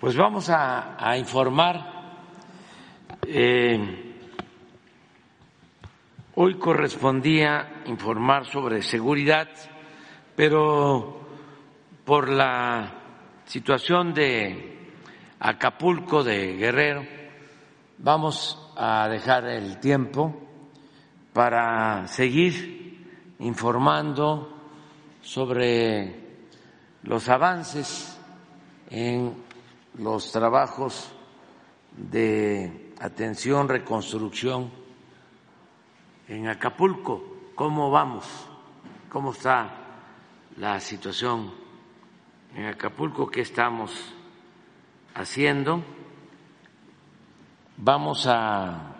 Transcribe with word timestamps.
Pues 0.00 0.14
vamos 0.14 0.48
a, 0.48 1.16
informar. 1.18 2.20
Eh, 3.26 4.14
hoy 6.36 6.54
correspondía 6.54 7.82
informar 7.86 8.46
sobre 8.46 8.80
seguridad, 8.80 9.48
pero 10.36 11.20
por 12.04 12.28
la 12.28 12.92
situación 13.44 14.14
de 14.14 14.92
Acapulco 15.40 16.22
de 16.22 16.54
Guerrero, 16.54 17.04
vamos 17.98 18.72
a 18.76 19.08
dejar 19.08 19.46
el 19.48 19.80
tiempo 19.80 20.32
para 21.32 22.06
seguir 22.06 23.34
informando 23.40 24.60
sobre 25.22 26.20
los 27.02 27.28
avances 27.28 28.16
en 28.90 29.47
los 29.98 30.30
trabajos 30.30 31.10
de 31.96 32.92
atención, 33.00 33.68
reconstrucción 33.68 34.70
en 36.28 36.48
Acapulco. 36.48 37.50
¿Cómo 37.54 37.90
vamos? 37.90 38.24
¿Cómo 39.08 39.32
está 39.32 39.70
la 40.56 40.78
situación 40.80 41.52
en 42.54 42.66
Acapulco? 42.66 43.28
¿Qué 43.28 43.40
estamos 43.40 44.14
haciendo? 45.14 45.82
Vamos 47.76 48.26
a, 48.26 48.94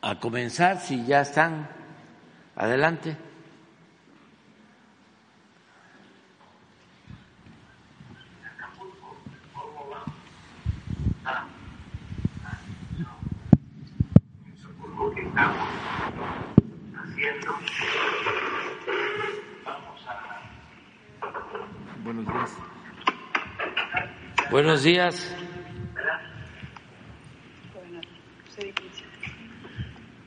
a 0.00 0.20
comenzar, 0.20 0.80
si 0.80 1.04
ya 1.04 1.20
están, 1.20 1.68
adelante. 2.56 3.27
Haciendo. 16.96 17.52
Vamos 19.64 20.06
a. 20.08 20.40
Buenos 22.04 22.26
días. 22.26 22.56
Buenos 24.50 24.82
días. 24.82 25.34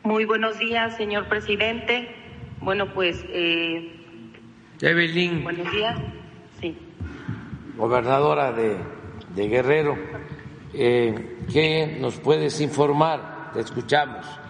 Muy 0.04 0.26
buenos 0.26 0.58
días, 0.60 0.98
señor 0.98 1.28
presidente. 1.28 2.16
Bueno, 2.60 2.94
pues. 2.94 3.24
Eh, 3.30 3.92
Evelyn. 4.82 5.44
Buenos 5.44 5.72
días. 5.72 5.98
Sí. 6.60 6.78
Gobernadora 7.78 8.52
de, 8.52 8.78
de 9.36 9.48
Guerrero, 9.48 9.98
eh, 10.74 11.38
¿qué 11.52 11.98
nos 12.00 12.20
puedes 12.20 12.60
informar? 12.62 13.52
Te 13.54 13.62
escuchamos. 13.62 14.41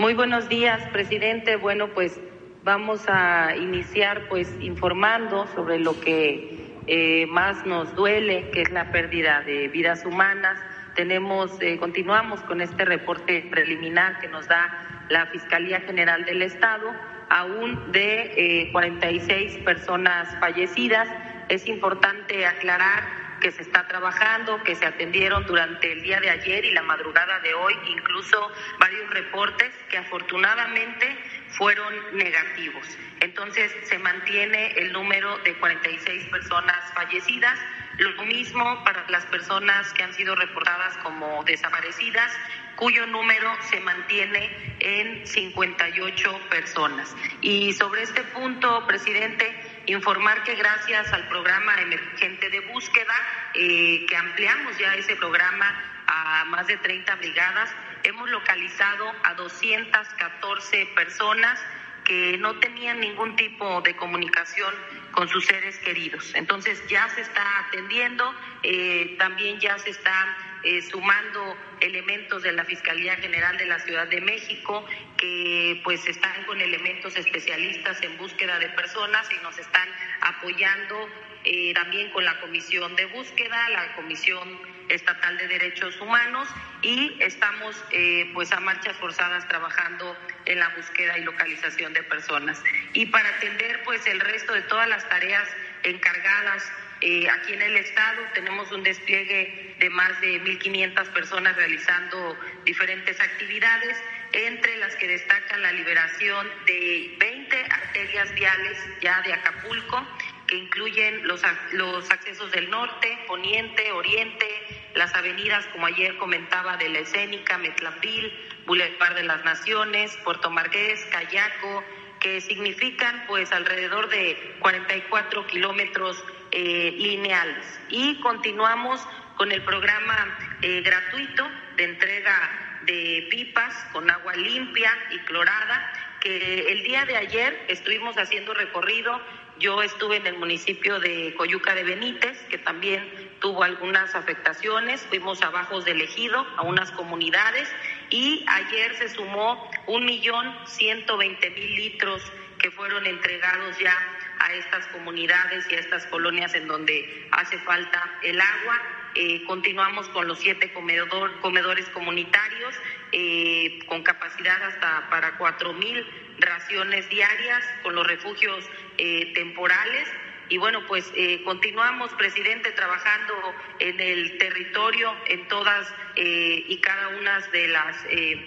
Muy 0.00 0.14
buenos 0.14 0.48
días, 0.48 0.80
presidente. 0.92 1.56
Bueno, 1.56 1.88
pues 1.88 2.18
vamos 2.64 3.04
a 3.06 3.54
iniciar 3.54 4.28
pues 4.30 4.50
informando 4.62 5.46
sobre 5.48 5.78
lo 5.78 6.00
que 6.00 6.72
eh, 6.86 7.26
más 7.26 7.66
nos 7.66 7.94
duele, 7.94 8.48
que 8.50 8.62
es 8.62 8.70
la 8.70 8.90
pérdida 8.92 9.42
de 9.42 9.68
vidas 9.68 10.06
humanas. 10.06 10.58
Tenemos, 10.94 11.54
eh, 11.60 11.76
continuamos 11.76 12.40
con 12.44 12.62
este 12.62 12.86
reporte 12.86 13.46
preliminar 13.50 14.18
que 14.20 14.28
nos 14.28 14.48
da 14.48 15.04
la 15.10 15.26
Fiscalía 15.26 15.80
General 15.80 16.24
del 16.24 16.40
Estado, 16.40 16.90
aún 17.28 17.92
de 17.92 18.70
46 18.72 19.54
eh, 19.54 19.62
personas 19.66 20.34
fallecidas. 20.40 21.08
Es 21.50 21.68
importante 21.68 22.46
aclarar 22.46 23.19
que 23.40 23.50
se 23.50 23.62
está 23.62 23.88
trabajando, 23.88 24.62
que 24.62 24.74
se 24.74 24.86
atendieron 24.86 25.44
durante 25.46 25.92
el 25.92 26.02
día 26.02 26.20
de 26.20 26.30
ayer 26.30 26.64
y 26.64 26.72
la 26.72 26.82
madrugada 26.82 27.40
de 27.40 27.54
hoy, 27.54 27.74
incluso 27.88 28.52
varios 28.78 29.10
reportes 29.10 29.72
que 29.88 29.98
afortunadamente 29.98 31.16
fueron 31.50 31.94
negativos. 32.12 32.86
Entonces 33.20 33.74
se 33.84 33.98
mantiene 33.98 34.72
el 34.72 34.92
número 34.92 35.38
de 35.38 35.54
46 35.54 36.24
personas 36.30 36.76
fallecidas. 36.94 37.58
Lo 37.98 38.24
mismo 38.24 38.82
para 38.84 39.04
las 39.10 39.26
personas 39.26 39.92
que 39.92 40.02
han 40.02 40.14
sido 40.14 40.34
reportadas 40.34 40.96
como 40.98 41.42
desaparecidas, 41.44 42.32
cuyo 42.76 43.06
número 43.06 43.52
se 43.68 43.78
mantiene 43.80 44.50
en 44.78 45.26
58 45.26 46.40
personas. 46.48 47.14
Y 47.42 47.74
sobre 47.74 48.02
este 48.02 48.22
punto, 48.22 48.86
presidente, 48.86 49.54
informar 49.86 50.42
que 50.44 50.54
gracias 50.54 51.12
al 51.12 51.28
programa 51.28 51.80
emergente 51.80 52.50
de 52.50 52.60
búsqueda, 52.60 53.14
eh, 53.54 54.04
que 54.06 54.16
ampliamos 54.16 54.76
ya 54.78 54.94
ese 54.94 55.16
programa 55.16 55.66
a 56.06 56.44
más 56.46 56.66
de 56.66 56.76
30 56.76 57.14
brigadas, 57.16 57.70
hemos 58.02 58.28
localizado 58.30 59.12
a 59.24 59.34
214 59.34 60.86
personas 60.94 61.60
que 62.04 62.36
no 62.38 62.58
tenían 62.58 62.98
ningún 63.00 63.36
tipo 63.36 63.80
de 63.82 63.94
comunicación 63.94 64.74
con 65.12 65.28
sus 65.28 65.46
seres 65.46 65.78
queridos. 65.78 66.34
Entonces 66.34 66.82
ya 66.88 67.08
se 67.10 67.20
está 67.20 67.44
atendiendo, 67.66 68.34
eh, 68.62 69.16
también 69.18 69.60
ya 69.60 69.78
se 69.78 69.90
está 69.90 70.36
eh, 70.62 70.82
sumando 70.82 71.56
elementos 71.80 72.42
de 72.42 72.52
la 72.52 72.64
Fiscalía 72.64 73.16
General 73.16 73.56
de 73.56 73.66
la 73.66 73.78
Ciudad 73.78 74.06
de 74.08 74.20
México 74.20 74.84
que 75.16 75.80
pues 75.84 76.06
están 76.06 76.44
con 76.44 76.60
elementos 76.60 77.16
especialistas 77.16 78.02
en 78.02 78.16
búsqueda 78.18 78.58
de 78.58 78.68
personas 78.70 79.28
y 79.32 79.42
nos 79.42 79.58
están 79.58 79.88
apoyando 80.20 81.08
eh, 81.44 81.72
también 81.74 82.10
con 82.10 82.24
la 82.24 82.38
Comisión 82.40 82.94
de 82.96 83.06
Búsqueda, 83.06 83.68
la 83.70 83.94
Comisión 83.96 84.60
Estatal 84.90 85.38
de 85.38 85.48
Derechos 85.48 85.98
Humanos 86.00 86.48
y 86.82 87.16
estamos 87.20 87.76
eh, 87.92 88.30
pues 88.34 88.52
a 88.52 88.60
marchas 88.60 88.96
forzadas 88.96 89.46
trabajando 89.48 90.16
en 90.46 90.58
la 90.58 90.68
búsqueda 90.70 91.16
y 91.16 91.22
localización 91.22 91.92
de 91.94 92.02
personas. 92.02 92.62
Y 92.92 93.06
para 93.06 93.28
atender 93.30 93.82
pues 93.84 94.06
el 94.06 94.20
resto 94.20 94.52
de 94.52 94.62
todas 94.62 94.88
las 94.88 95.08
tareas 95.08 95.48
encargadas 95.84 96.70
eh, 97.00 97.28
aquí 97.30 97.54
en 97.54 97.62
el 97.62 97.76
Estado 97.76 98.22
tenemos 98.34 98.70
un 98.72 98.82
despliegue 98.82 99.76
de 99.78 99.88
más 99.90 100.20
de 100.20 100.42
1.500 100.42 101.08
personas 101.12 101.56
realizando 101.56 102.36
diferentes 102.64 103.18
actividades, 103.18 103.96
entre 104.32 104.76
las 104.76 104.94
que 104.96 105.08
destacan 105.08 105.62
la 105.62 105.72
liberación 105.72 106.46
de 106.66 107.16
20 107.18 107.64
arterias 107.70 108.32
viales 108.34 108.78
ya 109.00 109.20
de 109.22 109.32
Acapulco, 109.32 110.06
que 110.46 110.56
incluyen 110.56 111.26
los, 111.26 111.42
los 111.72 112.10
accesos 112.10 112.50
del 112.52 112.68
norte, 112.70 113.18
poniente, 113.26 113.90
oriente, 113.92 114.46
las 114.94 115.14
avenidas, 115.14 115.64
como 115.66 115.86
ayer 115.86 116.16
comentaba, 116.18 116.76
de 116.76 116.90
la 116.90 116.98
escénica, 116.98 117.56
Metlapil, 117.58 118.32
Boulevard 118.66 119.14
de 119.14 119.24
las 119.24 119.42
Naciones, 119.44 120.16
Puerto 120.22 120.50
Marqués, 120.50 121.04
Cayaco, 121.10 121.82
que 122.20 122.40
significan 122.40 123.24
pues 123.26 123.50
alrededor 123.52 124.08
de 124.10 124.56
44 124.60 125.46
kilómetros 125.46 126.22
eh, 126.52 126.92
lineales. 126.96 127.80
Y 127.88 128.20
continuamos 128.20 129.00
con 129.36 129.52
el 129.52 129.62
programa 129.62 130.36
eh, 130.62 130.82
gratuito 130.82 131.48
de 131.76 131.84
entrega 131.84 132.70
de 132.86 133.26
pipas 133.30 133.74
con 133.92 134.10
agua 134.10 134.34
limpia 134.34 134.90
y 135.10 135.18
clorada, 135.20 135.92
que 136.20 136.72
el 136.72 136.82
día 136.82 137.04
de 137.04 137.16
ayer 137.16 137.64
estuvimos 137.68 138.16
haciendo 138.18 138.54
recorrido. 138.54 139.20
Yo 139.58 139.82
estuve 139.82 140.16
en 140.16 140.26
el 140.26 140.38
municipio 140.38 140.98
de 141.00 141.34
Coyuca 141.36 141.74
de 141.74 141.84
Benítez, 141.84 142.38
que 142.48 142.58
también 142.58 143.30
tuvo 143.40 143.62
algunas 143.62 144.14
afectaciones. 144.14 145.02
Fuimos 145.08 145.42
a 145.42 145.50
Bajos 145.50 145.84
del 145.84 146.00
Ejido, 146.00 146.46
a 146.56 146.62
unas 146.62 146.90
comunidades, 146.92 147.68
y 148.10 148.44
ayer 148.46 148.94
se 148.96 149.08
sumó 149.08 149.70
un 149.86 150.04
millón 150.04 150.54
ciento 150.66 151.16
veinte 151.16 151.50
mil 151.50 151.74
litros 151.76 152.22
que 152.58 152.70
fueron 152.70 153.06
entregados 153.06 153.78
ya 153.78 153.96
a 154.38 154.52
estas 154.54 154.86
comunidades 154.88 155.66
y 155.70 155.74
a 155.74 155.78
estas 155.78 156.06
colonias 156.06 156.54
en 156.54 156.66
donde 156.66 157.28
hace 157.32 157.58
falta 157.58 158.18
el 158.22 158.40
agua. 158.40 158.82
Eh, 159.14 159.42
continuamos 159.44 160.08
con 160.10 160.28
los 160.28 160.38
siete 160.38 160.72
comedor, 160.72 161.40
comedores 161.40 161.88
comunitarios 161.88 162.74
eh, 163.12 163.80
con 163.86 164.02
capacidad 164.02 164.62
hasta 164.62 165.08
para 165.10 165.36
cuatro 165.36 165.72
mil 165.72 166.06
raciones 166.38 167.08
diarias, 167.08 167.64
con 167.82 167.94
los 167.94 168.06
refugios 168.06 168.64
eh, 168.98 169.32
temporales. 169.34 170.08
Y 170.50 170.58
bueno, 170.58 170.80
pues 170.86 171.10
continuamos, 171.44 172.12
presidente, 172.14 172.72
trabajando 172.72 173.34
en 173.78 173.98
el 174.00 174.36
territorio, 174.36 175.14
en 175.26 175.48
todas 175.48 175.88
y 176.16 176.76
cada 176.80 177.08
una 177.08 177.38
de 177.52 177.68
las 177.68 177.96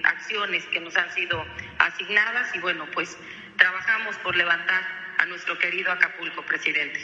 acciones 0.03 0.65
que 0.65 0.79
nos 0.79 0.95
han 0.95 1.09
sido 1.11 1.43
asignadas. 1.79 2.53
Y 2.55 2.59
bueno, 2.59 2.85
pues 2.93 3.17
trabajamos 3.57 4.15
por 4.17 4.35
levantar 4.35 4.83
a 5.17 5.25
nuestro 5.25 5.57
querido 5.57 5.91
Acapulco, 5.91 6.41
presidente. 6.43 6.99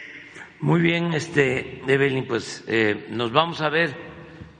Muy 0.61 0.81
bien, 0.81 1.13
este, 1.13 1.81
Evelyn, 1.87 2.27
pues 2.27 2.65
eh, 2.67 3.07
nos 3.09 3.31
vamos 3.31 3.61
a 3.61 3.69
ver 3.69 3.95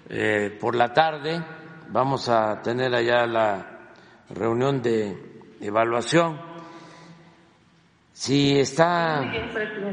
eh, 0.10 0.58
por 0.60 0.76
la 0.76 0.94
tarde, 0.94 1.44
vamos 1.90 2.30
a 2.30 2.62
tener 2.62 2.94
allá 2.96 3.26
la 3.28 3.92
reunión 4.30 4.82
de 4.82 5.14
evaluación. 5.60 6.49
Si 8.20 8.60
está 8.60 9.32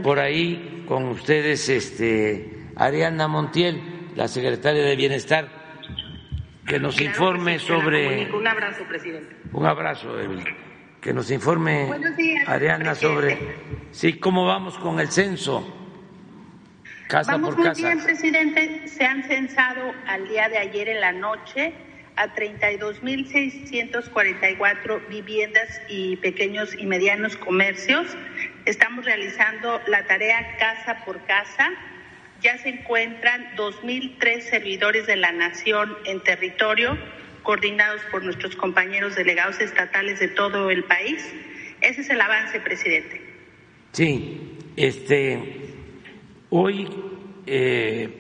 por 0.03 0.19
ahí 0.19 0.85
con 0.89 1.05
ustedes 1.05 1.69
este, 1.69 2.73
Ariana 2.75 3.29
Montiel, 3.29 4.11
la 4.17 4.27
secretaria 4.27 4.83
de 4.83 4.97
Bienestar, 4.97 5.49
que 6.67 6.81
nos 6.81 7.01
informe 7.01 7.61
sobre... 7.61 8.29
Un 8.33 8.49
abrazo, 8.49 8.83
presidente. 8.89 9.37
Un 9.53 9.65
abrazo, 9.65 10.19
Evelyn. 10.19 10.45
Que 11.01 11.13
nos 11.13 11.31
informe 11.31 11.89
Ariana 12.49 12.97
sobre... 12.97 13.39
Sí, 13.93 14.15
cómo 14.15 14.45
vamos 14.45 14.77
con 14.79 14.99
el 14.99 15.07
censo. 15.07 15.65
Casa 17.07 17.31
vamos 17.31 17.51
por 17.51 17.59
muy 17.59 17.69
casa. 17.69 17.81
bien, 17.81 18.03
presidente. 18.03 18.89
Se 18.89 19.05
han 19.05 19.23
censado 19.23 19.93
al 20.09 20.27
día 20.27 20.49
de 20.49 20.59
ayer 20.59 20.89
en 20.89 21.01
la 21.01 21.13
noche 21.13 21.73
a 22.17 22.35
32.644 22.35 25.09
viviendas 25.09 25.81
y 25.89 26.17
pequeños 26.17 26.75
y 26.77 26.85
medianos 26.87 27.37
comercios. 27.37 28.17
Estamos 28.65 29.05
realizando 29.05 29.81
la 29.87 30.05
tarea 30.07 30.57
casa 30.59 31.05
por 31.05 31.25
casa. 31.27 31.71
Ya 32.41 32.59
se 32.59 32.71
encuentran 32.71 33.55
2.003 33.57 34.41
servidores 34.41 35.07
de 35.07 35.15
la 35.17 35.31
Nación 35.33 35.95
en 36.05 36.23
territorio, 36.23 36.99
coordinados 37.43 38.01
por 38.11 38.25
nuestros 38.25 38.57
compañeros 38.57 39.15
delegados 39.15 39.61
estatales 39.61 40.19
de 40.19 40.29
todo 40.29 40.71
el 40.71 40.85
país. 40.85 41.23
Ese 41.81 42.01
es 42.01 42.11
el 42.11 42.21
avance, 42.21 42.59
presidente. 42.61 43.23
Sí, 43.93 44.59
este, 44.77 45.39
hoy 46.51 46.89
eh, 47.47 48.11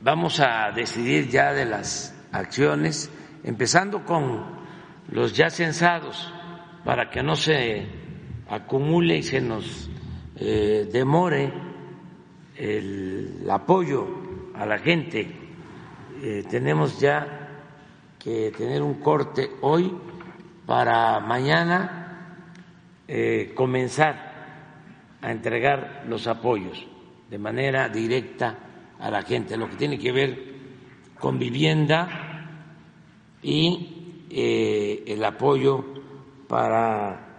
vamos 0.00 0.40
a 0.40 0.72
decidir 0.72 1.28
ya 1.28 1.52
de 1.52 1.64
las 1.64 2.13
acciones, 2.34 3.10
empezando 3.44 4.04
con 4.04 4.42
los 5.08 5.34
ya 5.34 5.50
censados, 5.50 6.32
para 6.84 7.08
que 7.10 7.22
no 7.22 7.36
se 7.36 7.86
acumule 8.48 9.18
y 9.18 9.22
se 9.22 9.40
nos 9.40 9.88
eh, 10.36 10.88
demore 10.92 11.52
el 12.56 13.46
apoyo 13.48 14.06
a 14.54 14.66
la 14.66 14.78
gente. 14.78 15.30
Eh, 16.22 16.44
tenemos 16.50 17.00
ya 17.00 17.48
que 18.18 18.52
tener 18.56 18.82
un 18.82 18.94
corte 18.94 19.50
hoy 19.60 19.92
para 20.66 21.20
mañana 21.20 22.40
eh, 23.06 23.52
comenzar 23.54 24.34
a 25.22 25.30
entregar 25.30 26.04
los 26.08 26.26
apoyos 26.26 26.86
de 27.30 27.38
manera 27.38 27.88
directa 27.88 28.58
a 28.98 29.10
la 29.10 29.22
gente, 29.22 29.56
lo 29.56 29.68
que 29.68 29.76
tiene 29.76 29.98
que 29.98 30.12
ver 30.12 30.53
con 31.24 31.38
vivienda 31.38 32.44
y 33.42 34.26
eh, 34.28 35.04
el 35.06 35.24
apoyo 35.24 35.82
para 36.46 37.38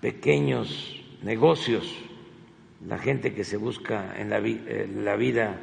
pequeños 0.00 0.96
negocios, 1.22 1.94
la 2.86 2.96
gente 2.96 3.34
que 3.34 3.44
se 3.44 3.58
busca 3.58 4.18
en 4.18 4.30
la, 4.30 4.40
la 4.40 5.16
vida 5.16 5.60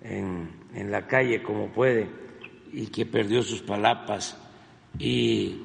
en, 0.00 0.48
la 0.92 1.08
calle 1.08 1.42
como 1.42 1.72
puede 1.72 2.06
y 2.72 2.86
que 2.86 3.04
perdió 3.04 3.42
sus 3.42 3.62
palapas 3.62 4.38
y 4.96 5.60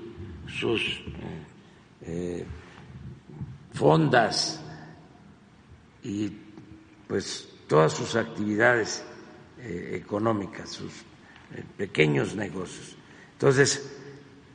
sus 0.47 0.81
eh, 0.81 1.45
eh, 2.01 2.45
fondas 3.74 4.65
y 6.01 6.31
pues 7.07 7.47
todas 7.67 7.94
sus 7.94 8.15
actividades 8.15 9.06
eh, 9.59 9.91
económicas, 10.03 10.67
sus 10.71 10.91
eh, 10.91 11.11
pequeños 11.77 12.36
negocios. 12.36 12.98
Entonces, 13.33 14.00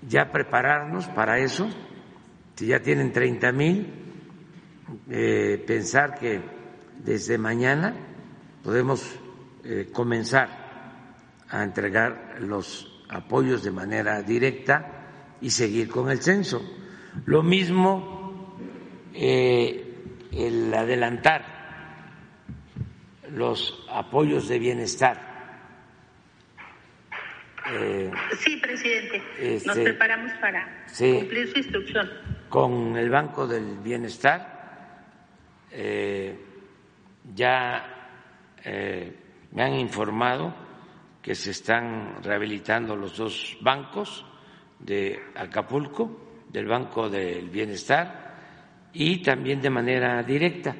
ya 0.09 0.31
prepararnos 0.31 1.07
para 1.07 1.39
eso, 1.39 1.69
si 2.55 2.67
ya 2.67 2.81
tienen 2.81 3.13
30 3.13 3.53
mil, 3.53 3.93
eh, 5.11 5.63
pensar 5.67 6.19
que 6.19 6.41
desde 7.03 7.39
mañana 7.39 7.95
podemos 8.63 9.05
eh, 9.65 9.89
comenzar 9.93 10.67
a 11.49 11.63
entregar 11.63 12.37
los 12.41 13.05
apoyos 13.09 13.63
de 13.63 13.71
manera 13.71 14.23
directa 14.23 15.37
y 15.41 15.51
seguir 15.51 15.89
con 15.89 16.11
el 16.11 16.21
censo. 16.21 16.63
Lo 17.25 17.43
mismo 17.43 18.15
el 20.37 20.73
adelantar 20.75 21.57
los 23.33 23.85
apoyos 23.91 24.49
de 24.49 24.59
bienestar. 24.59 25.36
Eh, 27.73 28.11
sí, 28.39 28.57
presidente. 28.59 29.23
Este, 29.39 29.67
Nos 29.67 29.79
preparamos 29.79 30.33
para 30.41 30.85
sí, 30.87 31.13
cumplir 31.19 31.49
su 31.49 31.59
instrucción. 31.59 32.11
Con 32.49 32.97
el 32.97 33.11
Banco 33.11 33.47
del 33.47 33.79
Bienestar 33.79 34.57
eh, 35.71 36.39
ya 37.35 38.15
eh, 38.65 39.15
me 39.53 39.63
han 39.63 39.75
informado 39.75 40.55
que 41.21 41.35
se 41.35 41.51
están 41.51 42.23
rehabilitando 42.23 42.95
los 42.95 43.17
dos 43.17 43.59
bancos 43.61 44.25
de 44.79 45.21
Acapulco, 45.35 46.45
del 46.49 46.67
Banco 46.67 47.09
del 47.09 47.51
Bienestar 47.51 48.91
y 48.93 49.23
también 49.23 49.61
de 49.61 49.71
manera 49.71 50.23
directa 50.23 50.75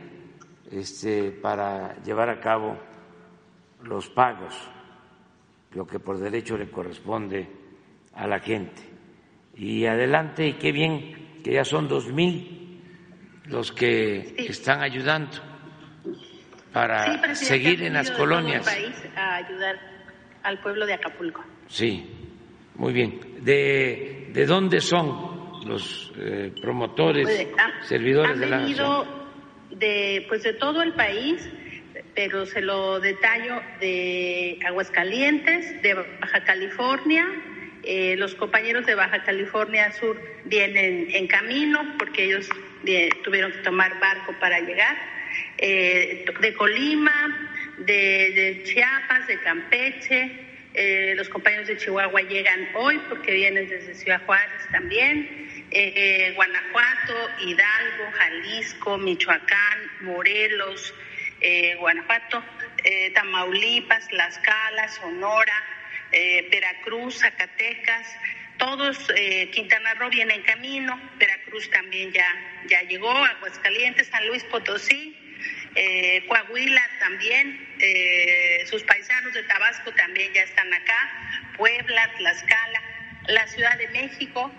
este, 0.71 1.33
para 1.33 1.97
llevar 2.03 2.31
a 2.31 2.41
cabo 2.41 2.79
los 3.83 4.09
pagos, 4.11 4.55
lo 5.77 5.87
que 5.87 6.01
por 6.01 6.19
derecho 6.19 6.57
le 6.57 6.71
corresponde 6.71 7.47
a 8.15 8.27
la 8.27 8.41
gente. 8.41 8.83
Y 9.55 9.85
adelante, 9.85 10.47
y 10.49 10.53
qué 10.55 10.73
bien 10.73 11.41
que 11.45 11.53
ya 11.53 11.65
son 11.65 11.87
dos 11.87 12.11
mil 12.11 12.81
los 13.45 13.71
que 13.73 14.35
sí. 14.37 14.47
están 14.49 14.83
ayudando 14.83 15.37
para 16.73 17.35
sí, 17.35 17.45
seguir 17.45 17.83
en 17.83 17.93
las 17.93 18.11
colonias. 18.11 18.65
País 18.65 18.97
a 19.15 19.37
ayudar 19.37 19.79
al 20.43 20.59
pueblo 20.61 20.87
de 20.87 20.95
Acapulco. 20.95 21.45
Sí, 21.69 22.11
muy 22.75 22.93
bien. 22.93 23.21
¿De, 23.43 24.31
de 24.33 24.47
dónde 24.47 24.81
son 24.81 25.61
los 25.67 26.13
eh, 26.17 26.53
promotores, 26.61 27.25
pues, 27.25 27.49
ha, 27.59 27.85
servidores 27.85 28.39
de 28.39 28.47
la 28.47 28.61
nación? 28.61 29.27
de 29.71 30.25
pues 30.29 30.43
de 30.43 30.55
todo 30.55 30.83
el 30.83 30.95
país, 30.95 31.49
pero 32.17 32.47
se 32.47 32.63
lo 32.63 32.99
detallo 32.99 33.63
de 33.79 34.59
Aguascalientes, 34.67 35.81
de 35.83 35.95
Baja 35.95 36.43
California. 36.45 37.29
Eh, 37.85 38.17
los 38.17 38.35
compañeros 38.35 38.87
de 38.87 38.95
Baja 38.97 39.23
California 39.23 39.93
Sur 39.93 40.21
vienen 40.47 41.09
en 41.13 41.27
camino 41.29 41.95
porque 41.99 42.25
ellos 42.25 42.49
eh, 42.87 43.11
tuvieron 43.23 43.53
que 43.53 43.59
tomar 43.59 44.01
barco 44.01 44.35
para 44.41 44.59
llegar. 44.61 44.97
Eh, 45.59 46.25
de 46.41 46.55
Colima, 46.55 47.51
de, 47.79 48.63
Chiapas, 48.65 49.27
de 49.29 49.39
Campeche. 49.41 50.31
los 51.17 51.29
compañeros 51.29 51.69
de 51.69 51.77
Chihuahua 51.77 52.23
llegan 52.23 52.69
hoy 52.75 52.99
porque 53.11 53.33
vienen 53.33 53.69
desde 53.69 53.95
Ciudad 53.95 54.23
Juárez 54.25 54.63
también 54.73 55.47
eh, 55.71 56.33
Guanajuato, 56.35 57.31
Hidalgo, 57.41 58.13
Jalisco, 58.13 58.99
Michoacán, 58.99 59.79
Morelos, 60.01 60.95
eh, 61.41 61.75
Guanajuato, 61.77 62.43
eh, 62.85 63.11
Tamaulipas, 63.13 64.09
Tlaxcala, 64.09 64.89
Sonora, 64.89 65.65
eh, 66.13 66.49
Veracruz, 66.51 67.19
Zacatecas, 67.19 68.17
todos, 68.59 68.97
Quintana 69.53 69.93
Roo 69.95 70.09
viene 70.09 70.35
en 70.35 70.43
camino, 70.43 70.99
Veracruz 71.19 71.69
también 71.71 72.11
ya, 72.11 72.27
ya 72.69 72.81
llegó, 72.85 73.11
Aguascalientes, 73.11 74.07
San 74.07 74.27
Luis 74.29 74.43
Potosí, 74.45 75.15
Coahuila 76.27 76.83
también, 76.99 77.69
sus 78.65 78.83
paisanos 78.85 79.35
de 79.35 79.43
Tabasco 79.43 79.93
también 79.93 80.33
ya 80.33 80.43
están 80.45 80.73
acá, 80.73 81.53
Puebla, 81.59 82.11
Tlaxcala, 82.17 82.83
la 83.29 83.47
Ciudad 83.47 83.77
de 83.77 83.89
México, 83.89 84.51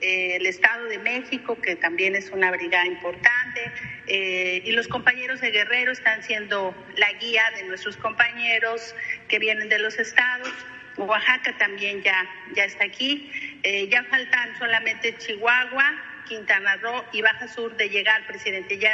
eh, 0.00 0.36
el 0.36 0.46
Estado 0.46 0.84
de 0.86 0.98
México, 0.98 1.58
que 1.60 1.76
también 1.76 2.14
es 2.14 2.30
una 2.30 2.50
brigada 2.50 2.86
importante, 2.86 3.72
eh, 4.06 4.62
y 4.64 4.72
los 4.72 4.88
compañeros 4.88 5.40
de 5.40 5.50
Guerrero 5.50 5.92
están 5.92 6.22
siendo 6.22 6.74
la 6.96 7.12
guía 7.14 7.42
de 7.56 7.64
nuestros 7.64 7.96
compañeros 7.96 8.94
que 9.28 9.38
vienen 9.38 9.68
de 9.68 9.78
los 9.78 9.98
estados. 9.98 10.52
Oaxaca 10.96 11.56
también 11.58 12.02
ya, 12.02 12.28
ya 12.54 12.64
está 12.64 12.84
aquí. 12.84 13.30
Eh, 13.62 13.88
ya 13.88 14.04
faltan 14.04 14.56
solamente 14.58 15.16
Chihuahua, 15.18 16.22
Quintana 16.28 16.76
Roo 16.76 17.04
y 17.12 17.22
Baja 17.22 17.48
Sur 17.48 17.76
de 17.76 17.88
llegar, 17.88 18.26
presidente. 18.26 18.78
Ya 18.78 18.92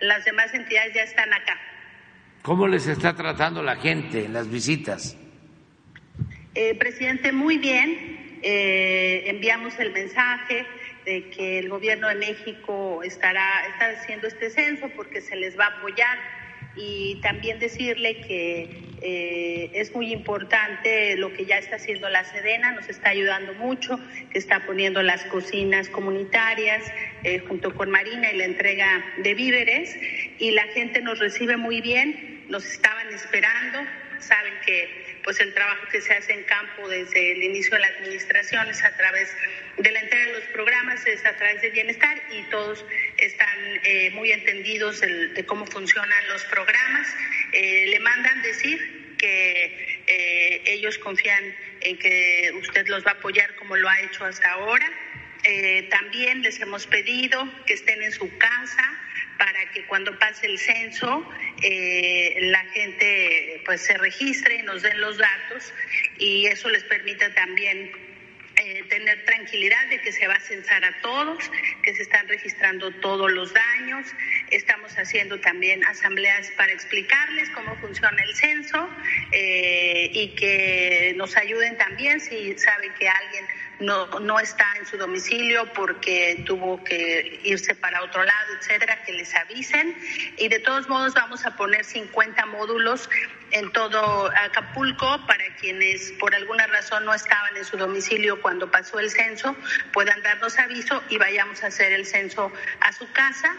las 0.00 0.24
demás 0.24 0.52
entidades 0.52 0.94
ya 0.94 1.02
están 1.02 1.32
acá. 1.32 1.58
¿Cómo 2.42 2.66
les 2.66 2.86
está 2.86 3.14
tratando 3.14 3.62
la 3.62 3.76
gente 3.76 4.24
en 4.24 4.32
las 4.32 4.50
visitas? 4.50 5.16
Eh, 6.54 6.74
presidente, 6.74 7.32
muy 7.32 7.58
bien. 7.58 8.18
Enviamos 8.42 9.78
el 9.78 9.92
mensaje 9.92 10.66
de 11.04 11.30
que 11.30 11.58
el 11.58 11.68
gobierno 11.68 12.08
de 12.08 12.14
México 12.16 13.02
estará 13.02 13.66
está 13.72 13.90
haciendo 13.90 14.26
este 14.26 14.50
censo 14.50 14.88
porque 14.96 15.20
se 15.20 15.36
les 15.36 15.58
va 15.58 15.66
a 15.66 15.78
apoyar. 15.78 16.18
Y 16.76 17.20
también 17.20 17.58
decirle 17.58 18.20
que 18.20 18.90
Eh, 19.02 19.70
es 19.72 19.94
muy 19.94 20.12
importante 20.12 21.16
lo 21.16 21.32
que 21.32 21.46
ya 21.46 21.56
está 21.56 21.76
haciendo 21.76 22.10
la 22.10 22.22
Sedena, 22.24 22.72
nos 22.72 22.88
está 22.88 23.10
ayudando 23.10 23.54
mucho, 23.54 23.98
que 24.30 24.38
está 24.38 24.66
poniendo 24.66 25.02
las 25.02 25.24
cocinas 25.24 25.88
comunitarias 25.88 26.84
eh, 27.24 27.38
junto 27.38 27.74
con 27.74 27.90
Marina 27.90 28.30
y 28.30 28.36
la 28.36 28.44
entrega 28.44 29.02
de 29.16 29.34
víveres. 29.34 29.96
Y 30.38 30.50
la 30.50 30.64
gente 30.74 31.00
nos 31.00 31.18
recibe 31.18 31.56
muy 31.56 31.80
bien, 31.80 32.44
nos 32.48 32.66
estaban 32.66 33.08
esperando, 33.08 33.78
saben 34.18 34.52
que 34.66 34.99
pues 35.24 35.40
el 35.40 35.52
trabajo 35.54 35.86
que 35.90 36.00
se 36.00 36.12
hace 36.12 36.32
en 36.32 36.42
campo 36.44 36.88
desde 36.88 37.32
el 37.32 37.42
inicio 37.42 37.72
de 37.72 37.80
la 37.80 37.88
administración 37.88 38.68
es 38.68 38.82
a 38.84 38.96
través 38.96 39.34
de 39.76 39.90
la 39.90 40.00
entrega 40.00 40.26
de 40.26 40.32
los 40.32 40.44
programas, 40.52 41.06
es 41.06 41.24
a 41.24 41.36
través 41.36 41.62
de 41.62 41.70
bienestar 41.70 42.20
y 42.30 42.42
todos 42.50 42.84
están 43.16 43.58
eh, 43.84 44.10
muy 44.10 44.32
entendidos 44.32 45.00
de 45.00 45.44
cómo 45.46 45.66
funcionan 45.66 46.28
los 46.28 46.44
programas. 46.44 47.06
Eh, 47.52 47.86
le 47.88 48.00
mandan 48.00 48.42
decir 48.42 49.16
que 49.18 50.02
eh, 50.06 50.62
ellos 50.66 50.98
confían 50.98 51.54
en 51.80 51.98
que 51.98 52.52
usted 52.60 52.86
los 52.88 53.04
va 53.04 53.12
a 53.12 53.14
apoyar 53.14 53.54
como 53.56 53.76
lo 53.76 53.88
ha 53.88 54.00
hecho 54.00 54.24
hasta 54.24 54.52
ahora. 54.52 54.90
también 55.88 56.42
les 56.42 56.60
hemos 56.60 56.86
pedido 56.86 57.48
que 57.66 57.74
estén 57.74 58.02
en 58.02 58.12
su 58.12 58.28
casa, 58.36 58.84
para 59.40 59.64
que 59.70 59.86
cuando 59.86 60.18
pase 60.18 60.46
el 60.46 60.58
censo 60.58 61.26
eh, 61.62 62.36
la 62.42 62.62
gente 62.74 63.62
pues 63.64 63.80
se 63.80 63.96
registre 63.96 64.56
y 64.56 64.62
nos 64.62 64.82
den 64.82 65.00
los 65.00 65.16
datos 65.16 65.72
y 66.18 66.46
eso 66.46 66.68
les 66.68 66.84
permita 66.84 67.32
también 67.32 67.90
eh, 68.56 68.84
tener 68.90 69.24
tranquilidad 69.24 69.88
de 69.88 69.98
que 70.02 70.12
se 70.12 70.26
va 70.26 70.34
a 70.34 70.40
censar 70.40 70.84
a 70.84 71.00
todos, 71.00 71.50
que 71.82 71.94
se 71.94 72.02
están 72.02 72.28
registrando 72.28 72.90
todos 72.90 73.32
los 73.32 73.54
daños. 73.54 74.06
Estamos 74.50 74.92
haciendo 74.98 75.40
también 75.40 75.82
asambleas 75.86 76.50
para 76.58 76.70
explicarles 76.70 77.48
cómo 77.50 77.74
funciona 77.76 78.22
el 78.22 78.34
censo 78.34 78.90
eh, 79.32 80.10
y 80.12 80.34
que 80.34 81.14
nos 81.16 81.38
ayuden 81.38 81.78
también 81.78 82.20
si 82.20 82.58
saben 82.58 82.92
que 82.98 83.08
alguien 83.08 83.46
no, 83.80 84.06
no 84.20 84.38
está 84.38 84.66
en 84.78 84.86
su 84.86 84.96
domicilio 84.96 85.72
porque 85.72 86.42
tuvo 86.46 86.82
que 86.84 87.40
irse 87.44 87.74
para 87.74 88.02
otro 88.02 88.22
lado, 88.22 88.54
etcétera, 88.58 89.02
que 89.04 89.12
les 89.12 89.34
avisen. 89.34 89.96
Y 90.36 90.48
de 90.48 90.60
todos 90.60 90.88
modos 90.88 91.14
vamos 91.14 91.44
a 91.46 91.56
poner 91.56 91.84
50 91.84 92.46
módulos 92.46 93.08
en 93.50 93.72
todo 93.72 94.30
Acapulco 94.44 95.26
para 95.26 95.44
quienes 95.60 96.12
por 96.20 96.34
alguna 96.34 96.66
razón 96.66 97.04
no 97.04 97.14
estaban 97.14 97.56
en 97.56 97.64
su 97.64 97.76
domicilio 97.76 98.40
cuando 98.40 98.70
pasó 98.70 99.00
el 99.00 99.10
censo, 99.10 99.56
puedan 99.92 100.22
darnos 100.22 100.58
aviso 100.58 101.02
y 101.08 101.18
vayamos 101.18 101.64
a 101.64 101.68
hacer 101.68 101.92
el 101.92 102.06
censo 102.06 102.52
a 102.80 102.92
su 102.92 103.10
casa. 103.12 103.54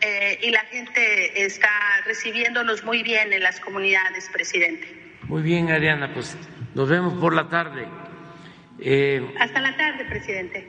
Eh, 0.00 0.38
y 0.42 0.50
la 0.50 0.60
gente 0.60 1.44
está 1.44 1.70
recibiéndonos 2.04 2.84
muy 2.84 3.02
bien 3.02 3.32
en 3.32 3.42
las 3.42 3.58
comunidades, 3.60 4.28
presidente. 4.28 4.86
Muy 5.22 5.42
bien, 5.42 5.70
Ariana, 5.70 6.12
pues 6.12 6.36
nos 6.74 6.88
vemos 6.88 7.14
por 7.14 7.34
la 7.34 7.48
tarde. 7.48 7.86
Eh, 8.78 9.34
Hasta 9.38 9.60
la 9.60 9.76
tarde, 9.76 10.04
presidente. 10.06 10.66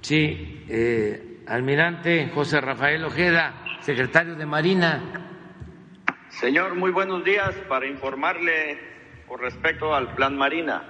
Sí, 0.00 0.64
eh, 0.68 1.42
almirante 1.46 2.30
José 2.34 2.60
Rafael 2.60 3.04
Ojeda, 3.04 3.54
secretario 3.80 4.34
de 4.34 4.46
Marina. 4.46 5.02
Señor, 6.28 6.74
muy 6.74 6.90
buenos 6.90 7.24
días 7.24 7.54
para 7.68 7.86
informarle 7.86 8.78
con 9.28 9.40
respecto 9.40 9.94
al 9.94 10.14
plan 10.14 10.36
Marina. 10.36 10.82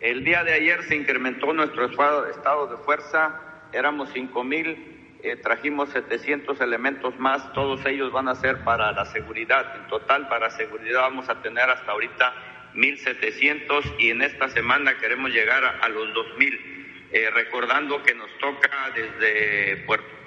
El 0.00 0.24
día 0.24 0.42
de 0.44 0.54
ayer 0.54 0.82
se 0.84 0.96
incrementó 0.96 1.52
nuestro 1.52 1.84
estado 1.86 2.66
de 2.66 2.76
fuerza, 2.78 3.40
éramos 3.72 4.10
cinco 4.12 4.42
mil, 4.42 5.18
eh, 5.22 5.36
trajimos 5.36 5.90
700 5.90 6.60
elementos 6.62 7.18
más, 7.18 7.52
todos 7.52 7.84
ellos 7.84 8.10
van 8.10 8.28
a 8.28 8.34
ser 8.34 8.64
para 8.64 8.90
la 8.92 9.04
seguridad. 9.04 9.76
En 9.76 9.86
total, 9.88 10.28
para 10.28 10.50
seguridad 10.50 11.02
vamos 11.02 11.28
a 11.28 11.42
tener 11.42 11.68
hasta 11.68 11.92
ahorita 11.92 12.32
1.700 12.74 13.94
y 13.98 14.10
en 14.10 14.22
esta 14.22 14.48
semana 14.48 14.98
queremos 14.98 15.30
llegar 15.30 15.64
a, 15.64 15.88
los 15.88 16.08
2.000, 16.08 16.60
eh, 17.12 17.30
recordando 17.30 18.02
que 18.02 18.14
nos 18.14 18.30
toca 18.38 18.90
desde 18.94 19.76
Puerto 19.86 20.20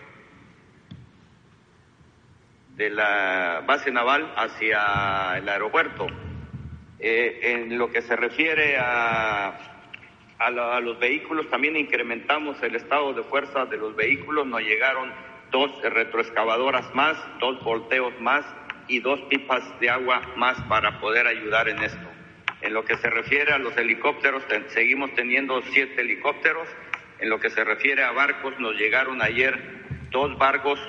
de 2.76 2.90
la 2.90 3.64
base 3.66 3.92
naval 3.92 4.34
hacia 4.36 5.38
el 5.38 5.48
aeropuerto. 5.48 6.08
Eh, 7.00 7.40
en 7.44 7.78
lo 7.78 7.92
que 7.92 8.02
se 8.02 8.16
refiere 8.16 8.78
a, 8.78 9.58
a, 10.40 10.80
los 10.80 10.98
vehículos, 11.00 11.50
también 11.50 11.76
incrementamos 11.76 12.62
el 12.64 12.76
estado 12.76 13.14
de 13.14 13.24
fuerza 13.24 13.66
de 13.66 13.78
los 13.78 13.96
vehículos, 13.96 14.48
nos 14.48 14.62
llegaron 14.62 15.12
dos 15.52 15.72
retroexcavadoras 15.82 16.94
más, 16.96 17.18
dos 17.40 17.62
volteos 17.64 18.14
más 18.20 18.46
y 18.88 19.00
dos 19.00 19.20
pipas 19.30 19.64
de 19.80 19.90
agua 19.90 20.22
más 20.36 20.60
para 20.64 21.00
poder 21.00 21.28
ayudar 21.28 21.70
en 21.70 21.84
esto. 21.84 22.13
En 22.64 22.74
lo 22.74 22.86
que 22.86 22.96
se 22.96 23.10
refiere 23.10 23.52
a 23.52 23.58
los 23.58 23.76
helicópteros, 23.78 24.42
seguimos 24.68 25.14
teniendo 25.16 25.62
siete 25.74 26.00
helicópteros. 26.00 26.66
En 27.20 27.30
lo 27.30 27.38
que 27.38 27.50
se 27.50 27.62
refiere 27.62 28.04
a 28.04 28.12
barcos, 28.12 28.58
nos 28.58 28.76
llegaron 28.76 29.22
ayer 29.22 29.84
dos 30.12 30.38
barcos 30.38 30.80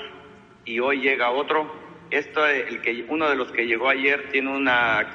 y 0.65 0.79
hoy 0.79 1.01
llega 1.01 1.31
otro. 1.31 1.75
Esto, 2.13 2.47
el 2.47 2.81
que, 2.81 3.05
uno 3.09 3.29
de 3.29 3.35
los 3.35 3.51
que 3.51 3.67
llegó 3.67 3.89
ayer 3.89 4.29
tiene 4.31 4.51
una, 4.51 5.13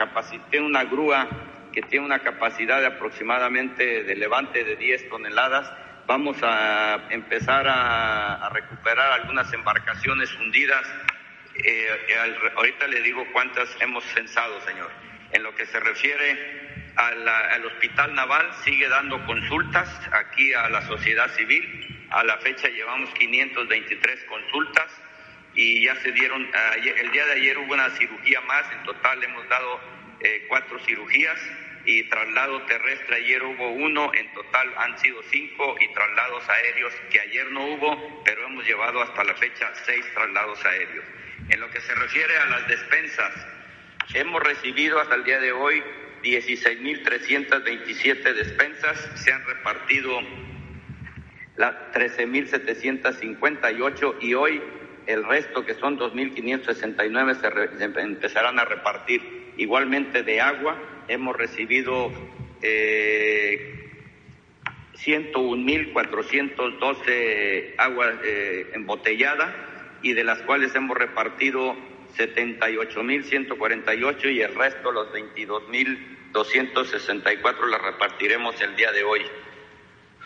tiene 0.50 0.66
una 0.66 0.84
grúa 0.84 1.30
que 1.72 1.82
tiene 1.84 2.06
una 2.06 2.20
capacidad 2.20 2.82
de 2.82 2.88
aproximadamente 2.88 4.04
de 4.04 4.16
levante 4.18 4.66
de 4.66 4.76
10 4.76 5.08
toneladas. 5.08 5.72
Vamos 6.08 6.38
a 6.44 7.08
empezar 7.10 7.68
a, 7.70 8.50
recuperar 8.52 9.14
algunas 9.14 9.54
embarcaciones 9.54 10.36
hundidas. 10.36 10.86
Eh, 11.56 11.88
ahorita 12.58 12.86
le 12.88 13.02
digo 13.02 13.26
cuántas 13.32 13.70
hemos 13.80 14.04
censado, 14.04 14.60
señor. 14.62 15.09
En 15.32 15.44
lo 15.44 15.54
que 15.56 15.66
se 15.66 15.80
refiere 15.80 16.70
al 16.96 17.66
Hospital 17.66 18.14
Naval, 18.16 18.52
sigue 18.64 18.88
dando 18.90 19.26
consultas 19.26 19.88
aquí 20.12 20.54
a 20.54 20.70
la 20.70 20.82
sociedad 20.88 21.30
civil. 21.36 22.08
A 22.10 22.24
la 22.24 22.38
fecha 22.40 22.68
llevamos 22.68 23.10
523 23.12 24.24
consultas 24.26 24.92
y 25.54 25.86
ya 25.86 25.96
se 25.98 26.12
dieron, 26.12 26.50
el 26.84 27.12
día 27.12 27.26
de 27.26 27.34
ayer 27.34 27.58
hubo 27.58 27.74
una 27.74 27.90
cirugía 27.92 28.42
más, 28.42 28.72
en 28.72 28.84
total 28.84 29.24
hemos 29.24 29.48
dado 29.50 29.80
eh, 30.20 30.46
cuatro 30.48 30.80
cirugías 30.86 31.40
y 31.86 32.04
traslado 32.04 32.62
terrestre 32.64 33.16
ayer 33.18 33.44
hubo 33.44 33.70
uno, 33.70 34.12
en 34.14 34.32
total 34.34 34.74
han 34.78 34.98
sido 35.00 35.22
cinco 35.32 35.76
y 35.80 35.88
traslados 35.94 36.48
aéreos 36.50 36.94
que 37.10 37.20
ayer 37.20 37.52
no 37.52 37.66
hubo, 37.66 38.24
pero 38.24 38.46
hemos 38.46 38.66
llevado 38.66 39.02
hasta 39.02 39.24
la 39.24 39.34
fecha 39.36 39.72
seis 39.86 40.06
traslados 40.14 40.64
aéreos. 40.66 41.06
En 41.50 41.60
lo 41.60 41.70
que 41.72 41.82
se 41.82 41.96
refiere 41.96 42.38
a 42.38 42.46
las 42.46 42.68
despensas, 42.68 43.34
Hemos 44.14 44.42
recibido 44.42 45.00
hasta 45.00 45.14
el 45.14 45.24
día 45.24 45.40
de 45.40 45.52
hoy 45.52 45.84
16.327 46.24 48.34
despensas, 48.34 49.08
se 49.14 49.32
han 49.32 49.46
repartido 49.46 50.20
las 51.58 51.76
13.758 51.94 54.16
y 54.22 54.34
hoy 54.34 54.64
el 55.06 55.24
resto, 55.26 55.64
que 55.64 55.76
son 55.76 56.00
2.569, 56.00 57.36
se, 57.36 57.52
se, 57.78 57.84
empezarán 58.02 58.58
a 58.58 58.66
repartir. 58.66 59.54
Igualmente 59.58 60.24
de 60.24 60.42
agua, 60.42 60.76
hemos 61.08 61.36
recibido 61.36 62.12
eh, 62.64 63.92
101.412 64.96 67.76
agua 67.78 68.20
eh, 68.24 68.72
embotellada 68.74 70.00
y 70.02 70.14
de 70.14 70.24
las 70.24 70.42
cuales 70.42 70.74
hemos 70.74 70.98
repartido 70.98 71.78
78.148 72.18 74.34
y 74.34 74.42
el 74.42 74.56
resto, 74.56 74.92
los 74.92 75.14
22.264, 75.14 77.68
las 77.68 77.82
repartiremos 77.82 78.60
el 78.62 78.76
día 78.76 78.92
de 78.92 79.04
hoy. 79.04 79.22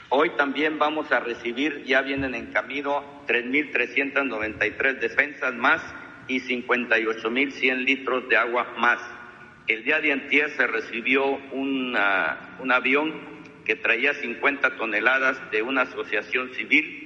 Hoy 0.09 0.31
también 0.31 0.79
vamos 0.79 1.11
a 1.11 1.19
recibir, 1.19 1.83
ya 1.85 2.01
vienen 2.01 2.33
en 2.35 2.53
camino, 2.53 3.23
3.393 3.27 4.99
defensas 4.99 5.53
más 5.55 5.81
y 6.27 6.39
58.100 6.39 7.83
litros 7.83 8.29
de 8.29 8.37
agua 8.37 8.73
más. 8.77 9.01
El 9.67 9.83
día 9.83 9.99
de 10.01 10.11
antier 10.11 10.51
se 10.51 10.67
recibió 10.67 11.25
un 11.25 11.97
avión 11.97 13.33
que 13.65 13.75
traía 13.75 14.13
50 14.13 14.77
toneladas 14.77 15.51
de 15.51 15.61
una 15.61 15.81
asociación 15.83 16.53
civil 16.53 17.02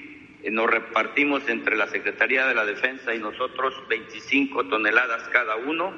nos 0.51 0.69
repartimos 0.69 1.47
entre 1.49 1.75
la 1.75 1.87
Secretaría 1.87 2.45
de 2.45 2.55
la 2.55 2.65
Defensa 2.65 3.13
y 3.13 3.19
nosotros 3.19 3.73
25 3.89 4.67
toneladas 4.67 5.27
cada 5.29 5.55
uno. 5.55 5.93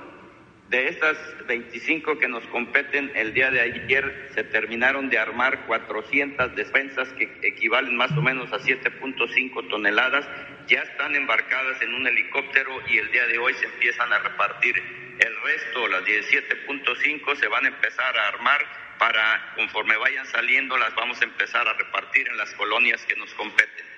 De 0.70 0.88
esas 0.88 1.18
25 1.48 2.20
que 2.20 2.28
nos 2.28 2.46
competen, 2.48 3.12
el 3.16 3.34
día 3.34 3.50
de 3.50 3.60
ayer 3.60 4.30
se 4.36 4.44
terminaron 4.44 5.10
de 5.10 5.18
armar 5.18 5.66
400 5.66 6.56
defensas 6.56 7.10
que 7.14 7.24
equivalen 7.42 7.98
más 7.98 8.12
o 8.12 8.22
menos 8.22 8.54
a 8.54 8.60
7.5 8.60 9.68
toneladas. 9.68 10.28
Ya 10.68 10.84
están 10.84 11.16
embarcadas 11.16 11.82
en 11.82 11.96
un 11.96 12.06
helicóptero 12.06 12.72
y 12.88 13.00
el 13.00 13.12
día 13.12 13.26
de 13.26 13.40
hoy 13.40 13.56
se 13.56 13.66
empiezan 13.66 14.14
a 14.14 14.20
repartir. 14.20 14.76
El 15.20 15.42
resto, 15.42 15.88
las 15.88 16.04
17.5, 16.06 17.36
se 17.36 17.48
van 17.48 17.66
a 17.66 17.70
empezar 17.70 18.16
a 18.16 18.28
armar 18.28 18.62
para, 19.00 19.54
conforme 19.56 19.98
vayan 19.98 20.28
saliendo, 20.28 20.78
las 20.78 20.94
vamos 20.94 21.20
a 21.20 21.24
empezar 21.26 21.68
a 21.68 21.74
repartir 21.74 22.28
en 22.28 22.38
las 22.38 22.54
colonias 22.54 23.04
que 23.08 23.16
nos 23.16 23.34
competen. 23.34 23.89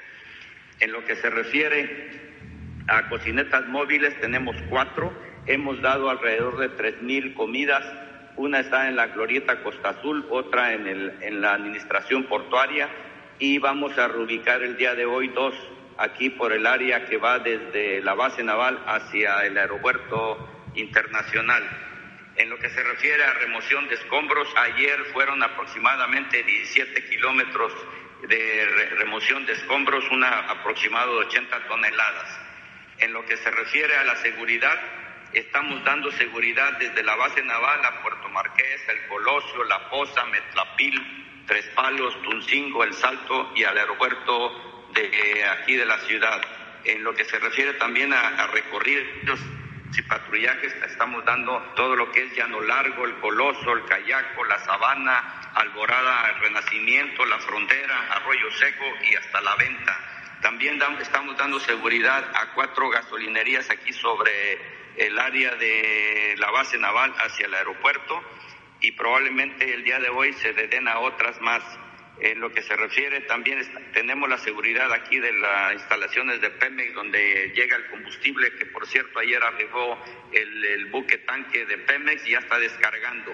En 0.81 0.91
lo 0.91 1.05
que 1.05 1.15
se 1.15 1.29
refiere 1.29 2.09
a 2.87 3.07
cocinetas 3.07 3.67
móviles, 3.67 4.19
tenemos 4.19 4.55
cuatro. 4.67 5.13
hemos 5.45 5.79
dado 5.81 6.09
alrededor 6.09 6.57
de 6.57 6.71
3.000 6.71 7.35
comidas. 7.35 7.83
Una 8.35 8.59
está 8.59 8.87
en 8.87 8.95
la 8.95 9.07
Glorieta 9.07 9.61
Costa 9.61 9.89
Azul, 9.89 10.25
otra 10.29 10.73
en, 10.73 10.87
el, 10.87 11.13
en 11.21 11.39
la 11.39 11.53
Administración 11.53 12.23
Portuaria 12.25 12.89
y 13.37 13.59
vamos 13.59 13.97
a 13.97 14.07
reubicar 14.07 14.61
el 14.63 14.75
día 14.77 14.95
de 14.95 15.05
hoy 15.05 15.27
dos 15.29 15.53
aquí 15.97 16.29
por 16.31 16.51
el 16.51 16.65
área 16.65 17.05
que 17.05 17.17
va 17.17 17.39
desde 17.39 18.01
la 18.01 18.15
base 18.15 18.43
naval 18.43 18.83
hacia 18.87 19.45
el 19.45 19.57
aeropuerto 19.57 20.71
internacional. 20.73 21.63
En 22.37 22.49
lo 22.49 22.57
que 22.57 22.69
se 22.69 22.81
refiere 22.81 23.23
a 23.23 23.33
remoción 23.33 23.87
de 23.87 23.95
escombros, 23.95 24.47
ayer 24.57 24.97
fueron 25.13 25.43
aproximadamente 25.43 26.41
17 26.41 27.09
kilómetros 27.09 27.73
de 28.27 28.89
remoción 28.97 29.45
de 29.45 29.53
escombros, 29.53 30.03
un 30.11 30.23
aproximado 30.23 31.19
de 31.19 31.25
80 31.27 31.67
toneladas. 31.67 32.39
En 32.99 33.13
lo 33.13 33.25
que 33.25 33.37
se 33.37 33.49
refiere 33.49 33.95
a 33.95 34.03
la 34.03 34.15
seguridad, 34.17 34.79
estamos 35.33 35.83
dando 35.83 36.11
seguridad 36.11 36.73
desde 36.73 37.03
la 37.03 37.15
base 37.15 37.41
naval 37.43 37.83
a 37.83 38.01
Puerto 38.01 38.29
Marqués, 38.29 38.81
El 38.89 39.07
Colosio, 39.07 39.63
La 39.63 39.89
Poza, 39.89 40.25
Metlapil, 40.25 41.45
Tres 41.47 41.65
Palos, 41.75 42.21
Tuncingo, 42.21 42.83
El 42.83 42.93
Salto 42.93 43.51
y 43.55 43.63
al 43.63 43.77
aeropuerto 43.77 44.89
de 44.93 45.43
aquí 45.45 45.75
de 45.75 45.85
la 45.85 45.97
ciudad. 45.99 46.41
En 46.83 47.03
lo 47.03 47.13
que 47.13 47.25
se 47.25 47.39
refiere 47.39 47.73
también 47.73 48.13
a, 48.13 48.27
a 48.27 48.47
recorridos 48.47 49.39
y 49.97 50.01
patrullajes, 50.03 50.73
estamos 50.83 51.25
dando 51.25 51.59
todo 51.75 51.95
lo 51.95 52.11
que 52.11 52.23
es 52.23 52.35
Llano 52.35 52.61
Largo, 52.61 53.05
El 53.05 53.15
Coloso, 53.15 53.73
El 53.73 53.85
Cayaco, 53.85 54.45
La 54.45 54.59
Sabana, 54.59 55.40
Alborada, 55.55 56.31
El 56.31 56.41
Renacimiento, 56.41 57.25
La 57.25 57.39
Frontera, 57.39 58.13
Arroyo 58.13 58.51
Seco 58.51 58.85
y 59.03 59.15
hasta 59.15 59.41
La 59.41 59.55
Venta. 59.55 59.97
También 60.41 60.81
estamos 60.99 61.37
dando 61.37 61.59
seguridad 61.59 62.23
a 62.35 62.53
cuatro 62.53 62.89
gasolinerías 62.89 63.69
aquí 63.69 63.93
sobre 63.93 64.59
el 64.97 65.17
área 65.19 65.55
de 65.55 66.35
la 66.37 66.51
base 66.51 66.77
naval 66.77 67.13
hacia 67.19 67.45
el 67.45 67.53
aeropuerto 67.53 68.23
y 68.81 68.91
probablemente 68.93 69.73
el 69.73 69.83
día 69.83 69.99
de 69.99 70.09
hoy 70.09 70.33
se 70.33 70.53
den 70.53 70.87
a 70.87 70.99
otras 70.99 71.39
más. 71.41 71.63
En 72.19 72.39
lo 72.39 72.51
que 72.51 72.61
se 72.61 72.75
refiere, 72.75 73.21
también 73.21 73.59
tenemos 73.93 74.29
la 74.29 74.37
seguridad 74.37 74.91
aquí 74.93 75.19
de 75.19 75.33
las 75.33 75.73
instalaciones 75.73 76.39
de 76.39 76.51
Pemex, 76.51 76.93
donde 76.93 77.51
llega 77.55 77.77
el 77.77 77.87
combustible, 77.87 78.53
que 78.57 78.67
por 78.67 78.85
cierto 78.85 79.17
ayer 79.17 79.41
arribó 79.41 80.03
el, 80.31 80.85
buque 80.91 81.17
tanque 81.19 81.65
de 81.65 81.79
Pemex 81.79 82.27
y 82.27 82.31
ya 82.31 82.39
está 82.39 82.59
descargando. 82.59 83.33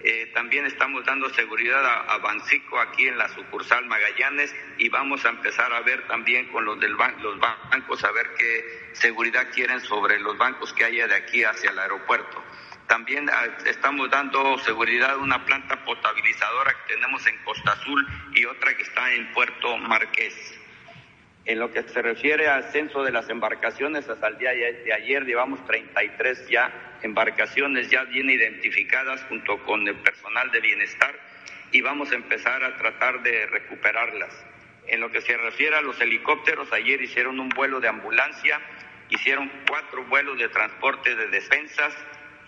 Eh, 0.00 0.30
también 0.32 0.64
estamos 0.64 1.04
dando 1.04 1.28
seguridad 1.30 1.84
a, 1.84 2.18
Bancico 2.18 2.78
aquí 2.78 3.08
en 3.08 3.18
la 3.18 3.28
sucursal 3.30 3.84
Magallanes 3.86 4.54
y 4.76 4.88
vamos 4.88 5.24
a 5.24 5.30
empezar 5.30 5.72
a 5.72 5.80
ver 5.80 6.06
también 6.06 6.46
con 6.52 6.64
los, 6.64 6.78
del 6.78 6.92
los 6.92 7.38
bancos, 7.40 8.04
a 8.04 8.12
ver 8.12 8.28
qué 8.38 8.90
seguridad 8.92 9.48
quieren 9.52 9.80
sobre 9.80 10.20
los 10.20 10.38
bancos 10.38 10.72
que 10.72 10.84
haya 10.84 11.08
de 11.08 11.16
aquí 11.16 11.42
hacia 11.42 11.70
el 11.70 11.78
aeropuerto. 11.80 12.42
También 12.86 13.28
ah, 13.28 13.44
estamos 13.66 14.08
dando 14.08 14.56
seguridad 14.58 15.10
a 15.10 15.16
una 15.18 15.44
planta 15.44 15.84
potabilizadora 15.84 16.74
que 16.74 16.94
tenemos 16.94 17.26
en 17.26 17.36
Costa 17.38 17.72
Azul 17.72 18.06
y 18.34 18.44
otra 18.44 18.76
que 18.76 18.84
está 18.84 19.12
en 19.12 19.32
Puerto 19.32 19.76
Marqués. 19.78 20.54
En 21.44 21.58
lo 21.58 21.72
que 21.72 21.82
se 21.82 22.02
refiere 22.02 22.48
al 22.48 22.70
censo 22.70 23.02
de 23.02 23.10
las 23.10 23.28
embarcaciones, 23.30 24.08
hasta 24.08 24.28
el 24.28 24.38
día 24.38 24.50
de 24.50 24.92
ayer 24.92 25.24
llevamos 25.24 25.64
33 25.66 26.48
ya 26.48 26.87
embarcaciones 27.02 27.90
ya 27.90 28.04
bien 28.04 28.30
identificadas 28.30 29.24
junto 29.24 29.62
con 29.64 29.86
el 29.86 29.96
personal 29.96 30.50
de 30.50 30.60
bienestar 30.60 31.18
y 31.72 31.80
vamos 31.80 32.10
a 32.12 32.16
empezar 32.16 32.64
a 32.64 32.76
tratar 32.76 33.22
de 33.22 33.46
recuperarlas. 33.46 34.44
En 34.86 35.00
lo 35.00 35.10
que 35.10 35.20
se 35.20 35.36
refiere 35.36 35.76
a 35.76 35.82
los 35.82 36.00
helicópteros, 36.00 36.72
ayer 36.72 37.02
hicieron 37.02 37.38
un 37.40 37.50
vuelo 37.50 37.78
de 37.80 37.88
ambulancia, 37.88 38.60
hicieron 39.10 39.50
cuatro 39.68 40.04
vuelos 40.04 40.38
de 40.38 40.48
transporte 40.48 41.14
de 41.14 41.28
despensas, 41.28 41.94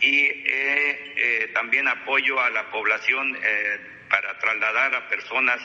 y 0.00 0.24
eh, 0.24 0.44
eh, 0.46 1.50
también 1.52 1.86
apoyo 1.86 2.40
a 2.40 2.50
la 2.50 2.70
población 2.70 3.36
eh, 3.36 3.80
para 4.08 4.38
trasladar 4.38 4.94
a 4.94 5.08
personas 5.08 5.60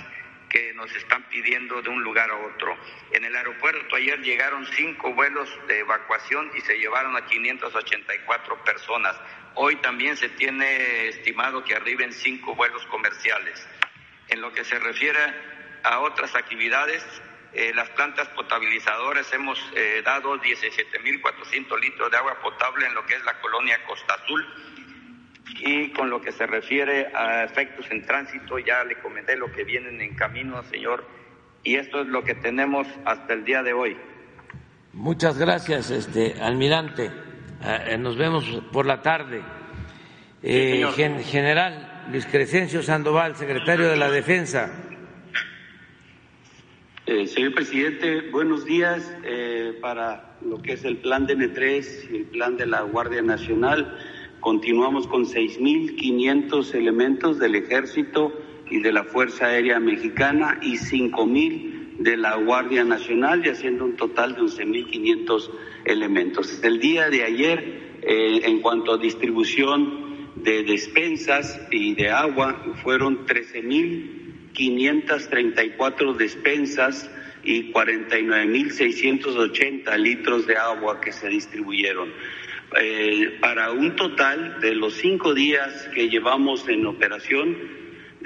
que 0.55 0.73
nos 0.73 0.89
están 0.95 1.21
pidiendo 1.27 1.81
de 1.81 1.89
un 1.89 2.01
lugar 2.01 2.31
a 2.31 2.37
otro. 2.37 2.77
En 3.11 3.25
el 3.25 3.35
aeropuerto 3.35 3.97
ayer 3.97 4.21
llegaron 4.21 4.65
cinco 4.67 5.13
vuelos 5.13 5.49
de 5.67 5.79
evacuación 5.79 6.49
y 6.55 6.61
se 6.61 6.77
llevaron 6.77 7.13
a 7.17 7.25
584 7.25 8.63
personas. 8.63 9.19
Hoy 9.55 9.75
también 9.77 10.15
se 10.15 10.29
tiene 10.29 11.09
estimado 11.09 11.61
que 11.65 11.75
arriben 11.75 12.13
cinco 12.13 12.55
vuelos 12.55 12.85
comerciales. 12.85 13.67
En 14.29 14.39
lo 14.39 14.53
que 14.53 14.63
se 14.63 14.79
refiere 14.79 15.19
a 15.83 15.99
otras 15.99 16.33
actividades, 16.35 17.05
eh, 17.51 17.73
las 17.75 17.89
plantas 17.89 18.29
potabilizadoras 18.29 19.33
hemos 19.33 19.59
eh, 19.75 20.01
dado 20.05 20.39
17.400 20.39 21.79
litros 21.81 22.09
de 22.09 22.15
agua 22.15 22.39
potable 22.39 22.85
en 22.85 22.95
lo 22.95 23.05
que 23.05 23.15
es 23.15 23.25
la 23.25 23.41
colonia 23.41 23.83
Costa 23.83 24.13
Azul. 24.13 24.74
Y 25.59 25.91
con 25.91 26.09
lo 26.09 26.21
que 26.21 26.31
se 26.31 26.45
refiere 26.47 27.07
a 27.13 27.43
efectos 27.43 27.85
en 27.91 28.05
tránsito, 28.05 28.59
ya 28.59 28.83
le 28.83 28.95
comenté 28.99 29.37
lo 29.37 29.51
que 29.51 29.63
vienen 29.63 30.01
en 30.01 30.15
camino, 30.15 30.63
señor. 30.63 31.07
Y 31.63 31.75
esto 31.75 32.01
es 32.01 32.07
lo 32.07 32.23
que 32.23 32.35
tenemos 32.35 32.87
hasta 33.05 33.33
el 33.33 33.43
día 33.45 33.63
de 33.63 33.73
hoy. 33.73 33.97
Muchas 34.93 35.37
gracias, 35.37 35.91
este 35.91 36.41
almirante. 36.41 37.11
Eh, 37.63 37.97
nos 37.97 38.17
vemos 38.17 38.45
por 38.71 38.85
la 38.85 39.01
tarde. 39.01 39.41
general 40.41 42.05
Luis 42.11 42.25
Crescencio 42.27 42.83
Sandoval, 42.83 43.35
secretario 43.35 43.89
de 43.89 43.97
la 43.97 44.11
Defensa. 44.11 44.71
Eh, 47.07 47.27
señor 47.27 47.53
presidente, 47.53 48.29
buenos 48.31 48.65
días. 48.65 49.15
Eh, 49.23 49.77
para 49.81 50.37
lo 50.41 50.61
que 50.61 50.73
es 50.73 50.83
el 50.85 50.97
plan 50.97 51.25
de 51.25 51.35
N3 51.35 52.11
y 52.11 52.15
el 52.17 52.25
plan 52.25 52.57
de 52.57 52.65
la 52.65 52.81
Guardia 52.81 53.21
Nacional, 53.21 53.97
continuamos 54.45 55.07
con 55.07 55.25
6.500 55.25 56.75
elementos 56.75 57.39
del 57.39 57.55
Ejército 57.55 58.31
y 58.69 58.79
de 58.79 58.93
la 58.93 59.03
Fuerza 59.03 59.47
Aérea 59.47 59.79
Mexicana 59.79 60.59
y 60.61 60.73
5.000 60.73 61.97
de 61.97 62.15
la 62.15 62.35
Guardia 62.35 62.83
Nacional, 62.83 63.43
y 63.43 63.49
haciendo 63.49 63.85
un 63.85 63.95
total 63.95 64.35
de 64.35 64.41
11.500 64.41 65.49
elementos. 65.85 66.63
El 66.63 66.79
día 66.79 67.09
de 67.09 67.23
ayer, 67.23 67.97
eh, 68.03 68.41
en 68.43 68.61
cuanto 68.61 68.93
a 68.93 68.99
distribución 68.99 70.29
de 70.35 70.61
despensas 70.61 71.59
y 71.71 71.95
de 71.95 72.11
agua, 72.11 72.63
fueron 72.83 73.25
13.000 73.25 74.51
534 74.53 76.13
despensas 76.13 77.09
y 77.43 77.73
49.680 77.73 79.97
litros 79.97 80.45
de 80.45 80.55
agua 80.55 81.01
que 81.01 81.11
se 81.11 81.29
distribuyeron. 81.29 82.09
Eh, 82.77 83.37
para 83.39 83.71
un 83.71 83.95
total 83.95 84.59
de 84.59 84.75
los 84.75 84.95
cinco 84.95 85.33
días 85.33 85.89
que 85.93 86.09
llevamos 86.09 86.67
en 86.67 86.85
operación 86.85 87.55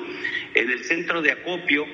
En 0.54 0.70
el 0.70 0.84
centro 0.84 1.20
de 1.20 1.32
acopio 1.32 1.84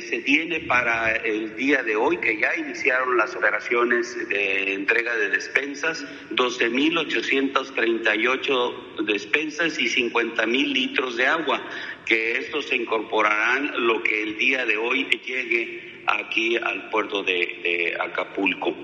se 0.00 0.22
tiene 0.22 0.60
para 0.60 1.16
el 1.16 1.54
día 1.54 1.82
de 1.84 1.94
hoy, 1.94 2.16
que 2.16 2.40
ya 2.40 2.56
iniciaron 2.56 3.14
las 3.16 3.36
operaciones 3.36 4.28
de 4.28 4.74
entrega 4.74 5.16
de 5.16 5.28
despensas, 5.28 6.04
12.838 6.30 9.04
despensas 9.04 9.78
y 9.78 9.84
50.000 9.84 10.72
litros 10.72 11.16
de 11.16 11.28
agua 11.28 11.62
que 12.08 12.38
estos 12.38 12.66
se 12.66 12.76
incorporarán 12.76 13.86
lo 13.86 14.02
que 14.02 14.22
el 14.22 14.38
día 14.38 14.64
de 14.64 14.78
hoy 14.78 15.04
llegue 15.24 16.00
aquí 16.06 16.56
al 16.56 16.88
puerto 16.88 17.22
de, 17.22 17.96
Acapulco. 18.00 18.74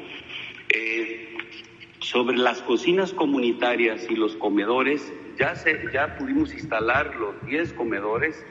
Eh, 0.68 1.33
sobre 2.04 2.36
las 2.36 2.62
cocinas 2.62 3.12
comunitarias 3.12 4.06
y 4.10 4.14
los 4.14 4.36
comedores, 4.36 5.12
ya, 5.38 5.56
se, 5.56 5.80
ya 5.92 6.16
pudimos 6.16 6.52
instalar 6.52 7.16
los 7.16 7.34
10 7.46 7.72
comedores 7.72 8.44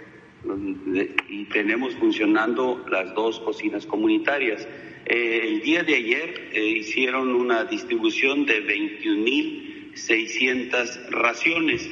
y 1.30 1.46
tenemos 1.46 1.96
funcionando 1.96 2.84
las 2.90 3.14
dos 3.14 3.40
cocinas 3.40 3.86
comunitarias. 3.86 4.68
Eh, 5.06 5.42
el 5.44 5.62
día 5.62 5.84
de 5.84 5.96
ayer 5.96 6.50
eh, 6.52 6.66
hicieron 6.66 7.34
una 7.36 7.64
distribución 7.66 8.46
de 8.46 8.66
21.600 8.66 11.10
raciones 11.10 11.90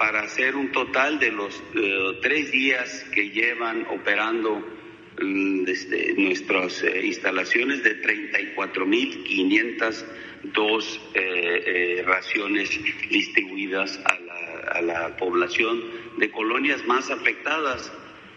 para 0.00 0.22
hacer 0.22 0.56
un 0.56 0.72
total 0.72 1.18
de 1.18 1.30
los 1.30 1.62
eh, 1.74 2.18
tres 2.22 2.50
días 2.50 3.04
que 3.14 3.28
llevan 3.28 3.86
operando 3.90 4.66
desde 5.20 6.14
nuestras 6.14 6.82
eh, 6.82 7.02
instalaciones 7.04 7.84
de 7.84 8.02
34.502 8.02 11.00
eh, 11.14 11.14
eh, 11.14 12.02
raciones 12.06 12.70
distribuidas 13.10 14.00
a 14.04 14.18
la, 14.20 14.60
a 14.72 14.82
la 14.82 15.16
población 15.16 15.82
de 16.16 16.30
colonias 16.30 16.86
más 16.86 17.10
afectadas 17.10 17.92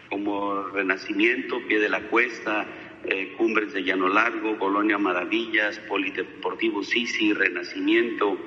como 0.09 0.63
Renacimiento, 0.69 1.61
Pie 1.67 1.79
de 1.79 1.89
la 1.89 2.01
Cuesta, 2.01 2.67
eh, 3.05 3.33
Cumbres 3.37 3.73
de 3.73 3.83
Llano 3.83 4.07
Largo, 4.07 4.57
Colonia 4.57 4.97
Maravillas, 4.97 5.77
Polideportivo 5.79 6.83
Sisi, 6.83 7.33
Renacimiento, 7.33 8.37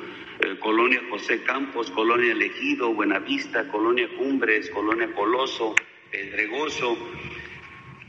eh, 0.41 0.57
Colonia 0.61 1.03
José 1.11 1.43
Campos, 1.43 1.91
Colonia 1.91 2.33
Elegido, 2.33 2.95
Buenavista, 2.95 3.69
Colonia 3.69 4.09
Cumbres, 4.17 4.71
Colonia 4.71 5.13
Coloso, 5.13 5.75
Pedregoso. 6.11 6.97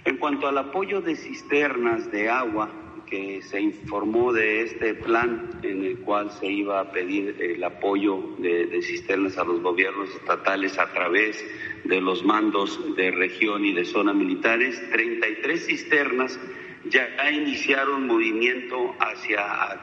En 0.08 0.15
cuanto 0.15 0.48
al 0.48 0.58
apoyo 0.58 1.02
de 1.02 1.17
cisternas 1.17 2.10
de 2.13 2.30
agua, 2.30 2.72
que 3.10 3.41
se 3.41 3.60
informó 3.60 4.32
de 4.32 4.62
este 4.62 4.93
plan 4.93 5.50
en 5.63 5.84
el 5.84 5.98
cual 5.98 6.32
se 6.32 6.48
iba 6.48 6.80
a 6.80 6.93
pedir 6.93 7.36
el 7.41 7.62
apoyo 7.62 8.38
de, 8.38 8.82
cisternas 8.84 9.38
a 9.38 9.43
los 9.43 9.62
gobiernos 9.62 10.10
estatales 10.15 10.80
a 10.80 10.93
través 10.93 11.46
de 11.84 12.00
los 12.00 12.24
mandos 12.24 12.96
de 12.96 13.12
región 13.12 13.65
y 13.65 13.74
de 13.74 13.84
zona 13.84 14.13
militares. 14.13 14.82
33 14.93 15.65
cisternas 15.65 16.39
ya 16.86 17.10
iniciaron 17.30 18.08
movimiento 18.08 18.96
hacia 19.02 19.74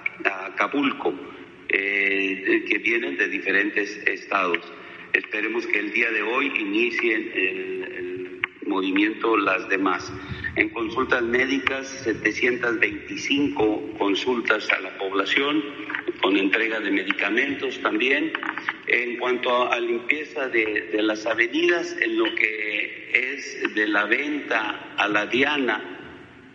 Acapulco, 0.46 1.12
eh, 1.68 2.64
que 2.66 2.78
vienen 2.78 3.18
de 3.18 3.28
diferentes 3.28 3.94
estados. 4.06 4.72
Esperemos 5.12 5.66
que 5.66 5.80
el 5.80 5.92
día 5.92 6.10
de 6.10 6.22
hoy 6.22 6.50
inicien 6.58 7.30
el 7.34 8.33
movimiento 8.66 9.36
las 9.36 9.68
demás. 9.68 10.12
En 10.56 10.70
consultas 10.70 11.22
médicas, 11.22 11.86
725 12.04 13.94
consultas 13.98 14.68
a 14.70 14.80
la 14.80 14.96
población, 14.98 15.62
con 16.22 16.36
entrega 16.36 16.80
de 16.80 16.90
medicamentos 16.90 17.78
también. 17.80 18.32
En 18.86 19.18
cuanto 19.18 19.70
a, 19.70 19.78
limpieza 19.80 20.48
de, 20.48 20.90
las 21.02 21.26
avenidas, 21.26 21.94
en 22.00 22.18
lo 22.18 22.34
que 22.34 23.10
es 23.12 23.74
de 23.74 23.86
la 23.88 24.06
venta 24.06 24.94
a 24.96 25.06
la 25.08 25.26
Diana 25.26 25.98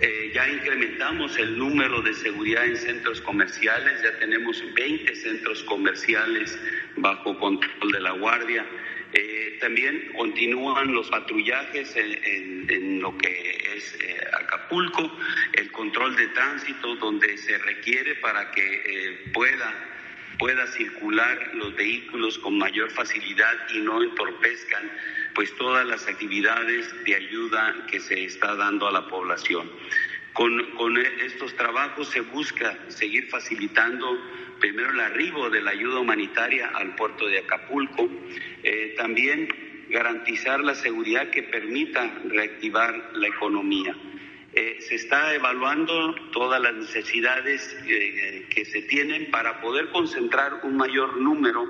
Eh, 0.00 0.32
ya 0.34 0.48
incrementamos 0.48 1.38
el 1.38 1.56
número 1.56 2.02
de 2.02 2.12
seguridad 2.14 2.64
en 2.64 2.76
centros 2.76 3.20
comerciales, 3.20 4.02
ya 4.02 4.18
tenemos 4.18 4.62
20 4.74 5.14
centros 5.14 5.62
comerciales 5.62 6.58
bajo 6.96 7.38
control 7.38 7.92
de 7.92 8.00
la 8.00 8.10
Guardia. 8.12 8.66
Eh, 9.12 9.58
también 9.60 10.10
continúan 10.16 10.92
los 10.92 11.08
patrullajes 11.08 11.94
en, 11.96 13.00
lo 13.00 13.16
que 13.18 13.74
es 13.76 13.98
Acapulco, 14.32 15.18
el 15.52 15.70
control 15.70 16.16
de 16.16 16.28
tránsito 16.28 16.96
donde 16.96 17.36
se 17.36 17.58
requiere 17.58 18.14
para 18.16 18.50
que 18.50 19.30
pueda 19.32 19.92
pueda 20.38 20.66
circular 20.66 21.50
los 21.54 21.74
vehículos 21.76 22.38
con 22.38 22.58
mayor 22.58 22.90
facilidad 22.90 23.54
y 23.72 23.78
no 23.78 24.02
entorpezcan 24.02 24.90
pues 25.34 25.54
todas 25.56 25.86
las 25.86 26.06
actividades 26.06 26.92
de 27.04 27.14
ayuda 27.14 27.86
que 27.90 28.00
se 28.00 28.24
está 28.24 28.54
dando 28.56 28.86
a 28.86 28.92
la 28.92 29.06
población. 29.08 29.70
Con, 30.32 30.70
con 30.76 30.96
estos 30.96 31.54
trabajos 31.56 32.08
se 32.08 32.20
busca 32.20 32.78
seguir 32.88 33.28
facilitando 33.28 34.18
primero 34.62 34.90
el 34.90 35.00
arribo 35.00 35.50
de 35.50 35.60
la 35.60 35.72
ayuda 35.72 35.98
humanitaria 35.98 36.70
al 36.74 36.94
puerto 36.94 37.26
de 37.26 37.40
Acapulco, 37.40 38.08
eh, 38.62 38.94
también 38.96 39.48
garantizar 39.90 40.60
la 40.60 40.74
seguridad 40.74 41.30
que 41.30 41.42
permita 41.42 42.20
reactivar 42.24 43.10
la 43.14 43.26
economía. 43.26 43.94
Eh, 44.54 44.76
se 44.80 44.94
está 44.94 45.34
evaluando 45.34 46.14
todas 46.30 46.60
las 46.60 46.74
necesidades 46.74 47.76
eh, 47.86 48.46
que 48.50 48.64
se 48.64 48.82
tienen 48.82 49.30
para 49.30 49.60
poder 49.60 49.88
concentrar 49.90 50.60
un 50.62 50.76
mayor 50.76 51.16
número 51.16 51.66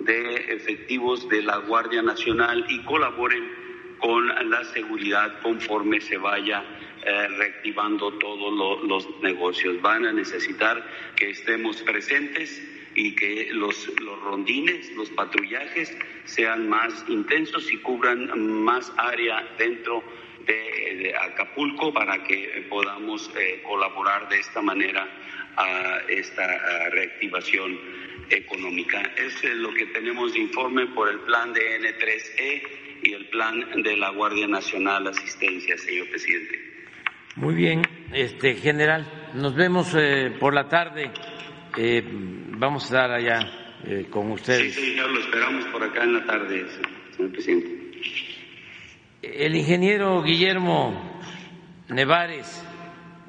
de 0.00 0.36
efectivos 0.54 1.28
de 1.28 1.42
la 1.42 1.58
Guardia 1.58 2.02
Nacional 2.02 2.64
y 2.68 2.82
colaboren 2.84 3.68
con 3.98 4.28
la 4.50 4.64
seguridad 4.64 5.40
conforme 5.42 6.00
se 6.00 6.16
vaya 6.16 6.64
eh, 7.04 7.28
reactivando 7.36 8.12
todos 8.18 8.82
los 8.84 9.22
negocios. 9.22 9.80
Van 9.82 10.06
a 10.06 10.12
necesitar 10.12 10.84
que 11.16 11.30
estemos 11.30 11.82
presentes 11.82 12.62
y 12.94 13.14
que 13.14 13.50
los, 13.52 13.88
los 14.00 14.20
rondines, 14.22 14.90
los 14.96 15.10
patrullajes 15.10 15.96
sean 16.24 16.68
más 16.68 17.04
intensos 17.08 17.72
y 17.72 17.78
cubran 17.78 18.30
más 18.64 18.92
área 18.96 19.46
dentro 19.58 20.02
de, 20.46 21.14
Acapulco 21.20 21.92
para 21.92 22.22
que 22.24 22.66
podamos 22.68 23.30
eh, 23.36 23.62
colaborar 23.62 24.28
de 24.28 24.38
esta 24.38 24.60
manera 24.62 25.08
a 25.56 26.00
esta 26.08 26.90
reactivación 26.90 27.78
económica. 28.30 29.00
Es 29.16 29.42
lo 29.56 29.72
que 29.72 29.86
tenemos 29.86 30.32
de 30.32 30.40
informe 30.40 30.86
por 30.88 31.08
el 31.08 31.20
plan 31.20 31.52
de 31.52 31.80
N3E 31.80 32.62
y 33.02 33.12
el 33.12 33.26
plan 33.28 33.82
de 33.82 33.96
la 33.96 34.10
Guardia 34.10 34.46
Nacional 34.46 35.06
Asistencia, 35.06 35.76
señor 35.78 36.08
presidente. 36.10 36.68
Muy 37.36 37.54
bien, 37.54 37.82
este 38.12 38.56
general, 38.56 39.30
nos 39.34 39.54
vemos 39.54 39.94
eh, 39.96 40.32
por 40.40 40.54
la 40.54 40.68
tarde. 40.68 41.10
Eh, 41.76 42.02
vamos 42.04 42.82
a 42.82 42.86
estar 42.86 43.10
allá 43.12 43.38
eh, 43.84 44.06
con 44.10 44.32
ustedes. 44.32 44.74
Sí, 44.74 44.90
señor, 44.90 45.10
lo 45.10 45.20
esperamos 45.20 45.64
por 45.66 45.82
acá 45.84 46.02
en 46.02 46.14
la 46.14 46.24
tarde, 46.24 46.66
señor 47.14 47.30
presidente. 47.30 47.78
El 49.22 49.54
ingeniero 49.54 50.22
Guillermo 50.22 51.20
Nevares, 51.88 52.64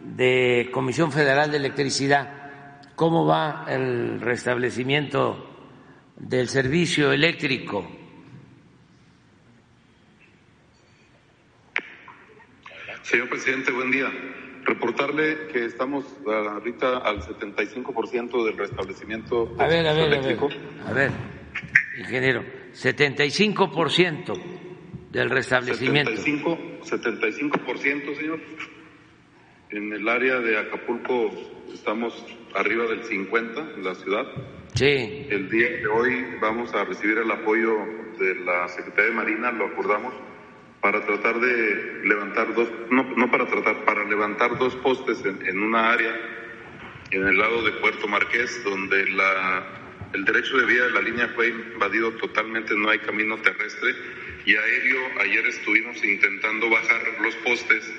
de 0.01 0.69
Comisión 0.71 1.11
Federal 1.11 1.51
de 1.51 1.57
Electricidad, 1.57 2.38
cómo 2.99 3.25
va 3.25 3.63
el 3.69 4.19
restablecimiento 4.19 5.47
del 6.17 6.49
servicio 6.49 7.13
eléctrico. 7.13 7.89
Señor 13.03 13.29
presidente, 13.29 13.71
buen 13.71 13.89
día. 13.89 14.11
Reportarle 14.65 15.47
que 15.47 15.63
estamos 15.63 16.03
ahorita 16.27 16.97
al 16.97 17.21
75% 17.21 18.43
del 18.43 18.57
restablecimiento 18.57 19.45
del 19.45 19.61
a 19.61 19.67
ver, 19.67 19.87
a 19.87 19.93
ver, 19.93 20.03
eléctrico. 20.03 20.49
A 20.85 20.91
ver, 20.91 21.11
ingeniero, 21.99 22.43
75% 22.73 24.41
del 25.09 25.29
restablecimiento. 25.29 26.11
75%, 26.11 26.81
75%, 26.83 28.17
señor. 28.17 28.41
En 29.69 29.93
el 29.93 30.09
área 30.09 30.41
de 30.41 30.59
Acapulco 30.59 31.31
estamos 31.73 32.25
arriba 32.55 32.85
del 32.87 33.03
50 33.03 33.73
en 33.75 33.83
la 33.83 33.95
ciudad. 33.95 34.25
Sí. 34.75 35.27
El 35.29 35.49
día 35.49 35.69
de 35.69 35.87
hoy 35.87 36.25
vamos 36.41 36.73
a 36.73 36.85
recibir 36.85 37.17
el 37.17 37.29
apoyo 37.31 37.77
de 38.19 38.35
la 38.35 38.67
Secretaría 38.67 39.11
de 39.11 39.15
Marina, 39.15 39.51
lo 39.51 39.67
acordamos, 39.67 40.13
para 40.81 41.05
tratar 41.05 41.39
de 41.39 42.01
levantar 42.03 42.53
dos, 42.53 42.69
no, 42.89 43.03
no 43.15 43.29
para 43.31 43.47
tratar, 43.47 43.83
para 43.85 44.03
levantar 44.05 44.57
dos 44.57 44.75
postes 44.77 45.23
en, 45.25 45.59
una 45.59 45.91
área 45.91 46.15
en 47.11 47.27
el 47.27 47.37
lado 47.37 47.63
de 47.63 47.71
Puerto 47.73 48.07
Marqués, 48.07 48.63
donde 48.63 49.09
la, 49.09 49.63
el 50.13 50.23
derecho 50.23 50.57
de 50.57 50.65
vía 50.65 50.83
de 50.83 50.91
la 50.91 51.01
línea 51.01 51.27
fue 51.35 51.49
invadido 51.49 52.11
totalmente, 52.13 52.73
no 52.75 52.89
hay 52.89 52.99
camino 52.99 53.37
terrestre 53.37 53.93
y 54.45 54.55
aéreo. 54.55 54.99
Ayer 55.21 55.45
estuvimos 55.47 56.03
intentando 56.03 56.69
bajar 56.69 57.01
los 57.21 57.35
postes 57.37 57.91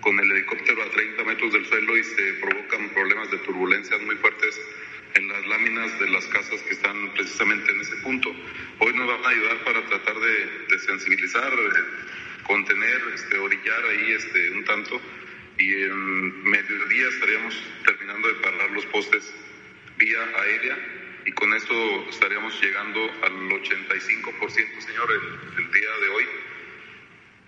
con 0.00 0.18
el 0.18 0.30
helicóptero 0.30 0.82
a 0.82 0.90
30 0.90 1.24
metros 1.24 1.52
del 1.52 1.66
suelo 1.66 1.96
y 1.96 2.04
se 2.04 2.34
provocan 2.34 2.90
problemas 2.90 3.30
de 3.30 3.38
turbulencias 3.38 4.00
muy 4.02 4.16
fuertes 4.16 4.60
en 5.14 5.28
las 5.28 5.46
láminas 5.46 5.98
de 5.98 6.10
las 6.10 6.26
casas 6.26 6.62
que 6.62 6.74
están 6.74 7.12
precisamente 7.14 7.70
en 7.72 7.80
ese 7.80 7.96
punto. 7.96 8.34
Hoy 8.78 8.92
nos 8.94 9.06
van 9.06 9.24
a 9.24 9.28
ayudar 9.28 9.64
para 9.64 9.86
tratar 9.86 10.16
de, 10.18 10.78
sensibilizar, 10.78 11.52
contener, 12.46 13.02
este, 13.14 13.38
orillar 13.38 13.84
ahí 13.84 14.12
este, 14.12 14.50
un 14.50 14.64
tanto 14.64 15.00
y 15.58 15.74
en 15.82 16.44
mediodía 16.44 17.08
estaríamos 17.08 17.60
terminando 17.84 18.28
de 18.28 18.34
parar 18.34 18.70
los 18.70 18.86
postes 18.86 19.34
vía 19.96 20.18
aérea 20.36 20.78
y 21.26 21.32
con 21.32 21.52
eso 21.52 22.06
estaríamos 22.08 22.58
llegando 22.62 23.00
al 23.22 23.32
85%, 23.32 24.80
señor, 24.80 25.10
el, 25.10 25.64
el, 25.64 25.72
día 25.72 25.90
de 26.00 26.08
hoy, 26.08 26.24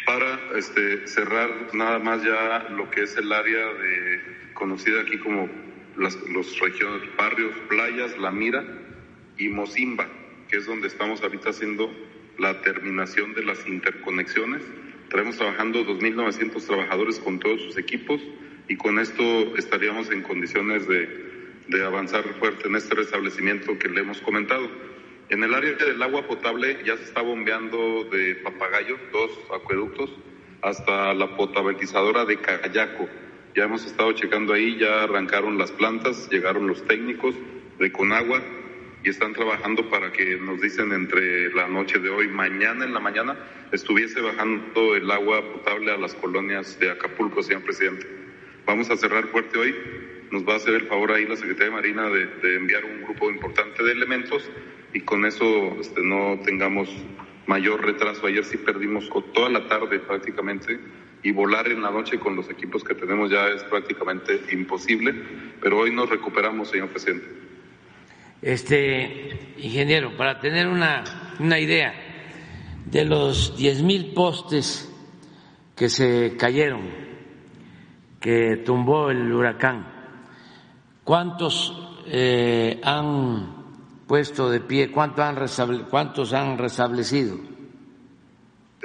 para 0.07 0.39
este, 0.57 1.07
cerrar 1.07 1.75
nada 1.75 1.99
más 1.99 2.23
ya 2.23 2.69
lo 2.71 2.91
que 2.91 3.03
es 3.03 3.17
el 3.17 3.33
área 3.33 3.67
de, 3.67 4.21
conocida 4.55 5.01
aquí 5.03 5.19
como 5.19 5.49
las, 5.97 6.17
los 6.29 6.59
regiones, 6.59 7.03
barrios, 7.17 7.55
playas, 7.69 8.17
La 8.19 8.31
Mira 8.31 8.65
y 9.39 9.49
Mozimba, 9.49 10.07
que 10.49 10.59
es 10.59 10.67
donde 10.67 10.89
estamos 10.89 11.23
ahorita 11.23 11.51
haciendo 11.51 11.91
la 12.39 12.61
terminación 12.63 13.35
de 13.35 13.45
las 13.45 13.67
interconexiones 13.67 14.63
Estaremos 15.11 15.39
trabajando 15.39 15.85
2.900 15.85 16.65
trabajadores 16.65 17.19
con 17.19 17.41
todos 17.41 17.61
sus 17.63 17.77
equipos 17.77 18.21
y 18.69 18.77
con 18.77 19.01
esto 19.01 19.57
estaríamos 19.57 20.09
en 20.13 20.23
condiciones 20.23 20.87
de, 20.87 21.83
avanzar 21.85 22.23
fuerte 22.39 22.69
en 22.69 22.77
este 22.77 22.95
restablecimiento 22.95 23.77
que 23.77 23.89
le 23.89 24.03
hemos 24.03 24.21
comentado. 24.21 24.71
En 25.31 25.45
el 25.45 25.55
área 25.55 25.75
del 25.75 26.03
agua 26.03 26.27
potable 26.27 26.79
ya 26.85 26.97
se 26.97 27.05
está 27.05 27.23
bombeando 27.23 28.03
de 28.11 28.35
Papagayo, 28.35 28.99
dos 29.13 29.31
acueductos, 29.55 30.11
hasta 30.61 31.15
la 31.15 31.37
potabilizadora 31.37 32.25
de 32.25 32.37
Cayaco. 32.39 33.09
Ya 33.55 33.63
hemos 33.63 33.87
estado 33.87 34.11
checando 34.11 34.55
ahí, 34.55 34.77
ya 34.77 35.05
arrancaron 35.05 35.57
las 35.57 35.71
plantas, 35.71 36.29
llegaron 36.31 36.67
los 36.67 36.85
técnicos 36.85 37.37
de 37.79 37.93
Conagua 37.93 38.43
y 39.05 39.11
están 39.11 39.33
trabajando 39.33 39.89
para 39.89 40.11
que 40.11 40.35
nos 40.35 40.61
dicen 40.61 40.93
entre 40.93 41.55
la 41.55 41.69
noche 41.69 42.01
de 42.01 42.11
hoy, 42.11 42.27
mañana 42.27 42.85
en 42.85 42.93
la 42.93 42.99
mañana, 42.99 43.39
estuviese 43.71 44.21
bajando 44.21 44.97
el 44.97 45.09
agua 45.13 45.43
potable 45.53 45.93
a 45.93 45.97
las 45.97 46.13
colonias 46.17 46.77
de 46.81 46.91
Acapulco, 46.91 47.41
señor 47.45 47.63
presidente. 47.63 48.05
Vamos 48.67 48.91
a 48.91 48.97
cerrar 48.97 49.29
fuerte 49.29 49.57
hoy. 49.57 49.77
Nos 50.33 50.43
va 50.43 50.55
a 50.55 50.57
hacer 50.57 50.75
el 50.75 50.87
favor 50.89 51.13
ahí 51.13 51.25
la 51.25 51.37
Secretaría 51.37 51.67
de 51.67 51.71
Marina 51.71 52.09
de, 52.09 52.57
enviar 52.57 52.85
un 52.85 53.03
grupo 53.03 53.31
importante 53.31 53.85
de 53.85 53.93
elementos 53.93 54.49
y 54.93 55.01
con 55.01 55.25
eso 55.25 55.45
este, 55.81 56.03
no 56.03 56.39
tengamos 56.45 56.89
mayor 57.47 57.85
retraso. 57.85 58.27
Ayer 58.27 58.45
sí 58.45 58.57
perdimos 58.59 59.09
toda 59.33 59.49
la 59.49 59.67
tarde 59.69 59.99
prácticamente 60.01 60.81
y 61.23 61.33
volar 61.33 61.69
en 61.69 61.83
la 61.83 61.91
noche 61.91 62.19
con 62.19 62.37
los 62.37 62.49
equipos 62.49 62.83
que 62.83 62.95
tenemos 62.95 63.31
ya 63.31 63.49
es 63.49 63.63
prácticamente 63.65 64.41
imposible, 64.53 65.15
pero 65.61 65.79
hoy 65.79 65.93
nos 65.93 66.09
recuperamos, 66.09 66.71
señor 66.71 66.89
presidente. 66.89 67.27
Este 68.41 69.55
ingeniero, 69.59 70.17
para 70.17 70.41
tener 70.41 70.67
una, 70.67 71.05
una 71.39 71.59
idea, 71.59 71.93
de 72.87 73.05
los 73.05 73.57
diez 73.57 73.83
mil 73.83 74.13
postes 74.15 74.91
que 75.77 75.89
se 75.89 76.37
cayeron, 76.37 76.83
que 78.19 78.57
tumbó 78.65 79.11
el 79.11 79.33
huracán, 79.33 79.87
¿cuántos 81.05 81.77
eh, 82.07 82.81
han 82.83 83.60
puesto 84.11 84.51
de 84.51 84.59
pie? 84.59 84.91
¿Cuántos 84.91 85.61
han, 85.61 85.85
cuántos 85.85 86.33
han 86.33 86.59
restablecido? 86.59 87.39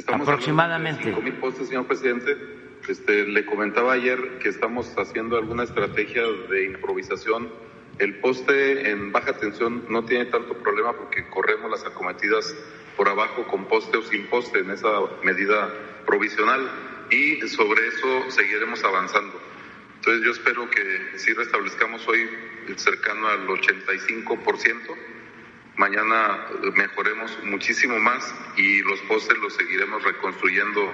Aproximadamente. 0.06 1.06
Cinco 1.06 1.22
mil 1.24 1.34
postes, 1.38 1.68
señor 1.68 1.88
presidente. 1.88 2.38
Este, 2.88 3.26
le 3.26 3.44
comentaba 3.44 3.94
ayer 3.94 4.38
que 4.38 4.50
estamos 4.50 4.94
haciendo 4.96 5.36
alguna 5.36 5.64
estrategia 5.64 6.22
de 6.52 6.66
improvisación 6.66 7.50
el 7.98 8.20
poste 8.20 8.92
en 8.92 9.12
baja 9.12 9.34
tensión 9.34 9.86
no 9.90 10.04
tiene 10.04 10.26
tanto 10.26 10.54
problema 10.56 10.94
porque 10.94 11.28
corremos 11.30 11.72
las 11.72 11.86
acometidas 11.86 12.54
por 12.96 13.08
abajo 13.08 13.48
con 13.48 13.66
poste 13.66 13.98
o 13.98 14.04
sin 14.04 14.28
poste 14.28 14.60
en 14.60 14.70
esa 14.70 14.90
medida 15.24 15.74
provisional 16.06 16.70
y 17.10 17.40
sobre 17.48 17.88
eso 17.88 18.30
seguiremos 18.30 18.84
avanzando. 18.84 19.42
Entonces 19.96 20.24
yo 20.24 20.32
espero 20.32 20.70
que 20.70 21.18
si 21.18 21.34
restablezcamos 21.34 22.08
hoy 22.08 22.30
cercano 22.76 23.28
al 23.28 23.48
85%, 23.48 25.15
mañana 25.78 26.48
mejoremos 26.76 27.38
muchísimo 27.44 27.98
más 28.00 28.34
y 28.58 28.82
los 28.82 29.00
postes 29.02 29.38
los 29.38 29.54
seguiremos 29.54 30.04
reconstruyendo, 30.04 30.92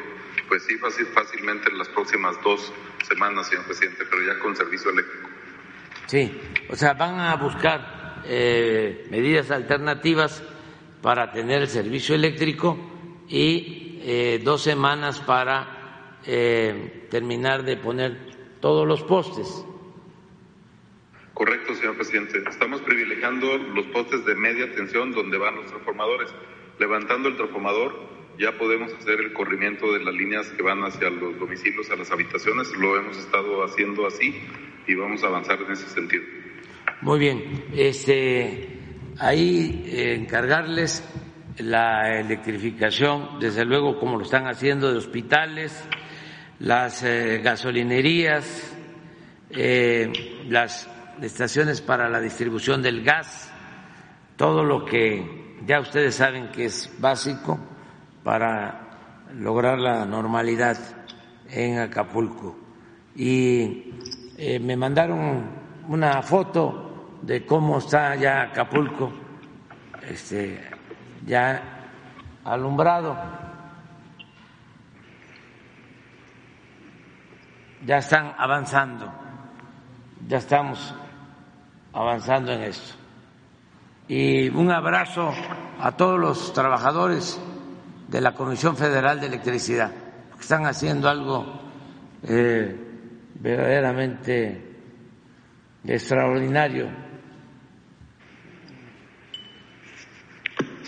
pues 0.47 0.63
sí, 0.63 0.77
fácil, 0.77 1.05
fácilmente 1.07 1.69
en 1.69 1.77
las 1.77 1.89
próximas 1.89 2.35
dos 2.43 2.73
semanas, 3.07 3.47
señor 3.47 3.65
presidente, 3.65 4.05
pero 4.09 4.23
ya 4.25 4.39
con 4.39 4.55
servicio 4.55 4.91
eléctrico. 4.91 5.29
Sí, 6.07 6.41
o 6.69 6.75
sea, 6.75 6.93
van 6.93 7.19
a 7.19 7.35
buscar 7.35 8.21
eh, 8.25 9.07
medidas 9.09 9.51
alternativas 9.51 10.43
para 11.01 11.31
tener 11.31 11.61
el 11.61 11.67
servicio 11.67 12.15
eléctrico 12.15 12.77
y 13.27 13.99
eh, 14.03 14.41
dos 14.43 14.61
semanas 14.61 15.19
para 15.19 16.17
eh, 16.25 17.07
terminar 17.09 17.63
de 17.63 17.77
poner 17.77 18.17
todos 18.59 18.87
los 18.87 19.03
postes. 19.03 19.65
Correcto, 21.41 21.73
señor 21.73 21.95
presidente. 21.95 22.37
Estamos 22.47 22.81
privilegiando 22.83 23.57
los 23.57 23.87
postes 23.87 24.23
de 24.25 24.35
media 24.35 24.71
tensión 24.75 25.11
donde 25.11 25.39
van 25.39 25.55
los 25.55 25.65
transformadores. 25.65 26.29
Levantando 26.77 27.29
el 27.29 27.35
transformador 27.35 27.99
ya 28.37 28.55
podemos 28.59 28.93
hacer 28.93 29.19
el 29.19 29.33
corrimiento 29.33 29.91
de 29.91 30.03
las 30.03 30.13
líneas 30.13 30.47
que 30.49 30.61
van 30.61 30.83
hacia 30.83 31.09
los 31.09 31.39
domicilios, 31.39 31.89
a 31.89 31.95
las 31.95 32.11
habitaciones. 32.11 32.71
Lo 32.77 32.95
hemos 32.95 33.17
estado 33.17 33.63
haciendo 33.63 34.05
así 34.05 34.39
y 34.85 34.93
vamos 34.93 35.23
a 35.23 35.29
avanzar 35.29 35.59
en 35.63 35.71
ese 35.71 35.89
sentido. 35.89 36.21
Muy 37.01 37.17
bien. 37.17 37.63
Este, 37.73 38.77
ahí 39.17 39.83
eh, 39.87 40.13
encargarles 40.13 41.03
la 41.57 42.19
electrificación, 42.19 43.39
desde 43.39 43.65
luego 43.65 43.99
como 43.99 44.19
lo 44.19 44.25
están 44.25 44.45
haciendo 44.45 44.91
de 44.91 44.99
hospitales, 44.99 45.89
las 46.59 47.01
eh, 47.01 47.41
gasolinerías, 47.43 48.77
eh, 49.49 50.43
las 50.47 50.87
estaciones 51.21 51.81
para 51.81 52.09
la 52.09 52.19
distribución 52.19 52.81
del 52.81 53.03
gas, 53.03 53.51
todo 54.35 54.63
lo 54.63 54.85
que 54.85 55.59
ya 55.65 55.79
ustedes 55.79 56.15
saben 56.15 56.51
que 56.51 56.65
es 56.65 56.91
básico 56.99 57.59
para 58.23 59.27
lograr 59.35 59.79
la 59.79 60.05
normalidad 60.05 60.77
en 61.49 61.79
Acapulco. 61.79 62.57
Y 63.15 63.93
me 64.61 64.75
mandaron 64.75 65.43
una 65.87 66.21
foto 66.21 67.19
de 67.21 67.45
cómo 67.45 67.77
está 67.77 68.15
ya 68.15 68.43
Acapulco, 68.43 69.11
este, 70.07 70.59
ya 71.25 71.61
alumbrado. 72.43 73.17
Ya 77.85 77.97
están 77.97 78.33
avanzando, 78.37 79.11
ya 80.27 80.37
estamos 80.37 80.93
avanzando 81.93 82.51
en 82.51 82.61
esto. 82.63 82.95
Y 84.07 84.49
un 84.49 84.71
abrazo 84.71 85.31
a 85.79 85.91
todos 85.93 86.19
los 86.19 86.53
trabajadores 86.53 87.39
de 88.07 88.21
la 88.21 88.33
Comisión 88.33 88.75
Federal 88.75 89.19
de 89.19 89.27
Electricidad, 89.27 89.91
que 90.35 90.41
están 90.41 90.65
haciendo 90.65 91.09
algo 91.09 91.61
eh, 92.23 92.75
verdaderamente 93.35 94.75
extraordinario 95.85 96.89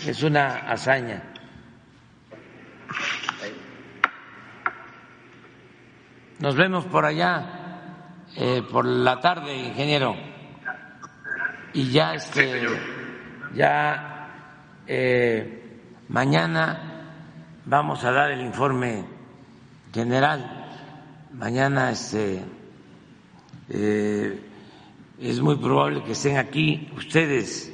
es 0.06 0.22
una 0.22 0.70
hazaña. 0.70 1.22
Nos 6.40 6.56
vemos 6.56 6.84
por 6.86 7.04
allá 7.04 8.26
eh, 8.36 8.62
por 8.70 8.84
la 8.84 9.20
tarde, 9.20 9.56
ingeniero. 9.56 10.33
Y 11.74 11.90
ya 11.90 12.14
este, 12.14 12.62
ya 13.56 14.30
eh, 14.86 15.80
mañana 16.08 17.02
vamos 17.66 18.04
a 18.04 18.12
dar 18.12 18.30
el 18.30 18.42
informe 18.42 19.04
general. 19.92 20.68
Mañana 21.32 21.90
este 21.90 22.44
eh, 23.70 24.40
es 25.18 25.40
muy 25.40 25.56
probable 25.56 26.04
que 26.04 26.12
estén 26.12 26.36
aquí 26.36 26.92
ustedes, 26.96 27.72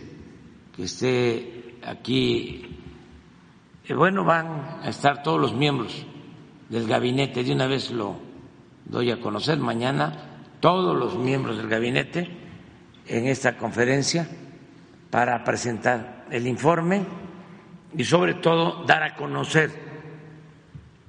que 0.74 0.84
esté 0.84 1.76
aquí, 1.84 2.78
eh, 3.86 3.92
bueno, 3.92 4.24
van 4.24 4.80
a 4.82 4.88
estar 4.88 5.22
todos 5.22 5.38
los 5.38 5.52
miembros 5.52 6.06
del 6.70 6.86
gabinete, 6.86 7.44
de 7.44 7.52
una 7.52 7.66
vez 7.66 7.90
lo 7.90 8.16
doy 8.86 9.10
a 9.10 9.20
conocer, 9.20 9.58
mañana 9.58 10.40
todos 10.60 10.96
los 10.96 11.18
miembros 11.18 11.58
del 11.58 11.68
gabinete 11.68 12.39
en 13.10 13.26
esta 13.26 13.56
conferencia 13.56 14.26
para 15.10 15.42
presentar 15.42 16.26
el 16.30 16.46
informe 16.46 17.02
y 17.96 18.04
sobre 18.04 18.34
todo 18.34 18.84
dar 18.84 19.02
a 19.02 19.16
conocer 19.16 19.70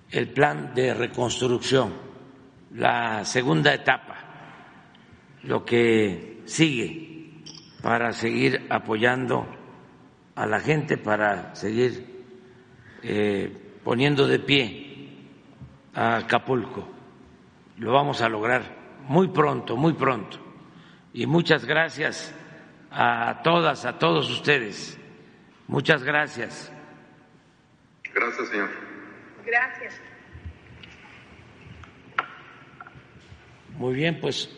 el 0.09 0.29
plan 0.29 0.73
de 0.73 0.95
reconstrucción, 0.95 1.93
la 2.73 3.23
segunda 3.23 3.71
etapa, 3.73 4.17
lo 5.43 5.63
que 5.63 6.41
sigue 6.45 7.43
para 7.83 8.11
seguir 8.13 8.65
apoyando 8.69 9.45
a 10.33 10.45
la 10.47 10.59
gente, 10.59 10.97
para 10.97 11.53
seguir 11.53 12.25
eh, 13.03 13.77
poniendo 13.83 14.27
de 14.27 14.39
pie 14.39 15.07
a 15.93 16.17
Acapulco. 16.17 16.87
Lo 17.77 17.93
vamos 17.93 18.21
a 18.21 18.29
lograr 18.29 18.63
muy 19.07 19.27
pronto, 19.27 19.77
muy 19.77 19.93
pronto. 19.93 20.50
Y 21.13 21.25
muchas 21.25 21.65
gracias 21.65 22.33
a 22.89 23.41
todas, 23.43 23.85
a 23.85 23.97
todos 23.99 24.29
ustedes. 24.29 24.97
Muchas 25.67 26.03
gracias. 26.03 26.71
Gracias, 28.13 28.49
señor. 28.49 28.69
Gracias. 29.45 30.01
Muy 33.77 33.95
bien, 33.95 34.19
pues 34.19 34.49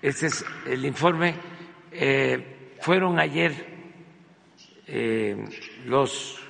este 0.00 0.26
es 0.26 0.44
el 0.66 0.84
informe. 0.84 1.34
Eh, 1.90 2.76
fueron 2.80 3.18
ayer 3.18 3.72
eh, 4.86 5.36
los 5.84 6.42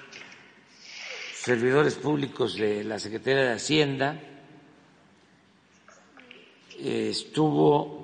servidores 1.42 1.96
públicos 1.96 2.56
de 2.56 2.84
la 2.84 2.98
Secretaría 3.00 3.42
de 3.42 3.52
Hacienda, 3.54 4.20
eh, 6.78 7.08
estuvo 7.10 8.01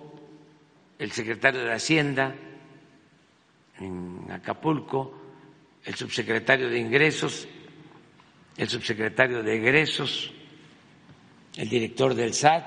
el 0.99 1.13
secretario 1.13 1.65
de 1.65 1.73
Hacienda 1.73 2.35
en 3.81 4.27
Acapulco, 4.31 5.15
el 5.85 5.95
subsecretario 5.95 6.69
de 6.69 6.79
Ingresos, 6.79 7.47
el 8.57 8.69
subsecretario 8.69 9.43
de 9.43 9.57
Egresos, 9.57 10.33
el 11.57 11.69
director 11.69 12.15
del 12.15 12.35
SAT, 12.35 12.65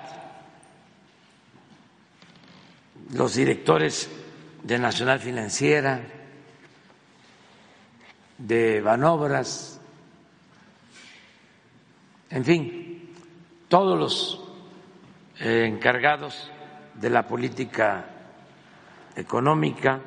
los 3.14 3.36
directores 3.36 4.10
de 4.64 4.80
Nacional 4.80 5.20
Financiera, 5.20 6.02
de 8.38 8.82
Banobras, 8.82 9.82
en 12.30 12.46
fin, 12.46 13.14
todos 13.68 14.00
los 14.00 14.42
eh, 15.42 15.66
encargados 15.68 16.50
de 16.96 17.10
la 17.10 17.28
política 17.28 18.21
económica, 19.22 20.02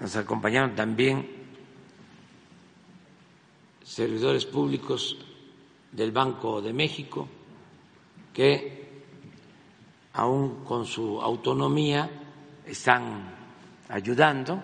nos 0.00 0.16
acompañaron 0.16 0.74
también 0.74 1.28
servidores 3.84 4.46
públicos 4.46 5.18
del 5.92 6.12
Banco 6.12 6.62
de 6.62 6.72
México 6.72 7.28
que 8.32 9.02
aún 10.14 10.64
con 10.64 10.86
su 10.86 11.20
autonomía 11.20 12.08
están 12.64 13.34
ayudando 13.88 14.62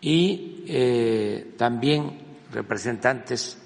y 0.00 0.64
eh, 0.66 1.54
también 1.56 2.18
representantes 2.52 3.58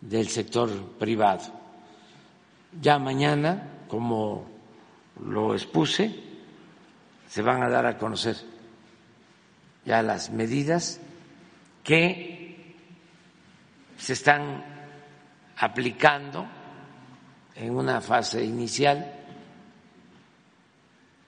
del 0.00 0.28
sector 0.28 0.70
privado. 0.98 1.42
Ya 2.80 2.98
mañana, 2.98 3.84
como 3.88 4.46
lo 5.24 5.54
expuse, 5.54 6.31
se 7.32 7.40
van 7.40 7.62
a 7.62 7.68
dar 7.70 7.86
a 7.86 7.96
conocer. 7.96 8.36
Ya 9.86 10.02
las 10.02 10.28
medidas 10.28 11.00
que 11.82 12.76
se 13.96 14.12
están 14.12 14.62
aplicando 15.56 16.46
en 17.54 17.74
una 17.74 18.02
fase 18.02 18.44
inicial, 18.44 19.14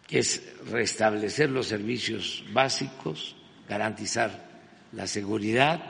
que 0.06 0.18
es 0.18 0.42
restablecer 0.66 1.48
los 1.48 1.68
servicios 1.68 2.44
básicos, 2.52 3.34
garantizar 3.66 4.44
la 4.92 5.06
seguridad, 5.06 5.82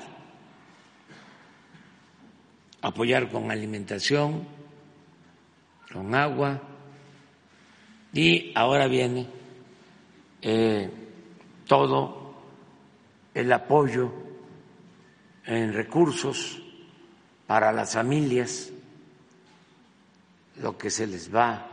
apoyar 2.83 3.29
con 3.33 3.51
alimentación, 3.51 4.47
con 5.93 6.15
agua, 6.15 6.63
y 8.13 8.53
ahora 8.55 8.87
viene 8.87 9.34
eh, 10.47 10.91
todo 11.67 12.35
el 13.33 13.51
apoyo 13.51 14.13
en 15.47 15.73
recursos 15.73 16.63
para 17.47 17.73
las 17.73 17.95
familias, 17.95 18.71
lo 20.61 20.77
que 20.77 20.91
se 20.91 21.07
les 21.07 21.35
va 21.35 21.67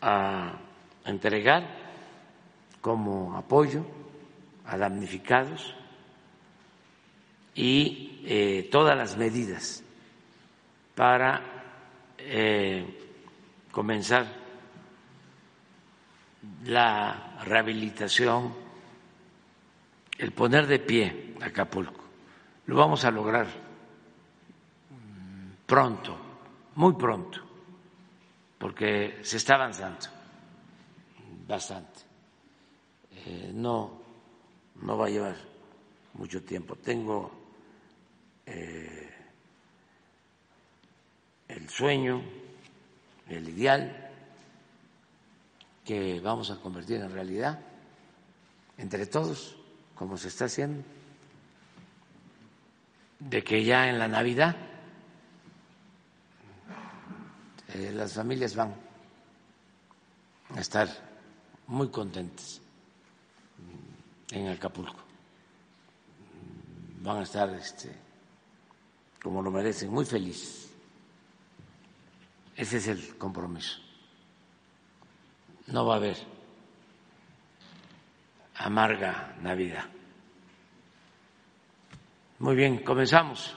a 0.00 0.52
entregar 1.04 1.68
como 2.80 3.36
apoyo 3.36 3.84
a 4.64 4.78
damnificados 4.78 5.74
y 7.54 8.22
eh, 8.24 8.68
todas 8.72 8.96
las 8.96 9.18
medidas 9.18 9.82
para 10.94 11.42
eh, 12.18 12.98
comenzar 13.70 14.26
la 16.64 17.38
rehabilitación, 17.44 18.54
el 20.18 20.32
poner 20.32 20.66
de 20.66 20.78
pie 20.78 21.34
Acapulco. 21.40 22.04
Lo 22.66 22.76
vamos 22.76 23.04
a 23.04 23.10
lograr 23.10 23.46
pronto, 25.66 26.16
muy 26.74 26.94
pronto, 26.94 27.40
porque 28.58 29.20
se 29.22 29.36
está 29.38 29.54
avanzando 29.54 30.06
bastante. 31.46 32.00
Eh, 33.26 33.50
no, 33.54 34.00
no 34.82 34.98
va 34.98 35.06
a 35.06 35.10
llevar 35.10 35.36
mucho 36.14 36.42
tiempo. 36.42 36.76
Tengo 36.76 37.30
eh, 38.44 39.10
el 41.48 41.68
sueño, 41.68 42.22
el 43.28 43.48
ideal 43.48 44.07
que 45.88 46.20
vamos 46.20 46.50
a 46.50 46.56
convertir 46.56 47.00
en 47.00 47.10
realidad 47.10 47.58
entre 48.76 49.06
todos, 49.06 49.56
como 49.94 50.18
se 50.18 50.28
está 50.28 50.44
haciendo, 50.44 50.84
de 53.18 53.42
que 53.42 53.64
ya 53.64 53.88
en 53.88 53.98
la 53.98 54.06
Navidad 54.06 54.54
eh, 57.68 57.90
las 57.94 58.12
familias 58.12 58.54
van 58.54 58.74
a 60.54 60.60
estar 60.60 60.88
muy 61.68 61.88
contentas 61.88 62.60
en 64.30 64.48
Acapulco, 64.48 65.00
van 67.00 67.16
a 67.16 67.22
estar 67.22 67.48
este, 67.54 67.96
como 69.22 69.40
lo 69.40 69.50
merecen, 69.50 69.90
muy 69.90 70.04
felices. 70.04 70.68
Ese 72.54 72.76
es 72.76 72.88
el 72.88 73.16
compromiso. 73.16 73.87
No 75.72 75.84
va 75.84 75.94
a 75.94 75.96
haber 75.98 76.16
amarga 78.54 79.36
Navidad. 79.42 79.84
Muy 82.38 82.56
bien, 82.56 82.78
comenzamos. 82.78 83.54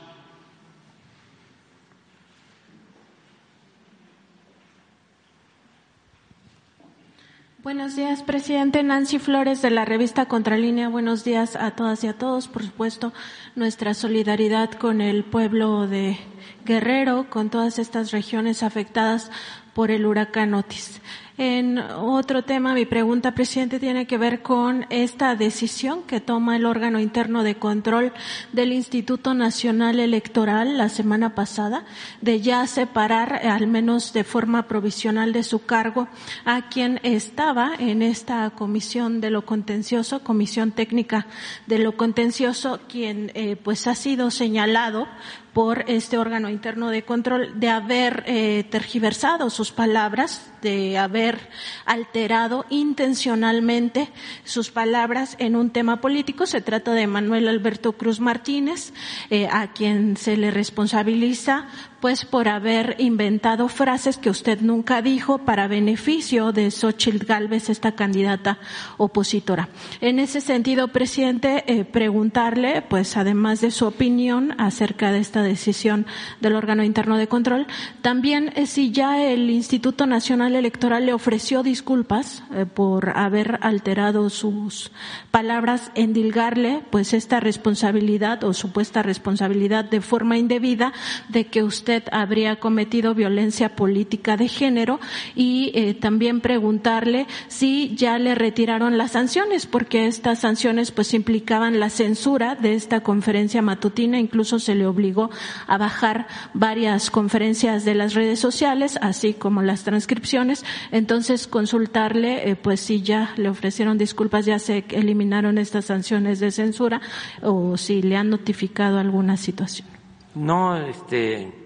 Buenos 7.64 7.96
días, 7.96 8.24
presidente 8.24 8.82
Nancy 8.82 9.20
Flores 9.20 9.62
de 9.62 9.70
la 9.70 9.86
revista 9.86 10.26
Contralínea. 10.26 10.90
Buenos 10.90 11.24
días 11.24 11.56
a 11.56 11.72
todas 11.72 12.04
y 12.04 12.08
a 12.08 12.18
todos. 12.18 12.48
Por 12.48 12.64
supuesto, 12.64 13.14
nuestra 13.56 13.94
solidaridad 13.94 14.72
con 14.72 15.00
el 15.00 15.24
pueblo 15.24 15.88
de 15.88 16.18
Guerrero, 16.66 17.30
con 17.30 17.52
todas 17.52 17.78
estas 17.78 18.12
regiones 18.12 18.64
afectadas 18.64 19.32
por 19.76 19.92
el 19.92 20.08
huracán 20.08 20.56
Otis. 20.56 21.02
En 21.44 21.80
otro 21.80 22.44
tema, 22.44 22.76
mi 22.76 22.86
pregunta, 22.86 23.34
presidente, 23.34 23.80
tiene 23.80 24.06
que 24.06 24.20
ver 24.20 24.44
con 24.44 24.86
esta 24.92 25.36
decisión 25.36 26.04
que 26.04 26.22
toma 26.22 26.56
el 26.56 26.68
órgano 26.68 27.00
interno 27.00 27.42
de 27.42 27.56
control 27.56 28.14
del 28.54 28.72
Instituto 28.72 29.34
Nacional 29.34 30.00
Electoral 30.00 30.78
la 30.78 30.88
semana 30.88 31.34
pasada 31.34 31.84
de 32.22 32.42
ya 32.42 32.68
separar, 32.68 33.42
al 33.44 33.66
menos 33.66 34.14
de 34.14 34.24
forma 34.24 34.68
provisional 34.68 35.34
de 35.34 35.42
su 35.42 35.66
cargo, 35.66 36.08
a 36.46 36.70
quien 36.70 37.00
estaba 37.02 37.72
en 37.80 38.04
esta 38.04 38.48
comisión 38.52 39.20
de 39.20 39.32
lo 39.32 39.44
contencioso, 39.44 40.24
comisión 40.24 40.70
técnica 40.70 41.26
de 41.66 41.80
lo 41.80 41.98
contencioso, 41.98 42.82
quien 42.88 43.32
eh, 43.34 43.56
pues 43.56 43.88
ha 43.88 43.96
sido 43.96 44.30
señalado 44.30 45.08
por 45.54 45.86
este 45.88 46.20
órgano 46.20 46.50
interno 46.50 46.92
de 46.92 47.02
control 47.02 47.60
de 47.60 47.70
haber 47.70 48.26
eh, 48.28 48.64
tergiversado 48.70 49.50
sus 49.50 49.72
palabras 49.72 50.51
de 50.62 50.98
haber 50.98 51.50
alterado 51.86 52.66
intencionalmente 52.70 54.10
sus 54.44 54.72
palabras 54.72 55.36
en 55.40 55.56
un 55.56 55.72
tema 55.72 56.02
político. 56.02 56.46
Se 56.46 56.62
trata 56.62 56.94
de 56.94 57.08
Manuel 57.08 57.48
Alberto 57.48 57.94
Cruz 57.94 58.20
Martínez, 58.20 58.94
eh, 59.30 59.48
a 59.52 59.74
quien 59.74 60.18
se 60.18 60.38
le 60.38 60.52
responsabiliza 60.52 61.68
pues 62.02 62.26
por 62.26 62.48
haber 62.48 62.96
inventado 62.98 63.68
frases 63.70 64.18
que 64.18 64.32
usted 64.32 64.60
nunca 64.60 65.04
dijo 65.04 65.38
para 65.38 65.68
beneficio 65.68 66.52
de 66.52 66.72
Xochitl 66.72 67.26
Galvez, 67.26 67.70
esta 67.70 67.92
candidata 67.94 68.58
opositora. 68.98 69.70
En 70.02 70.18
ese 70.18 70.42
sentido, 70.42 70.88
presidente, 70.88 71.64
eh, 71.68 71.86
preguntarle, 71.86 72.82
pues 72.82 73.18
además 73.18 73.62
de 73.62 73.70
su 73.70 73.86
opinión 73.86 74.60
acerca 74.60 75.12
de 75.12 75.20
esta 75.20 75.44
decisión 75.44 76.08
del 76.40 76.56
órgano 76.56 76.84
interno 76.84 77.18
de 77.18 77.28
control, 77.28 77.68
también 78.02 78.52
eh, 78.56 78.66
si 78.66 78.92
ya 78.92 79.24
el 79.24 79.50
Instituto 79.52 80.08
Nacional 80.08 80.56
Electoral 80.56 81.06
le 81.06 81.14
ofreció 81.14 81.62
disculpas 81.62 82.44
eh, 82.52 82.66
por 82.66 83.16
haber 83.16 83.60
alterado 83.62 84.30
sus 84.32 84.92
palabras, 85.30 85.92
endilgarle 85.94 86.82
pues 86.90 87.14
esta 87.14 87.40
responsabilidad 87.40 88.44
o 88.44 88.54
supuesta 88.54 89.04
responsabilidad 89.04 89.86
de 89.86 90.02
forma 90.02 90.38
indebida 90.38 90.94
de 91.30 91.46
que 91.46 91.62
usted 91.62 91.91
habría 92.12 92.58
cometido 92.58 93.14
violencia 93.14 93.76
política 93.76 94.38
de 94.38 94.48
género 94.48 95.00
y 95.36 95.72
eh, 95.74 95.94
también 95.94 96.42
preguntarle 96.42 97.28
si 97.48 97.96
ya 97.96 98.18
le 98.20 98.36
retiraron 98.36 98.98
las 98.98 99.12
sanciones, 99.12 99.66
porque 99.66 100.08
estas 100.08 100.40
sanciones 100.40 100.92
pues 100.92 101.14
implicaban 101.14 101.80
la 101.80 101.90
censura 101.90 102.56
de 102.56 102.74
esta 102.76 103.02
conferencia 103.02 103.62
matutina, 103.62 104.20
incluso 104.20 104.60
se 104.60 104.76
le 104.76 104.86
obligó 104.86 105.30
a 105.68 105.78
bajar 105.78 106.28
varias 106.54 107.12
conferencias 107.12 107.86
de 107.86 107.96
las 107.96 108.14
redes 108.14 108.40
sociales, 108.40 108.98
así 109.02 109.34
como 109.34 109.62
las 109.62 109.84
transcripciones. 109.84 110.66
Entonces 110.92 111.48
consultarle 111.48 112.50
eh, 112.50 112.56
pues 112.56 112.80
si 112.80 113.02
ya 113.02 113.34
le 113.38 113.50
ofrecieron 113.50 113.98
disculpas, 113.98 114.46
ya 114.46 114.60
se 114.60 114.86
eliminaron 114.90 115.58
estas 115.58 115.86
sanciones 115.86 116.40
de 116.40 116.52
censura 116.52 117.02
o 117.42 117.78
si 117.78 118.02
le 118.02 118.16
han 118.18 118.30
notificado 118.30 119.00
alguna 119.00 119.38
situación. 119.38 119.88
No, 120.36 120.78
este, 120.78 121.61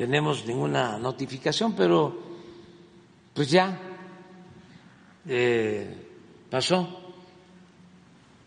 tenemos 0.00 0.46
ninguna 0.46 0.96
notificación, 0.98 1.76
pero 1.76 2.18
pues 3.34 3.50
ya 3.50 3.78
eh, 5.28 5.94
pasó. 6.48 7.12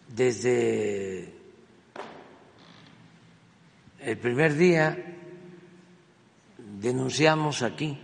Desde 0.08 1.32
el 4.00 4.18
primer 4.18 4.56
día 4.56 4.98
denunciamos 6.58 7.62
aquí 7.62 8.00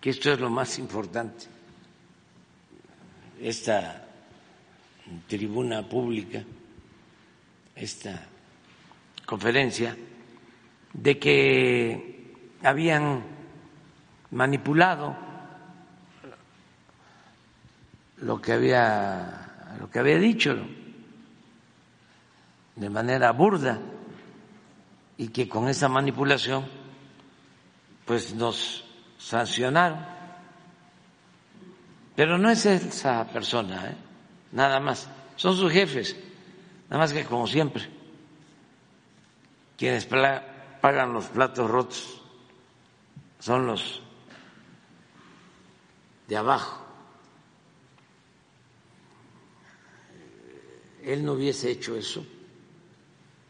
que 0.00 0.08
esto 0.08 0.32
es 0.32 0.40
lo 0.40 0.48
más 0.48 0.78
importante, 0.78 1.44
esta 3.38 4.08
tribuna 5.26 5.86
pública, 5.86 6.42
esta 7.76 8.26
conferencia 9.26 9.94
de 10.92 11.18
que 11.18 12.34
habían 12.62 13.24
manipulado 14.30 15.16
lo 18.18 18.40
que 18.40 18.52
había 18.52 19.74
lo 19.78 19.90
que 19.90 19.98
había 19.98 20.18
dicho 20.18 20.56
de 22.76 22.90
manera 22.90 23.32
burda 23.32 23.78
y 25.16 25.28
que 25.28 25.48
con 25.48 25.68
esa 25.68 25.88
manipulación 25.88 26.66
pues 28.04 28.34
nos 28.34 28.84
sancionaron. 29.18 29.98
Pero 32.16 32.38
no 32.38 32.50
es 32.50 32.66
esa 32.66 33.26
persona 33.26 33.90
¿eh? 33.90 33.96
nada 34.52 34.80
más. 34.80 35.08
Son 35.36 35.54
sus 35.54 35.70
jefes. 35.72 36.16
Nada 36.88 37.02
más 37.02 37.12
que 37.12 37.24
como 37.24 37.46
siempre 37.46 37.98
quienes 39.78 40.04
pagan 40.80 41.12
los 41.12 41.26
platos 41.26 41.70
rotos 41.70 42.20
son 43.38 43.66
los 43.66 44.02
de 46.26 46.36
abajo. 46.36 46.84
Él 51.02 51.24
no 51.24 51.32
hubiese 51.32 51.70
hecho 51.70 51.96
eso 51.96 52.24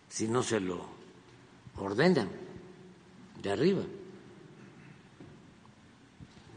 si 0.09 0.29
no 0.29 0.43
se 0.43 0.61
lo 0.61 0.85
ordenan 1.77 2.29
de 3.43 3.51
arriba. 3.51 3.83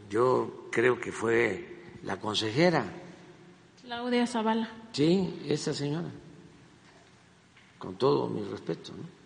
Yo 0.08 0.68
creo 0.70 1.00
que 1.00 1.10
fue 1.10 1.96
la 2.02 2.20
consejera. 2.20 2.84
Claudia 3.82 4.26
Zavala. 4.26 4.68
Sí, 4.92 5.42
esa 5.48 5.72
señora. 5.72 6.10
Con 7.78 7.96
todo 7.96 8.28
mi 8.28 8.42
respeto, 8.44 8.92
¿no? 8.92 9.21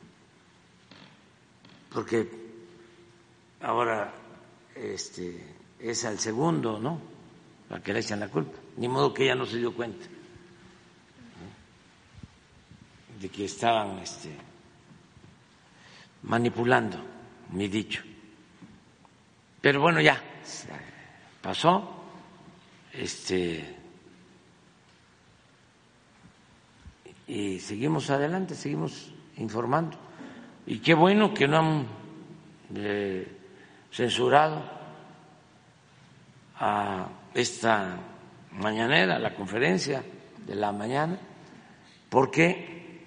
Porque 1.97 2.29
ahora 3.63 4.13
este, 4.75 5.55
es 5.81 6.05
al 6.05 6.19
segundo, 6.19 6.79
¿no? 6.79 7.01
Para 7.71 7.83
que 7.83 7.95
le 7.95 8.01
echan 8.01 8.21
la 8.21 8.29
culpa. 8.29 8.59
Ni 8.77 8.87
modo 8.87 9.15
que 9.15 9.25
ella 9.25 9.35
no 9.35 9.47
se 9.47 9.57
dio 9.57 9.75
cuenta 9.75 10.05
de 13.19 13.29
que 13.31 13.47
estaban 13.47 13.99
este, 14.01 14.29
manipulando 16.25 16.99
mi 17.53 17.67
dicho. 17.67 18.03
Pero 19.63 19.81
bueno, 19.81 20.03
ya 20.03 20.23
pasó. 21.41 22.05
Este, 22.93 23.75
y 27.27 27.59
seguimos 27.59 28.11
adelante, 28.11 28.55
seguimos 28.55 29.15
informando. 29.39 30.06
Y 30.67 30.81
qué 30.81 30.95
bueno 30.95 31.33
que 31.33 31.47
no 31.47 31.59
han 31.59 31.87
eh, 32.75 33.39
censurado 33.93 34.63
a 36.59 37.09
esta 37.33 37.99
mañanera, 38.53 39.19
la 39.19 39.35
conferencia 39.35 40.03
de 40.45 40.55
la 40.55 40.73
mañana, 40.73 41.19
porque 42.09 43.05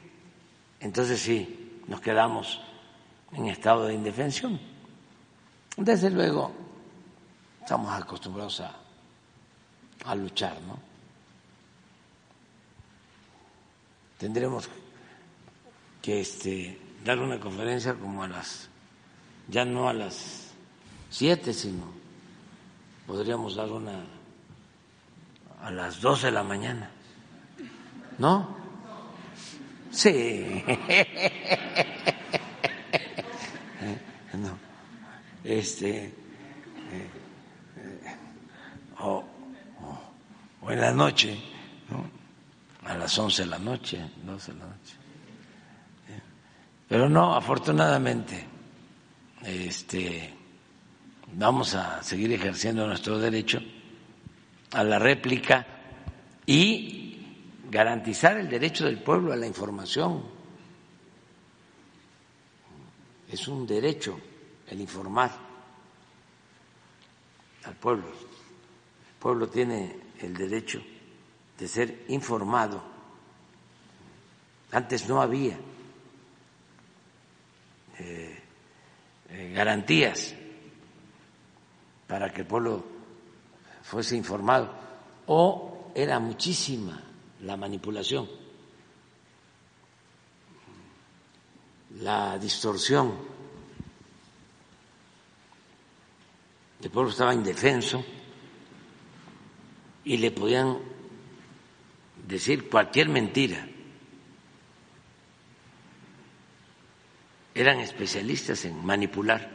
entonces 0.80 1.20
sí 1.20 1.82
nos 1.88 2.00
quedamos 2.00 2.62
en 3.34 3.48
estado 3.48 3.88
de 3.88 3.96
indefensión. 3.96 4.60
Desde 5.76 6.10
luego, 6.10 6.54
estamos 7.62 7.92
acostumbrados 7.92 8.62
a, 8.62 8.74
a 10.06 10.16
luchar, 10.16 10.62
¿no? 10.62 10.80
Tendremos 14.18 14.70
que 16.02 16.22
este 16.22 16.89
dar 17.04 17.20
una 17.20 17.40
conferencia 17.40 17.94
como 17.94 18.24
a 18.24 18.28
las, 18.28 18.70
ya 19.48 19.66
no 19.66 19.90
a 19.90 19.94
las 19.94 20.52
siete, 21.10 21.54
sino 21.54 21.86
podríamos 23.08 23.56
dar 23.56 23.70
una 23.72 24.04
a 25.62 25.72
las 25.72 26.02
doce 26.02 26.28
de 26.28 26.32
la 26.34 26.44
mañana. 26.44 26.92
¿No? 28.18 28.56
Sí. 29.92 30.64
no. 34.34 34.58
Este. 35.44 36.06
Eh, 36.06 36.14
eh, 37.78 38.18
o, 39.00 39.24
o, 40.62 40.72
en 40.72 40.82
la 40.82 40.92
noche, 40.92 41.40
¿no? 41.90 42.10
A 42.88 42.96
las 42.96 43.18
once 43.18 43.44
de 43.44 43.50
la 43.50 43.60
noche, 43.60 44.00
doce 44.24 44.54
de 44.54 44.60
la 44.60 44.66
noche. 44.66 44.99
Pero 46.90 47.08
no, 47.08 47.36
afortunadamente, 47.36 48.48
este, 49.44 50.34
vamos 51.34 51.76
a 51.76 52.02
seguir 52.02 52.34
ejerciendo 52.34 52.88
nuestro 52.88 53.20
derecho 53.20 53.60
a 54.72 54.84
la 54.84 54.98
réplica 54.98 55.68
y 56.48 57.28
garantizar 57.70 58.38
el 58.38 58.50
derecho 58.50 58.86
del 58.86 59.04
pueblo 59.04 59.32
a 59.32 59.36
la 59.36 59.46
información. 59.46 60.24
Es 63.32 63.48
un 63.48 63.68
derecho 63.68 64.20
el 64.68 64.82
informar 64.82 65.30
al 67.66 67.76
pueblo. 67.76 68.08
El 68.08 69.20
pueblo 69.20 69.48
tiene 69.48 69.96
el 70.22 70.36
derecho 70.36 70.82
de 71.56 71.68
ser 71.68 72.06
informado. 72.08 72.82
Antes 74.72 75.08
no 75.08 75.22
había. 75.22 75.69
Eh, 78.00 78.42
eh, 79.30 79.52
garantías 79.54 80.36
para 82.08 82.32
que 82.34 82.42
el 82.42 82.48
pueblo 82.48 82.84
fuese 83.84 84.16
informado, 84.16 84.72
o 85.28 85.92
era 85.94 86.20
muchísima 86.20 87.04
la 87.42 87.56
manipulación, 87.56 88.28
la 92.00 92.38
distorsión. 92.38 93.40
el 96.82 96.90
pueblo 96.90 97.12
estaba 97.12 97.34
indefenso 97.34 98.04
y 100.06 100.18
le 100.18 100.32
podían 100.32 100.78
decir 102.26 102.70
cualquier 102.70 103.10
mentira. 103.10 103.68
Eran 107.60 107.80
especialistas 107.82 108.64
en 108.64 108.86
manipular. 108.86 109.50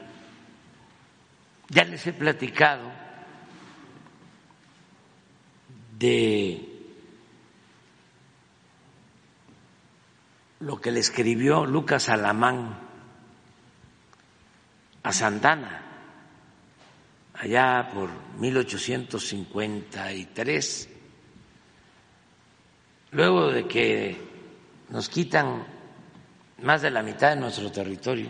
Ya 1.71 1.85
les 1.85 2.07
he 2.07 2.13
platicado 2.13 2.93
de 5.99 6.69
lo 10.61 10.79
que 10.83 10.91
le 10.91 11.01
escribió 11.01 11.65
Lucas 11.65 12.11
Alamán 12.11 12.79
a 15.03 15.11
Santana 15.11 15.81
allá 17.33 17.89
por 17.91 18.11
1853, 18.39 20.89
luego 23.13 23.51
de 23.51 23.67
que 23.67 24.19
nos 24.91 25.09
quitan 25.09 25.74
más 26.63 26.83
de 26.83 26.91
la 26.91 27.03
mitad 27.03 27.31
de 27.31 27.37
nuestro 27.37 27.71
territorio, 27.71 28.29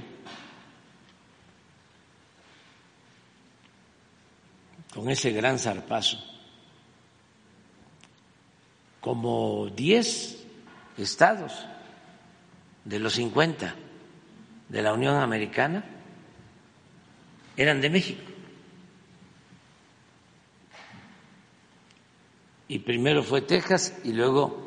con 4.92 5.10
ese 5.10 5.30
gran 5.32 5.58
zarpazo, 5.58 6.18
como 9.00 9.68
10 9.68 10.46
estados 10.98 11.66
de 12.84 12.98
los 12.98 13.14
50 13.14 13.74
de 14.68 14.82
la 14.82 14.92
Unión 14.92 15.16
Americana 15.16 15.84
eran 17.56 17.80
de 17.80 17.90
México. 17.90 18.34
y 22.68 22.80
primero 22.80 23.22
fue 23.22 23.42
Texas 23.42 23.98
y 24.04 24.12
luego 24.12 24.63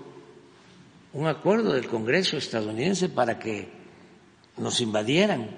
un 1.17 1.25
acuerdo 1.25 1.73
del 1.73 1.87
Congreso 1.87 2.37
estadounidense 2.37 3.09
para 3.09 3.39
que 3.39 3.67
nos 4.57 4.79
invadieran 4.81 5.49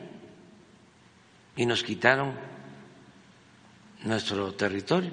y 1.57 1.65
nos 1.65 1.83
quitaron 1.83 2.33
nuestro 4.05 4.53
territorio, 4.53 5.11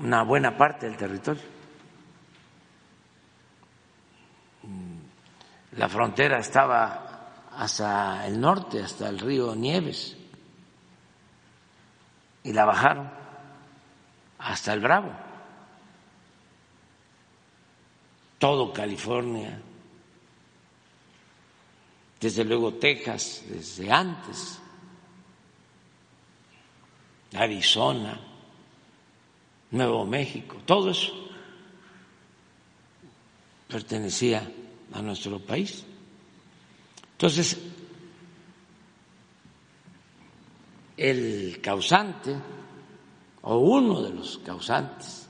una 0.00 0.22
buena 0.22 0.54
parte 0.54 0.84
del 0.84 0.98
territorio. 0.98 1.42
La 5.78 5.88
frontera 5.88 6.40
estaba 6.40 7.48
hasta 7.56 8.26
el 8.26 8.38
norte, 8.38 8.82
hasta 8.82 9.08
el 9.08 9.18
río 9.18 9.54
Nieves, 9.54 10.14
y 12.44 12.52
la 12.52 12.66
bajaron 12.66 13.10
hasta 14.38 14.74
el 14.74 14.80
Bravo, 14.80 15.29
todo 18.40 18.72
California, 18.72 19.60
desde 22.18 22.42
luego 22.42 22.72
Texas, 22.74 23.44
desde 23.46 23.92
antes, 23.92 24.58
Arizona, 27.34 28.18
Nuevo 29.72 30.06
México, 30.06 30.56
todo 30.64 30.90
eso 30.90 31.12
pertenecía 33.68 34.50
a 34.94 35.02
nuestro 35.02 35.38
país. 35.38 35.84
Entonces, 37.12 37.58
el 40.96 41.60
causante 41.62 42.34
o 43.42 43.58
uno 43.58 44.00
de 44.00 44.14
los 44.14 44.38
causantes 44.38 45.28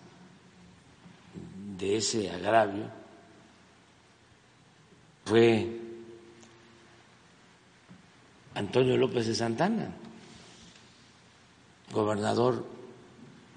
de 1.77 1.97
ese 1.97 2.31
agravio 2.31 3.00
fue 5.31 5.65
Antonio 8.57 8.97
López 8.97 9.29
de 9.29 9.37
Santana, 9.37 9.93
gobernador, 11.93 12.67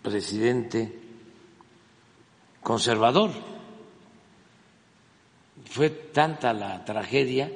presidente 0.03 0.99
conservador. 2.61 3.31
Fue 5.65 5.89
tanta 5.89 6.53
la 6.53 6.85
tragedia 6.85 7.51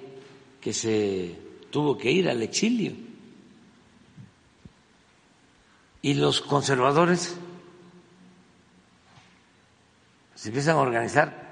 que 0.59 0.73
se 0.73 1.39
tuvo 1.69 1.95
que 1.95 2.09
ir 2.09 2.27
al 2.27 2.41
exilio 2.41 2.93
y 6.01 6.15
los 6.15 6.41
conservadores 6.41 7.37
se 10.33 10.47
empiezan 10.47 10.77
a 10.77 10.81
organizar 10.81 11.47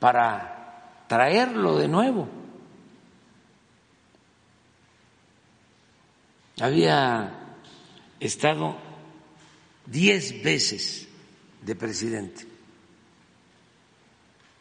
para 0.00 0.57
traerlo 1.08 1.76
de 1.78 1.88
nuevo. 1.88 2.28
Había 6.60 7.56
estado 8.20 8.76
diez 9.86 10.42
veces 10.42 11.08
de 11.62 11.74
presidente 11.74 12.46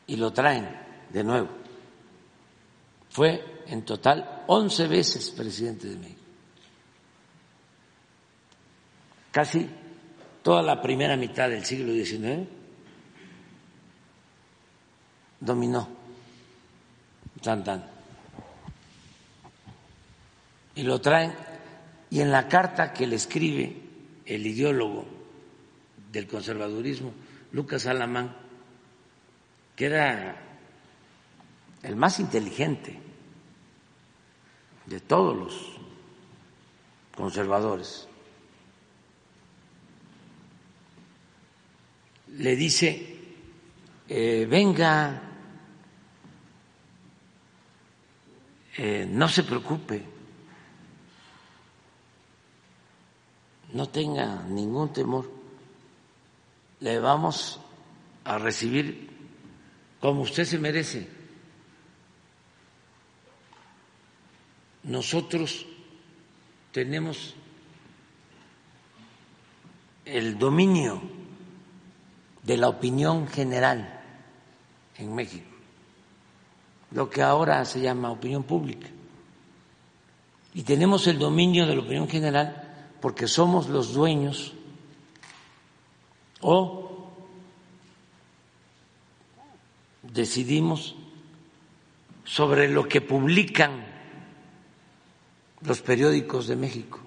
y 0.08 0.16
lo 0.16 0.32
traen 0.32 0.70
de 1.12 1.24
nuevo. 1.24 1.50
Fue 3.10 3.64
en 3.68 3.84
total 3.84 4.44
once 4.48 4.88
veces 4.88 5.30
presidente 5.32 5.88
de 5.88 5.98
México. 5.98 6.18
casi 9.38 9.70
toda 10.42 10.64
la 10.64 10.82
primera 10.82 11.16
mitad 11.16 11.48
del 11.48 11.64
siglo 11.64 11.94
XIX 11.94 12.48
dominó 15.40 15.88
Y 20.76 20.84
lo 20.84 21.02
traen, 21.02 21.34
y 22.10 22.22
en 22.22 22.32
la 22.32 22.48
carta 22.48 22.94
que 22.94 23.08
le 23.08 23.16
escribe 23.16 23.76
el 24.26 24.46
ideólogo 24.46 25.06
del 26.12 26.28
conservadurismo, 26.28 27.14
Lucas 27.52 27.86
Alamán, 27.88 28.36
que 29.76 29.86
era 29.86 30.36
el 31.84 31.96
más 31.96 32.20
inteligente 32.20 33.00
de 34.86 35.00
todos 35.00 35.36
los 35.38 35.78
conservadores, 37.16 38.08
le 42.38 42.56
dice, 42.56 43.16
eh, 44.08 44.48
venga, 44.50 45.27
eh, 48.78 49.08
no 49.10 49.28
se 49.28 49.44
preocupe, 49.44 50.04
no 53.74 53.90
tenga 53.90 54.44
ningún 54.44 54.94
temor, 54.94 55.30
le 56.80 57.00
vamos 57.00 57.60
a 58.24 58.38
recibir 58.38 59.10
como 60.00 60.22
usted 60.22 60.46
se 60.46 60.60
merece. 60.60 61.10
Nosotros 64.84 65.66
tenemos 66.72 67.36
el 70.06 70.38
dominio 70.38 71.02
de 72.44 72.58
la 72.58 72.70
opinión 72.70 73.28
general 73.28 74.02
en 74.98 75.14
México, 75.14 75.57
lo 76.92 77.10
que 77.10 77.22
ahora 77.22 77.64
se 77.66 77.82
llama 77.82 78.12
opinión 78.12 78.44
pública. 78.44 78.88
Y 80.54 80.64
tenemos 80.64 81.06
el 81.08 81.20
dominio 81.20 81.68
de 81.68 81.76
la 81.76 81.82
opinión 81.82 82.08
general 82.08 82.64
porque 83.02 83.28
somos 83.28 83.70
los 83.70 83.94
dueños 83.94 84.54
o 86.42 87.12
decidimos 90.02 90.96
sobre 92.24 92.70
lo 92.70 92.88
que 92.88 93.02
publican 93.02 93.86
los 95.62 95.82
periódicos 95.82 96.48
de 96.48 96.56
México. 96.56 97.00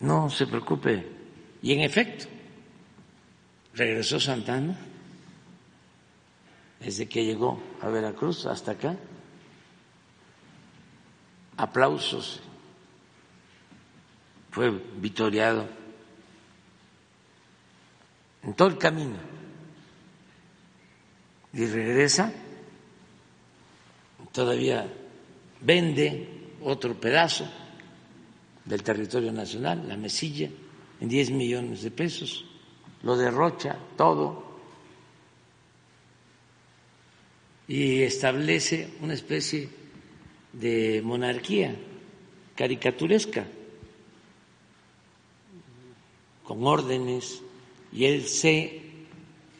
No 0.00 0.30
se 0.30 0.46
preocupe. 0.46 1.06
Y 1.60 1.72
en 1.72 1.80
efecto, 1.80 2.26
regresó 3.78 4.18
Santana 4.18 4.76
desde 6.80 7.08
que 7.08 7.24
llegó 7.24 7.62
a 7.80 7.88
Veracruz 7.88 8.44
hasta 8.46 8.72
acá. 8.72 8.96
Aplausos. 11.56 12.40
Fue 14.50 14.70
vitoriado 14.70 15.68
en 18.42 18.54
todo 18.54 18.68
el 18.68 18.78
camino. 18.78 19.16
Y 21.52 21.66
regresa 21.66 22.32
todavía 24.32 24.86
vende 25.60 26.28
otro 26.62 26.94
pedazo 27.00 27.48
del 28.64 28.82
territorio 28.82 29.32
nacional, 29.32 29.88
la 29.88 29.96
mesilla, 29.96 30.50
en 31.00 31.08
10 31.08 31.30
millones 31.30 31.82
de 31.82 31.90
pesos, 31.90 32.44
lo 33.02 33.16
derrocha 33.16 33.78
todo 33.96 34.48
y 37.68 38.02
establece 38.02 38.94
una 39.02 39.14
especie 39.14 39.68
de 40.52 41.02
monarquía 41.04 41.76
caricaturesca, 42.56 43.46
con 46.42 46.66
órdenes, 46.66 47.42
y 47.92 48.06
él 48.06 48.26
se 48.26 48.82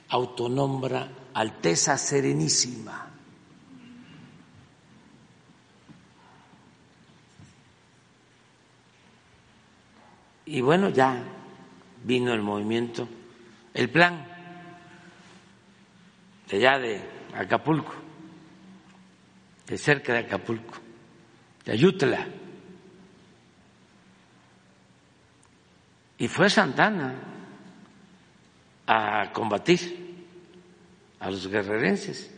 autonombra 0.09 1.09
Alteza 1.34 1.97
Serenísima. 1.97 3.11
Y 10.47 10.62
bueno, 10.62 10.89
ya 10.89 11.22
vino 12.03 12.32
el 12.32 12.43
movimiento, 12.43 13.07
el 13.78 13.88
plan 13.90 14.26
de 16.50 16.56
allá 16.56 16.78
de 16.80 17.00
Acapulco, 17.32 17.94
de 19.68 19.78
cerca 19.78 20.14
de 20.14 20.18
Acapulco, 20.18 20.74
de 21.64 21.72
Ayutla. 21.72 22.26
Y 26.18 26.26
fue 26.26 26.50
Santana 26.50 27.14
a 28.88 29.30
combatir 29.32 30.26
a 31.20 31.30
los 31.30 31.46
guerrerenses 31.46 32.34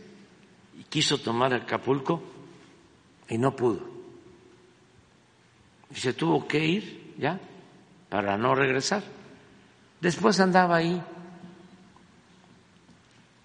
y 0.78 0.82
quiso 0.84 1.16
tomar 1.16 1.55
Acapulco 1.55 2.22
y 3.30 3.38
no 3.38 3.57
pudo. 3.57 3.80
Y 5.91 5.95
se 5.95 6.12
tuvo 6.12 6.47
que 6.47 6.62
ir 6.62 7.14
ya 7.16 7.41
para 8.11 8.36
no 8.36 8.55
regresar. 8.55 9.03
Después 10.03 10.38
andaba 10.38 10.76
ahí 10.76 11.03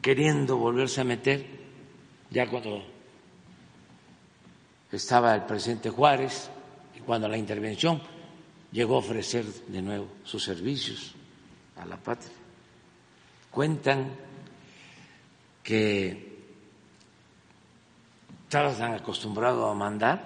queriendo 0.05 0.57
volverse 0.57 1.01
a 1.01 1.03
meter, 1.03 1.43
ya 2.29 2.47
cuando 2.47 2.79
estaba 4.91 5.33
el 5.33 5.45
presidente 5.45 5.89
Juárez 5.89 6.47
y 6.95 6.99
cuando 6.99 7.27
la 7.27 7.37
intervención 7.37 7.99
llegó 8.71 8.97
a 8.97 8.99
ofrecer 8.99 9.45
de 9.45 9.81
nuevo 9.81 10.07
sus 10.23 10.43
servicios 10.43 11.15
a 11.77 11.87
la 11.87 11.97
patria. 11.97 12.35
Cuentan 13.49 14.15
que 15.63 16.37
estaba 18.43 18.77
tan 18.77 18.93
acostumbrado 18.93 19.67
a 19.67 19.73
mandar 19.73 20.21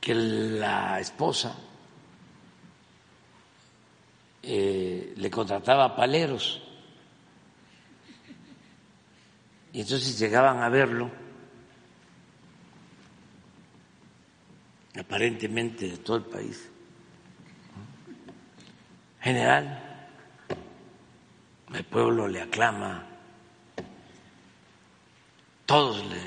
que 0.00 0.12
la 0.12 0.98
esposa 0.98 1.56
eh, 4.42 5.14
le 5.16 5.30
contrataba 5.30 5.94
paleros 5.94 6.62
y 9.72 9.80
entonces 9.80 10.18
llegaban 10.18 10.62
a 10.62 10.68
verlo 10.68 11.10
aparentemente 14.98 15.88
de 15.88 15.96
todo 15.98 16.16
el 16.16 16.24
país 16.24 16.68
general 19.20 20.06
el 21.74 21.84
pueblo 21.84 22.28
le 22.28 22.40
aclama 22.40 23.06
todos 25.66 26.04
le 26.06 26.20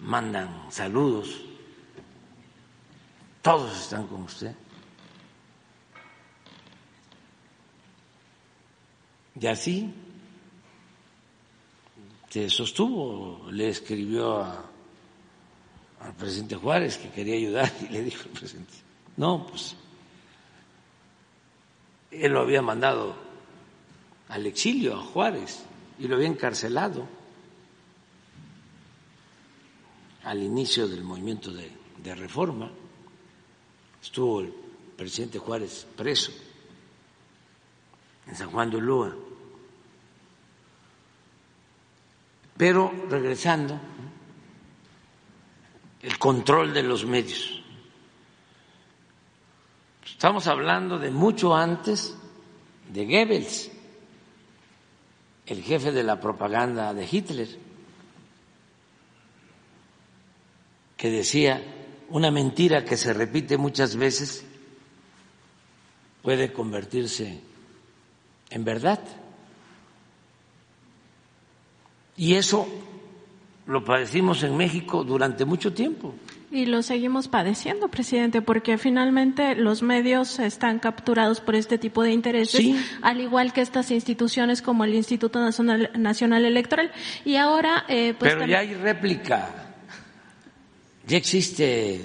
mandan 0.00 0.70
saludos 0.70 1.46
todos 3.46 3.80
están 3.80 4.08
con 4.08 4.22
usted. 4.22 4.56
Y 9.40 9.46
así 9.46 9.92
se 12.28 12.50
sostuvo, 12.50 13.50
le 13.50 13.68
escribió 13.68 14.42
al 14.42 16.14
presidente 16.18 16.56
Juárez 16.56 16.98
que 16.98 17.10
quería 17.10 17.36
ayudar 17.36 17.72
y 17.82 17.92
le 17.92 18.02
dijo 18.02 18.24
al 18.24 18.30
presidente, 18.30 18.72
no, 19.16 19.46
pues 19.46 19.76
él 22.10 22.32
lo 22.32 22.40
había 22.40 22.62
mandado 22.62 23.16
al 24.28 24.46
exilio 24.46 24.96
a 24.96 25.02
Juárez 25.02 25.62
y 25.98 26.08
lo 26.08 26.16
había 26.16 26.28
encarcelado 26.28 27.06
al 30.24 30.42
inicio 30.42 30.88
del 30.88 31.04
movimiento 31.04 31.52
de, 31.52 31.70
de 32.02 32.14
reforma 32.14 32.70
estuvo 34.02 34.40
el 34.40 34.52
presidente 34.96 35.38
Juárez 35.38 35.86
preso 35.96 36.32
en 38.26 38.34
San 38.36 38.50
Juan 38.50 38.70
de 38.70 38.76
Ulúa. 38.76 39.16
Pero 42.56 42.92
regresando, 43.10 43.78
el 46.02 46.18
control 46.18 46.72
de 46.72 46.82
los 46.82 47.04
medios. 47.04 47.62
Estamos 50.06 50.46
hablando 50.46 50.98
de 50.98 51.10
mucho 51.10 51.54
antes 51.54 52.16
de 52.92 53.04
Goebbels, 53.04 53.70
el 55.46 55.62
jefe 55.62 55.92
de 55.92 56.02
la 56.02 56.20
propaganda 56.20 56.94
de 56.94 57.08
Hitler, 57.10 57.48
que 60.96 61.10
decía 61.10 61.62
una 62.08 62.30
mentira 62.30 62.84
que 62.84 62.96
se 62.96 63.12
repite 63.12 63.58
muchas 63.58 63.96
veces 63.96 64.44
puede 66.22 66.52
convertirse 66.52 67.40
en 68.50 68.64
verdad. 68.64 69.00
Y 72.16 72.34
eso 72.34 72.66
lo 73.66 73.84
padecimos 73.84 74.42
en 74.42 74.56
México 74.56 75.04
durante 75.04 75.44
mucho 75.44 75.72
tiempo. 75.72 76.14
Y 76.50 76.66
lo 76.66 76.82
seguimos 76.82 77.28
padeciendo, 77.28 77.88
presidente, 77.88 78.40
porque 78.40 78.78
finalmente 78.78 79.56
los 79.56 79.82
medios 79.82 80.38
están 80.38 80.78
capturados 80.78 81.40
por 81.40 81.56
este 81.56 81.76
tipo 81.76 82.02
de 82.02 82.12
intereses, 82.12 82.64
al 83.02 83.20
igual 83.20 83.52
que 83.52 83.60
estas 83.60 83.90
instituciones 83.90 84.62
como 84.62 84.84
el 84.84 84.94
Instituto 84.94 85.40
Nacional, 85.40 85.90
Nacional 85.96 86.44
Electoral. 86.44 86.92
Y 87.24 87.36
ahora, 87.36 87.84
eh, 87.88 88.14
pues 88.18 88.32
Pero 88.32 88.46
ya 88.46 88.60
hay 88.60 88.74
réplica 88.74 89.66
ya 91.06 91.16
existe 91.16 92.00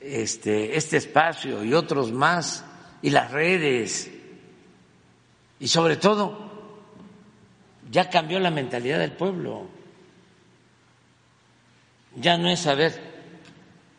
este, 0.00 0.76
este 0.76 0.96
espacio 0.96 1.64
y 1.64 1.72
otros 1.72 2.12
más, 2.12 2.64
y 3.00 3.10
las 3.10 3.30
redes, 3.30 4.10
y 5.60 5.68
sobre 5.68 5.96
todo, 5.96 6.53
ya 7.94 8.10
cambió 8.10 8.40
la 8.40 8.50
mentalidad 8.50 8.98
del 8.98 9.12
pueblo. 9.12 9.68
Ya 12.16 12.36
no 12.36 12.48
es 12.50 12.58
saber 12.58 12.92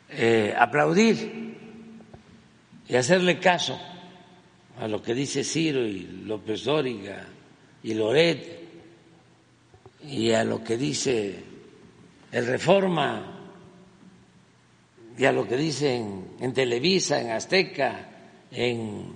eh, 0.09 0.53
aplaudir 0.57 1.55
y 2.89 2.95
hacerle 2.95 3.39
caso 3.39 3.79
a 4.81 4.89
lo 4.89 5.01
que 5.01 5.13
dice 5.13 5.45
Ciro 5.45 5.87
y 5.87 6.23
López 6.25 6.65
Dóriga 6.65 7.25
y 7.83 7.93
Loret 7.93 8.67
y 10.03 10.31
a 10.31 10.43
lo 10.43 10.61
que 10.61 10.75
dice 10.75 11.41
el 12.33 12.47
Reforma 12.47 13.39
y 15.17 15.23
a 15.23 15.31
lo 15.31 15.47
que 15.47 15.55
dicen 15.55 16.35
en 16.41 16.53
Televisa, 16.53 17.21
en 17.21 17.31
Azteca, 17.31 18.09
en 18.51 19.13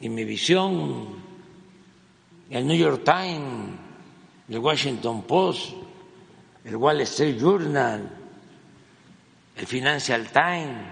Imevisión, 0.00 1.21
el 2.52 2.66
New 2.66 2.76
York 2.76 3.02
Times, 3.02 3.78
el 4.50 4.58
Washington 4.58 5.22
Post, 5.22 5.72
el 6.64 6.76
Wall 6.76 7.00
Street 7.00 7.40
Journal, 7.40 8.10
el 9.56 9.66
Financial 9.66 10.30
Times. 10.30 10.86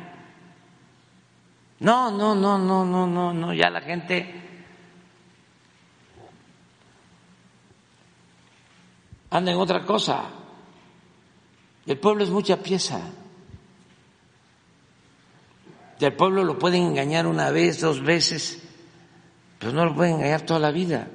No, 1.80 2.10
no, 2.10 2.34
no, 2.34 2.56
no, 2.56 2.84
no, 2.86 3.06
no, 3.06 3.34
no, 3.34 3.52
ya 3.52 3.68
la 3.68 3.82
gente 3.82 4.42
anda 9.28 9.52
en 9.52 9.58
otra 9.58 9.84
cosa. 9.84 10.30
El 11.84 11.98
pueblo 11.98 12.24
es 12.24 12.30
mucha 12.30 12.56
pieza. 12.56 13.02
Al 16.00 16.14
pueblo 16.14 16.42
lo 16.42 16.58
pueden 16.58 16.84
engañar 16.84 17.26
una 17.26 17.50
vez, 17.50 17.82
dos 17.82 18.02
veces, 18.02 18.62
pero 19.58 19.72
no 19.72 19.84
lo 19.84 19.94
pueden 19.94 20.14
engañar 20.14 20.40
toda 20.40 20.58
la 20.58 20.70
vida. 20.70 21.06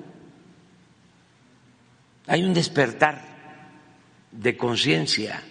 Hay 2.27 2.43
un 2.43 2.53
despertar 2.53 3.21
de 4.31 4.57
conciencia. 4.57 5.41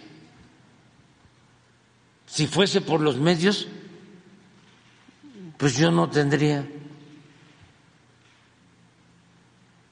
Si 2.25 2.47
fuese 2.47 2.81
por 2.81 3.01
los 3.01 3.17
medios, 3.17 3.67
pues 5.57 5.77
yo 5.77 5.91
no 5.91 6.09
tendría 6.09 6.67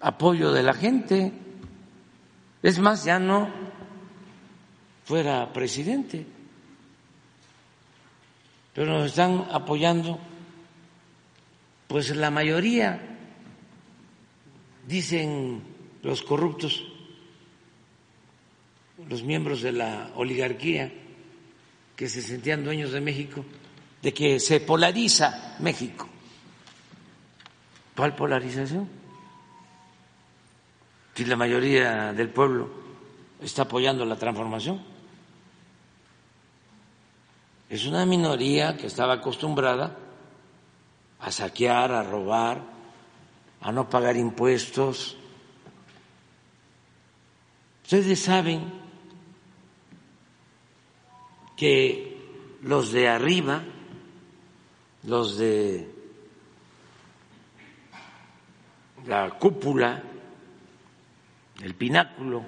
apoyo 0.02 0.52
de 0.52 0.64
la 0.64 0.74
gente. 0.74 1.32
Es 2.62 2.80
más, 2.80 3.06
ya 3.06 3.20
no 3.20 3.50
fuera 5.06 5.52
presidente, 5.52 6.26
pero 8.74 9.00
nos 9.00 9.08
están 9.08 9.48
apoyando 9.52 10.20
pues 11.88 12.16
la 12.16 12.32
mayoría, 12.32 13.00
dicen 14.88 15.73
los 16.04 16.22
corruptos, 16.22 16.84
los 19.10 19.24
miembros 19.24 19.62
de 19.62 19.72
la 19.72 20.12
oligarquía 20.16 20.94
que 21.96 22.10
se 22.10 22.22
sentían 22.22 22.64
dueños 22.64 22.92
de 22.92 23.02
México, 23.02 23.44
de 24.02 24.14
que 24.14 24.40
se 24.40 24.60
polariza 24.60 25.56
México. 25.60 26.08
¿Cuál 27.96 28.16
polarización? 28.16 28.90
Si 31.16 31.26
la 31.26 31.36
mayoría 31.36 32.12
del 32.12 32.30
pueblo 32.30 32.70
está 33.42 33.64
apoyando 33.64 34.06
la 34.06 34.16
transformación. 34.16 34.82
Es 37.70 37.86
una 37.86 38.06
minoría 38.06 38.78
que 38.78 38.88
estaba 38.88 39.14
acostumbrada 39.14 39.98
a 41.20 41.32
saquear, 41.32 41.92
a 41.92 42.04
robar, 42.04 42.62
a 43.62 43.72
no 43.72 43.90
pagar 43.90 44.18
impuestos. 44.18 45.18
Ustedes 47.84 48.20
saben 48.20 48.72
que 51.58 52.18
los 52.62 52.92
de 52.92 53.10
arriba, 53.10 53.62
los 55.04 55.38
de 55.38 55.92
la 59.06 59.30
cúpula, 59.32 60.02
el 61.62 61.76
pináculo 61.76 62.44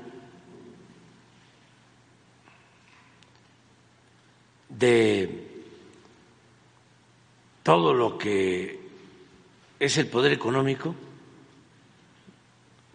de 4.69 5.55
todo 7.61 7.93
lo 7.93 8.17
que 8.17 8.79
es 9.79 9.97
el 9.97 10.07
poder 10.07 10.31
económico, 10.33 10.95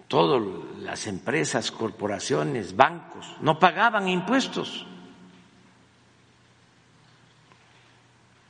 todas 0.08 0.42
las 0.80 1.06
empresas, 1.06 1.70
corporaciones, 1.70 2.74
bancos, 2.74 3.36
no 3.40 3.58
pagaban 3.58 4.08
impuestos. 4.08 4.86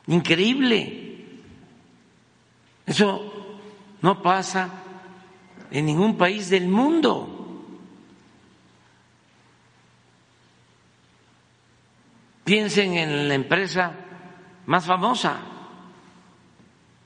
Increíble. 0.07 1.27
Eso 2.87 3.59
no 4.03 4.23
pasa 4.23 4.69
en 5.71 5.87
ningún 5.87 6.17
país 6.17 6.51
del 6.51 6.69
mundo. 6.69 7.37
Piensen 12.45 12.95
en 12.95 13.29
la 13.29 13.35
empresa 13.35 13.93
más 14.67 14.85
famosa, 14.85 15.39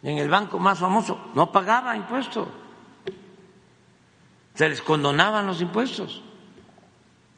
en 0.02 0.18
el 0.18 0.28
banco 0.28 0.58
más 0.58 0.78
famoso, 0.78 1.30
no 1.34 1.50
pagaba 1.52 1.96
impuestos, 1.96 2.48
se 4.54 4.68
les 4.68 4.80
condonaban 4.82 5.46
los 5.46 5.60
impuestos. 5.60 6.22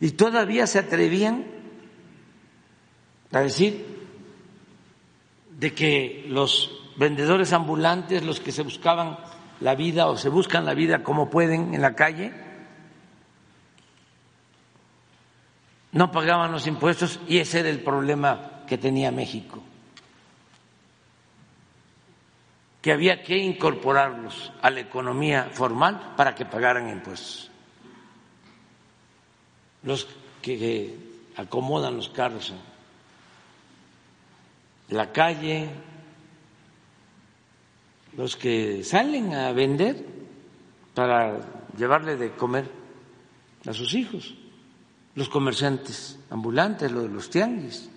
Y 0.01 0.11
todavía 0.13 0.67
se 0.67 0.79
atrevían 0.79 1.47
a 3.33 3.41
decir 3.41 3.85
de 5.59 5.75
que 5.75 6.27
los 6.29 6.71
vendedores 6.97 7.53
ambulantes, 7.53 8.25
los 8.25 8.41
que 8.41 8.53
se 8.53 8.63
buscaban 8.63 9.19
la 9.61 9.75
vida 9.75 10.07
o 10.07 10.17
se 10.17 10.29
buscan 10.29 10.67
la 10.67 10.75
vida 10.75 11.03
como 11.03 11.31
pueden 11.31 11.75
en 11.75 11.81
la 11.81 11.95
calle, 11.95 12.33
no 15.93 16.13
pagaban 16.13 16.53
los 16.53 16.67
impuestos 16.67 17.21
y 17.27 17.39
ese 17.39 17.61
era 17.61 17.71
el 17.71 17.81
problema 17.81 18.63
que 18.67 18.77
tenía 18.77 19.11
México, 19.11 19.63
que 22.87 22.93
había 22.93 23.21
que 23.21 23.37
incorporarlos 23.37 24.53
a 24.63 24.71
la 24.71 24.79
economía 24.79 25.51
formal 25.53 26.15
para 26.17 26.37
que 26.37 26.47
pagaran 26.47 26.89
impuestos. 26.89 27.51
Los 29.83 30.07
que 30.41 30.97
acomodan 31.35 31.97
los 31.97 32.11
carros 32.11 32.55
en 34.89 34.97
la 34.97 35.11
calle, 35.11 35.69
los 38.17 38.37
que 38.37 38.85
salen 38.85 39.35
a 39.35 39.51
vender 39.51 40.07
para 40.95 41.41
llevarle 41.77 42.17
de 42.17 42.37
comer 42.37 42.71
a 43.67 43.73
sus 43.73 43.95
hijos, 43.95 44.33
los 45.17 45.29
comerciantes 45.29 46.21
ambulantes, 46.31 46.93
los 46.93 47.03
de 47.03 47.09
los 47.09 47.31
tianguis. 47.31 47.91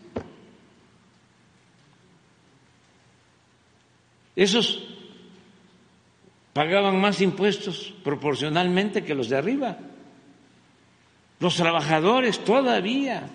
Esos 4.39 4.79
pagaban 6.53 7.01
más 7.01 7.19
impuestos 7.19 7.93
proporcionalmente 8.05 9.03
que 9.03 9.13
los 9.13 9.27
de 9.27 9.35
arriba. 9.35 9.77
Los 11.41 11.57
trabajadores 11.57 12.41
todavía, 12.45 13.27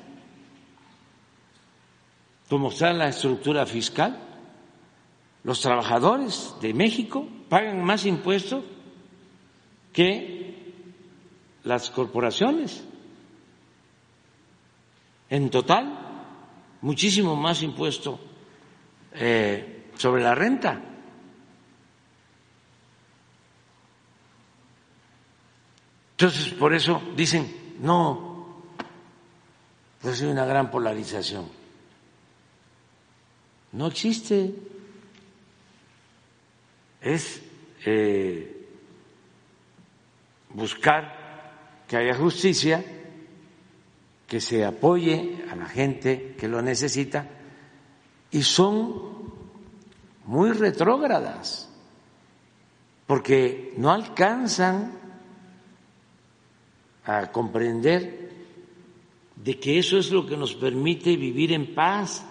como 2.48 2.70
está 2.70 2.94
la 2.94 3.08
estructura 3.08 3.66
fiscal, 3.66 4.18
los 5.42 5.60
trabajadores 5.60 6.54
de 6.62 6.72
México 6.72 7.28
pagan 7.50 7.84
más 7.84 8.06
impuestos 8.06 8.64
que 9.92 10.72
las 11.64 11.90
corporaciones. 11.90 12.82
En 15.28 15.50
total, 15.50 15.98
muchísimo 16.80 17.36
más 17.36 17.62
impuesto 17.62 18.18
eh, 19.12 19.90
sobre 19.98 20.22
la 20.22 20.34
renta. 20.34 20.92
Entonces, 26.16 26.54
por 26.54 26.72
eso 26.72 27.02
dicen, 27.16 27.74
no, 27.80 28.62
pues 30.00 30.22
hay 30.22 30.28
una 30.28 30.44
gran 30.44 30.70
polarización. 30.70 31.48
No 33.72 33.88
existe 33.88 34.54
es 37.04 37.42
eh, 37.84 38.66
buscar 40.50 41.82
que 41.86 41.96
haya 41.98 42.14
justicia, 42.14 42.82
que 44.26 44.40
se 44.40 44.64
apoye 44.64 45.44
a 45.50 45.56
la 45.56 45.66
gente 45.66 46.34
que 46.38 46.48
lo 46.48 46.62
necesita 46.62 47.28
y 48.30 48.42
son 48.42 49.32
muy 50.24 50.52
retrógradas 50.52 51.70
porque 53.06 53.74
no 53.76 53.90
alcanzan 53.90 55.03
a 57.04 57.30
comprender 57.30 58.30
de 59.36 59.58
que 59.58 59.78
eso 59.78 59.98
es 59.98 60.10
lo 60.10 60.26
que 60.26 60.36
nos 60.36 60.54
permite 60.54 61.16
vivir 61.16 61.52
en 61.52 61.74
paz. 61.74 62.24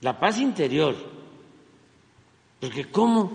La 0.00 0.18
paz 0.18 0.38
interior 0.38 1.14
porque 2.64 2.90
¿cómo 2.90 3.30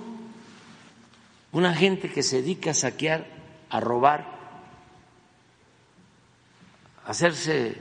una 1.51 1.76
gente 1.76 2.10
que 2.12 2.24
se 2.24 2.38
dedica 2.38 2.72
a 2.72 2.74
saquear, 2.74 3.28
a 3.70 3.80
robar, 3.80 4.26
a 7.05 7.12
hacerse 7.12 7.78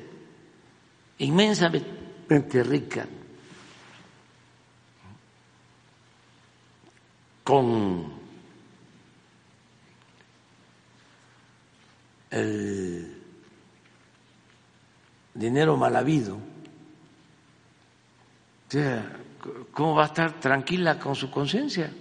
inmensamente 1.17 2.63
rica 2.63 3.07
con 7.45 8.13
el 12.31 13.23
dinero 15.35 15.77
mal 15.77 15.97
habido, 15.97 16.39
¿cómo 19.73 19.95
va 19.95 20.05
a 20.05 20.07
estar 20.07 20.41
tranquila 20.41 20.99
con 20.99 21.15
su 21.15 21.31
conciencia? 21.31 21.93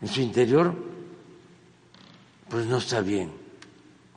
En 0.00 0.08
su 0.08 0.20
interior, 0.20 0.74
pues 2.48 2.66
no 2.66 2.78
está 2.78 3.00
bien. 3.00 3.32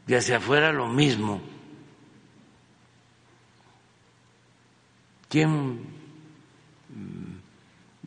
Y 0.06 0.14
hacia 0.14 0.38
afuera 0.38 0.72
lo 0.72 0.88
mismo. 0.88 1.42
¿Quién 5.30 5.80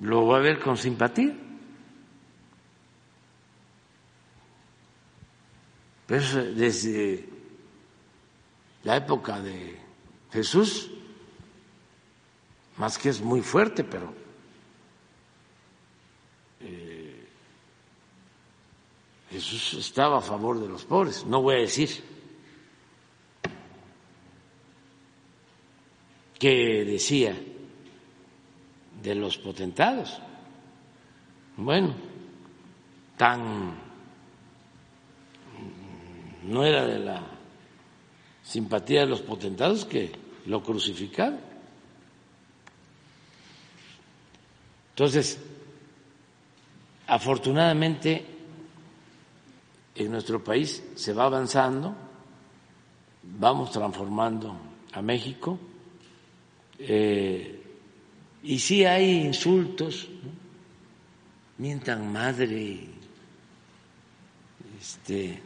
lo 0.00 0.26
va 0.26 0.38
a 0.38 0.40
ver 0.40 0.60
con 0.60 0.76
simpatía? 0.78 1.49
Pero 6.10 6.44
desde 6.56 7.24
la 8.82 8.96
época 8.96 9.40
de 9.40 9.78
Jesús, 10.32 10.90
más 12.78 12.98
que 12.98 13.10
es 13.10 13.20
muy 13.20 13.42
fuerte, 13.42 13.84
pero 13.84 14.12
eh, 16.62 17.28
Jesús 19.30 19.74
estaba 19.74 20.18
a 20.18 20.20
favor 20.20 20.58
de 20.58 20.66
los 20.66 20.84
pobres, 20.84 21.24
no 21.26 21.42
voy 21.42 21.54
a 21.54 21.58
decir 21.58 22.02
que 26.40 26.84
decía 26.86 27.40
de 29.00 29.14
los 29.14 29.38
potentados. 29.38 30.20
Bueno, 31.56 31.94
tan 33.16 33.79
no 36.44 36.64
era 36.64 36.86
de 36.86 36.98
la 36.98 37.22
simpatía 38.42 39.00
de 39.00 39.06
los 39.06 39.20
potentados 39.20 39.84
que 39.84 40.12
lo 40.46 40.62
crucificaron. 40.62 41.38
Entonces, 44.90 45.38
afortunadamente 47.06 48.24
en 49.94 50.10
nuestro 50.10 50.42
país 50.42 50.82
se 50.94 51.12
va 51.12 51.24
avanzando, 51.24 51.94
vamos 53.22 53.70
transformando 53.70 54.56
a 54.92 55.02
México 55.02 55.58
eh, 56.78 57.62
y 58.42 58.58
sí 58.58 58.84
hay 58.84 59.20
insultos, 59.20 60.08
mientan 61.58 62.10
madre, 62.10 62.86
este, 64.80 65.42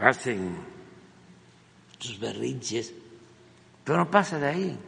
hacen 0.00 0.56
sus 1.98 2.18
berrinches, 2.18 2.92
pero 3.84 3.98
no 3.98 4.10
pasa 4.10 4.38
de 4.38 4.46
ahí, 4.46 4.78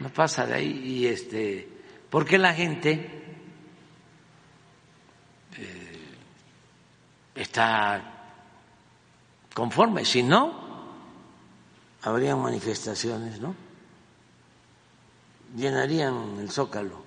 no 0.00 0.08
pasa 0.10 0.46
de 0.46 0.54
ahí 0.54 0.82
y 0.84 1.06
este, 1.06 1.68
porque 2.10 2.38
la 2.38 2.52
gente 2.52 2.92
eh, 5.56 6.14
está 7.34 8.12
conforme, 9.54 10.04
si 10.04 10.22
no, 10.22 10.64
habrían 12.02 12.40
manifestaciones, 12.40 13.40
¿no? 13.40 13.54
Llenarían 15.56 16.38
el 16.40 16.50
zócalo 16.50 17.04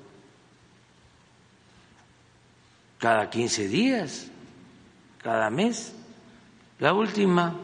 cada 3.00 3.30
15 3.30 3.68
días, 3.68 4.28
cada 5.22 5.50
mes. 5.50 5.94
La 6.80 6.94
última 6.94 7.56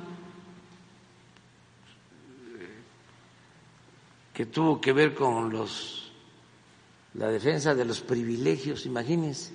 que 4.34 4.45
tuvo 4.47 4.82
que 4.82 4.91
ver 4.93 5.14
con 5.14 5.51
los 5.51 6.11
la 7.14 7.28
defensa 7.28 7.76
de 7.76 7.86
los 7.86 8.01
privilegios, 8.01 8.88
imagínense. 8.88 9.53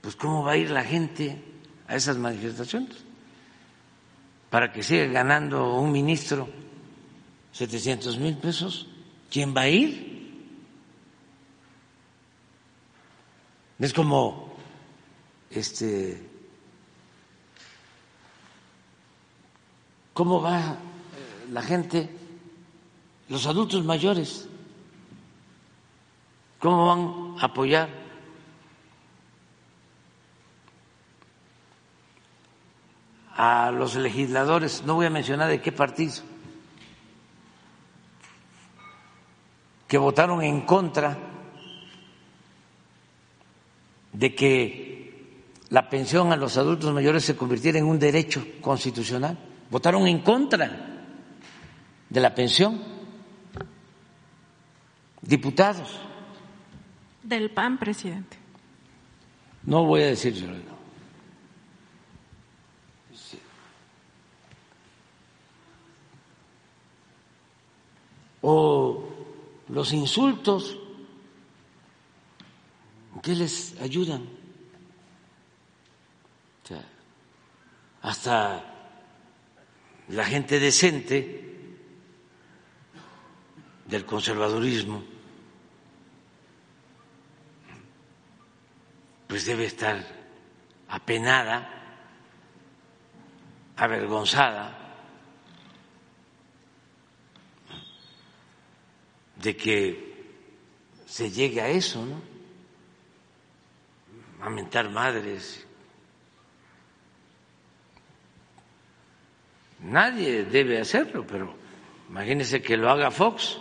Pues 0.00 0.16
cómo 0.16 0.42
va 0.42 0.52
a 0.52 0.56
ir 0.56 0.70
la 0.70 0.84
gente 0.84 1.38
a 1.86 1.96
esas 1.96 2.16
manifestaciones 2.16 2.96
para 4.48 4.72
que 4.72 4.82
siga 4.82 5.06
ganando 5.06 5.76
un 5.76 5.92
ministro 5.92 6.48
700 7.52 8.18
mil 8.18 8.36
pesos, 8.38 8.88
¿quién 9.30 9.54
va 9.54 9.62
a 9.62 9.68
ir? 9.68 10.12
Es 13.78 13.92
como 13.92 14.56
este 15.50 16.31
cómo 20.12 20.40
va 20.40 20.60
eh, 20.60 20.76
la 21.50 21.62
gente, 21.62 22.10
los 23.28 23.46
adultos 23.46 23.84
mayores, 23.84 24.48
cómo 26.58 26.86
van 26.86 27.40
a 27.40 27.46
apoyar 27.46 27.88
a 33.36 33.70
los 33.70 33.94
legisladores, 33.96 34.84
no 34.84 34.94
voy 34.94 35.06
a 35.06 35.10
mencionar 35.10 35.48
de 35.48 35.60
qué 35.60 35.72
partido, 35.72 36.22
que 39.88 39.98
votaron 39.98 40.42
en 40.42 40.62
contra 40.62 41.18
de 44.12 44.34
que 44.34 45.42
la 45.70 45.88
pensión 45.88 46.32
a 46.32 46.36
los 46.36 46.56
adultos 46.56 46.92
mayores 46.92 47.24
se 47.24 47.36
convirtiera 47.36 47.78
en 47.78 47.86
un 47.86 47.98
derecho 47.98 48.46
constitucional. 48.60 49.51
Votaron 49.72 50.06
en 50.06 50.18
contra 50.18 50.70
de 52.10 52.20
la 52.20 52.34
pensión. 52.34 52.78
Diputados. 55.22 55.98
Del 57.22 57.50
PAN, 57.50 57.78
presidente. 57.78 58.36
No 59.62 59.86
voy 59.86 60.02
a 60.02 60.06
decir 60.08 60.34
yo. 60.34 60.46
o 68.44 69.04
los 69.68 69.92
insultos, 69.92 70.76
¿qué 73.22 73.34
les 73.34 73.80
ayudan? 73.80 74.42
hasta 78.02 78.71
la 80.12 80.24
gente 80.26 80.60
decente 80.60 81.40
del 83.86 84.04
conservadurismo, 84.04 85.02
pues 89.26 89.46
debe 89.46 89.64
estar 89.64 90.04
apenada, 90.88 91.66
avergonzada 93.76 94.78
de 99.36 99.56
que 99.56 100.12
se 101.06 101.30
llegue 101.30 101.62
a 101.62 101.68
eso, 101.68 102.04
¿no? 102.04 102.20
A 104.42 104.50
mentar 104.50 104.90
madres. 104.90 105.66
Nadie 109.82 110.44
debe 110.44 110.80
hacerlo, 110.80 111.26
pero 111.26 111.54
imagínense 112.08 112.62
que 112.62 112.76
lo 112.76 112.88
haga 112.88 113.10
Fox. 113.10 113.58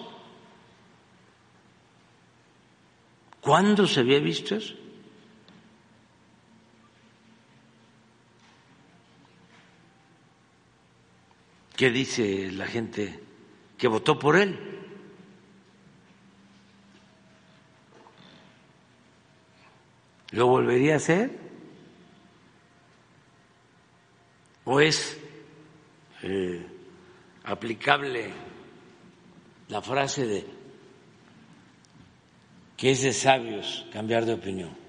¿Cuándo 3.41 3.87
se 3.87 4.01
había 4.01 4.19
visto 4.19 4.55
eso? 4.55 4.75
¿Qué 11.75 11.89
dice 11.89 12.51
la 12.51 12.67
gente 12.67 13.19
que 13.75 13.87
votó 13.87 14.19
por 14.19 14.35
él? 14.35 14.59
¿Lo 20.29 20.45
volvería 20.45 20.93
a 20.93 20.97
hacer? 20.97 21.31
¿O 24.65 24.79
es 24.79 25.20
eh, 26.23 26.65
aplicable 27.43 28.31
la 29.69 29.81
frase 29.81 30.25
de 30.25 30.45
que 32.77 32.91
es 32.91 33.03
de 33.03 33.13
sabios 33.13 33.85
cambiar 33.91 34.25
de 34.25 34.33
opinión? 34.33 34.80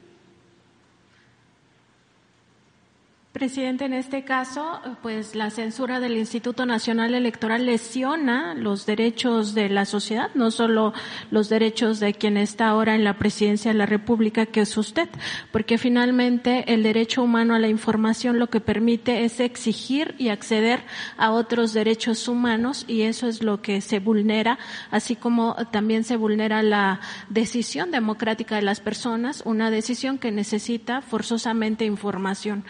Presidente, 3.32 3.86
en 3.86 3.94
este 3.94 4.24
caso, 4.24 4.82
pues 5.00 5.34
la 5.34 5.48
censura 5.48 6.00
del 6.00 6.18
Instituto 6.18 6.66
Nacional 6.66 7.14
Electoral 7.14 7.64
lesiona 7.64 8.52
los 8.54 8.84
derechos 8.84 9.54
de 9.54 9.70
la 9.70 9.86
sociedad, 9.86 10.28
no 10.34 10.50
solo 10.50 10.92
los 11.30 11.48
derechos 11.48 11.98
de 11.98 12.12
quien 12.12 12.36
está 12.36 12.68
ahora 12.68 12.94
en 12.94 13.04
la 13.04 13.16
presidencia 13.16 13.72
de 13.72 13.78
la 13.78 13.86
República, 13.86 14.44
que 14.44 14.60
es 14.60 14.76
usted, 14.76 15.08
porque 15.50 15.78
finalmente 15.78 16.74
el 16.74 16.82
derecho 16.82 17.22
humano 17.22 17.54
a 17.54 17.58
la 17.58 17.68
información 17.68 18.38
lo 18.38 18.50
que 18.50 18.60
permite 18.60 19.24
es 19.24 19.40
exigir 19.40 20.14
y 20.18 20.28
acceder 20.28 20.84
a 21.16 21.30
otros 21.30 21.72
derechos 21.72 22.28
humanos 22.28 22.84
y 22.86 23.02
eso 23.02 23.28
es 23.28 23.42
lo 23.42 23.62
que 23.62 23.80
se 23.80 23.98
vulnera, 23.98 24.58
así 24.90 25.16
como 25.16 25.56
también 25.70 26.04
se 26.04 26.16
vulnera 26.18 26.62
la 26.62 27.00
decisión 27.30 27.92
democrática 27.92 28.56
de 28.56 28.62
las 28.62 28.80
personas, 28.80 29.42
una 29.46 29.70
decisión 29.70 30.18
que 30.18 30.30
necesita 30.30 31.00
forzosamente 31.00 31.86
información. 31.86 32.66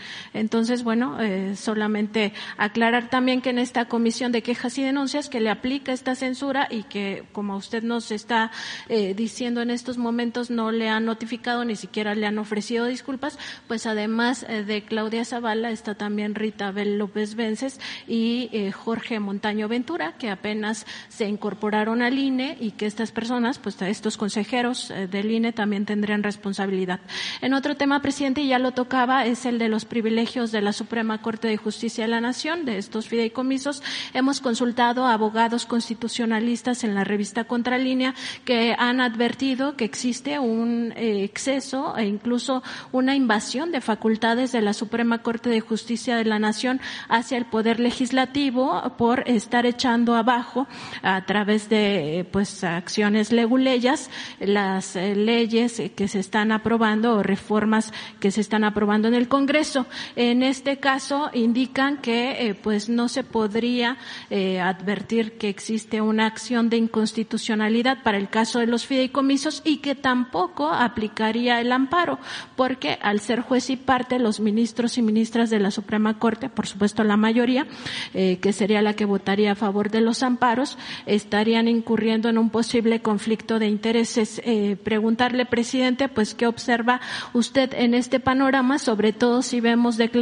Entonces, 0.52 0.84
bueno, 0.84 1.18
eh, 1.18 1.56
solamente 1.56 2.34
aclarar 2.58 3.08
también 3.08 3.40
que 3.40 3.48
en 3.48 3.58
esta 3.58 3.86
comisión 3.86 4.32
de 4.32 4.42
quejas 4.42 4.76
y 4.76 4.82
denuncias 4.82 5.30
que 5.30 5.40
le 5.40 5.48
aplica 5.48 5.94
esta 5.94 6.14
censura 6.14 6.68
y 6.70 6.82
que, 6.82 7.24
como 7.32 7.56
usted 7.56 7.82
nos 7.82 8.10
está 8.10 8.50
eh, 8.90 9.14
diciendo 9.14 9.62
en 9.62 9.70
estos 9.70 9.96
momentos, 9.96 10.50
no 10.50 10.70
le 10.70 10.90
han 10.90 11.06
notificado 11.06 11.64
ni 11.64 11.74
siquiera 11.74 12.14
le 12.14 12.26
han 12.26 12.36
ofrecido 12.38 12.84
disculpas, 12.84 13.38
pues 13.66 13.86
además 13.86 14.44
eh, 14.46 14.62
de 14.62 14.82
Claudia 14.82 15.24
Zavala 15.24 15.70
está 15.70 15.94
también 15.94 16.34
Rita 16.34 16.68
Abel 16.68 16.98
López 16.98 17.34
Vences 17.34 17.80
y 18.06 18.50
Jorge 18.72 19.20
Montaño 19.20 19.68
Ventura, 19.68 20.18
que 20.18 20.28
apenas 20.28 20.84
se 21.08 21.26
incorporaron 21.26 22.02
al 22.02 22.18
INE 22.18 22.58
y 22.60 22.72
que 22.72 22.84
estas 22.84 23.10
personas, 23.10 23.58
pues 23.58 23.80
estos 23.80 24.18
consejeros 24.18 24.92
del 25.10 25.30
INE 25.30 25.54
también 25.54 25.86
tendrían 25.86 26.22
responsabilidad. 26.22 27.00
En 27.40 27.54
otro 27.54 27.74
tema, 27.74 28.02
presidente, 28.02 28.46
ya 28.46 28.58
lo 28.58 28.72
tocaba, 28.72 29.24
es 29.24 29.46
el 29.46 29.58
de 29.58 29.70
los 29.70 29.86
privilegios 29.86 30.41
de 30.50 30.62
la 30.62 30.72
Suprema 30.72 31.22
Corte 31.22 31.46
de 31.46 31.56
Justicia 31.56 32.04
de 32.04 32.10
la 32.10 32.20
Nación, 32.20 32.64
de 32.64 32.78
estos 32.78 33.06
fideicomisos. 33.06 33.82
Hemos 34.14 34.40
consultado 34.40 35.06
abogados 35.06 35.66
constitucionalistas 35.66 36.82
en 36.82 36.94
la 36.94 37.04
revista 37.04 37.44
Contralínea 37.44 38.14
que 38.44 38.74
han 38.76 39.00
advertido 39.00 39.76
que 39.76 39.84
existe 39.84 40.38
un 40.38 40.92
eh, 40.96 41.22
exceso 41.22 41.96
e 41.96 42.06
incluso 42.06 42.62
una 42.90 43.14
invasión 43.14 43.70
de 43.70 43.80
facultades 43.80 44.50
de 44.52 44.62
la 44.62 44.72
Suprema 44.72 45.18
Corte 45.18 45.50
de 45.50 45.60
Justicia 45.60 46.16
de 46.16 46.24
la 46.24 46.38
Nación 46.38 46.80
hacia 47.08 47.38
el 47.38 47.44
Poder 47.44 47.78
Legislativo 47.78 48.94
por 48.96 49.28
estar 49.28 49.66
echando 49.66 50.16
abajo 50.16 50.66
a 51.02 51.24
través 51.26 51.68
de 51.68 52.26
pues 52.32 52.64
acciones 52.64 53.32
leguleyas 53.32 54.10
las 54.40 54.96
eh, 54.96 55.14
leyes 55.14 55.82
que 55.94 56.08
se 56.08 56.18
están 56.18 56.52
aprobando 56.52 57.16
o 57.16 57.22
reformas 57.22 57.92
que 58.18 58.30
se 58.30 58.40
están 58.40 58.64
aprobando 58.64 59.08
en 59.08 59.14
el 59.14 59.28
Congreso. 59.28 59.86
En 60.32 60.42
este 60.42 60.78
caso 60.78 61.28
indican 61.34 61.98
que 61.98 62.48
eh, 62.48 62.54
pues 62.54 62.88
no 62.88 63.10
se 63.10 63.22
podría 63.22 63.98
eh, 64.30 64.60
advertir 64.60 65.36
que 65.36 65.50
existe 65.50 66.00
una 66.00 66.24
acción 66.24 66.70
de 66.70 66.78
inconstitucionalidad 66.78 68.02
para 68.02 68.16
el 68.16 68.30
caso 68.30 68.58
de 68.58 68.66
los 68.66 68.86
fideicomisos 68.86 69.60
y 69.62 69.82
que 69.82 69.94
tampoco 69.94 70.70
aplicaría 70.70 71.60
el 71.60 71.70
amparo, 71.70 72.18
porque 72.56 72.98
al 73.02 73.20
ser 73.20 73.42
juez 73.42 73.68
y 73.68 73.76
parte 73.76 74.18
los 74.18 74.40
ministros 74.40 74.96
y 74.96 75.02
ministras 75.02 75.50
de 75.50 75.60
la 75.60 75.70
Suprema 75.70 76.18
Corte, 76.18 76.48
por 76.48 76.66
supuesto 76.66 77.04
la 77.04 77.18
mayoría, 77.18 77.66
eh, 78.14 78.38
que 78.40 78.54
sería 78.54 78.80
la 78.80 78.96
que 78.96 79.04
votaría 79.04 79.52
a 79.52 79.54
favor 79.54 79.90
de 79.90 80.00
los 80.00 80.22
amparos, 80.22 80.78
estarían 81.04 81.68
incurriendo 81.68 82.30
en 82.30 82.38
un 82.38 82.48
posible 82.48 83.02
conflicto 83.02 83.58
de 83.58 83.66
intereses. 83.66 84.40
preguntarle, 84.82 85.44
presidente, 85.44 86.08
pues 86.08 86.34
qué 86.34 86.46
observa 86.46 87.02
usted 87.34 87.74
en 87.74 87.92
este 87.92 88.18
panorama, 88.18 88.78
sobre 88.78 89.12
todo 89.12 89.42
si 89.42 89.60
vemos 89.60 89.98
declaraciones 89.98 90.21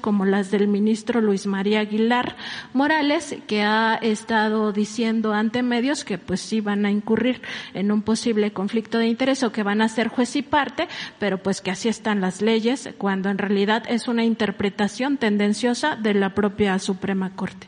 como 0.00 0.24
las 0.24 0.52
del 0.52 0.68
ministro 0.68 1.20
Luis 1.20 1.46
María 1.46 1.80
Aguilar 1.80 2.36
Morales, 2.74 3.34
que 3.48 3.62
ha 3.62 3.96
estado 3.96 4.70
diciendo 4.72 5.32
ante 5.32 5.64
medios 5.64 6.04
que 6.04 6.16
pues 6.16 6.40
sí 6.40 6.60
van 6.60 6.86
a 6.86 6.92
incurrir 6.92 7.42
en 7.74 7.90
un 7.90 8.02
posible 8.02 8.52
conflicto 8.52 8.98
de 8.98 9.08
interés 9.08 9.42
o 9.42 9.50
que 9.50 9.64
van 9.64 9.82
a 9.82 9.88
ser 9.88 10.06
juez 10.06 10.36
y 10.36 10.42
parte, 10.42 10.86
pero 11.18 11.38
pues 11.42 11.60
que 11.60 11.72
así 11.72 11.88
están 11.88 12.20
las 12.20 12.40
leyes, 12.40 12.90
cuando 12.98 13.30
en 13.30 13.38
realidad 13.38 13.82
es 13.88 14.06
una 14.06 14.24
interpretación 14.24 15.16
tendenciosa 15.16 15.96
de 15.96 16.14
la 16.14 16.34
propia 16.34 16.78
Suprema 16.78 17.34
Corte. 17.34 17.66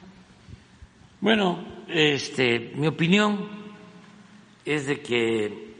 Bueno, 1.20 1.58
este, 1.88 2.70
mi 2.76 2.86
opinión 2.86 3.48
es 4.64 4.86
de 4.86 5.00
que 5.00 5.74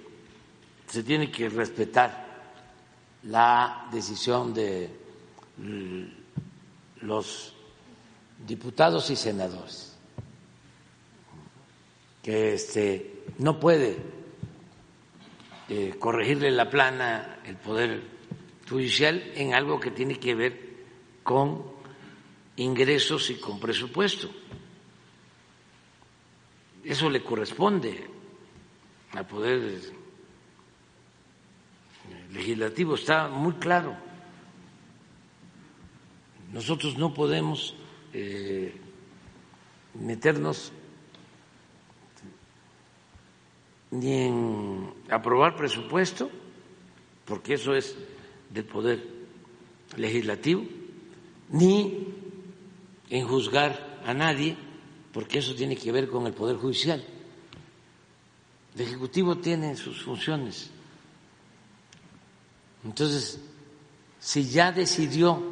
se 0.88 1.04
tiene 1.04 1.30
que 1.30 1.48
respetar 1.48 2.24
la 3.22 3.86
decisión 3.92 4.52
de 4.52 5.03
los 7.00 7.54
diputados 8.46 9.10
y 9.10 9.16
senadores, 9.16 9.96
que 12.22 12.54
este, 12.54 13.24
no 13.38 13.60
puede 13.60 13.96
eh, 15.68 15.94
corregirle 15.98 16.50
la 16.50 16.68
plana 16.68 17.40
el 17.44 17.56
Poder 17.56 18.14
Judicial 18.68 19.32
en 19.34 19.54
algo 19.54 19.78
que 19.78 19.90
tiene 19.90 20.18
que 20.18 20.34
ver 20.34 20.74
con 21.22 21.62
ingresos 22.56 23.30
y 23.30 23.36
con 23.36 23.60
presupuesto. 23.60 24.30
Eso 26.82 27.08
le 27.08 27.22
corresponde 27.22 28.06
al 29.12 29.26
Poder 29.26 29.80
legislativo, 32.30 32.96
está 32.96 33.28
muy 33.28 33.54
claro. 33.54 33.96
Nosotros 36.54 36.96
no 36.96 37.12
podemos 37.12 37.74
eh, 38.14 38.74
meternos 40.00 40.72
ni 43.90 44.12
en 44.12 44.94
aprobar 45.10 45.54
presupuesto, 45.54 46.30
porque 47.26 47.54
eso 47.54 47.74
es 47.74 47.94
del 48.48 48.64
poder 48.64 49.06
legislativo, 49.98 50.64
ni 51.50 52.08
en 53.10 53.28
juzgar 53.28 54.00
a 54.06 54.14
nadie, 54.14 54.56
porque 55.12 55.40
eso 55.40 55.54
tiene 55.54 55.76
que 55.76 55.92
ver 55.92 56.08
con 56.08 56.26
el 56.26 56.32
poder 56.32 56.56
judicial. 56.56 57.04
El 58.74 58.80
Ejecutivo 58.80 59.36
tiene 59.36 59.76
sus 59.76 60.02
funciones 60.02 60.70
entonces, 62.84 63.40
si 64.20 64.48
ya 64.48 64.70
decidió 64.70 65.42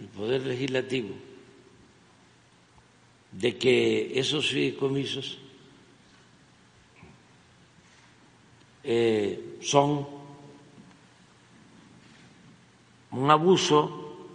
el 0.00 0.06
Poder 0.08 0.46
Legislativo 0.46 1.14
de 3.32 3.56
que 3.56 4.18
esos 4.18 4.48
fideicomisos 4.48 5.38
eh, 8.82 9.58
son 9.60 10.06
un 13.12 13.30
abuso, 13.30 14.28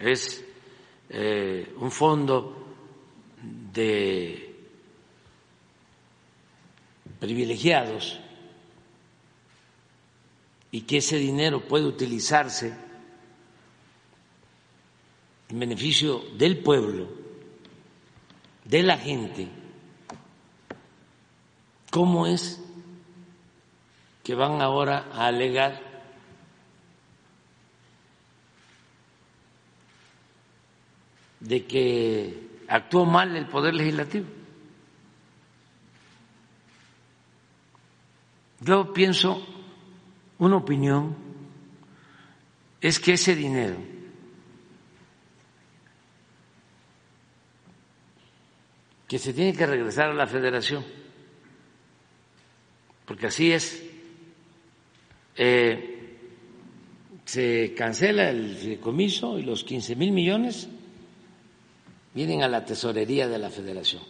es 0.00 0.44
eh, 1.10 1.74
un 1.76 1.90
fondo 1.90 2.56
de 3.72 4.54
privilegiados, 7.18 8.20
y 10.70 10.82
que 10.82 10.98
ese 10.98 11.16
dinero 11.16 11.66
puede 11.66 11.86
utilizarse 11.86 12.74
en 15.48 15.58
beneficio 15.58 16.22
del 16.36 16.58
pueblo, 16.58 17.08
de 18.64 18.82
la 18.82 18.98
gente, 18.98 19.48
¿cómo 21.90 22.26
es 22.26 22.60
que 24.22 24.34
van 24.34 24.60
ahora 24.60 25.08
a 25.12 25.28
alegar 25.28 25.80
de 31.40 31.64
que 31.64 32.48
actuó 32.68 33.06
mal 33.06 33.34
el 33.34 33.46
Poder 33.46 33.74
Legislativo? 33.74 34.26
Yo 38.60 38.92
pienso 38.92 39.57
una 40.38 40.56
opinión 40.56 41.16
es 42.80 43.00
que 43.00 43.14
ese 43.14 43.34
dinero 43.34 43.76
que 49.08 49.18
se 49.18 49.32
tiene 49.32 49.54
que 49.54 49.66
regresar 49.66 50.10
a 50.10 50.14
la 50.14 50.26
federación, 50.26 50.84
porque 53.06 53.26
así 53.26 53.50
es, 53.50 53.82
eh, 55.36 56.18
se 57.24 57.74
cancela 57.76 58.28
el 58.28 58.54
fideicomiso 58.54 59.38
y 59.38 59.42
los 59.42 59.64
15 59.64 59.96
mil 59.96 60.12
millones 60.12 60.68
vienen 62.14 62.42
a 62.42 62.48
la 62.48 62.64
tesorería 62.64 63.28
de 63.28 63.38
la 63.38 63.50
federación 63.50 64.02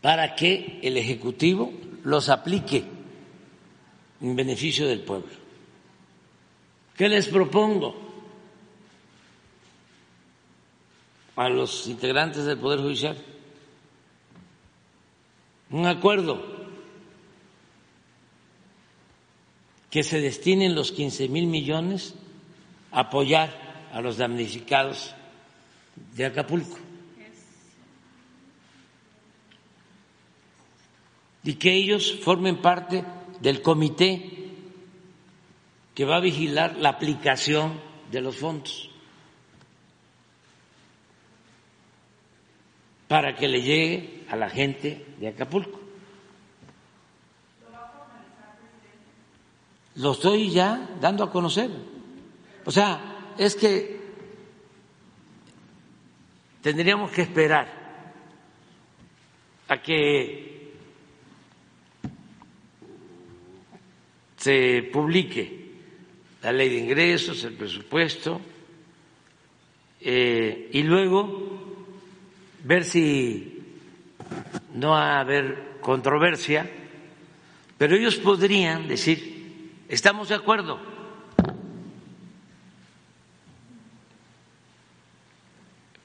para 0.00 0.34
que 0.34 0.80
el 0.82 0.96
Ejecutivo 0.96 1.72
los 2.04 2.28
aplique 2.28 2.84
en 4.20 4.36
beneficio 4.36 4.86
del 4.86 5.00
pueblo. 5.00 5.30
¿Qué 6.96 7.08
les 7.08 7.28
propongo 7.28 7.96
a 11.36 11.48
los 11.48 11.86
integrantes 11.86 12.44
del 12.44 12.58
Poder 12.58 12.80
Judicial? 12.80 13.16
Un 15.70 15.86
acuerdo 15.86 16.60
que 19.90 20.02
se 20.02 20.20
destinen 20.20 20.74
los 20.74 20.92
15 20.92 21.28
mil 21.28 21.46
millones 21.46 22.14
a 22.92 23.00
apoyar 23.00 23.88
a 23.92 24.00
los 24.00 24.18
damnificados 24.18 25.14
de 26.14 26.26
Acapulco. 26.26 26.76
Y 31.42 31.54
que 31.54 31.72
ellos 31.72 32.20
formen 32.22 32.60
parte 32.60 33.02
del 33.40 33.62
comité 33.62 34.50
que 35.94 36.04
va 36.04 36.16
a 36.16 36.20
vigilar 36.20 36.76
la 36.76 36.90
aplicación 36.90 37.80
de 38.10 38.20
los 38.20 38.36
fondos 38.36 38.90
para 43.08 43.34
que 43.34 43.48
le 43.48 43.60
llegue 43.60 44.24
a 44.30 44.36
la 44.36 44.48
gente 44.48 45.04
de 45.18 45.28
Acapulco. 45.28 45.80
Lo 49.96 50.12
estoy 50.12 50.50
ya 50.50 50.88
dando 51.00 51.24
a 51.24 51.30
conocer. 51.32 51.70
O 52.64 52.70
sea, 52.70 53.34
es 53.36 53.56
que 53.56 54.00
tendríamos 56.62 57.10
que 57.10 57.22
esperar 57.22 57.66
a 59.66 59.82
que 59.82 60.49
se 64.40 64.88
publique 64.90 65.70
la 66.42 66.50
ley 66.50 66.70
de 66.70 66.78
ingresos, 66.78 67.44
el 67.44 67.52
presupuesto, 67.52 68.40
eh, 70.00 70.70
y 70.72 70.82
luego 70.82 71.84
ver 72.64 72.84
si 72.84 73.62
no 74.74 74.92
va 74.92 75.16
a 75.16 75.20
haber 75.20 75.76
controversia, 75.82 76.70
pero 77.76 77.94
ellos 77.94 78.16
podrían 78.16 78.88
decir, 78.88 79.74
estamos 79.88 80.30
de 80.30 80.36
acuerdo. 80.36 80.80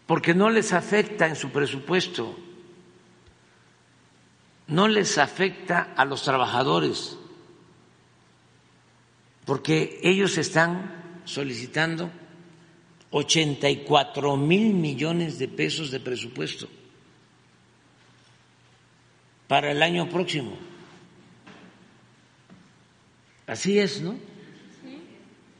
Porque 0.06 0.34
no 0.34 0.50
les 0.50 0.74
afecta 0.74 1.26
en 1.26 1.38
su 1.38 1.52
presupuesto, 1.52 2.38
no 4.68 4.90
les 4.90 5.18
afecta 5.18 5.94
a 5.96 6.04
los 6.04 6.22
trabajadores 6.24 7.18
porque 9.46 10.00
ellos 10.02 10.38
están 10.38 11.22
solicitando 11.26 12.12
84 13.12 14.36
mil 14.36 14.74
millones 14.74 15.40
de 15.40 15.48
pesos 15.48 15.92
de 15.92 16.00
presupuesto 16.00 16.68
para 19.48 19.72
el 19.72 19.82
año 19.82 20.10
próximo. 20.10 20.58
Así 23.48 23.78
es, 23.78 24.02
¿no? 24.02 24.16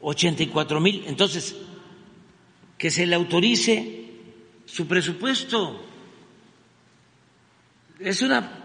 84 0.00 0.80
mil. 0.80 1.04
Entonces, 1.06 1.56
que 2.76 2.90
se 2.90 3.06
le 3.06 3.14
autorice 3.14 4.10
su 4.66 4.86
presupuesto. 4.86 5.82
Es 8.00 8.20
una 8.22 8.64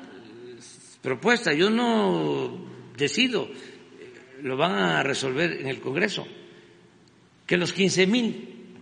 propuesta, 1.01 1.53
yo 1.53 1.69
no 1.69 2.65
decido 2.97 3.47
lo 4.41 4.57
van 4.57 4.73
a 4.73 5.03
resolver 5.03 5.61
en 5.61 5.67
el 5.67 5.79
Congreso, 5.79 6.27
que 7.45 7.57
los 7.57 7.73
15 7.73 8.07
mil 8.07 8.75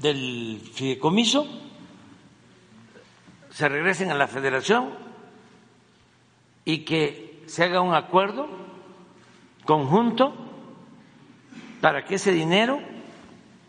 del 0.00 0.60
fideicomiso 0.74 1.46
se 3.50 3.68
regresen 3.68 4.10
a 4.10 4.14
la 4.14 4.28
federación 4.28 4.90
y 6.64 6.84
que 6.84 7.42
se 7.46 7.64
haga 7.64 7.80
un 7.80 7.94
acuerdo 7.94 8.48
conjunto 9.64 10.34
para 11.80 12.04
que 12.04 12.16
ese 12.16 12.32
dinero 12.32 12.80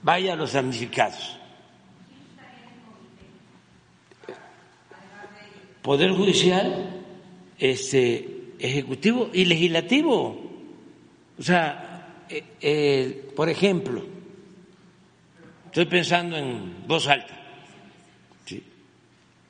vaya 0.04 0.34
a 0.34 0.36
los 0.36 0.54
damnificados. 0.54 1.38
Poder 5.82 6.12
Judicial, 6.12 7.04
este, 7.58 8.39
ejecutivo 8.60 9.30
y 9.34 9.46
legislativo. 9.46 10.38
O 11.38 11.42
sea, 11.42 12.26
eh, 12.30 12.44
eh, 12.62 13.32
por 13.36 13.50
ejemplo, 13.50 14.04
estoy 15.66 15.86
pensando 15.86 16.38
en 16.38 16.88
voz 16.88 17.08
alta, 17.08 17.36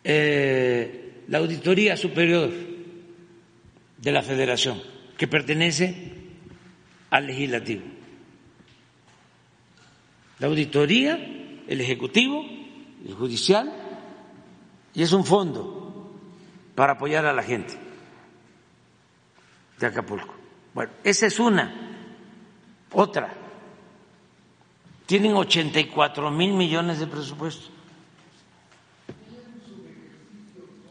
eh, 0.03 1.23
la 1.27 1.39
Auditoría 1.39 1.97
Superior 1.97 2.51
de 3.97 4.11
la 4.11 4.21
Federación, 4.21 4.81
que 5.17 5.27
pertenece 5.27 6.13
al 7.09 7.27
legislativo. 7.27 7.81
La 10.39 10.47
auditoría, 10.47 11.15
el 11.67 11.81
ejecutivo, 11.81 12.45
el 13.05 13.13
judicial, 13.13 13.69
y 14.93 15.03
es 15.03 15.11
un 15.11 15.25
fondo 15.25 16.15
para 16.75 16.93
apoyar 16.93 17.25
a 17.25 17.33
la 17.33 17.43
gente 17.43 17.88
de 19.79 19.87
Acapulco. 19.87 20.33
Bueno, 20.73 20.91
esa 21.03 21.25
es 21.27 21.39
una. 21.39 21.73
Otra. 22.91 23.33
Tienen 25.05 25.33
84 25.33 26.29
mil 26.31 26.53
millones 26.53 26.99
de 26.99 27.07
presupuesto. 27.07 27.69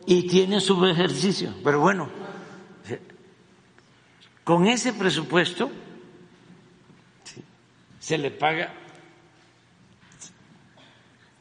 Y 0.07 0.26
tienen 0.26 0.61
su 0.61 0.84
ejercicio. 0.86 1.55
Pero 1.62 1.80
bueno, 1.80 2.09
con 4.43 4.66
ese 4.66 4.95
presupuesto 4.95 5.70
se 8.01 8.16
le 8.16 8.30
paga 8.30 8.72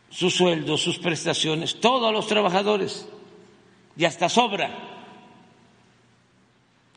su 0.09 0.29
sueldo, 0.29 0.77
sus 0.77 0.99
prestaciones, 0.99 1.79
todos 1.79 2.11
los 2.11 2.27
trabajadores. 2.27 3.07
Y 3.95 4.03
hasta 4.03 4.27
sobra 4.27 4.96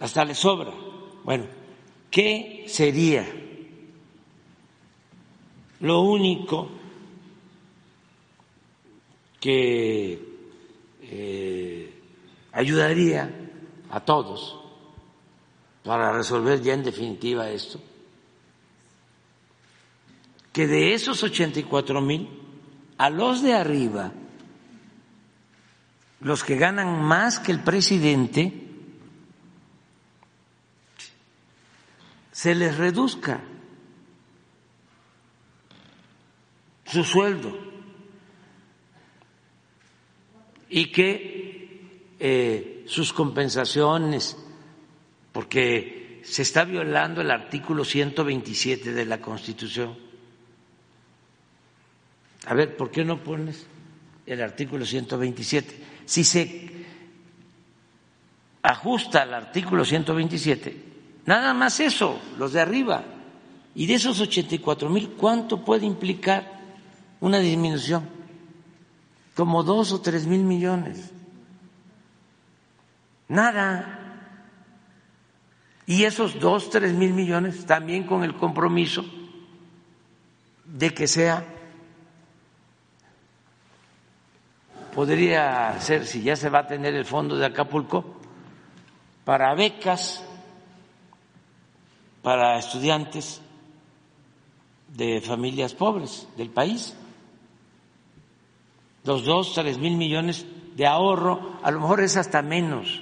hasta 0.01 0.25
le 0.25 0.35
sobra. 0.35 0.73
Bueno, 1.25 1.45
¿qué 2.11 2.65
sería 2.67 3.27
lo 5.81 6.01
único 6.01 6.69
que 9.39 10.19
eh, 11.03 11.95
ayudaría 12.53 13.31
a 13.91 14.01
todos 14.01 14.59
para 15.85 16.13
resolver 16.13 16.61
ya 16.63 16.73
en 16.75 16.83
definitiva 16.83 17.51
esto? 17.51 17.79
Que 20.53 20.67
de 20.67 20.95
esos 20.95 21.23
84 21.23 22.01
mil, 22.01 22.29
a 22.99 23.09
los 23.09 23.43
de 23.43 23.55
arriba, 23.55 24.13
los 26.21 26.43
que 26.43 26.57
ganan 26.57 27.03
más 27.03 27.39
que 27.39 27.53
el 27.53 27.63
presidente, 27.63 28.70
se 32.41 32.55
les 32.55 32.75
reduzca 32.79 33.39
su 36.87 37.05
sueldo 37.05 37.55
y 40.71 40.87
que 40.91 42.15
eh, 42.19 42.85
sus 42.87 43.13
compensaciones, 43.13 44.39
porque 45.33 46.23
se 46.25 46.41
está 46.41 46.65
violando 46.65 47.21
el 47.21 47.31
artículo 47.31 47.85
127 47.85 48.95
de 48.95 49.05
la 49.05 49.21
Constitución. 49.21 49.99
A 52.47 52.55
ver, 52.55 52.75
¿por 52.75 52.91
qué 52.91 53.05
no 53.05 53.23
pones 53.23 53.67
el 54.25 54.41
artículo 54.41 54.87
127? 54.87 55.75
Si 56.07 56.25
se 56.25 56.71
ajusta 58.63 59.25
al 59.25 59.35
artículo 59.35 59.85
127, 59.85 60.90
Nada 61.31 61.55
más 61.55 61.79
eso, 61.79 62.21
los 62.39 62.55
de 62.55 62.61
arriba. 62.61 63.05
Y 63.77 63.87
de 63.87 63.95
esos 63.95 64.21
84 64.21 64.91
mil, 64.91 65.11
¿cuánto 65.11 65.65
puede 65.65 65.87
implicar 65.87 66.61
una 67.21 67.39
disminución? 67.39 68.09
Como 69.37 69.63
dos 69.63 69.93
o 69.93 70.01
tres 70.01 70.27
mil 70.27 70.43
millones. 70.43 71.13
Nada. 73.29 74.27
Y 75.87 76.03
esos 76.03 76.41
dos, 76.41 76.69
tres 76.69 76.95
mil 76.95 77.13
millones 77.13 77.65
también 77.65 78.09
con 78.09 78.25
el 78.25 78.35
compromiso 78.35 79.05
de 80.65 80.93
que 80.93 81.07
sea, 81.07 81.45
podría 84.93 85.81
ser, 85.81 86.09
si 86.09 86.23
ya 86.23 86.35
se 86.35 86.51
va 86.51 86.59
a 86.61 86.67
tener 86.67 86.97
el 86.97 87.05
fondo 87.05 87.37
de 87.37 87.47
Acapulco, 87.47 88.17
para 89.25 89.55
becas 89.55 90.25
para 92.23 92.59
estudiantes 92.59 93.41
de 94.89 95.21
familias 95.21 95.75
pobres 95.75 96.29
del 96.37 96.51
país. 96.51 96.97
Los 99.05 99.25
dos, 99.25 99.55
tres 99.55 99.79
mil 99.79 99.97
millones 99.97 100.47
de 100.77 100.87
ahorro, 100.87 101.59
a 101.63 101.71
lo 101.71 101.81
mejor 101.81 102.01
es 102.01 102.17
hasta 102.17 102.43
menos. 102.43 103.01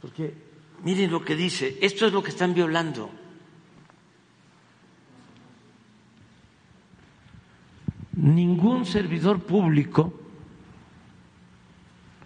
Porque 0.00 0.34
miren 0.82 1.10
lo 1.10 1.24
que 1.24 1.34
dice, 1.34 1.78
esto 1.80 2.06
es 2.06 2.12
lo 2.12 2.22
que 2.22 2.30
están 2.30 2.54
violando. 2.54 3.10
Ningún 8.12 8.86
servidor 8.86 9.40
público 9.40 10.12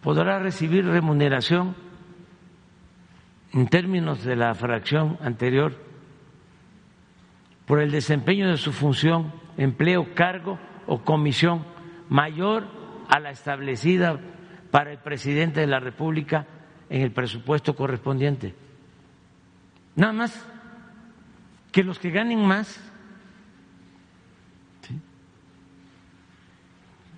podrá 0.03 0.39
recibir 0.39 0.85
remuneración 0.85 1.88
en 3.53 3.69
términos 3.69 4.25
de 4.25 4.37
la 4.37 4.55
fracción 4.55 5.19
anterior 5.23 5.75
por 7.67 7.81
el 7.81 7.91
desempeño 7.91 8.49
de 8.49 8.57
su 8.57 8.73
función, 8.73 9.33
empleo, 9.57 10.15
cargo 10.15 10.59
o 10.87 11.05
comisión 11.05 11.65
mayor 12.09 12.67
a 13.09 13.21
la 13.21 13.31
establecida 13.31 14.19
para 14.71 14.93
el 14.93 14.99
presidente 14.99 15.61
de 15.61 15.67
la 15.67 15.81
República 15.81 16.47
en 16.89 17.03
el 17.03 17.13
presupuesto 17.13 17.75
correspondiente. 17.75 18.55
Nada 19.97 20.13
más 20.13 20.47
que 21.73 21.83
los 21.83 21.99
que 21.99 22.11
ganen 22.11 22.47
más, 22.47 22.81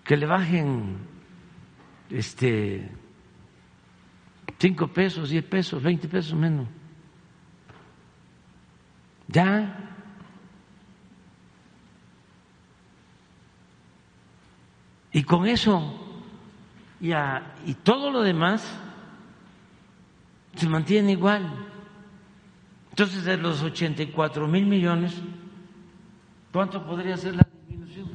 que 0.04 0.16
le 0.16 0.26
bajen 0.26 0.96
este 2.10 2.90
cinco 4.58 4.88
pesos, 4.88 5.30
diez 5.30 5.44
pesos, 5.44 5.82
veinte 5.82 6.08
pesos 6.08 6.34
menos. 6.34 6.68
Ya. 9.28 9.90
Y 15.12 15.22
con 15.24 15.46
eso 15.46 16.00
y, 17.00 17.12
y 17.66 17.74
todo 17.82 18.10
lo 18.10 18.22
demás 18.22 18.64
se 20.56 20.68
mantiene 20.68 21.12
igual. 21.12 21.68
Entonces, 22.90 23.24
de 23.24 23.36
los 23.36 23.62
84 23.62 24.46
mil 24.46 24.66
millones, 24.66 25.14
¿cuánto 26.52 26.84
podría 26.84 27.16
ser 27.16 27.36
la 27.36 27.48
disminución? 27.66 28.08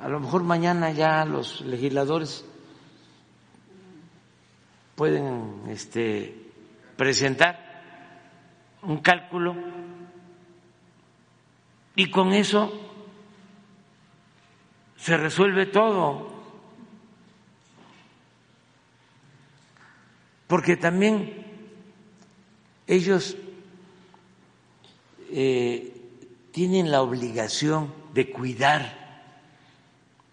A 0.00 0.08
lo 0.08 0.20
mejor 0.20 0.44
mañana 0.44 0.90
ya 0.92 1.24
los 1.24 1.60
legisladores 1.62 2.46
pueden 4.94 5.62
este, 5.68 6.34
presentar 6.96 7.64
un 8.82 8.98
cálculo 8.98 9.54
y 11.96 12.10
con 12.10 12.32
eso 12.32 12.72
se 14.96 15.16
resuelve 15.16 15.66
todo. 15.66 16.32
Porque 20.46 20.76
también 20.76 21.44
ellos 22.86 23.36
eh, 25.30 25.92
tienen 26.52 26.90
la 26.90 27.02
obligación 27.02 27.92
de 28.12 28.30
cuidar 28.30 29.04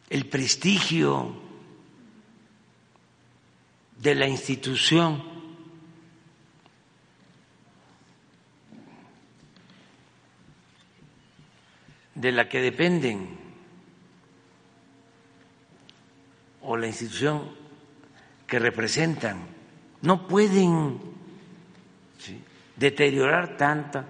el 0.10 0.28
prestigio 0.28 1.34
de 4.02 4.16
la 4.16 4.28
institución 4.28 5.24
de 12.16 12.32
la 12.32 12.50
que 12.50 12.62
dependen 12.62 13.38
o 16.62 16.78
la 16.78 16.88
institución 16.88 17.50
que 18.48 18.58
representan. 18.58 19.46
No 20.02 20.28
pueden 20.28 21.00
deteriorar 22.76 23.56
tanta 23.56 24.06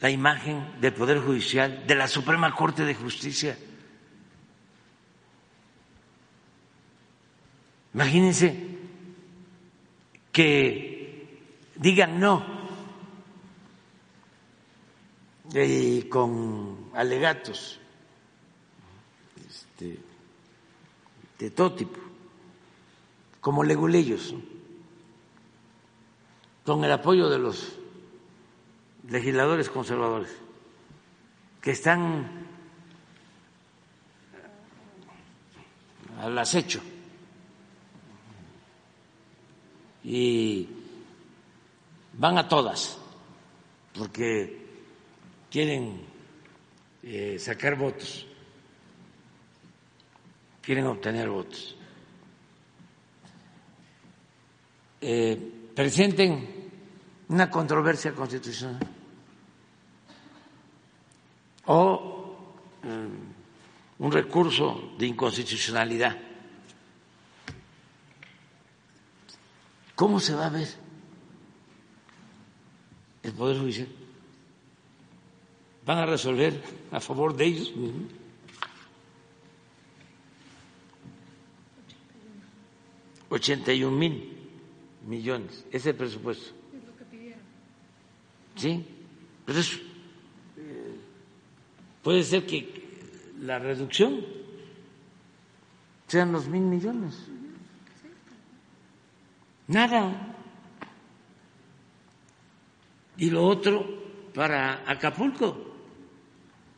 la 0.00 0.10
imagen 0.10 0.80
del 0.80 0.92
Poder 0.92 1.20
Judicial, 1.20 1.86
de 1.86 1.94
la 1.94 2.06
Suprema 2.06 2.54
Corte 2.54 2.84
de 2.84 2.94
Justicia. 2.94 3.56
Imagínense 7.94 8.78
que 10.32 11.40
digan 11.76 12.20
no. 12.20 12.58
Y 15.52 16.02
con 16.02 16.90
alegatos 16.94 17.80
este, 19.48 19.98
de 21.38 21.50
todo 21.50 21.72
tipo, 21.74 21.98
como 23.40 23.64
leguleyos, 23.64 24.34
con 26.66 26.84
el 26.84 26.92
apoyo 26.92 27.30
de 27.30 27.38
los 27.38 27.78
legisladores 29.08 29.70
conservadores 29.70 30.30
que 31.62 31.70
están 31.70 32.46
al 36.20 36.36
acecho 36.36 36.82
y 40.08 40.66
van 42.14 42.38
a 42.38 42.48
todas 42.48 42.98
porque 43.92 44.56
quieren 45.50 46.00
eh, 47.02 47.36
sacar 47.38 47.76
votos, 47.76 48.26
quieren 50.62 50.86
obtener 50.86 51.28
votos. 51.28 51.76
Eh, 55.02 55.70
presenten 55.74 56.70
una 57.28 57.50
controversia 57.50 58.14
constitucional. 58.14 58.80
O 61.66 62.34
mm, 62.82 64.02
un 64.02 64.10
recurso 64.12 64.94
de 64.96 65.06
inconstitucionalidad 65.06 66.27
¿Cómo 69.98 70.20
se 70.20 70.32
va 70.32 70.46
a 70.46 70.50
ver 70.50 70.68
el 73.24 73.32
Poder 73.32 73.58
Judicial? 73.58 73.88
¿Van 75.84 75.98
a 75.98 76.06
resolver 76.06 76.54
a 76.92 77.00
favor 77.00 77.34
de 77.36 77.44
ellos 77.46 77.74
mismos? 77.74 78.12
Ochenta 83.28 83.72
y 83.72 83.82
un 83.82 83.98
mil 83.98 84.38
millones, 85.04 85.66
ese 85.72 85.92
presupuesto. 85.92 86.54
Es 86.72 86.84
lo 86.86 86.96
que 86.96 87.04
pidieron. 87.04 87.40
Sí, 88.54 88.86
pero 89.44 89.58
eso, 89.58 89.78
eh, 90.58 90.94
puede 92.04 92.22
ser 92.22 92.46
que 92.46 92.88
la 93.40 93.58
reducción 93.58 94.24
sean 96.06 96.30
los 96.30 96.46
mil 96.46 96.62
millones. 96.62 97.16
Nada. 99.68 100.34
Y 103.18 103.30
lo 103.30 103.44
otro 103.44 103.84
para 104.34 104.90
Acapulco. 104.90 105.66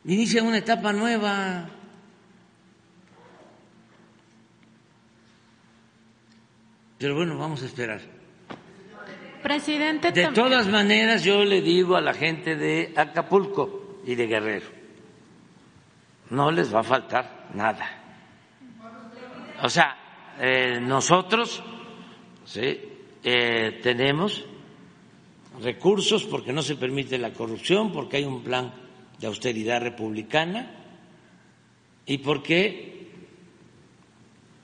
Inicia 0.05 0.43
una 0.43 0.57
etapa 0.57 0.91
nueva. 0.91 1.69
Pero 6.97 7.15
bueno, 7.15 7.37
vamos 7.37 7.63
a 7.63 7.65
esperar. 7.65 8.01
Presidente. 9.41 10.11
De 10.11 10.27
todas 10.27 10.67
maneras, 10.67 11.23
yo 11.23 11.43
le 11.43 11.61
digo 11.61 11.95
a 11.95 12.01
la 12.01 12.13
gente 12.13 12.55
de 12.55 12.93
Acapulco 12.95 14.01
y 14.05 14.15
de 14.15 14.27
Guerrero, 14.27 14.67
no 16.29 16.51
les 16.51 16.73
va 16.73 16.81
a 16.81 16.83
faltar 16.83 17.47
nada. 17.53 17.87
O 19.63 19.69
sea, 19.69 19.95
eh, 20.39 20.79
nosotros 20.79 21.63
¿sí? 22.45 22.79
Eh, 23.23 23.79
tenemos 23.83 24.45
recursos 25.61 26.23
porque 26.23 26.53
no 26.53 26.61
se 26.61 26.75
permite 26.75 27.17
la 27.17 27.33
corrupción, 27.33 27.91
porque 27.91 28.17
hay 28.17 28.25
un 28.25 28.43
plan 28.43 28.73
de 29.19 29.27
austeridad 29.27 29.81
republicana 29.81 30.71
y 32.05 32.17
porque 32.19 33.09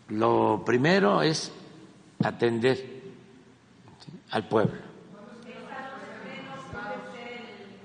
lo 0.10 0.64
primero 0.66 1.22
es 1.22 1.52
atender 2.24 2.84
al 4.32 4.48
pueblo. 4.48 4.88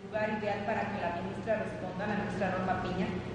el 0.01 0.09
lugar 0.09 0.39
ideal 0.41 0.65
para 0.65 0.93
que 0.93 1.01
la 1.01 1.23
ministra 1.23 1.63
responda, 1.65 2.07
la 2.07 2.17
ministra 2.17 2.51
Norma 2.51 2.83
Piña? 2.83 3.32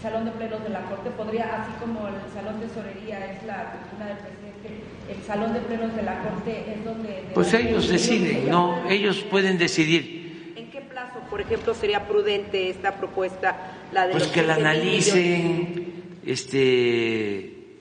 El 0.00 0.04
salón 0.04 0.24
de 0.24 0.30
plenos 0.30 0.62
de 0.62 0.70
la 0.70 0.80
Corte 0.86 1.10
podría, 1.10 1.60
así 1.60 1.72
como 1.78 2.08
el 2.08 2.14
salón 2.32 2.58
de 2.58 2.70
sorería 2.70 3.32
es 3.32 3.44
la 3.44 3.70
tribuna 3.70 4.06
del 4.06 4.16
presidente, 4.16 4.84
el 5.10 5.22
salón 5.24 5.52
de 5.52 5.60
plenos 5.60 5.94
de 5.94 6.02
la 6.02 6.22
Corte 6.22 6.72
es 6.72 6.82
donde... 6.86 7.24
Pues 7.34 7.52
ellos 7.52 7.86
deciden, 7.86 8.48
no, 8.48 8.88
ellos 8.88 9.18
pueden 9.30 9.58
decidir. 9.58 10.54
¿En 10.56 10.70
qué 10.70 10.80
plazo, 10.80 11.20
por 11.28 11.42
ejemplo, 11.42 11.74
sería 11.74 12.08
prudente 12.08 12.70
esta 12.70 12.96
propuesta? 12.96 13.74
La 13.92 14.06
de 14.06 14.12
pues 14.12 14.28
que 14.28 14.42
la 14.42 14.54
analicen, 14.54 15.92
este, 16.24 17.76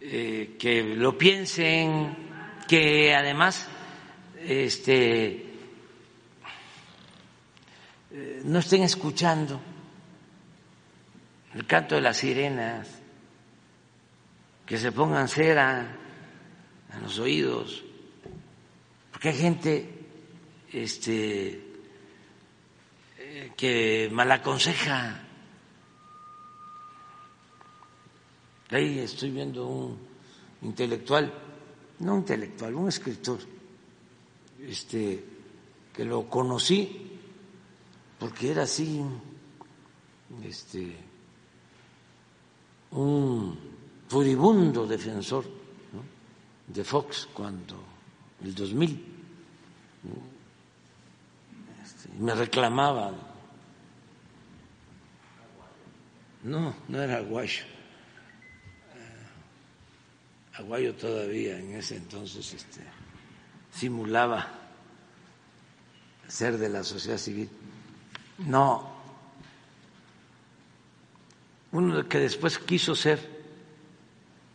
eh, 0.00 0.56
que 0.58 0.82
lo 0.96 1.18
piensen, 1.18 2.16
que 2.66 3.14
además 3.14 3.68
este, 4.46 5.44
eh, 8.12 8.40
no 8.44 8.60
estén 8.60 8.82
escuchando 8.82 9.60
el 11.54 11.66
canto 11.66 11.94
de 11.94 12.00
las 12.00 12.18
sirenas, 12.18 12.88
que 14.66 14.78
se 14.78 14.92
pongan 14.92 15.28
cera 15.28 15.96
en 16.94 17.02
los 17.02 17.18
oídos, 17.18 17.84
Porque 19.10 19.30
hay 19.30 19.36
gente 19.36 19.88
este, 20.72 21.62
eh, 23.18 23.52
que 23.56 24.08
malaconseja. 24.12 25.26
Ahí 28.70 29.00
estoy 29.00 29.30
viendo 29.30 29.66
un 29.66 29.98
intelectual, 30.62 31.34
no 31.98 32.16
intelectual, 32.16 32.74
un 32.76 32.88
escritor, 32.88 33.40
este, 34.60 35.24
que 35.92 36.04
lo 36.04 36.28
conocí 36.30 37.10
porque 38.20 38.50
era 38.50 38.64
así, 38.64 39.00
este, 40.44 40.94
un 42.92 43.58
furibundo 44.08 44.86
defensor 44.86 45.44
de 46.66 46.84
Fox 46.84 47.28
cuando 47.32 47.76
el 48.42 48.54
2000 48.54 49.06
este, 51.82 52.08
me 52.18 52.34
reclamaba. 52.34 53.12
No 56.42 56.74
no 56.88 57.02
era 57.02 57.18
aguayo. 57.18 57.64
Eh, 58.94 60.56
aguayo 60.58 60.94
todavía 60.94 61.58
en 61.58 61.74
ese 61.74 61.96
entonces 61.96 62.54
este, 62.54 62.80
simulaba 63.72 64.48
ser 66.28 66.56
de 66.56 66.68
la 66.68 66.82
sociedad 66.82 67.18
civil. 67.18 67.50
No 68.38 68.99
uno 71.72 72.08
que 72.08 72.18
después 72.18 72.58
quiso 72.58 72.94
ser 72.94 73.18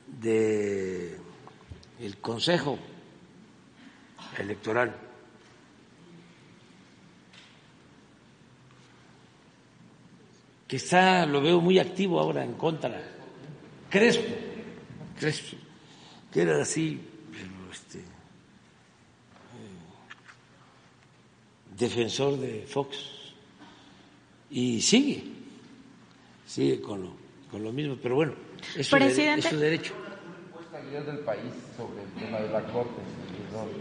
de 0.08 1.18
el 2.00 2.18
Consejo 2.18 2.78
Electoral. 4.38 5.06
que 10.68 10.78
está, 10.78 11.26
lo 11.26 11.42
veo 11.42 11.62
muy 11.62 11.80
activo 11.80 12.20
ahora 12.20 12.44
en 12.44 12.54
contra. 12.54 13.02
Crespo, 13.90 14.34
Crespo, 15.20 15.58
que 16.32 16.42
era 16.42 16.62
así, 16.62 17.00
pero 17.32 17.72
este, 17.72 18.00
eh, 18.00 18.04
defensor 21.78 22.38
de 22.40 22.66
Fox. 22.68 22.98
Y 24.50 24.82
sigue, 24.82 25.24
sigue 26.56 26.80
con 26.82 27.02
lo, 27.02 27.10
con 27.52 27.62
lo 27.62 27.74
mismo, 27.74 27.98
pero 28.02 28.16
bueno, 28.16 28.34
es 28.78 28.88
su, 28.88 28.96
es 28.96 29.44
su 29.44 29.60
derecho 29.60 29.94
del 31.06 31.20
país 31.20 31.52
sobre 31.76 32.04
el 32.04 32.10
tema 32.12 32.40
de 32.40 32.50
la 32.50 32.62
Corte. 32.72 33.02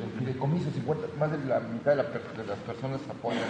El 0.03 0.19
fideicomiso, 0.19 0.71
50, 0.73 1.17
más 1.19 1.31
de 1.31 1.39
la 1.49 1.61
mitad 1.61 1.93
de, 1.93 1.97
la, 1.97 2.03
de, 2.05 2.47
las 2.47 2.59
personas 2.61 3.01
apoyan 3.09 3.43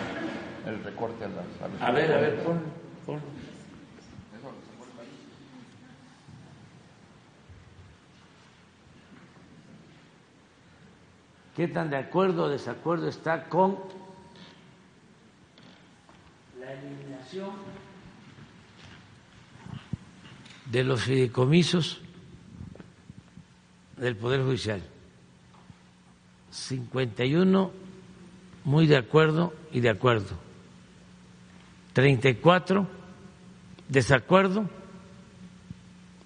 el 0.66 0.82
recorte 0.84 1.24
a 1.24 1.28
las... 1.28 1.82
A, 1.82 1.86
a 1.86 1.90
ver, 1.90 2.12
a 2.12 2.16
ver, 2.18 2.42
pon, 2.42 2.60
pon. 3.06 3.20
¿Qué 11.56 11.68
tan 11.68 11.88
de 11.88 11.96
acuerdo 11.96 12.44
o 12.44 12.48
desacuerdo 12.48 13.08
está 13.08 13.44
con 13.44 13.78
la 16.58 16.72
eliminación 16.72 17.50
de 20.66 20.84
los 20.84 21.02
fideicomisos 21.02 22.00
del 23.96 24.16
Poder 24.16 24.42
Judicial. 24.42 24.82
51 26.50 27.72
muy 28.64 28.86
de 28.86 28.96
acuerdo 28.96 29.54
y 29.72 29.80
de 29.80 29.90
acuerdo. 29.90 30.38
34 31.92 32.88
desacuerdo. 33.88 34.68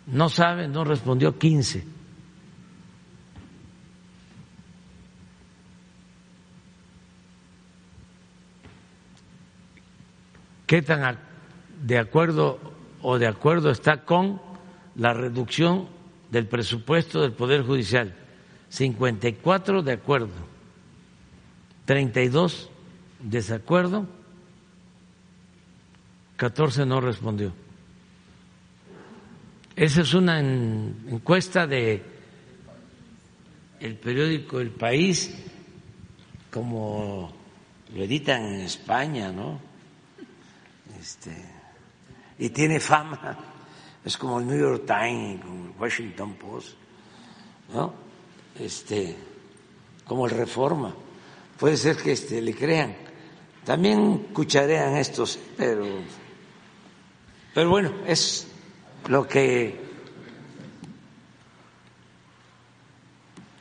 No 0.07 0.29
sabe, 0.29 0.69
no 0.69 0.85
respondió 0.85 1.39
15. 1.39 1.85
¿Qué 10.67 10.83
tan 10.83 11.19
de 11.83 11.99
acuerdo 11.99 12.59
o 13.03 13.19
de 13.19 13.27
acuerdo 13.27 13.71
está 13.71 14.05
con 14.05 14.41
la 14.97 15.13
reducción 15.13 15.89
del 16.31 16.47
presupuesto 16.47 17.23
del 17.23 17.33
Poder 17.33 17.63
Judicial, 17.63 18.15
54 18.69 19.83
de 19.83 19.93
acuerdo, 19.93 20.29
32 21.85 22.71
desacuerdo, 23.21 24.07
14 26.37 26.87
no 26.87 27.01
respondió. 27.01 27.53
Esa 29.75 30.03
es 30.03 30.15
una 30.15 30.41
encuesta 30.41 31.67
de 31.67 32.03
el 33.81 33.95
periódico 33.97 34.61
El 34.61 34.71
País, 34.71 35.35
como 36.51 37.33
lo 37.95 38.03
editan 38.03 38.45
en 38.45 38.61
España, 38.61 39.31
¿no? 39.31 39.61
Este, 41.01 41.58
y 42.39 42.51
tiene 42.51 42.81
fama 42.81 43.49
es 44.05 44.17
como 44.17 44.41
el 44.41 44.47
New 44.47 44.59
York 44.59 44.85
Times, 44.87 45.41
el 45.45 45.73
Washington 45.79 46.35
Post, 46.35 46.69
¿no? 47.75 47.93
Este, 48.59 49.15
como 50.07 50.27
el 50.27 50.33
Reforma. 50.33 50.95
Puede 51.59 51.77
ser 51.77 51.97
que 51.97 52.13
este, 52.13 52.41
le 52.41 52.55
crean. 52.55 52.97
También 53.65 54.29
cucharean 54.33 54.97
estos, 54.97 55.39
pero, 55.57 55.87
pero 57.53 57.69
bueno, 57.69 57.93
es 58.07 58.49
lo 59.09 59.29
que. 59.29 59.79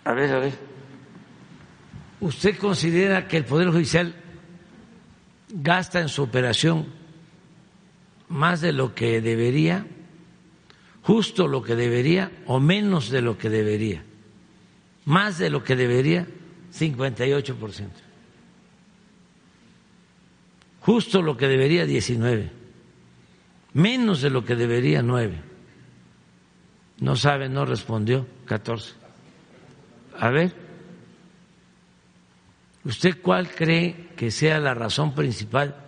A 0.06 0.14
ver, 0.14 0.34
a 0.34 0.40
ver. 0.40 0.54
¿Usted 2.22 2.58
considera 2.58 3.28
que 3.28 3.38
el 3.38 3.46
Poder 3.46 3.70
Judicial 3.70 4.16
gasta 5.50 6.00
en 6.00 6.08
su 6.08 6.24
operación 6.24 6.97
más 8.30 8.62
de 8.62 8.74
lo 8.74 8.94
que 8.94 9.22
debería? 9.22 9.86
justo 11.08 11.48
lo 11.48 11.64
que 11.64 11.78
debería 11.78 12.30
o 12.48 12.60
menos 12.60 13.10
de 13.10 13.22
lo 13.22 13.38
que 13.38 13.50
debería. 13.50 14.04
Más 15.06 15.38
de 15.38 15.50
lo 15.50 15.64
que 15.64 15.78
debería, 15.78 16.28
58%. 16.74 17.88
Justo 20.82 21.22
lo 21.22 21.38
que 21.38 21.48
debería, 21.48 21.86
19. 21.86 22.52
Menos 23.72 24.22
de 24.22 24.30
lo 24.30 24.44
que 24.44 24.58
debería, 24.58 25.02
9. 25.02 25.42
No 27.00 27.16
sabe, 27.16 27.48
no 27.48 27.64
respondió, 27.64 28.28
14. 28.44 28.96
A 30.20 30.30
ver, 30.30 30.54
¿usted 32.84 33.22
cuál 33.22 33.50
cree 33.50 34.10
que 34.18 34.30
sea 34.30 34.60
la 34.60 34.74
razón 34.74 35.16
principal 35.16 35.87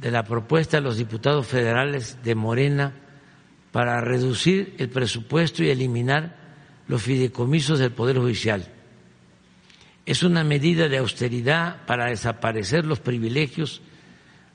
de 0.00 0.10
la 0.10 0.24
propuesta 0.24 0.78
de 0.78 0.82
los 0.82 0.96
diputados 0.96 1.46
federales 1.46 2.18
de 2.24 2.34
Morena? 2.34 2.94
para 3.72 4.00
reducir 4.00 4.74
el 4.78 4.88
presupuesto 4.88 5.62
y 5.62 5.70
eliminar 5.70 6.36
los 6.88 7.02
fideicomisos 7.02 7.78
del 7.78 7.92
Poder 7.92 8.18
Judicial. 8.18 8.66
Es 10.06 10.22
una 10.22 10.42
medida 10.42 10.88
de 10.88 10.98
austeridad 10.98 11.84
para 11.86 12.06
desaparecer 12.06 12.84
los 12.84 13.00
privilegios 13.00 13.80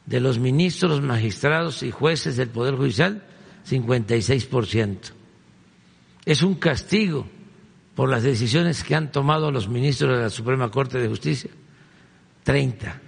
de 0.05 0.19
los 0.19 0.37
ministros, 0.37 1.01
magistrados 1.01 1.81
y 1.83 1.91
jueces 1.91 2.35
del 2.35 2.49
Poder 2.49 2.75
Judicial, 2.75 3.23
56%. 3.67 4.97
Es 6.25 6.43
un 6.43 6.55
castigo 6.55 7.27
por 7.95 8.09
las 8.09 8.23
decisiones 8.23 8.83
que 8.83 8.95
han 8.95 9.11
tomado 9.11 9.51
los 9.51 9.69
ministros 9.69 10.17
de 10.17 10.23
la 10.23 10.29
Suprema 10.29 10.69
Corte 10.69 10.97
de 10.97 11.07
Justicia, 11.07 11.51
30. 12.43 13.01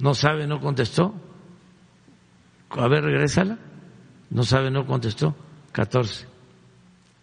¿No 0.00 0.14
sabe, 0.14 0.46
no 0.46 0.60
contestó? 0.60 1.14
A 2.70 2.88
ver, 2.88 3.04
regrésala. 3.04 3.58
No 4.30 4.42
sabe, 4.44 4.70
no 4.70 4.86
contestó. 4.86 5.34
14. 5.72 6.26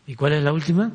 ¿Y 0.07 0.15
cuál 0.15 0.33
es 0.33 0.43
la 0.43 0.53
última? 0.53 0.91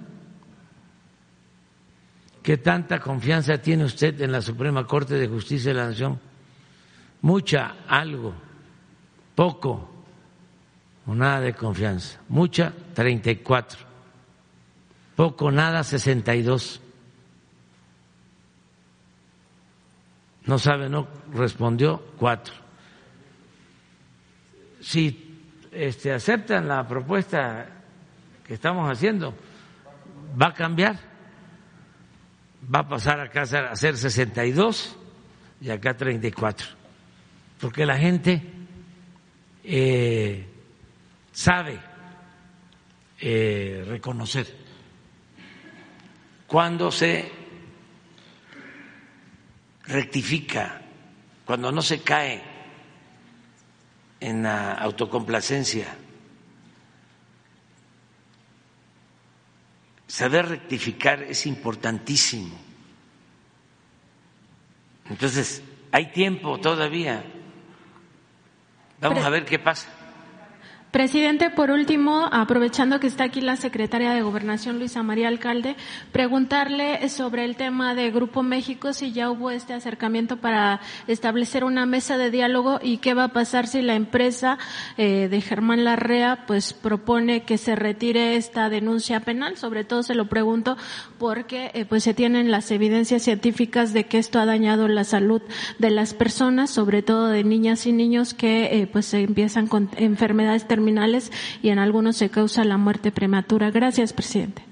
¿Qué 2.42 2.56
tanta 2.58 2.98
confianza 2.98 3.58
tiene 3.58 3.84
usted 3.84 4.20
en 4.20 4.32
la 4.32 4.40
Suprema 4.40 4.86
Corte 4.86 5.14
de 5.14 5.28
Justicia 5.28 5.72
de 5.72 5.78
la 5.78 5.86
Nación? 5.88 6.18
Mucha, 7.22 7.76
algo, 7.86 8.34
poco 9.34 9.88
o 11.06 11.14
nada 11.14 11.40
de 11.40 11.54
confianza. 11.54 12.20
Mucha, 12.28 12.72
34. 12.94 13.78
Poco, 15.14 15.50
nada, 15.50 15.84
62. 15.84 16.80
No 20.46 20.58
sabe, 20.58 20.88
no 20.88 21.06
respondió, 21.32 22.02
4 22.18 22.62
si 24.82 25.38
este, 25.70 26.12
aceptan 26.12 26.66
la 26.66 26.86
propuesta 26.86 27.66
que 28.44 28.54
estamos 28.54 28.90
haciendo, 28.90 29.34
va 30.40 30.48
a 30.48 30.54
cambiar, 30.54 30.98
va 32.62 32.80
a 32.80 32.88
pasar 32.88 33.20
acá 33.20 33.42
a 33.42 33.76
ser 33.76 33.96
62 33.96 34.96
y 35.60 35.70
acá 35.70 35.96
34, 35.96 36.66
porque 37.60 37.86
la 37.86 37.96
gente 37.96 38.42
eh, 39.62 40.46
sabe 41.30 41.78
eh, 43.20 43.84
reconocer 43.86 44.46
cuando 46.48 46.90
se 46.90 47.30
rectifica, 49.92 50.80
cuando 51.44 51.70
no 51.70 51.82
se 51.82 52.00
cae 52.00 52.42
en 54.20 54.42
la 54.42 54.72
autocomplacencia. 54.74 55.86
Saber 60.06 60.48
rectificar 60.48 61.22
es 61.22 61.46
importantísimo. 61.46 62.56
Entonces, 65.08 65.62
hay 65.90 66.12
tiempo 66.12 66.58
todavía. 66.58 67.24
Vamos 69.00 69.24
a 69.24 69.30
ver 69.30 69.44
qué 69.44 69.58
pasa. 69.58 69.88
Presidente, 70.92 71.48
por 71.48 71.70
último, 71.70 72.28
aprovechando 72.30 73.00
que 73.00 73.06
está 73.06 73.24
aquí 73.24 73.40
la 73.40 73.56
secretaria 73.56 74.12
de 74.12 74.20
Gobernación, 74.20 74.78
Luisa 74.78 75.02
María 75.02 75.28
Alcalde, 75.28 75.74
preguntarle 76.12 77.08
sobre 77.08 77.46
el 77.46 77.56
tema 77.56 77.94
de 77.94 78.10
Grupo 78.10 78.42
México, 78.42 78.92
si 78.92 79.10
ya 79.10 79.30
hubo 79.30 79.50
este 79.50 79.72
acercamiento 79.72 80.36
para 80.36 80.82
establecer 81.06 81.64
una 81.64 81.86
mesa 81.86 82.18
de 82.18 82.30
diálogo 82.30 82.78
y 82.82 82.98
qué 82.98 83.14
va 83.14 83.24
a 83.24 83.28
pasar 83.28 83.68
si 83.68 83.80
la 83.80 83.94
empresa 83.94 84.58
eh, 84.98 85.28
de 85.30 85.40
Germán 85.40 85.84
Larrea 85.84 86.44
pues 86.46 86.74
propone 86.74 87.44
que 87.44 87.56
se 87.56 87.74
retire 87.74 88.36
esta 88.36 88.68
denuncia 88.68 89.20
penal. 89.20 89.56
Sobre 89.56 89.84
todo 89.84 90.02
se 90.02 90.14
lo 90.14 90.28
pregunto 90.28 90.76
porque 91.16 91.70
eh, 91.72 91.86
pues 91.86 92.04
se 92.04 92.12
tienen 92.12 92.50
las 92.50 92.70
evidencias 92.70 93.22
científicas 93.22 93.94
de 93.94 94.04
que 94.04 94.18
esto 94.18 94.38
ha 94.38 94.44
dañado 94.44 94.88
la 94.88 95.04
salud 95.04 95.40
de 95.78 95.88
las 95.88 96.12
personas, 96.12 96.68
sobre 96.68 97.00
todo 97.00 97.28
de 97.28 97.44
niñas 97.44 97.86
y 97.86 97.92
niños 97.92 98.34
que 98.34 98.82
eh, 98.82 98.86
pues 98.86 99.14
empiezan 99.14 99.68
con 99.68 99.88
enfermedades 99.96 100.68
terminales 100.68 100.81
y 101.62 101.68
en 101.68 101.78
algunos 101.78 102.16
se 102.16 102.30
causa 102.30 102.64
la 102.64 102.76
muerte 102.76 103.12
prematura. 103.12 103.70
Gracias, 103.70 104.12
presidente. 104.12 104.62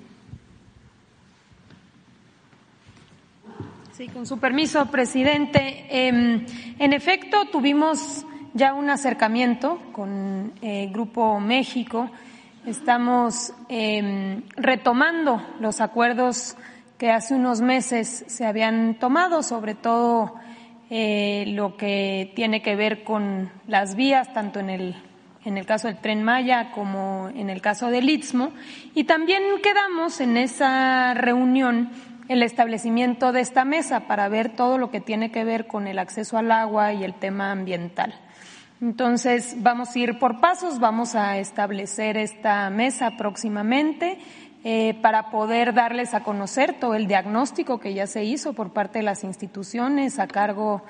Sí, 3.93 4.09
con 4.09 4.27
su 4.27 4.39
permiso, 4.39 4.87
presidente. 4.87 5.87
Em, 5.91 6.47
en 6.78 6.93
efecto, 6.93 7.47
tuvimos 7.53 8.24
ya 8.55 8.73
un 8.73 8.89
acercamiento 8.89 9.78
con 9.93 10.53
eh, 10.62 10.89
Grupo 10.91 11.39
México. 11.39 12.11
Estamos 12.66 13.53
em, 13.69 14.43
retomando 14.57 15.43
los 15.61 15.81
acuerdos 15.81 16.57
que 16.99 17.11
hace 17.11 17.35
unos 17.35 17.61
meses 17.61 18.24
se 18.27 18.47
habían 18.47 18.95
tomado, 18.99 19.43
sobre 19.43 19.74
todo 19.74 20.35
eh, 20.91 21.45
lo 21.49 21.77
que 21.77 22.32
tiene 22.35 22.62
que 22.62 22.77
ver 22.77 23.05
con 23.05 23.51
las 23.66 23.95
vías, 23.97 24.32
tanto 24.35 24.61
en 24.61 24.70
el 24.70 24.97
en 25.45 25.59
el 25.59 25.67
caso 25.67 25.89
del 25.89 25.99
tren 25.99 26.23
Maya 26.23 26.73
como 26.73 27.31
en 27.35 27.51
el 27.51 27.61
caso 27.62 27.91
del 27.91 28.09
Istmo. 28.09 28.53
Y 28.95 29.05
también 29.05 29.43
quedamos 29.62 30.21
en 30.21 30.37
esa 30.37 31.15
reunión 31.15 31.91
el 32.29 32.43
establecimiento 32.43 33.33
de 33.33 33.41
esta 33.41 33.65
mesa 33.65 34.07
para 34.07 34.29
ver 34.29 34.51
todo 34.55 34.79
lo 34.79 34.91
que 34.91 35.01
tiene 35.01 35.33
que 35.33 35.45
ver 35.45 35.67
con 35.67 35.87
el 35.87 35.99
acceso 35.99 36.39
al 36.39 36.53
agua 36.53 36.93
y 36.93 37.03
el 37.03 37.15
tema 37.15 37.51
ambiental. 37.51 38.15
Entonces, 38.81 39.57
vamos 39.59 39.95
a 39.95 39.99
ir 39.99 40.19
por 40.19 40.41
pasos, 40.41 40.79
vamos 40.79 41.15
a 41.15 41.39
establecer 41.39 42.17
esta 42.17 42.71
mesa 42.71 43.17
próximamente 43.19 44.19
eh, 44.62 44.95
para 45.03 45.31
poder 45.31 45.75
darles 45.75 46.15
a 46.15 46.23
conocer 46.23 46.79
todo 46.79 46.95
el 46.95 47.07
diagnóstico 47.07 47.81
que 47.81 47.95
ya 47.95 48.07
se 48.07 48.25
hizo 48.25 48.53
por 48.53 48.73
parte 48.73 49.01
de 49.01 49.05
las 49.05 49.25
instituciones 49.25 50.19
a 50.19 50.29
cargo 50.29 50.83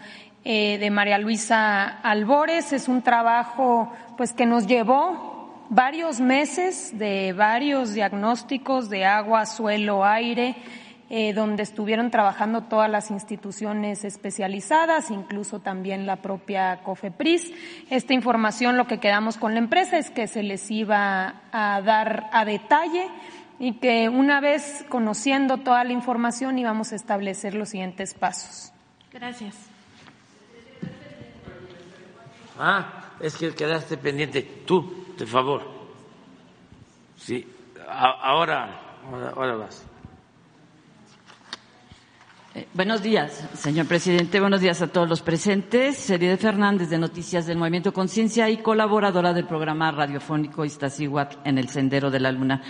eh, 0.45 0.79
de 0.79 0.91
María 0.91 1.19
Luisa 1.19 1.85
Albores. 1.87 2.73
Es 2.73 2.89
un 2.89 3.03
trabajo 3.03 3.93
pues 4.21 4.35
que 4.35 4.45
nos 4.45 4.67
llevó 4.67 5.65
varios 5.71 6.21
meses 6.21 6.99
de 6.99 7.33
varios 7.33 7.95
diagnósticos 7.95 8.91
de 8.91 9.07
agua, 9.07 9.47
suelo, 9.47 10.05
aire, 10.05 10.57
eh, 11.09 11.33
donde 11.33 11.63
estuvieron 11.63 12.11
trabajando 12.11 12.65
todas 12.65 12.91
las 12.91 13.11
instituciones 13.11 14.05
especializadas, 14.05 15.11
incluso 15.11 15.61
también 15.61 16.05
la 16.05 16.17
propia 16.17 16.83
COFEPRIS. 16.83 17.51
Esta 17.89 18.13
información 18.13 18.77
lo 18.77 18.87
que 18.87 19.01
quedamos 19.01 19.39
con 19.39 19.55
la 19.55 19.61
empresa 19.61 19.97
es 19.97 20.11
que 20.11 20.27
se 20.27 20.43
les 20.43 20.71
iba 20.71 21.37
a 21.51 21.81
dar 21.81 22.29
a 22.31 22.45
detalle 22.45 23.09
y 23.59 23.79
que 23.79 24.11
una 24.11 24.43
vez 24.43 24.85
conociendo 24.91 25.57
toda 25.57 25.83
la 25.83 25.95
información 25.95 26.59
íbamos 26.59 26.93
a 26.93 26.97
establecer 26.97 27.55
los 27.55 27.71
siguientes 27.71 28.13
pasos. 28.13 28.71
Gracias. 29.11 29.57
Ah, 32.59 33.00
es 33.21 33.37
que 33.37 33.55
quedaste 33.55 33.97
pendiente. 33.97 34.43
Tú, 34.67 35.15
de 35.17 35.27
favor. 35.27 35.63
Sí, 37.17 37.47
ahora, 37.89 38.99
ahora, 39.35 39.57
vas. 39.57 39.85
Eh, 42.55 42.67
buenos 42.75 43.03
días, 43.03 43.49
señor 43.55 43.87
presidente. 43.87 44.41
Buenos 44.41 44.61
días 44.61 44.83
a 44.83 44.89
todos 44.89 45.09
los 45.09 45.23
presentes. 45.23 45.97
Serie 45.99 46.37
Fernández, 46.37 46.89
de 46.89 46.99
Noticias 46.99 47.47
del 47.47 47.59
Movimiento 47.59 47.93
Conciencia 47.93 48.49
y 48.51 48.57
colaboradora 48.57 49.33
del 49.33 49.47
programa 49.47 49.93
radiofónico 49.93 50.65
Iztaccíhuatl 50.65 51.37
en 51.45 51.59
el 51.59 51.69
Sendero 51.69 52.11
de 52.11 52.21
la 52.21 52.33
Luna. 52.33 52.63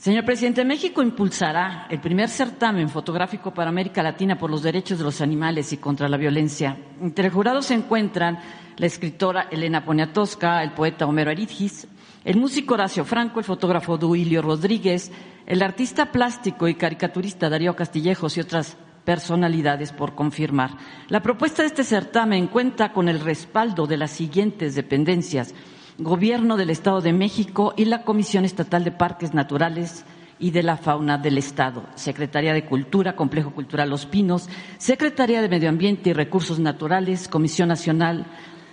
Señor 0.00 0.24
presidente, 0.24 0.64
México 0.64 1.02
impulsará 1.02 1.86
el 1.90 2.00
primer 2.00 2.30
certamen 2.30 2.88
fotográfico 2.88 3.52
para 3.52 3.68
América 3.68 4.02
Latina 4.02 4.38
por 4.38 4.50
los 4.50 4.62
derechos 4.62 4.96
de 4.96 5.04
los 5.04 5.20
animales 5.20 5.74
y 5.74 5.76
contra 5.76 6.08
la 6.08 6.16
violencia. 6.16 6.74
Entre 7.02 7.28
jurados 7.28 7.66
se 7.66 7.74
encuentran 7.74 8.38
la 8.78 8.86
escritora 8.86 9.48
Elena 9.50 9.84
Poniatowska, 9.84 10.62
el 10.62 10.72
poeta 10.72 11.04
Homero 11.04 11.30
Aridgis, 11.30 11.86
el 12.24 12.38
músico 12.38 12.72
Horacio 12.72 13.04
Franco, 13.04 13.40
el 13.40 13.44
fotógrafo 13.44 13.98
Duilio 13.98 14.40
Rodríguez, 14.40 15.12
el 15.44 15.60
artista 15.60 16.10
plástico 16.10 16.66
y 16.66 16.76
caricaturista 16.76 17.50
Darío 17.50 17.76
Castillejos 17.76 18.38
y 18.38 18.40
otras 18.40 18.78
personalidades 19.04 19.92
por 19.92 20.14
confirmar. 20.14 20.78
La 21.08 21.20
propuesta 21.20 21.60
de 21.60 21.68
este 21.68 21.84
certamen 21.84 22.46
cuenta 22.46 22.94
con 22.94 23.10
el 23.10 23.20
respaldo 23.20 23.86
de 23.86 23.98
las 23.98 24.12
siguientes 24.12 24.74
dependencias 24.74 25.54
Gobierno 26.02 26.56
del 26.56 26.70
Estado 26.70 27.02
de 27.02 27.12
México 27.12 27.74
y 27.76 27.84
la 27.84 28.04
Comisión 28.04 28.46
Estatal 28.46 28.84
de 28.84 28.90
Parques 28.90 29.34
Naturales 29.34 30.06
y 30.38 30.50
de 30.50 30.62
la 30.62 30.78
Fauna 30.78 31.18
del 31.18 31.36
Estado, 31.36 31.84
Secretaría 31.94 32.54
de 32.54 32.64
Cultura, 32.64 33.14
Complejo 33.14 33.50
Cultural 33.50 33.90
Los 33.90 34.06
Pinos, 34.06 34.48
Secretaría 34.78 35.42
de 35.42 35.50
Medio 35.50 35.68
Ambiente 35.68 36.08
y 36.08 36.12
Recursos 36.14 36.58
Naturales, 36.58 37.28
Comisión 37.28 37.68
Nacional 37.68 38.24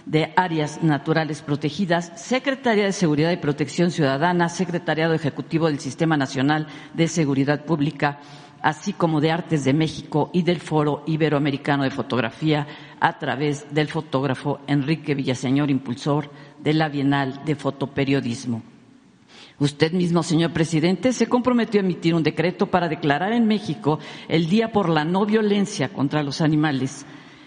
de 0.05 0.31
Áreas 0.37 0.81
Naturales 0.81 1.41
Protegidas, 1.41 2.13
Secretaría 2.15 2.85
de 2.85 2.93
Seguridad 2.93 3.31
y 3.31 3.37
Protección 3.37 3.91
Ciudadana, 3.91 4.47
Secretariado 4.47 5.13
Ejecutivo 5.13 5.67
del 5.67 5.79
Sistema 5.79 6.15
Nacional 6.15 6.67
de 6.93 7.09
Seguridad 7.09 7.65
Pública, 7.65 8.21
así 8.61 8.93
como 8.93 9.19
de 9.19 9.31
Artes 9.31 9.65
de 9.65 9.73
México 9.73 10.29
y 10.31 10.43
del 10.43 10.61
Foro 10.61 11.03
Iberoamericano 11.05 11.83
de 11.83 11.91
Fotografía 11.91 12.65
a 13.01 13.19
través 13.19 13.67
del 13.73 13.89
fotógrafo 13.89 14.61
Enrique 14.65 15.13
Villaseñor, 15.13 15.69
impulsor 15.69 16.29
de 16.63 16.73
la 16.73 16.89
Bienal 16.89 17.43
de 17.45 17.55
Fotoperiodismo. 17.55 18.61
Usted 19.59 19.91
mismo, 19.91 20.21
señor 20.21 20.51
presidente, 20.51 21.13
se 21.13 21.27
comprometió 21.27 21.81
a 21.81 21.83
emitir 21.83 22.13
un 22.13 22.21
decreto 22.21 22.67
para 22.67 22.87
declarar 22.87 23.33
en 23.33 23.47
México 23.47 23.99
el 24.27 24.47
Día 24.49 24.71
por 24.71 24.87
la 24.87 25.03
No 25.03 25.25
Violencia 25.25 25.89
contra 25.89 26.21
los 26.21 26.41
Animales. 26.41 27.05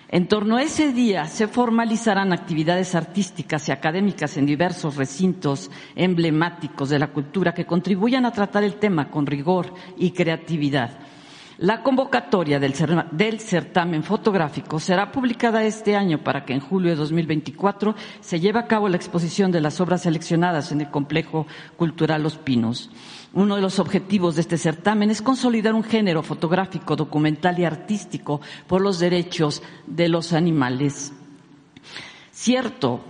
En 0.08 0.26
torno 0.26 0.56
a 0.56 0.62
ese 0.62 0.92
día 0.92 1.26
se 1.26 1.46
formalizarán 1.46 2.32
actividades 2.32 2.96
artísticas 2.96 3.68
y 3.68 3.72
académicas 3.72 4.36
en 4.36 4.46
diversos 4.46 4.96
recintos 4.96 5.70
emblemáticos 5.94 6.88
de 6.88 6.98
la 6.98 7.12
cultura 7.12 7.54
que 7.54 7.64
contribuyan 7.64 8.26
a 8.26 8.32
tratar 8.32 8.64
el 8.64 8.74
tema 8.74 9.08
con 9.08 9.26
rigor 9.26 9.72
y 9.96 10.10
creatividad. 10.10 10.98
La 11.60 11.82
convocatoria 11.82 12.58
del, 12.58 12.72
certamen 13.38 14.02
fotográfico 14.02 14.80
será 14.80 15.12
publicada 15.12 15.62
este 15.62 15.94
año 15.94 16.24
para 16.24 16.46
que 16.46 16.54
en 16.54 16.60
julio 16.60 16.88
de 16.88 16.96
2024 16.96 17.94
se 18.20 18.40
lleve 18.40 18.58
a 18.58 18.66
cabo 18.66 18.88
la 18.88 18.96
exposición 18.96 19.52
de 19.52 19.60
las 19.60 19.78
obras 19.78 20.00
seleccionadas 20.00 20.72
en 20.72 20.80
el 20.80 20.90
complejo 20.90 21.46
cultural 21.76 22.22
Los 22.22 22.38
Pinos. 22.38 22.88
Uno 23.34 23.56
de 23.56 23.60
los 23.60 23.78
objetivos 23.78 24.36
de 24.36 24.40
este 24.40 24.56
certamen 24.56 25.10
es 25.10 25.20
consolidar 25.20 25.74
un 25.74 25.84
género 25.84 26.22
fotográfico, 26.22 26.96
documental 26.96 27.58
y 27.58 27.66
artístico 27.66 28.40
por 28.66 28.80
los 28.80 28.98
derechos 28.98 29.62
de 29.86 30.08
los 30.08 30.32
animales. 30.32 31.12
Cierto, 32.32 33.02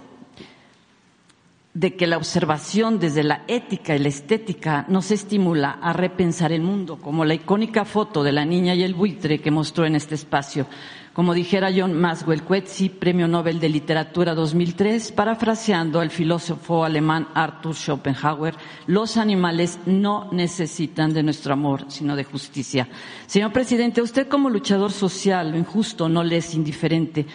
de 1.73 1.95
que 1.95 2.09
la 2.09 2.17
observación 2.17 2.99
desde 2.99 3.23
la 3.23 3.45
ética 3.47 3.95
y 3.95 4.01
la 4.01 4.09
estética 4.09 4.85
nos 4.89 5.13
estimula 5.13 5.79
a 5.81 5.93
repensar 5.93 6.51
el 6.51 6.63
mundo, 6.63 6.97
como 6.97 7.25
la 7.25 7.35
icónica 7.35 7.85
foto 7.85 8.25
de 8.25 8.33
la 8.33 8.45
niña 8.45 8.75
y 8.75 8.83
el 8.83 8.95
buitre 8.95 9.41
que 9.41 9.53
mostró 9.53 9.87
en 9.87 9.95
este 9.95 10.17
espacio. 10.17 10.67
Como 11.13 11.35
dijera 11.35 11.71
John 11.75 11.93
Maswell 11.95 12.43
Coetzee, 12.43 12.91
Premio 12.91 13.29
Nobel 13.29 13.61
de 13.61 13.69
Literatura 13.69 14.35
2003, 14.35 15.13
parafraseando 15.13 16.01
al 16.01 16.11
filósofo 16.11 16.85
alemán 16.85 17.29
Arthur 17.35 17.75
Schopenhauer, 17.75 18.55
los 18.87 19.17
animales 19.17 19.79
no 19.87 20.29
necesitan 20.33 21.13
de 21.13 21.23
nuestro 21.23 21.53
amor, 21.53 21.85
sino 21.89 22.17
de 22.17 22.25
justicia. 22.25 22.89
Señor 23.27 23.53
presidente, 23.53 24.03
usted 24.03 24.29
como 24.29 24.51
luchador 24.51 24.93
social, 24.93 25.51
lo 25.51 25.59
injusto 25.59 26.09
no 26.09 26.25
le 26.25 26.39
es 26.39 26.55
indiferente. 26.55 27.27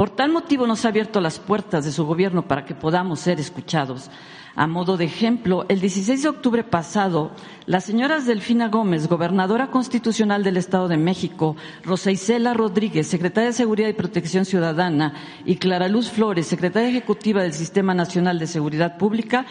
Por 0.00 0.08
tal 0.08 0.32
motivo 0.32 0.66
nos 0.66 0.86
ha 0.86 0.88
abierto 0.88 1.20
las 1.20 1.38
puertas 1.38 1.84
de 1.84 1.92
su 1.92 2.06
gobierno 2.06 2.48
para 2.48 2.64
que 2.64 2.74
podamos 2.74 3.20
ser 3.20 3.38
escuchados. 3.38 4.10
A 4.56 4.66
modo 4.66 4.96
de 4.96 5.04
ejemplo, 5.04 5.66
el 5.68 5.78
16 5.78 6.22
de 6.22 6.28
octubre 6.30 6.64
pasado, 6.64 7.32
las 7.66 7.84
señoras 7.84 8.24
Delfina 8.24 8.68
Gómez, 8.68 9.08
gobernadora 9.08 9.66
constitucional 9.70 10.42
del 10.42 10.56
Estado 10.56 10.88
de 10.88 10.96
México, 10.96 11.54
Rosa 11.82 12.10
Isela 12.10 12.54
Rodríguez, 12.54 13.08
secretaria 13.08 13.50
de 13.50 13.52
Seguridad 13.52 13.90
y 13.90 13.92
Protección 13.92 14.46
Ciudadana, 14.46 15.12
y 15.44 15.56
Clara 15.56 15.86
Luz 15.86 16.10
Flores, 16.10 16.46
secretaria 16.46 16.88
ejecutiva 16.88 17.42
del 17.42 17.52
Sistema 17.52 17.92
Nacional 17.92 18.38
de 18.38 18.46
Seguridad 18.46 18.96
Pública, 18.96 19.44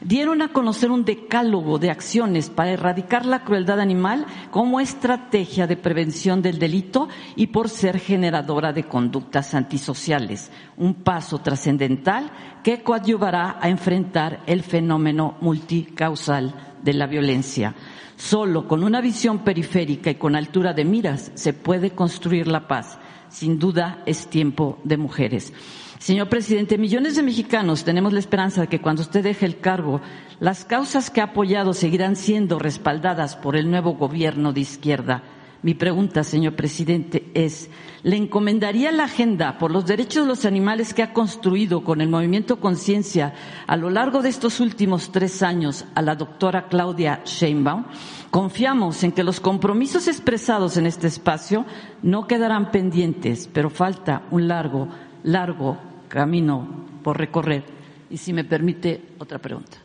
dieron 0.00 0.42
a 0.42 0.52
conocer 0.52 0.90
un 0.90 1.04
decálogo 1.04 1.78
de 1.78 1.90
acciones 1.90 2.50
para 2.50 2.72
erradicar 2.72 3.26
la 3.26 3.44
crueldad 3.44 3.80
animal 3.80 4.26
como 4.50 4.80
estrategia 4.80 5.66
de 5.66 5.76
prevención 5.76 6.42
del 6.42 6.58
delito 6.58 7.08
y 7.36 7.48
por 7.48 7.68
ser 7.68 7.98
generadora 7.98 8.72
de 8.72 8.84
conductas 8.84 9.54
antisociales, 9.54 10.50
un 10.76 10.94
paso 10.94 11.38
trascendental 11.38 12.30
que 12.62 12.82
coadyuvará 12.82 13.58
a 13.60 13.68
enfrentar 13.68 14.42
el 14.46 14.62
fenómeno 14.62 15.36
multicausal 15.40 16.54
de 16.82 16.94
la 16.94 17.06
violencia. 17.06 17.74
Solo 18.16 18.68
con 18.68 18.84
una 18.84 19.00
visión 19.00 19.38
periférica 19.38 20.10
y 20.10 20.16
con 20.16 20.36
altura 20.36 20.74
de 20.74 20.84
miras 20.84 21.32
se 21.34 21.54
puede 21.54 21.92
construir 21.92 22.48
la 22.48 22.68
paz. 22.68 22.98
Sin 23.30 23.58
duda 23.58 24.02
es 24.04 24.26
tiempo 24.26 24.78
de 24.84 24.98
mujeres. 24.98 25.52
Señor 26.00 26.30
presidente, 26.30 26.78
millones 26.78 27.16
de 27.16 27.22
mexicanos 27.22 27.84
tenemos 27.84 28.14
la 28.14 28.20
esperanza 28.20 28.62
de 28.62 28.68
que 28.68 28.80
cuando 28.80 29.02
usted 29.02 29.22
deje 29.22 29.44
el 29.44 29.60
cargo, 29.60 30.00
las 30.40 30.64
causas 30.64 31.10
que 31.10 31.20
ha 31.20 31.24
apoyado 31.24 31.74
seguirán 31.74 32.16
siendo 32.16 32.58
respaldadas 32.58 33.36
por 33.36 33.54
el 33.54 33.70
nuevo 33.70 33.92
gobierno 33.96 34.54
de 34.54 34.60
izquierda. 34.62 35.22
Mi 35.62 35.74
pregunta, 35.74 36.24
señor 36.24 36.54
presidente, 36.56 37.30
es, 37.34 37.68
¿le 38.02 38.16
encomendaría 38.16 38.92
la 38.92 39.04
agenda 39.04 39.58
por 39.58 39.70
los 39.70 39.84
derechos 39.84 40.22
de 40.22 40.28
los 40.28 40.46
animales 40.46 40.94
que 40.94 41.02
ha 41.02 41.12
construido 41.12 41.84
con 41.84 42.00
el 42.00 42.08
movimiento 42.08 42.60
Conciencia 42.60 43.34
a 43.66 43.76
lo 43.76 43.90
largo 43.90 44.22
de 44.22 44.30
estos 44.30 44.58
últimos 44.58 45.12
tres 45.12 45.42
años 45.42 45.84
a 45.94 46.00
la 46.00 46.14
doctora 46.14 46.68
Claudia 46.68 47.20
Sheinbaum? 47.26 47.84
Confiamos 48.30 49.04
en 49.04 49.12
que 49.12 49.22
los 49.22 49.38
compromisos 49.38 50.08
expresados 50.08 50.78
en 50.78 50.86
este 50.86 51.08
espacio 51.08 51.66
no 52.02 52.26
quedarán 52.26 52.70
pendientes, 52.70 53.50
pero 53.52 53.68
falta 53.68 54.22
un 54.30 54.48
largo, 54.48 54.88
largo 55.24 55.89
camino 56.10 56.68
por 57.02 57.16
recorrer. 57.16 57.64
Y 58.10 58.18
si 58.18 58.34
me 58.34 58.44
permite, 58.44 59.00
otra 59.18 59.38
pregunta. 59.38 59.78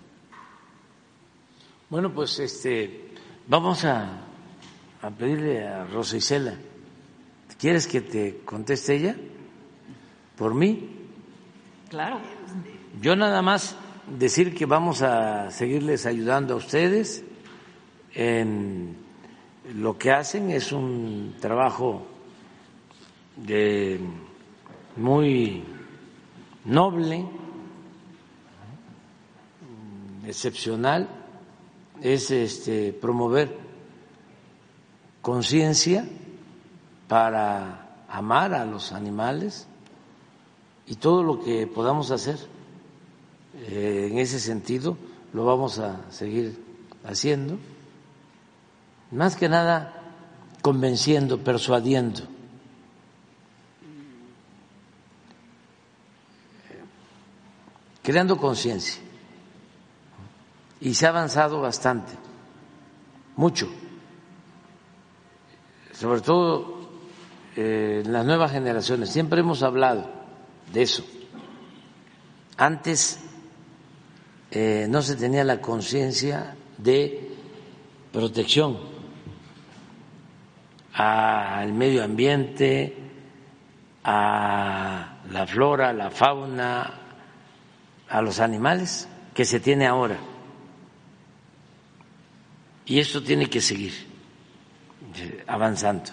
Bueno, 1.89 2.11
pues 2.11 2.39
este, 2.39 3.11
vamos 3.47 3.85
a, 3.85 4.25
a 5.01 5.09
pedirle 5.11 5.65
a 5.65 5.85
Rosa 5.85 6.17
Isela. 6.17 6.55
¿Quieres 7.59 7.87
que 7.87 8.01
te 8.01 8.39
conteste 8.43 8.95
ella? 8.95 9.15
¿Por 10.35 10.55
mí? 10.55 10.89
Claro. 11.89 12.19
Yo 12.99 13.15
nada 13.15 13.41
más 13.41 13.77
decir 14.17 14.53
que 14.53 14.65
vamos 14.65 15.01
a 15.03 15.51
seguirles 15.51 16.05
ayudando 16.05 16.55
a 16.55 16.57
ustedes 16.57 17.23
en 18.13 18.97
lo 19.75 19.97
que 19.97 20.11
hacen. 20.11 20.49
Es 20.49 20.71
un 20.71 21.35
trabajo 21.39 22.05
de 23.37 23.99
muy 24.97 25.63
noble, 26.65 27.25
excepcional, 30.25 31.07
es 32.01 32.31
este, 32.31 32.91
promover 32.91 33.57
conciencia 35.21 36.07
para 37.07 38.03
amar 38.09 38.53
a 38.53 38.65
los 38.65 38.91
animales 38.91 39.67
y 40.87 40.95
todo 40.95 41.23
lo 41.23 41.43
que 41.43 41.67
podamos 41.67 42.11
hacer 42.11 42.37
eh, 43.67 44.09
en 44.11 44.17
ese 44.17 44.39
sentido 44.39 44.97
lo 45.33 45.45
vamos 45.45 45.79
a 45.79 46.11
seguir 46.11 46.63
haciendo, 47.05 47.57
más 49.11 49.35
que 49.35 49.49
nada 49.49 50.01
convenciendo, 50.61 51.39
persuadiendo 51.43 52.34
creando 58.05 58.37
conciencia. 58.37 59.01
Y 60.79 60.93
se 60.93 61.07
ha 61.07 61.09
avanzado 61.09 61.59
bastante, 61.59 62.13
mucho, 63.35 63.67
sobre 65.91 66.21
todo 66.21 66.87
eh, 67.55 68.03
en 68.05 68.13
las 68.13 68.23
nuevas 68.23 68.51
generaciones. 68.51 69.09
Siempre 69.09 69.39
hemos 69.39 69.63
hablado 69.63 70.07
de 70.71 70.83
eso. 70.83 71.03
Antes 72.57 73.19
eh, 74.51 74.85
no 74.87 75.01
se 75.01 75.15
tenía 75.15 75.43
la 75.43 75.59
conciencia 75.59 76.55
de 76.77 77.31
protección 78.11 78.77
al 80.93 81.73
medio 81.73 82.03
ambiente, 82.03 82.95
a 84.03 85.17
la 85.31 85.47
flora, 85.47 85.91
la 85.91 86.11
fauna, 86.11 87.04
a 88.15 88.21
los 88.21 88.39
animales 88.39 89.09
que 89.33 89.43
se 89.43 89.59
tiene 89.59 89.85
ahora. 89.85 90.17
Y 92.85 92.99
esto 92.99 93.21
tiene 93.21 93.49
que 93.49 93.59
seguir 93.59 93.91
eh, 95.17 95.43
avanzando 95.45 96.11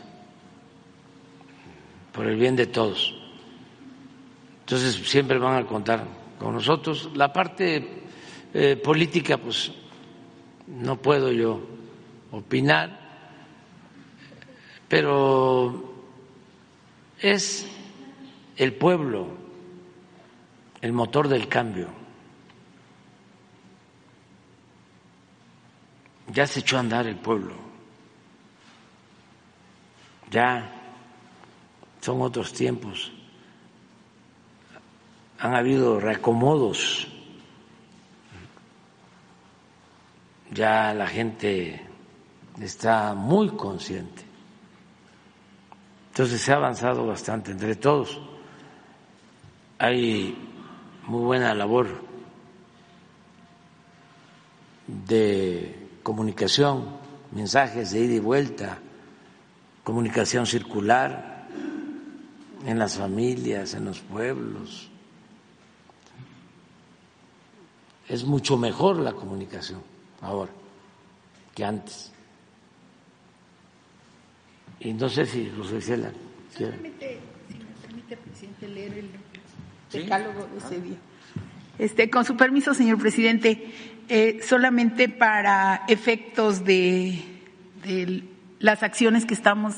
por 2.13 2.27
el 2.27 2.37
bien 2.37 2.57
de 2.57 2.67
todos. 2.67 3.15
Entonces 4.61 4.97
siempre 5.09 5.39
van 5.39 5.63
a 5.63 5.67
contar 5.69 6.05
con 6.41 6.55
nosotros. 6.55 7.11
La 7.15 7.33
parte 7.33 8.03
eh, 8.53 8.75
política, 8.83 9.39
pues 9.39 9.71
no 10.67 11.01
puedo 11.01 11.31
yo 11.31 11.61
opinar, 12.33 12.99
pero 14.89 15.95
es 17.21 17.65
el 18.57 18.75
pueblo 18.75 19.29
el 20.83 20.93
motor 20.93 21.29
del 21.29 21.49
cambio. 21.49 21.89
Ya 26.29 26.47
se 26.47 26.61
echó 26.61 26.77
a 26.77 26.81
andar 26.81 27.07
el 27.07 27.17
pueblo. 27.17 27.55
Ya 30.31 30.71
son 32.01 32.21
otros 32.21 32.53
tiempos. 32.53 33.13
Han 35.39 35.55
habido 35.55 36.01
reacomodos. 36.01 37.07
Ya 40.51 40.93
la 40.95 41.07
gente 41.07 41.87
está 42.61 43.15
muy 43.15 43.51
consciente. 43.51 44.23
Entonces 46.09 46.41
se 46.41 46.53
ha 46.53 46.57
avanzado 46.57 47.07
bastante 47.07 47.53
entre 47.53 47.77
todos. 47.77 48.21
Hay 49.79 50.42
muy 51.07 51.25
buena 51.25 51.55
labor 51.55 51.89
de 54.87 55.89
comunicación, 56.03 56.97
mensajes 57.33 57.93
de 57.93 58.01
ida 58.01 58.15
y 58.15 58.21
vuelta, 58.21 58.79
comunicación 59.85 60.47
circular 60.47 61.47
en 62.65 62.79
las 62.79 62.97
familias, 62.97 63.75
en 63.75 63.87
los 63.87 64.01
pueblos. 64.01 64.91
Es 68.09 68.25
mucho 68.25 68.57
mejor 68.57 68.99
la 68.99 69.13
comunicación 69.13 69.83
ahora 70.21 70.51
que 71.55 71.65
antes. 71.65 72.13
Y 74.81 74.93
no 74.93 75.09
sé 75.09 75.27
si 75.27 75.51
José 75.57 75.81
Solamente, 75.81 77.21
si 77.49 77.55
me 77.55 77.65
permite, 77.87 78.17
presidente, 78.17 78.69
leer 78.69 78.99
el 78.99 79.11
decálogo 79.93 80.47
de 80.47 80.59
ese 80.59 80.81
día. 80.81 80.97
Este, 81.79 82.11
con 82.11 82.25
su 82.25 82.37
permiso, 82.37 82.75
señor 82.75 82.99
presidente, 82.99 83.73
eh, 84.09 84.41
solamente 84.43 85.09
para 85.09 85.83
efectos 85.89 86.65
de, 86.65 87.23
de 87.85 88.25
las 88.59 88.83
acciones 88.83 89.25
que 89.25 89.35
estamos 89.35 89.75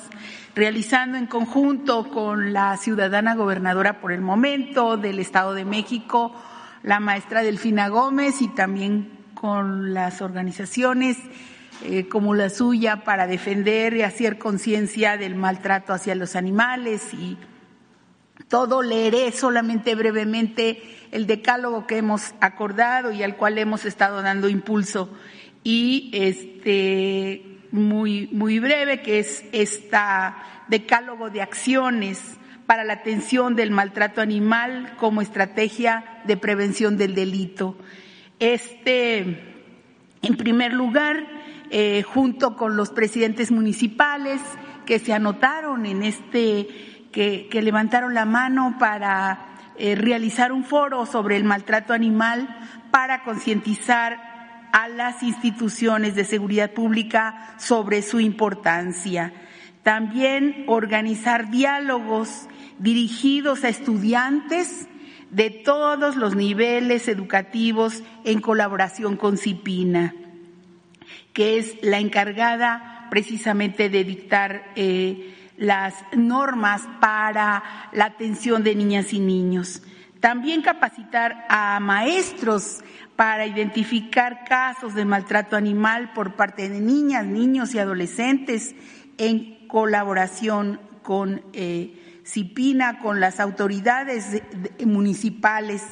realizando 0.55 1.19
en 1.19 1.27
conjunto 1.27 2.11
con 2.11 2.53
la 2.53 2.77
ciudadana 2.77 3.35
gobernadora 3.35 4.01
por 4.01 4.12
el 4.12 4.20
momento 4.20 4.97
del 4.97 5.19
Estado 5.19 5.55
de 5.55 5.65
México, 5.65 6.35
la 6.82 7.01
maestra 7.01 7.43
Delfina 7.43 7.89
Gómez 7.89 8.43
y 8.43 8.49
también 8.49 9.11
con 9.35 9.95
las 9.95 10.23
organizaciones 10.23 11.16
eh, 11.82 12.09
como 12.09 12.35
la 12.35 12.51
suya 12.51 13.05
para 13.05 13.27
defender 13.27 13.95
y 13.95 14.03
hacer 14.03 14.39
conciencia 14.39 15.16
del 15.16 15.35
maltrato 15.35 15.93
hacia 15.93 16.15
los 16.15 16.36
animales 16.36 17.12
y 17.12 17.36
todo 18.48 18.82
leeré 18.82 19.32
solamente 19.32 19.94
brevemente 19.94 20.82
el 21.12 21.26
decálogo 21.26 21.86
que 21.86 21.98
hemos 21.98 22.34
acordado 22.40 23.12
y 23.12 23.22
al 23.22 23.36
cual 23.36 23.58
hemos 23.58 23.84
estado 23.84 24.22
dando 24.22 24.48
impulso 24.48 25.10
y 25.62 26.10
este 26.12 27.60
muy 27.70 28.28
muy 28.28 28.58
breve 28.58 29.00
que 29.02 29.18
es 29.18 29.44
esta 29.52 30.36
decálogo 30.68 31.30
de 31.30 31.42
acciones 31.42 32.38
para 32.66 32.84
la 32.84 32.94
atención 32.94 33.56
del 33.56 33.70
maltrato 33.70 34.20
animal 34.20 34.94
como 34.96 35.20
estrategia 35.20 36.22
de 36.24 36.36
prevención 36.36 36.96
del 36.96 37.14
delito. 37.14 37.76
Este, 38.38 39.20
en 40.22 40.36
primer 40.36 40.72
lugar, 40.72 41.26
eh, 41.70 42.02
junto 42.02 42.56
con 42.56 42.76
los 42.76 42.90
presidentes 42.90 43.50
municipales 43.50 44.40
que 44.86 44.98
se 44.98 45.12
anotaron 45.12 45.86
en 45.86 46.02
este, 46.02 46.68
que, 47.15 47.62
levantaron 47.62 48.12
la 48.12 48.24
mano 48.24 48.77
para 48.78 49.47
eh, 49.78 49.95
realizar 49.95 50.51
un 50.51 50.65
foro 50.65 51.07
sobre 51.07 51.36
el 51.36 51.45
maltrato 51.45 51.93
animal 51.93 52.49
para 52.91 53.23
concientizar 53.23 54.69
a 54.73 54.89
las 54.89 55.23
instituciones 55.23 56.16
de 56.16 56.24
seguridad 56.24 56.73
pública 56.73 57.55
sobre 57.57 58.03
su 58.03 58.19
importancia. 58.19 59.32
También 59.85 60.65
organizar 60.66 61.51
diálogos 61.51 62.49
dirigidos 62.81 63.62
a 63.62 63.69
estudiantes 63.69 64.89
de 65.31 65.51
todos 65.51 66.16
los 66.16 66.35
niveles 66.35 67.07
educativos 67.07 68.03
en 68.24 68.41
colaboración 68.41 69.16
con 69.16 69.39
CIPINA, 69.39 70.15
que 71.32 71.59
es 71.59 71.77
la 71.81 72.01
encargada 72.01 73.07
precisamente 73.11 73.89
de 73.89 74.03
dictar 74.03 74.73
eh, 74.74 75.35
las 75.56 75.94
normas 76.16 76.82
para 77.01 77.62
la 77.93 78.06
atención 78.06 78.62
de 78.64 78.74
niñas 78.74 79.12
y 79.12 79.20
niños. 79.20 79.82
También 80.20 80.62
capacitar 80.62 81.47
a 81.48 81.78
maestros 81.81 82.82
para 83.16 83.47
identificar 83.47 84.44
casos 84.44 84.94
de 84.94 85.05
maltrato 85.05 85.56
animal 85.56 86.12
por 86.14 86.35
parte 86.35 86.68
de 86.68 86.81
niñas, 86.81 87.26
niños 87.26 87.74
y 87.74 87.78
adolescentes 87.78 88.74
en 89.18 89.68
colaboración 89.68 90.81
con 91.02 91.43
eh, 91.52 92.20
CIPINA, 92.24 92.98
con 92.98 93.20
las 93.20 93.39
autoridades 93.39 94.43
municipales, 94.85 95.82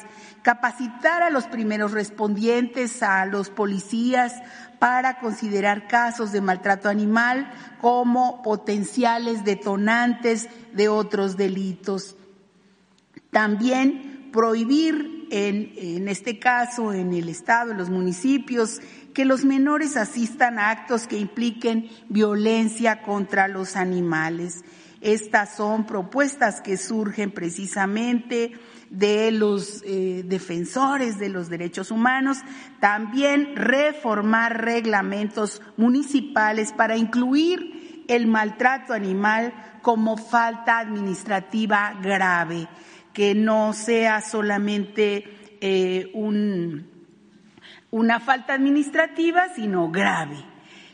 capacitar 0.43 1.23
a 1.23 1.29
los 1.29 1.45
primeros 1.45 1.93
respondientes, 1.93 3.01
a 3.01 3.25
los 3.25 3.49
policías, 3.49 4.33
para 4.77 5.19
considerar 5.19 5.87
casos 5.87 6.33
de 6.33 6.41
maltrato 6.41 6.89
animal 6.89 7.49
como 7.79 8.41
potenciales 8.43 9.45
detonantes 9.45 10.49
de 10.73 10.89
otros 10.89 11.37
delitos. 11.37 12.17
También 13.31 14.29
prohibir, 14.33 15.27
en, 15.31 15.71
en 15.77 16.09
este 16.09 16.37
caso, 16.37 16.91
en 16.91 17.13
el 17.13 17.29
Estado, 17.29 17.71
en 17.71 17.77
los 17.77 17.89
municipios, 17.89 18.81
que 19.13 19.23
los 19.23 19.45
menores 19.45 19.95
asistan 19.95 20.59
a 20.59 20.71
actos 20.71 21.07
que 21.07 21.17
impliquen 21.17 21.89
violencia 22.09 23.01
contra 23.01 23.47
los 23.47 23.77
animales. 23.77 24.65
Estas 24.99 25.55
son 25.55 25.85
propuestas 25.85 26.61
que 26.61 26.77
surgen 26.77 27.31
precisamente 27.31 28.53
de 28.93 29.31
los 29.31 29.81
eh, 29.87 30.21
defensores 30.23 31.17
de 31.17 31.27
los 31.27 31.49
derechos 31.49 31.89
humanos, 31.89 32.37
también 32.79 33.55
reformar 33.55 34.63
reglamentos 34.63 35.63
municipales 35.77 36.71
para 36.73 36.95
incluir 36.95 38.05
el 38.07 38.27
maltrato 38.27 38.93
animal 38.93 39.79
como 39.81 40.15
falta 40.15 40.77
administrativa 40.77 41.99
grave, 42.03 42.67
que 43.13 43.33
no 43.33 43.73
sea 43.73 44.21
solamente 44.21 45.57
eh, 45.59 46.11
un, 46.13 46.87
una 47.89 48.19
falta 48.19 48.53
administrativa, 48.53 49.49
sino 49.55 49.89
grave. 49.89 50.37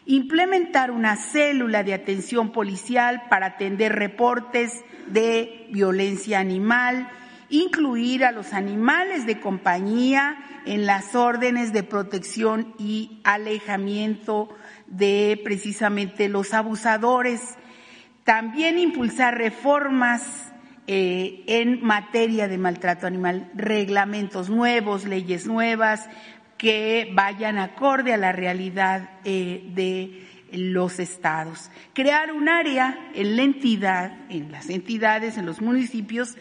Implementar 0.05 0.89
una 0.89 1.17
célula 1.17 1.83
de 1.83 1.93
atención 1.93 2.53
policial 2.53 3.23
para 3.29 3.47
atender 3.47 3.93
reportes 3.93 4.71
de 5.07 5.67
violencia 5.71 6.39
animal, 6.39 7.09
incluir 7.49 8.23
a 8.23 8.31
los 8.31 8.53
animales 8.53 9.25
de 9.25 9.39
compañía 9.39 10.37
en 10.65 10.85
las 10.85 11.15
órdenes 11.15 11.73
de 11.73 11.83
protección 11.83 12.73
y 12.77 13.21
alejamiento 13.23 14.49
de 14.87 15.39
precisamente 15.43 16.29
los 16.29 16.53
abusadores, 16.53 17.41
también 18.23 18.77
impulsar 18.77 19.37
reformas 19.37 20.49
eh, 20.87 21.43
en 21.47 21.83
materia 21.83 22.47
de 22.47 22.57
maltrato 22.57 23.07
animal, 23.07 23.51
reglamentos 23.55 24.49
nuevos, 24.49 25.05
leyes 25.05 25.45
nuevas, 25.45 26.09
que 26.57 27.09
vayan 27.13 27.57
acorde 27.57 28.13
a 28.13 28.17
la 28.17 28.31
realidad 28.31 29.09
eh, 29.23 29.63
de 29.73 30.27
los 30.51 30.99
estados. 30.99 31.71
Crear 31.93 32.31
un 32.31 32.49
área 32.49 33.11
en 33.13 33.35
la 33.35 33.43
entidad, 33.43 34.17
en 34.29 34.51
las 34.51 34.69
entidades, 34.69 35.37
en 35.37 35.45
los 35.45 35.61
municipios, 35.61 36.37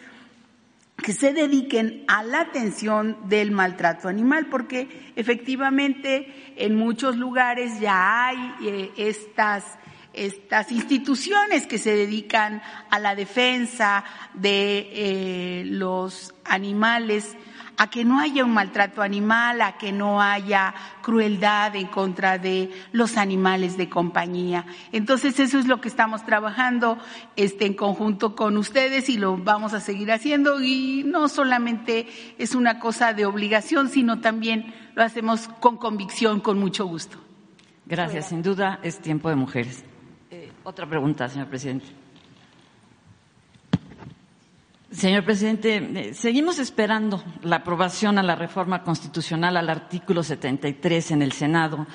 que 1.03 1.13
se 1.13 1.33
dediquen 1.33 2.03
a 2.07 2.23
la 2.23 2.41
atención 2.41 3.17
del 3.27 3.51
maltrato 3.51 4.07
animal, 4.07 4.47
porque 4.47 5.11
efectivamente 5.15 6.53
en 6.57 6.75
muchos 6.75 7.17
lugares 7.17 7.79
ya 7.79 8.27
hay 8.27 8.53
eh, 8.65 8.91
estas 8.97 9.63
estas 10.11 10.71
instituciones 10.71 11.67
que 11.67 11.77
se 11.77 11.95
dedican 11.95 12.61
a 12.89 12.99
la 12.99 13.13
defensa 13.15 14.03
de 14.33 14.89
eh, 14.91 15.63
los 15.65 16.33
animales 16.45 17.37
a 17.79 17.89
que 17.89 18.03
no 18.03 18.19
haya 18.19 18.43
un 18.43 18.51
maltrato 18.51 19.01
animal, 19.01 19.61
a 19.61 19.77
que 19.77 19.93
no 19.93 20.21
haya 20.21 20.73
crueldad 21.01 21.77
en 21.77 21.87
contra 21.87 22.37
de 22.37 22.69
los 22.91 23.15
animales 23.15 23.77
de 23.77 23.87
compañía. 23.87 24.65
Entonces 24.91 25.39
eso 25.39 25.57
es 25.57 25.65
lo 25.65 25.79
que 25.79 25.87
estamos 25.87 26.25
trabajando 26.25 26.97
este, 27.37 27.65
en 27.65 27.75
conjunto 27.75 28.35
con 28.35 28.57
ustedes 28.57 29.07
y 29.07 29.17
lo 29.17 29.37
vamos 29.37 29.73
a 29.73 29.79
seguir 29.79 30.11
haciendo 30.11 30.61
y 30.61 31.05
no 31.05 31.29
solamente 31.29 32.07
es 32.37 32.53
una 32.53 32.79
cosa 32.79 33.13
de 33.13 33.25
obligación, 33.25 33.87
sino 33.87 34.19
también 34.19 34.73
lo 34.93 35.03
hacemos 35.03 35.47
con 35.61 35.77
convicción, 35.77 36.41
con 36.41 36.59
mucho 36.59 36.85
gusto. 36.85 37.17
Gracias. 37.85 38.27
Sin 38.27 38.41
duda 38.41 38.81
es 38.83 38.99
tiempo 38.99 39.29
de 39.29 39.35
mujeres. 39.35 39.85
Eh, 40.29 40.51
otra 40.65 40.85
pregunta, 40.85 41.29
señor 41.29 41.47
presidente. 41.47 41.85
Señor 44.91 45.23
presidente, 45.23 45.77
eh, 45.77 46.13
seguimos 46.15 46.57
esperando 46.57 47.23
la 47.43 47.57
aprobación 47.57 48.17
a 48.17 48.23
la 48.23 48.35
reforma 48.35 48.81
constitucional 48.81 49.55
al 49.55 49.69
artículo 49.69 50.23
73 50.23 51.11
en 51.11 51.21
el 51.21 51.31
Senado 51.31 51.85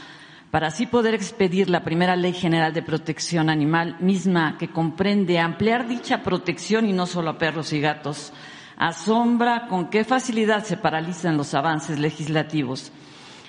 para 0.53 0.69
así 0.69 0.87
poder 0.87 1.13
expedir 1.13 1.69
la 1.69 1.83
primera 1.83 2.15
ley 2.15 2.33
general 2.33 2.73
de 2.73 2.85
protección 2.85 3.51
animal, 3.51 3.97
misma 3.99 4.57
que 4.59 4.69
comprende 4.69 5.41
ampliar 5.41 5.89
dicha 5.89 6.23
protección 6.23 6.89
y 6.89 6.93
no 6.93 7.07
solo 7.07 7.31
a 7.31 7.39
perros 7.39 7.73
y 7.73 7.81
gatos. 7.81 8.33
Asombra 8.77 9.67
con 9.67 9.91
qué 9.91 10.05
facilidad 10.05 10.63
se 10.63 10.77
paralizan 10.77 11.37
los 11.37 11.53
avances 11.55 11.99
legislativos. 11.99 12.93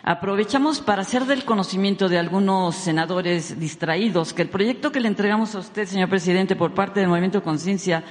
Aprovechamos 0.02 0.82
para 0.82 1.04
hacer 1.04 1.26
del 1.26 1.46
conocimiento 1.46 2.10
de 2.10 2.18
algunos 2.18 2.74
senadores 2.76 3.60
distraídos 3.60 4.34
que 4.34 4.42
el 4.42 4.50
proyecto 4.50 4.92
que 4.92 5.00
le 5.00 5.08
entregamos 5.08 5.54
a 5.54 5.60
usted, 5.60 5.86
señor 5.86 6.10
presidente, 6.10 6.56
por 6.56 6.74
parte 6.74 7.00
del 7.00 7.10
Movimiento 7.10 7.44
Conciencia, 7.44 8.04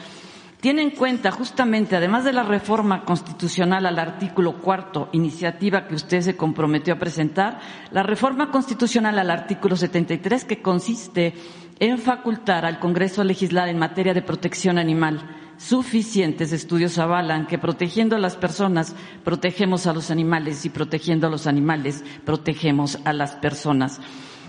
tiene 0.64 0.80
en 0.80 0.92
cuenta 0.92 1.30
justamente, 1.30 1.94
además 1.94 2.24
de 2.24 2.32
la 2.32 2.42
reforma 2.42 3.04
constitucional 3.04 3.84
al 3.84 3.98
artículo 3.98 4.62
cuarto, 4.62 5.10
iniciativa 5.12 5.86
que 5.86 5.94
usted 5.94 6.22
se 6.22 6.38
comprometió 6.38 6.94
a 6.94 6.98
presentar, 6.98 7.60
la 7.90 8.02
reforma 8.02 8.50
constitucional 8.50 9.18
al 9.18 9.30
artículo 9.30 9.76
73, 9.76 10.46
que 10.46 10.62
consiste 10.62 11.34
en 11.78 11.98
facultar 11.98 12.64
al 12.64 12.78
Congreso 12.78 13.20
a 13.20 13.26
legislar 13.26 13.68
en 13.68 13.78
materia 13.78 14.14
de 14.14 14.22
protección 14.22 14.78
animal. 14.78 15.36
Suficientes 15.58 16.50
estudios 16.50 16.96
avalan 16.96 17.46
que 17.46 17.58
protegiendo 17.58 18.16
a 18.16 18.18
las 18.18 18.36
personas 18.36 18.96
protegemos 19.22 19.86
a 19.86 19.92
los 19.92 20.10
animales 20.10 20.64
y 20.64 20.70
protegiendo 20.70 21.26
a 21.26 21.30
los 21.30 21.46
animales 21.46 22.02
protegemos 22.24 22.98
a 23.04 23.12
las 23.12 23.36
personas. 23.36 24.00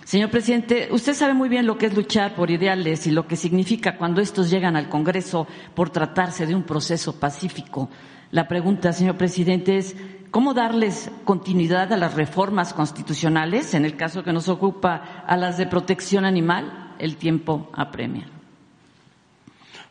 Señor 0.06 0.30
presidente, 0.30 0.88
usted 0.92 1.16
sabe 1.16 1.34
muy 1.34 1.50
bien 1.50 1.66
lo 1.66 1.80
que 1.80 1.88
es 1.88 1.96
luchar 1.96 2.36
por 2.36 2.52
ideales 2.52 3.08
y 3.08 3.12
lo 3.12 3.28
que 3.28 3.36
significa 3.36 3.98
cuando 3.98 4.22
estos 4.22 4.52
llegan 4.52 4.76
al 4.76 4.88
Congreso 4.88 5.48
por 5.74 5.90
tratarse 5.90 6.46
de 6.46 6.54
un 6.54 6.62
proceso 6.62 7.20
pacífico. 7.20 7.90
La 8.30 8.48
pregunta, 8.48 8.94
señor 8.94 9.18
presidente, 9.18 9.78
es 9.78 9.96
cómo 10.30 10.54
darles 10.54 11.10
continuidad 11.24 11.92
a 11.92 11.98
las 11.98 12.14
reformas 12.14 12.72
constitucionales, 12.72 13.74
en 13.74 13.84
el 13.84 13.98
caso 13.98 14.24
que 14.24 14.32
nos 14.32 14.48
ocupa 14.48 15.24
a 15.26 15.36
las 15.38 15.58
de 15.58 15.66
protección 15.66 16.24
animal, 16.24 16.94
el 17.00 17.18
tiempo 17.18 17.72
apremia. 17.74 18.28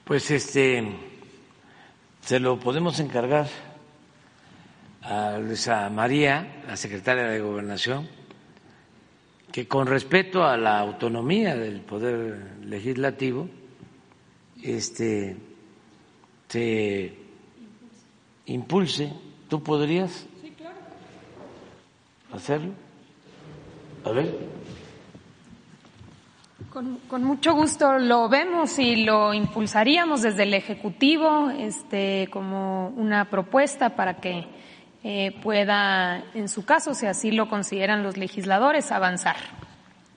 Pues 0.05 0.31
este 0.31 0.93
se 2.21 2.39
lo 2.39 2.61
podemos 2.61 3.01
encargar 3.01 3.49
a 5.03 5.39
Luisa 5.39 5.91
María, 5.91 6.63
la 6.69 6.77
secretaria 6.77 7.25
de 7.25 7.41
Gobernación 7.41 8.09
que 9.55 9.69
con 9.69 9.87
respeto 9.87 10.43
a 10.43 10.57
la 10.57 10.81
autonomía 10.81 11.55
del 11.55 11.81
poder 11.81 12.57
legislativo, 12.65 13.49
este 14.61 15.37
se 16.49 17.17
impulse. 18.47 19.13
¿Tú 19.49 19.63
podrías 19.63 20.27
hacerlo? 22.33 22.73
A 24.05 24.11
ver. 24.11 24.37
Con, 26.69 26.99
con, 27.07 27.23
mucho 27.23 27.55
gusto 27.55 27.97
lo 28.01 28.29
vemos 28.29 28.81
y 28.81 29.05
lo 29.05 29.33
impulsaríamos 29.33 30.23
desde 30.23 30.43
el 30.43 30.55
Ejecutivo 30.55 31.51
este, 31.51 32.27
como 32.33 32.89
una 32.97 33.31
propuesta 33.31 33.95
para 33.95 34.17
que 34.17 34.49
eh, 35.05 35.39
pueda, 35.43 36.25
en 36.35 36.49
su 36.49 36.65
caso, 36.65 36.95
si 36.95 37.07
así 37.07 37.31
lo 37.31 37.49
consideran 37.49 38.03
los 38.03 38.17
legisladores, 38.17 38.91
avanzar. 38.91 39.37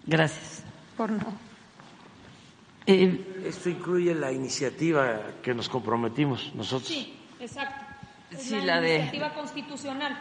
Gracias. 0.05 0.63
Por 0.95 1.11
no. 1.11 1.25
Eh, 2.87 3.43
Esto 3.45 3.69
incluye 3.69 4.15
la 4.15 4.31
iniciativa 4.31 5.19
que 5.43 5.53
nos 5.53 5.67
comprometimos 5.67 6.55
nosotros. 6.55 6.87
Sí, 6.87 7.19
exacto. 7.39 7.83
Es 8.31 8.43
sí, 8.43 8.61
la, 8.61 8.79
la 8.79 8.87
iniciativa 8.87 9.33
constitucional. 9.33 10.17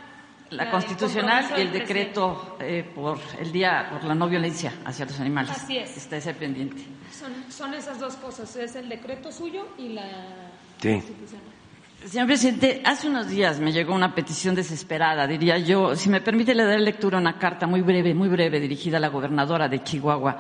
La, 0.51 0.64
la 0.64 0.70
constitucional 0.70 1.44
y 1.56 1.60
el 1.60 1.72
decreto 1.72 2.56
eh, 2.60 2.88
por 2.94 3.18
el 3.40 3.51
día 3.51 3.88
por 3.90 4.05
la 4.05 4.14
no 4.14 4.28
violencia 4.28 4.72
hacia 4.84 5.05
los 5.05 5.18
animales. 5.18 5.51
Así 5.51 5.76
es. 5.76 5.97
Está 5.97 6.16
ese 6.16 6.34
pendiente. 6.34 6.84
Son, 7.12 7.32
son 7.51 7.74
esas 7.74 7.98
dos 7.98 8.14
cosas, 8.16 8.55
es 8.56 8.76
el 8.76 8.88
decreto 8.88 9.32
suyo 9.32 9.66
y 9.78 9.90
la 9.90 10.05
sí. 10.80 10.93
constitucional. 10.93 11.56
Señor 12.07 12.28
presidente, 12.28 12.83
hace 12.85 13.09
unos 13.09 13.28
días 13.28 13.59
me 13.59 13.73
llegó 13.73 13.93
una 13.93 14.15
petición 14.15 14.55
desesperada, 14.55 15.27
diría 15.27 15.59
yo. 15.59 15.97
Si 15.97 16.09
me 16.09 16.20
permite, 16.20 16.55
le 16.55 16.62
daré 16.62 16.78
lectura 16.78 17.19
a 17.19 17.20
una 17.20 17.37
carta 17.37 17.66
muy 17.66 17.81
breve, 17.81 18.15
muy 18.15 18.28
breve, 18.28 18.61
dirigida 18.61 18.99
a 18.99 19.01
la 19.01 19.09
gobernadora 19.09 19.69
de 19.69 19.83
Chihuahua. 19.83 20.39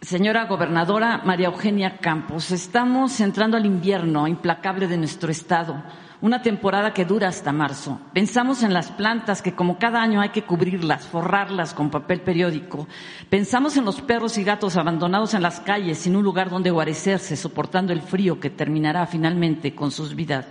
Señora 0.00 0.46
gobernadora 0.46 1.20
María 1.22 1.48
Eugenia 1.48 1.98
Campos, 1.98 2.50
estamos 2.50 3.20
entrando 3.20 3.58
al 3.58 3.66
invierno 3.66 4.26
implacable 4.26 4.88
de 4.88 4.96
nuestro 4.96 5.30
estado, 5.30 5.82
una 6.20 6.42
temporada 6.42 6.94
que 6.94 7.04
dura 7.04 7.28
hasta 7.28 7.52
marzo. 7.52 8.00
Pensamos 8.12 8.62
en 8.62 8.72
las 8.72 8.90
plantas 8.90 9.42
que 9.42 9.54
como 9.54 9.78
cada 9.78 10.02
año 10.02 10.20
hay 10.20 10.30
que 10.30 10.44
cubrirlas, 10.44 11.06
forrarlas 11.06 11.74
con 11.74 11.90
papel 11.90 12.20
periódico. 12.20 12.86
Pensamos 13.28 13.76
en 13.76 13.84
los 13.84 14.00
perros 14.00 14.38
y 14.38 14.44
gatos 14.44 14.76
abandonados 14.76 15.34
en 15.34 15.42
las 15.42 15.60
calles 15.60 15.98
sin 15.98 16.16
un 16.16 16.24
lugar 16.24 16.50
donde 16.50 16.70
guarecerse, 16.70 17.36
soportando 17.36 17.92
el 17.92 18.02
frío 18.02 18.40
que 18.40 18.50
terminará 18.50 19.06
finalmente 19.06 19.74
con 19.74 19.90
sus 19.90 20.14
vidas. 20.14 20.46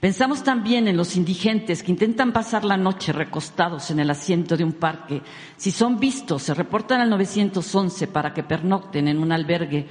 Pensamos 0.00 0.44
también 0.44 0.88
en 0.88 0.96
los 0.96 1.16
indigentes 1.16 1.82
que 1.82 1.90
intentan 1.90 2.32
pasar 2.32 2.64
la 2.64 2.76
noche 2.76 3.12
recostados 3.12 3.90
en 3.90 3.98
el 3.98 4.10
asiento 4.10 4.56
de 4.56 4.64
un 4.64 4.74
parque. 4.74 5.22
Si 5.56 5.70
son 5.70 5.98
vistos, 5.98 6.42
se 6.42 6.54
reportan 6.54 7.00
al 7.00 7.10
911 7.10 8.06
para 8.08 8.34
que 8.34 8.42
pernocten 8.42 9.08
en 9.08 9.18
un 9.18 9.32
albergue. 9.32 9.86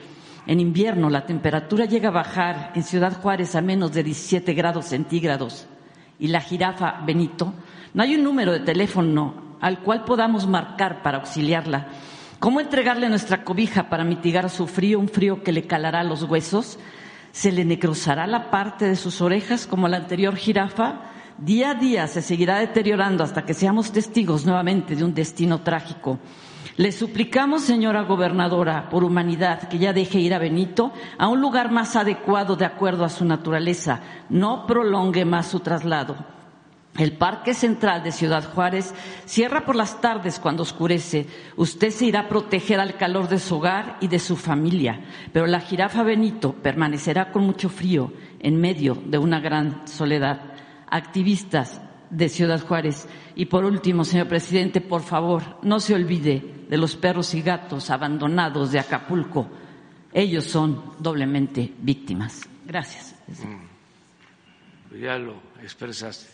En 0.47 0.59
invierno 0.59 1.09
la 1.09 1.25
temperatura 1.25 1.85
llega 1.85 2.09
a 2.09 2.11
bajar 2.11 2.71
en 2.75 2.83
Ciudad 2.83 3.19
Juárez 3.19 3.55
a 3.55 3.61
menos 3.61 3.93
de 3.93 4.03
17 4.03 4.53
grados 4.53 4.85
centígrados. 4.85 5.67
Y 6.19 6.27
la 6.27 6.41
jirafa 6.41 7.01
Benito, 7.05 7.53
no 7.93 8.03
hay 8.03 8.15
un 8.15 8.23
número 8.23 8.51
de 8.51 8.59
teléfono 8.59 9.57
al 9.59 9.79
cual 9.79 10.05
podamos 10.05 10.47
marcar 10.47 11.01
para 11.01 11.17
auxiliarla. 11.17 11.87
¿Cómo 12.39 12.59
entregarle 12.59 13.09
nuestra 13.09 13.43
cobija 13.43 13.89
para 13.89 14.03
mitigar 14.03 14.49
su 14.49 14.67
frío, 14.67 14.99
un 14.99 15.09
frío 15.09 15.41
que 15.41 15.51
le 15.51 15.63
calará 15.63 16.03
los 16.03 16.23
huesos? 16.23 16.77
¿Se 17.31 17.51
le 17.51 17.65
necrosará 17.65 18.27
la 18.27 18.51
parte 18.51 18.85
de 18.85 18.95
sus 18.95 19.21
orejas 19.21 19.65
como 19.65 19.87
la 19.87 19.97
anterior 19.97 20.35
jirafa? 20.35 21.01
Día 21.37 21.71
a 21.71 21.73
día 21.73 22.07
se 22.07 22.21
seguirá 22.21 22.59
deteriorando 22.59 23.23
hasta 23.23 23.45
que 23.45 23.53
seamos 23.53 23.91
testigos 23.91 24.45
nuevamente 24.45 24.95
de 24.95 25.03
un 25.03 25.13
destino 25.13 25.61
trágico. 25.61 26.19
Le 26.77 26.91
suplicamos, 26.91 27.61
señora 27.61 28.01
gobernadora, 28.03 28.89
por 28.89 29.05
humanidad, 29.05 29.69
que 29.69 29.77
ya 29.77 29.93
deje 29.93 30.19
ir 30.19 30.33
a 30.33 30.39
Benito 30.39 30.91
a 31.17 31.29
un 31.29 31.39
lugar 31.39 31.71
más 31.71 31.95
adecuado 31.95 32.57
de 32.57 32.65
acuerdo 32.65 33.05
a 33.05 33.09
su 33.09 33.23
naturaleza. 33.23 34.01
No 34.27 34.67
prolongue 34.67 35.23
más 35.23 35.47
su 35.47 35.61
traslado. 35.61 36.17
El 36.97 37.13
Parque 37.13 37.53
Central 37.53 38.03
de 38.03 38.11
Ciudad 38.11 38.43
Juárez 38.53 38.93
cierra 39.23 39.63
por 39.63 39.77
las 39.77 40.01
tardes 40.01 40.37
cuando 40.37 40.63
oscurece. 40.63 41.27
Usted 41.55 41.91
se 41.91 42.07
irá 42.07 42.21
a 42.21 42.27
proteger 42.27 42.81
al 42.81 42.97
calor 42.97 43.29
de 43.29 43.39
su 43.39 43.55
hogar 43.55 43.95
y 44.01 44.09
de 44.09 44.19
su 44.19 44.35
familia, 44.35 44.99
pero 45.31 45.47
la 45.47 45.61
jirafa 45.61 46.03
Benito 46.03 46.53
permanecerá 46.53 47.31
con 47.31 47.45
mucho 47.45 47.69
frío 47.69 48.11
en 48.39 48.59
medio 48.59 48.97
de 49.05 49.17
una 49.17 49.39
gran 49.39 49.87
soledad. 49.87 50.41
Activistas 50.89 51.81
de 52.09 52.29
Ciudad 52.29 52.61
Juárez. 52.61 53.07
Y 53.35 53.45
por 53.45 53.65
último, 53.65 54.03
señor 54.03 54.27
presidente, 54.27 54.81
por 54.81 55.01
favor, 55.01 55.57
no 55.61 55.79
se 55.79 55.93
olvide 55.93 56.65
de 56.69 56.77
los 56.77 56.95
perros 56.95 57.33
y 57.33 57.41
gatos 57.41 57.89
abandonados 57.89 58.71
de 58.71 58.79
Acapulco. 58.79 59.49
Ellos 60.13 60.45
son 60.45 60.93
doblemente 60.99 61.73
víctimas. 61.79 62.47
Gracias. 62.65 63.15
Ya 64.99 65.17
lo 65.17 65.35
expresaste. 65.61 66.33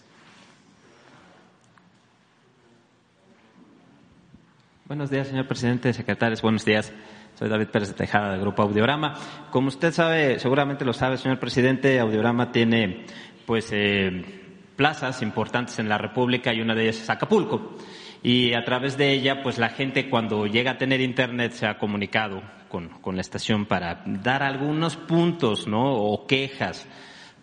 Buenos 4.85 5.10
días, 5.10 5.27
señor 5.27 5.48
presidente, 5.48 5.93
secretarios. 5.93 6.41
Buenos 6.41 6.65
días. 6.65 6.91
Soy 7.35 7.49
David 7.49 7.68
Pérez 7.68 7.88
de 7.89 7.95
Tejada, 7.95 8.34
del 8.34 8.41
Grupo 8.41 8.61
Audiorama. 8.61 9.15
Como 9.49 9.69
usted 9.69 9.91
sabe, 9.91 10.38
seguramente 10.38 10.85
lo 10.85 10.93
sabe, 10.93 11.18
señor 11.18 11.39
presidente, 11.39 11.99
Audiorama 11.99 12.52
tiene, 12.52 13.06
pues, 13.45 13.69
eh, 13.72 14.40
plazas 14.82 15.22
importantes 15.22 15.78
en 15.78 15.88
la 15.88 15.99
República 15.99 16.52
y 16.52 16.60
una 16.60 16.74
de 16.74 16.86
ellas 16.86 17.02
es 17.02 17.10
Acapulco. 17.12 17.78
Y 18.24 18.56
a 18.56 18.64
través 18.64 18.98
de 18.98 19.12
ella, 19.12 19.44
pues, 19.44 19.60
la 19.60 19.70
gente 19.70 20.10
cuando 20.10 20.48
llega 20.48 20.72
a 20.72 20.78
tener 20.80 21.02
internet 21.02 21.52
se 21.52 21.68
ha 21.68 21.78
comunicado 21.78 22.41
con, 22.68 22.90
con 22.99 23.14
la 23.14 23.22
estación 23.22 23.68
para 23.68 24.02
dar 24.08 24.41
algunos 24.41 24.98
puntos, 24.98 25.68
¿no? 25.68 25.94
O 25.94 26.26
quejas, 26.26 26.88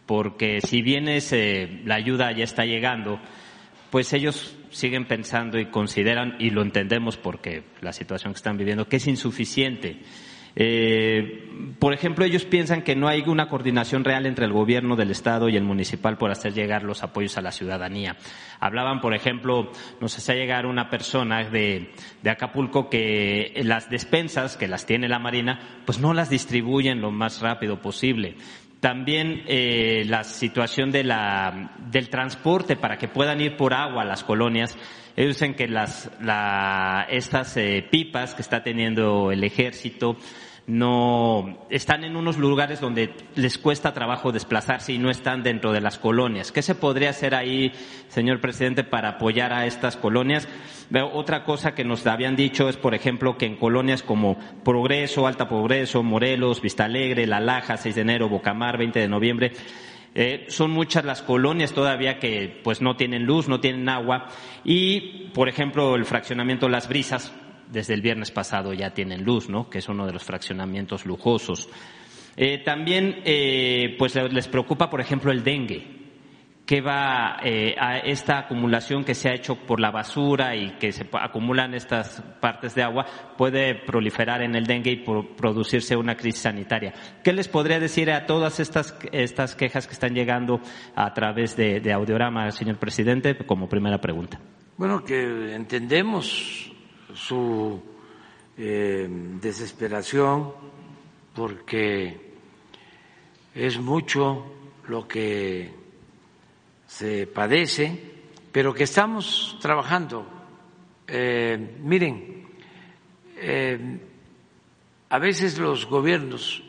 porque 0.04 0.60
si 0.60 0.82
bien 0.82 1.06
es, 1.06 1.32
eh, 1.32 1.82
la 1.84 1.94
ayuda 1.94 2.32
ya 2.32 2.42
está 2.42 2.64
llegando, 2.64 3.20
pues 3.90 4.12
ellos 4.14 4.56
siguen 4.70 5.06
pensando 5.06 5.60
y 5.60 5.66
consideran, 5.66 6.34
y 6.40 6.50
lo 6.50 6.62
entendemos 6.62 7.16
porque 7.18 7.62
la 7.80 7.92
situación 7.92 8.32
que 8.32 8.38
están 8.38 8.58
viviendo, 8.58 8.88
que 8.88 8.96
es 8.96 9.06
insuficiente. 9.06 10.00
Eh, 10.60 11.76
por 11.78 11.92
ejemplo, 11.92 12.24
ellos 12.24 12.44
piensan 12.44 12.82
que 12.82 12.96
no 12.96 13.06
hay 13.06 13.22
una 13.26 13.48
coordinación 13.48 14.02
real 14.02 14.26
entre 14.26 14.44
el 14.44 14.52
gobierno 14.52 14.96
del 14.96 15.12
Estado 15.12 15.48
y 15.48 15.56
el 15.56 15.62
municipal 15.62 16.18
por 16.18 16.32
hacer 16.32 16.52
llegar 16.52 16.82
los 16.82 17.04
apoyos 17.04 17.38
a 17.38 17.42
la 17.42 17.52
ciudadanía. 17.52 18.16
Hablaban, 18.58 19.00
por 19.00 19.14
ejemplo, 19.14 19.70
nos 20.00 20.18
hacía 20.18 20.34
llegar 20.34 20.66
una 20.66 20.90
persona 20.90 21.48
de, 21.48 21.92
Acapulco 22.28 22.90
que 22.90 23.52
las 23.62 23.88
despensas, 23.88 24.56
que 24.56 24.66
las 24.66 24.84
tiene 24.84 25.08
la 25.08 25.20
Marina, 25.20 25.80
pues 25.86 26.00
no 26.00 26.12
las 26.12 26.28
distribuyen 26.28 27.00
lo 27.00 27.12
más 27.12 27.40
rápido 27.40 27.80
posible 27.80 28.34
también 28.80 29.42
eh, 29.48 30.04
la 30.06 30.22
situación 30.22 30.92
de 30.92 31.02
la, 31.02 31.74
del 31.90 32.08
transporte 32.10 32.76
para 32.76 32.96
que 32.96 33.08
puedan 33.08 33.40
ir 33.40 33.56
por 33.56 33.74
agua 33.74 34.02
a 34.02 34.04
las 34.04 34.22
colonias. 34.22 34.78
Ellos 35.16 35.34
dicen 35.34 35.54
que 35.54 35.66
las, 35.66 36.08
la, 36.20 37.04
estas 37.10 37.56
eh, 37.56 37.84
pipas 37.90 38.36
que 38.36 38.42
está 38.42 38.62
teniendo 38.62 39.32
el 39.32 39.42
ejército 39.42 40.16
no 40.68 41.66
están 41.70 42.04
en 42.04 42.14
unos 42.14 42.36
lugares 42.36 42.78
donde 42.78 43.14
les 43.34 43.56
cuesta 43.56 43.94
trabajo 43.94 44.32
desplazarse 44.32 44.92
y 44.92 44.98
no 44.98 45.10
están 45.10 45.42
dentro 45.42 45.72
de 45.72 45.80
las 45.80 45.98
colonias. 45.98 46.52
¿Qué 46.52 46.60
se 46.60 46.74
podría 46.74 47.10
hacer 47.10 47.34
ahí, 47.34 47.72
señor 48.08 48.40
presidente, 48.40 48.84
para 48.84 49.08
apoyar 49.10 49.54
a 49.54 49.64
estas 49.64 49.96
colonias? 49.96 50.46
Otra 51.14 51.44
cosa 51.44 51.74
que 51.74 51.84
nos 51.84 52.06
habían 52.06 52.36
dicho 52.36 52.68
es, 52.68 52.76
por 52.76 52.94
ejemplo, 52.94 53.38
que 53.38 53.46
en 53.46 53.56
colonias 53.56 54.02
como 54.02 54.38
Progreso, 54.62 55.26
Alta 55.26 55.48
Progreso, 55.48 56.02
Morelos, 56.02 56.60
Vista 56.60 56.84
Alegre, 56.84 57.26
La 57.26 57.40
Laja, 57.40 57.78
6 57.78 57.94
de 57.94 58.02
enero, 58.02 58.28
Bocamar, 58.28 58.76
20 58.76 59.00
de 59.00 59.08
noviembre, 59.08 59.52
eh, 60.14 60.46
son 60.48 60.70
muchas 60.70 61.04
las 61.04 61.22
colonias 61.22 61.72
todavía 61.72 62.18
que 62.18 62.60
pues 62.62 62.82
no 62.82 62.96
tienen 62.96 63.24
luz, 63.24 63.48
no 63.48 63.60
tienen 63.60 63.88
agua 63.88 64.26
y, 64.64 65.30
por 65.32 65.48
ejemplo, 65.48 65.94
el 65.94 66.04
fraccionamiento 66.04 66.68
Las 66.68 66.88
Brisas, 66.88 67.32
desde 67.70 67.94
el 67.94 68.02
viernes 68.02 68.30
pasado 68.30 68.72
ya 68.72 68.90
tienen 68.90 69.24
luz, 69.24 69.48
¿no? 69.48 69.68
Que 69.68 69.78
es 69.78 69.88
uno 69.88 70.06
de 70.06 70.12
los 70.12 70.24
fraccionamientos 70.24 71.06
lujosos. 71.06 71.68
Eh, 72.36 72.58
también, 72.64 73.22
eh, 73.24 73.96
pues 73.98 74.14
les 74.14 74.48
preocupa, 74.48 74.88
por 74.88 75.00
ejemplo, 75.00 75.32
el 75.32 75.42
dengue. 75.42 75.96
¿Qué 76.64 76.82
va 76.82 77.38
eh, 77.42 77.74
a 77.80 77.96
esta 77.96 78.40
acumulación 78.40 79.02
que 79.02 79.14
se 79.14 79.30
ha 79.30 79.34
hecho 79.34 79.56
por 79.56 79.80
la 79.80 79.90
basura 79.90 80.54
y 80.54 80.72
que 80.72 80.92
se 80.92 81.08
acumulan 81.12 81.72
estas 81.72 82.22
partes 82.40 82.74
de 82.74 82.82
agua 82.82 83.06
puede 83.38 83.74
proliferar 83.74 84.42
en 84.42 84.54
el 84.54 84.66
dengue 84.66 84.90
y 84.90 84.96
producirse 85.36 85.96
una 85.96 86.14
crisis 86.14 86.42
sanitaria? 86.42 86.92
¿Qué 87.24 87.32
les 87.32 87.48
podría 87.48 87.80
decir 87.80 88.10
a 88.10 88.26
todas 88.26 88.60
estas, 88.60 88.98
estas 89.12 89.54
quejas 89.54 89.86
que 89.86 89.94
están 89.94 90.14
llegando 90.14 90.60
a 90.94 91.14
través 91.14 91.56
de 91.56 91.90
Audiorama, 91.90 92.50
señor 92.50 92.76
presidente, 92.76 93.34
como 93.46 93.66
primera 93.66 93.98
pregunta? 93.98 94.38
Bueno, 94.76 95.02
que 95.02 95.54
entendemos 95.56 96.70
su 97.18 97.82
eh, 98.56 99.06
desesperación 99.40 100.52
porque 101.34 102.34
es 103.54 103.78
mucho 103.78 104.46
lo 104.86 105.06
que 105.06 105.70
se 106.86 107.26
padece, 107.26 108.14
pero 108.52 108.72
que 108.72 108.84
estamos 108.84 109.58
trabajando. 109.60 110.26
Eh, 111.06 111.76
miren, 111.80 112.48
eh, 113.36 114.00
a 115.10 115.18
veces 115.18 115.58
los 115.58 115.86
gobiernos 115.86 116.62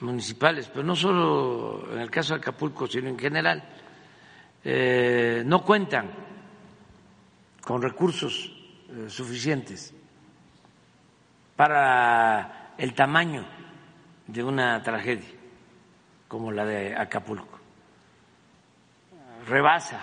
municipales, 0.00 0.68
pero 0.68 0.84
no 0.84 0.96
solo 0.96 1.88
en 1.92 2.00
el 2.00 2.10
caso 2.10 2.34
de 2.34 2.40
Acapulco, 2.40 2.86
sino 2.86 3.08
en 3.08 3.18
general, 3.18 3.62
no 5.44 5.64
cuentan 5.64 6.10
con 7.62 7.80
recursos 7.80 8.59
suficientes 9.08 9.94
para 11.56 12.72
el 12.78 12.94
tamaño 12.94 13.44
de 14.26 14.42
una 14.42 14.82
tragedia 14.82 15.28
como 16.28 16.52
la 16.52 16.64
de 16.64 16.96
Acapulco. 16.96 17.58
Rebasa 19.46 20.00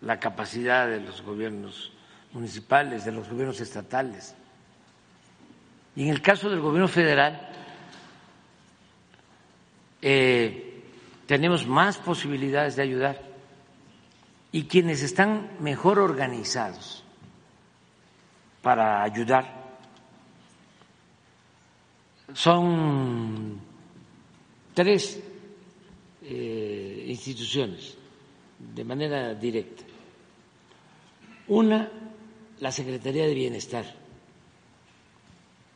la 0.00 0.18
capacidad 0.18 0.88
de 0.88 1.00
los 1.00 1.22
gobiernos 1.22 1.92
municipales, 2.32 3.04
de 3.04 3.12
los 3.12 3.28
gobiernos 3.28 3.60
estatales. 3.60 4.34
Y 5.94 6.04
en 6.04 6.08
el 6.10 6.22
caso 6.22 6.50
del 6.50 6.60
gobierno 6.60 6.88
federal, 6.88 7.48
eh, 10.02 10.82
tenemos 11.26 11.66
más 11.66 11.98
posibilidades 11.98 12.76
de 12.76 12.82
ayudar. 12.82 13.20
Y 14.52 14.64
quienes 14.64 15.02
están 15.02 15.50
mejor 15.60 15.98
organizados 15.98 16.95
para 18.66 19.04
ayudar 19.04 19.78
son 22.34 23.60
tres 24.74 25.22
eh, 26.24 27.04
instituciones 27.06 27.96
de 28.58 28.82
manera 28.82 29.34
directa. 29.34 29.84
Una, 31.46 31.88
la 32.58 32.72
Secretaría 32.72 33.28
de 33.28 33.34
Bienestar, 33.34 33.86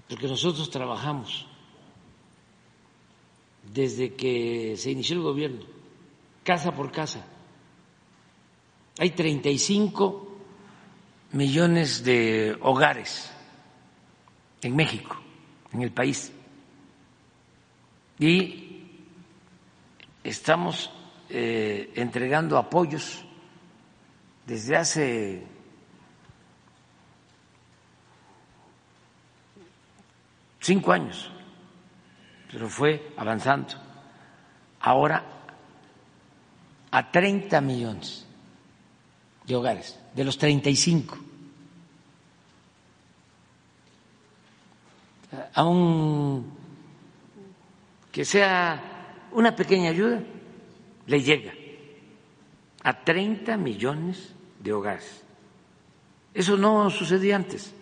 porque 0.09 0.27
nosotros 0.27 0.69
trabajamos 0.69 1.47
desde 3.73 4.15
que 4.15 4.75
se 4.77 4.91
inició 4.91 5.15
el 5.15 5.23
gobierno, 5.23 5.65
casa 6.43 6.73
por 6.73 6.91
casa. 6.91 7.25
Hay 8.99 9.11
35 9.11 10.30
millones 11.33 12.03
de 12.05 12.57
hogares 12.61 13.31
en 14.63 14.75
México, 14.77 15.21
en 15.73 15.83
el 15.83 15.93
país. 15.93 16.33
Y 18.19 18.83
estamos 20.23 20.91
eh, 21.29 21.93
entregando 21.95 22.59
apoyos 22.59 23.25
desde 24.47 24.77
hace 24.77 25.47
cinco 30.61 30.93
años, 30.93 31.31
pero 32.51 32.69
fue 32.69 33.13
avanzando. 33.17 33.75
Ahora 34.81 35.25
a 36.91 37.11
30 37.11 37.61
millones 37.61 38.27
de 39.47 39.55
hogares, 39.55 40.00
de 40.15 40.25
los 40.25 40.39
35. 40.39 41.19
Aun 45.55 46.45
que 48.11 48.25
sea 48.25 49.29
una 49.33 49.55
pequeña 49.55 49.91
ayuda, 49.91 50.23
le 51.07 51.23
llega 51.23 51.53
a 52.83 53.05
30 53.05 53.57
millones 53.57 54.33
de 54.59 54.73
hogares. 54.73 55.23
Eso 56.35 56.57
no 56.57 56.91
sucedía 56.91 57.37
antes. 57.37 57.73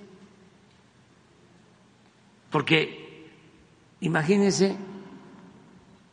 Porque 2.51 3.29
imagínense 4.01 4.77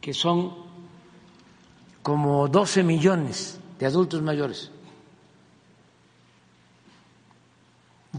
que 0.01 0.13
son 0.13 0.53
como 2.01 2.47
12 2.47 2.83
millones 2.83 3.59
de 3.79 3.85
adultos 3.85 4.21
mayores, 4.21 4.71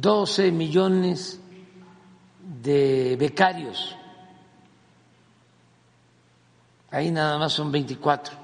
12 0.01 0.53
millones 0.53 1.41
de 2.63 3.17
becarios, 3.19 3.97
ahí 6.91 7.11
nada 7.11 7.39
más 7.39 7.55
son 7.55 7.73
24 7.73 8.37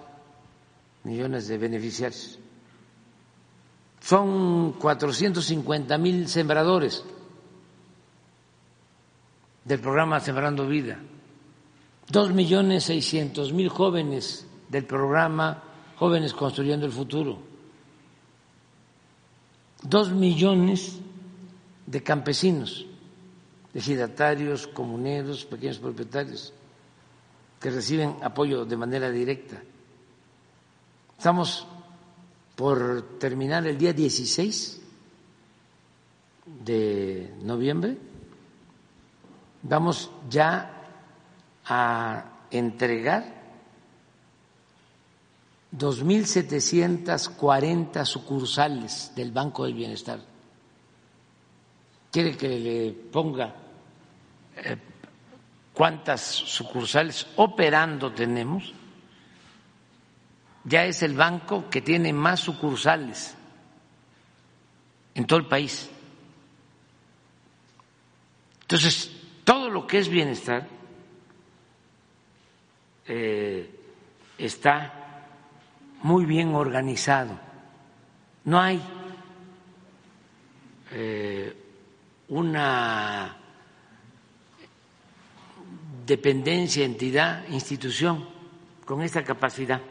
millones 1.05 1.49
de 1.49 1.59
beneficiarios, 1.59 2.39
son 4.01 4.73
450 4.73 5.99
mil 5.99 6.27
sembradores 6.27 7.05
del 9.65 9.79
programa 9.79 10.21
Sembrando 10.21 10.67
Vida, 10.67 10.99
dos 12.09 12.33
millones 12.33 12.85
seiscientos 12.85 13.53
mil 13.53 13.69
jóvenes 13.69 14.47
del 14.71 14.87
programa 14.87 15.63
Jóvenes 15.97 16.33
Construyendo 16.33 16.87
el 16.87 16.93
Futuro, 16.93 17.39
dos 19.83 20.11
millones 20.11 20.99
de 21.87 22.03
campesinos, 22.03 22.87
ejidatarios, 23.75 24.67
comuneros, 24.67 25.45
pequeños 25.45 25.79
propietarios, 25.79 26.53
que 27.61 27.71
reciben 27.71 28.17
apoyo 28.23 28.65
de 28.65 28.77
manera 28.77 29.11
directa. 29.11 29.63
Estamos 31.17 31.67
por 32.57 33.19
terminar 33.19 33.67
el 33.67 33.79
día 33.79 33.93
16 33.93 34.81
de 36.65 37.33
noviembre 37.43 37.97
vamos 39.63 40.11
ya 40.29 40.71
a 41.65 42.25
entregar 42.51 43.41
2.740 45.75 48.05
sucursales 48.05 49.13
del 49.15 49.33
Banco 49.33 49.65
del 49.65 49.73
Bienestar. 49.75 50.21
¿Quiere 52.13 52.37
que 52.37 52.47
le 52.47 52.93
ponga 53.11 53.55
eh, 54.55 54.77
cuántas 55.73 56.21
sucursales 56.21 57.27
operando 57.37 58.13
tenemos? 58.13 58.75
Ya 60.65 60.85
es 60.85 61.03
el 61.03 61.15
banco 61.15 61.71
que 61.71 61.81
tiene 61.81 62.13
más 62.13 62.41
sucursales 62.41 63.35
en 65.15 65.27
todo 65.27 65.39
el 65.39 65.47
país. 65.47 65.89
Entonces, 68.61 69.11
todo 69.43 69.71
lo 69.71 69.87
que 69.87 69.99
es 69.99 70.09
bienestar 70.11 70.69
eh, 73.07 73.71
está 74.37 75.25
muy 76.03 76.27
bien 76.27 76.55
organizado. 76.55 77.39
No 78.45 78.61
hay 78.61 78.83
eh, 80.91 81.62
una 82.33 83.37
dependencia, 86.07 86.83
entidad, 86.83 87.47
institución 87.49 88.27
con 88.87 89.03
esta 89.03 89.23
capacidad 89.23 89.83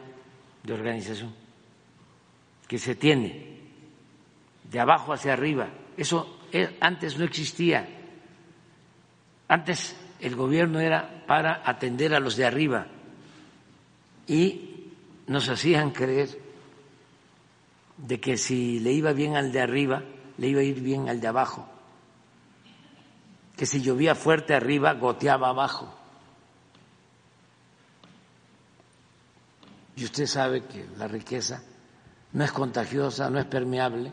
de 0.64 0.72
organización 0.72 1.32
que 2.66 2.78
se 2.78 2.96
tiene 2.96 3.60
de 4.68 4.80
abajo 4.80 5.12
hacia 5.12 5.34
arriba. 5.34 5.68
Eso 5.96 6.40
eh, 6.50 6.78
antes 6.80 7.16
no 7.16 7.24
existía. 7.24 7.88
Antes 9.46 9.94
el 10.18 10.34
gobierno 10.34 10.80
era 10.80 11.24
para 11.28 11.62
atender 11.64 12.12
a 12.12 12.18
los 12.18 12.36
de 12.36 12.44
arriba 12.44 12.88
y 14.26 14.88
nos 15.28 15.48
hacían 15.48 15.92
creer 15.92 16.28
de 17.98 18.18
que 18.18 18.36
si 18.36 18.80
le 18.80 18.90
iba 18.90 19.12
bien 19.12 19.36
al 19.36 19.52
de 19.52 19.60
arriba, 19.60 20.02
le 20.38 20.48
iba 20.48 20.60
a 20.60 20.64
ir 20.64 20.80
bien 20.80 21.08
al 21.08 21.20
de 21.20 21.28
abajo, 21.28 21.68
que 23.62 23.66
si 23.66 23.80
llovía 23.80 24.16
fuerte 24.16 24.56
arriba, 24.56 24.92
goteaba 24.94 25.50
abajo. 25.50 25.88
Y 29.94 30.02
usted 30.02 30.26
sabe 30.26 30.64
que 30.64 30.84
la 30.96 31.06
riqueza 31.06 31.62
no 32.32 32.42
es 32.42 32.50
contagiosa, 32.50 33.30
no 33.30 33.38
es 33.38 33.46
permeable, 33.46 34.12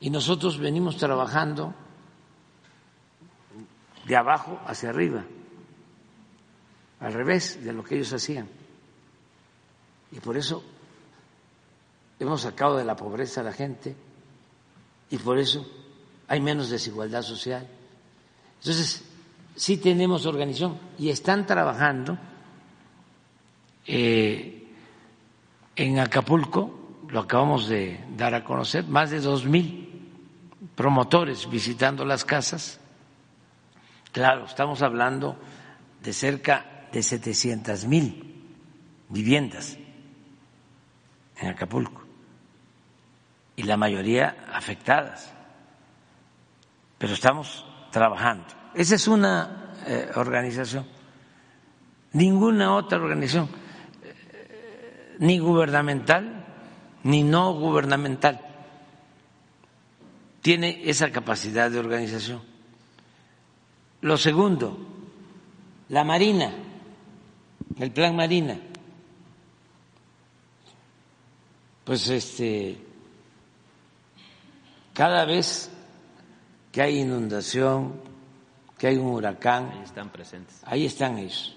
y 0.00 0.10
nosotros 0.10 0.58
venimos 0.58 0.96
trabajando 0.96 1.76
de 4.04 4.16
abajo 4.16 4.60
hacia 4.66 4.88
arriba, 4.88 5.22
al 6.98 7.12
revés 7.12 7.64
de 7.64 7.72
lo 7.72 7.84
que 7.84 7.94
ellos 7.94 8.12
hacían. 8.12 8.48
Y 10.10 10.18
por 10.18 10.36
eso 10.36 10.60
hemos 12.18 12.40
sacado 12.40 12.78
de 12.78 12.84
la 12.84 12.96
pobreza 12.96 13.42
a 13.42 13.44
la 13.44 13.52
gente 13.52 13.94
y 15.08 15.18
por 15.18 15.38
eso 15.38 15.64
hay 16.26 16.40
menos 16.40 16.68
desigualdad 16.68 17.22
social. 17.22 17.68
Entonces, 18.62 19.02
sí 19.56 19.76
tenemos 19.76 20.24
organización 20.24 20.78
y 20.96 21.08
están 21.08 21.46
trabajando 21.46 22.16
eh, 23.84 24.68
en 25.74 25.98
Acapulco, 25.98 27.00
lo 27.08 27.18
acabamos 27.18 27.66
de 27.66 28.04
dar 28.16 28.36
a 28.36 28.44
conocer, 28.44 28.86
más 28.86 29.10
de 29.10 29.18
dos 29.18 29.44
mil 29.46 30.08
promotores 30.76 31.50
visitando 31.50 32.04
las 32.04 32.24
casas. 32.24 32.78
Claro, 34.12 34.44
estamos 34.44 34.80
hablando 34.80 35.36
de 36.00 36.12
cerca 36.12 36.86
de 36.92 37.02
700 37.02 37.84
mil 37.86 38.44
viviendas 39.08 39.76
en 41.36 41.48
Acapulco 41.48 42.00
y 43.56 43.64
la 43.64 43.76
mayoría 43.76 44.46
afectadas. 44.52 45.34
Pero 46.98 47.14
estamos 47.14 47.66
trabajando. 47.92 48.46
Esa 48.74 48.96
es 48.96 49.06
una 49.06 49.74
eh, 49.86 50.10
organización. 50.16 50.84
Ninguna 52.14 52.74
otra 52.74 52.98
organización, 52.98 53.48
eh, 54.02 55.16
ni 55.20 55.38
gubernamental 55.38 56.42
ni 57.04 57.22
no 57.22 57.54
gubernamental, 57.54 58.40
tiene 60.40 60.82
esa 60.88 61.10
capacidad 61.10 61.70
de 61.70 61.78
organización. 61.78 62.42
Lo 64.02 64.16
segundo, 64.16 64.76
la 65.88 66.04
Marina, 66.04 66.52
el 67.78 67.90
plan 67.92 68.16
Marina. 68.16 68.58
Pues 71.84 72.08
este, 72.08 72.78
cada 74.92 75.24
vez 75.24 75.70
que 76.72 76.80
hay 76.80 77.00
inundación, 77.00 78.00
que 78.78 78.88
hay 78.88 78.96
un 78.96 79.08
huracán, 79.08 79.70
ahí 79.72 79.82
están 79.84 80.08
presentes. 80.08 80.60
Ahí 80.64 80.86
están 80.86 81.18
ellos. 81.18 81.54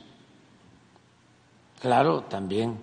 Claro, 1.82 2.24
también 2.24 2.78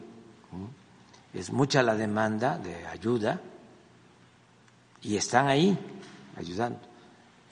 es 1.35 1.53
mucha 1.53 1.83
la 1.83 1.95
demanda 1.95 2.59
de 2.59 2.87
ayuda 2.87 3.41
y 5.03 5.17
están 5.17 5.49
ahí 5.49 5.77
ayudando. 6.37 6.81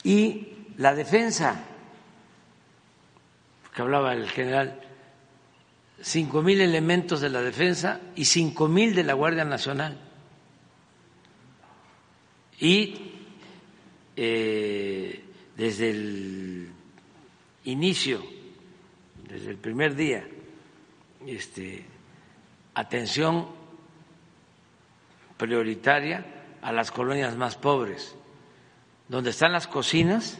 Y 0.02 0.48
la 0.78 0.94
defensa, 0.94 1.62
que 3.74 3.82
hablaba 3.82 4.15
el 4.15 4.28
general, 4.31 4.81
cinco 6.01 6.40
mil 6.40 6.61
elementos 6.61 7.20
de 7.20 7.28
la 7.28 7.43
defensa 7.43 8.01
y 8.16 8.24
cinco 8.24 8.69
mil 8.69 8.94
de 8.94 9.05
la 9.05 9.12
Guardia 9.12 9.44
Nacional. 9.44 9.98
Y 12.59 13.10
eh, 14.23 15.25
desde 15.57 15.89
el 15.89 16.71
inicio, 17.65 18.23
desde 19.27 19.49
el 19.49 19.57
primer 19.57 19.95
día, 19.95 20.29
este, 21.27 21.87
atención 22.75 23.49
prioritaria 25.39 26.27
a 26.61 26.71
las 26.71 26.91
colonias 26.91 27.35
más 27.39 27.57
pobres, 27.57 28.15
donde 29.09 29.31
están 29.31 29.53
las 29.53 29.67
cocinas 29.67 30.39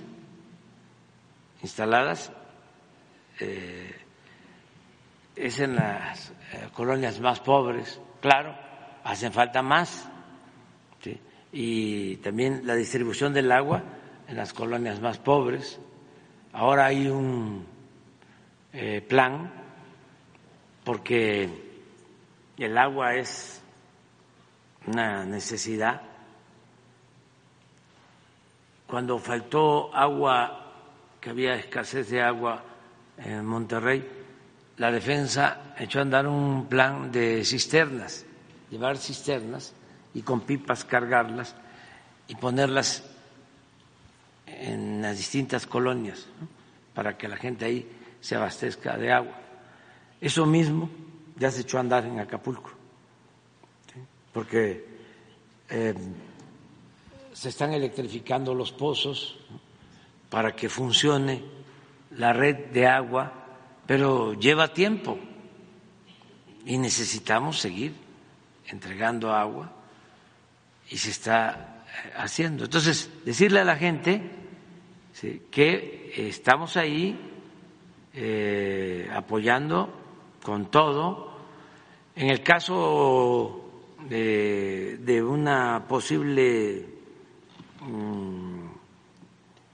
instaladas, 1.62 2.32
eh, 3.39 3.97
es 5.36 5.59
en 5.59 5.77
las 5.77 6.35
eh, 6.52 6.69
colonias 6.74 7.19
más 7.19 7.40
pobres, 7.40 7.98
claro, 8.20 8.55
hacen 9.05 9.32
falta 9.32 9.62
más, 9.62 10.07
y 11.52 12.16
también 12.16 12.62
la 12.64 12.74
distribución 12.74 13.32
del 13.32 13.51
agua 13.51 13.82
en 14.28 14.36
las 14.36 14.52
colonias 14.52 15.01
más 15.01 15.18
pobres. 15.18 15.81
Ahora 16.52 16.86
hay 16.86 17.09
un 17.09 17.66
eh, 18.72 19.05
plan 19.06 19.52
porque 20.85 21.48
el 22.56 22.78
agua 22.78 23.14
es 23.14 23.62
una 24.86 25.24
necesidad. 25.24 26.02
Cuando 28.86 29.18
faltó 29.18 29.94
agua, 29.94 30.56
que 31.20 31.31
había 31.31 31.55
escasez 31.55 32.10
de 32.10 32.22
agua 32.22 32.64
en 33.18 33.44
Monterrey, 33.44 34.09
la 34.78 34.90
defensa 34.90 35.74
echó 35.78 35.98
a 35.98 36.02
andar 36.02 36.27
un 36.27 36.66
plan 36.66 37.12
de 37.12 37.44
cisternas, 37.44 38.24
llevar 38.70 38.97
cisternas 38.97 39.74
y 40.14 40.22
con 40.22 40.40
pipas 40.40 40.84
cargarlas 40.84 41.54
y 42.28 42.34
ponerlas 42.34 43.04
en 44.46 45.02
las 45.02 45.16
distintas 45.16 45.66
colonias 45.66 46.26
para 46.94 47.16
que 47.16 47.28
la 47.28 47.36
gente 47.36 47.64
ahí 47.64 47.88
se 48.20 48.36
abastezca 48.36 48.96
de 48.96 49.12
agua. 49.12 49.38
Eso 50.20 50.44
mismo 50.46 50.90
ya 51.36 51.50
se 51.50 51.62
echó 51.62 51.78
a 51.78 51.80
andar 51.80 52.04
en 52.04 52.18
Acapulco 52.18 52.70
porque 54.32 54.86
eh, 55.68 55.94
se 57.32 57.48
están 57.48 57.72
electrificando 57.72 58.54
los 58.54 58.72
pozos 58.72 59.38
para 60.28 60.54
que 60.54 60.68
funcione 60.68 61.42
la 62.12 62.32
red 62.32 62.66
de 62.72 62.86
agua, 62.86 63.32
pero 63.86 64.34
lleva 64.34 64.72
tiempo 64.72 65.18
y 66.64 66.78
necesitamos 66.78 67.58
seguir 67.58 67.94
entregando 68.66 69.32
agua 69.32 69.72
y 70.90 70.96
se 70.96 71.10
está 71.10 71.84
eh, 71.86 72.12
haciendo. 72.16 72.64
Entonces, 72.64 73.10
decirle 73.24 73.60
a 73.60 73.64
la 73.64 73.76
gente 73.76 74.22
que 75.50 76.12
estamos 76.16 76.76
ahí 76.76 77.18
eh, 78.14 79.08
apoyando 79.12 79.92
con 80.42 80.70
todo. 80.70 81.30
En 82.16 82.30
el 82.30 82.42
caso 82.42 83.70
de, 84.08 85.22
una 85.22 85.86
posible 85.86 86.86
mm, 87.80 88.66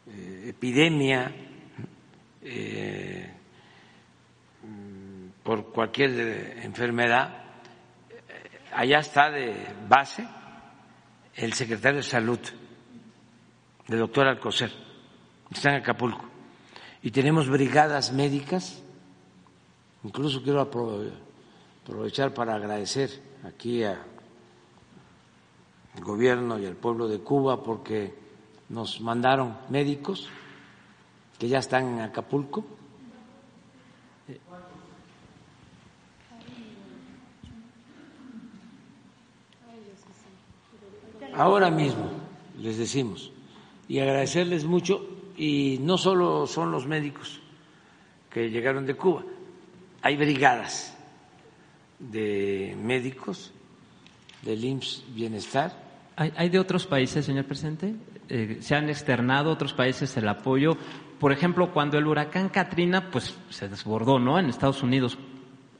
eh, 0.08 0.44
epidemia 0.48 1.32
eh, 2.42 3.30
mm, 4.62 5.42
por 5.42 5.72
cualquier 5.72 6.58
enfermedad, 6.62 7.42
eh, 8.10 8.60
allá 8.74 8.98
está 8.98 9.30
de 9.30 9.54
base 9.88 10.26
el 11.36 11.52
secretario 11.52 11.98
de 11.98 12.02
Salud, 12.02 12.38
el 13.88 13.98
doctor 13.98 14.26
Alcocer, 14.26 14.72
está 15.50 15.70
en 15.70 15.76
Acapulco. 15.76 16.24
Y 17.02 17.10
tenemos 17.10 17.48
brigadas 17.48 18.12
médicas, 18.12 18.82
incluso 20.02 20.42
quiero 20.42 20.60
aprovechar 20.60 22.32
para 22.32 22.54
agradecer 22.54 23.10
aquí 23.44 23.84
a 23.84 24.02
el 25.96 26.04
gobierno 26.04 26.58
y 26.58 26.64
el 26.64 26.76
pueblo 26.76 27.08
de 27.08 27.20
Cuba 27.20 27.62
porque 27.62 28.14
nos 28.68 29.00
mandaron 29.00 29.56
médicos 29.70 30.28
que 31.38 31.48
ya 31.48 31.58
están 31.58 31.86
en 31.94 32.00
Acapulco. 32.00 32.64
Ahora 41.36 41.70
mismo 41.70 42.10
les 42.58 42.78
decimos 42.78 43.32
y 43.88 43.98
agradecerles 43.98 44.64
mucho 44.64 45.06
y 45.36 45.78
no 45.82 45.98
solo 45.98 46.46
son 46.46 46.72
los 46.72 46.86
médicos 46.86 47.40
que 48.30 48.50
llegaron 48.50 48.86
de 48.86 48.94
Cuba, 48.94 49.22
hay 50.02 50.16
brigadas 50.16 50.96
de 51.98 52.76
médicos 52.80 53.52
del 54.42 54.64
IMSS 54.64 55.04
Bienestar 55.14 55.86
¿Hay, 56.16 56.48
de 56.48 56.58
otros 56.58 56.86
países, 56.86 57.26
señor 57.26 57.44
presidente? 57.44 57.94
Eh, 58.30 58.56
¿Se 58.60 58.74
han 58.74 58.88
externado 58.88 59.50
otros 59.50 59.74
países 59.74 60.16
el 60.16 60.26
apoyo? 60.26 60.78
Por 61.20 61.30
ejemplo, 61.30 61.74
cuando 61.74 61.98
el 61.98 62.06
huracán 62.06 62.48
Katrina 62.48 63.10
pues, 63.10 63.36
se 63.50 63.68
desbordó 63.68 64.18
¿no? 64.18 64.38
en 64.38 64.46
Estados 64.46 64.82
Unidos, 64.82 65.18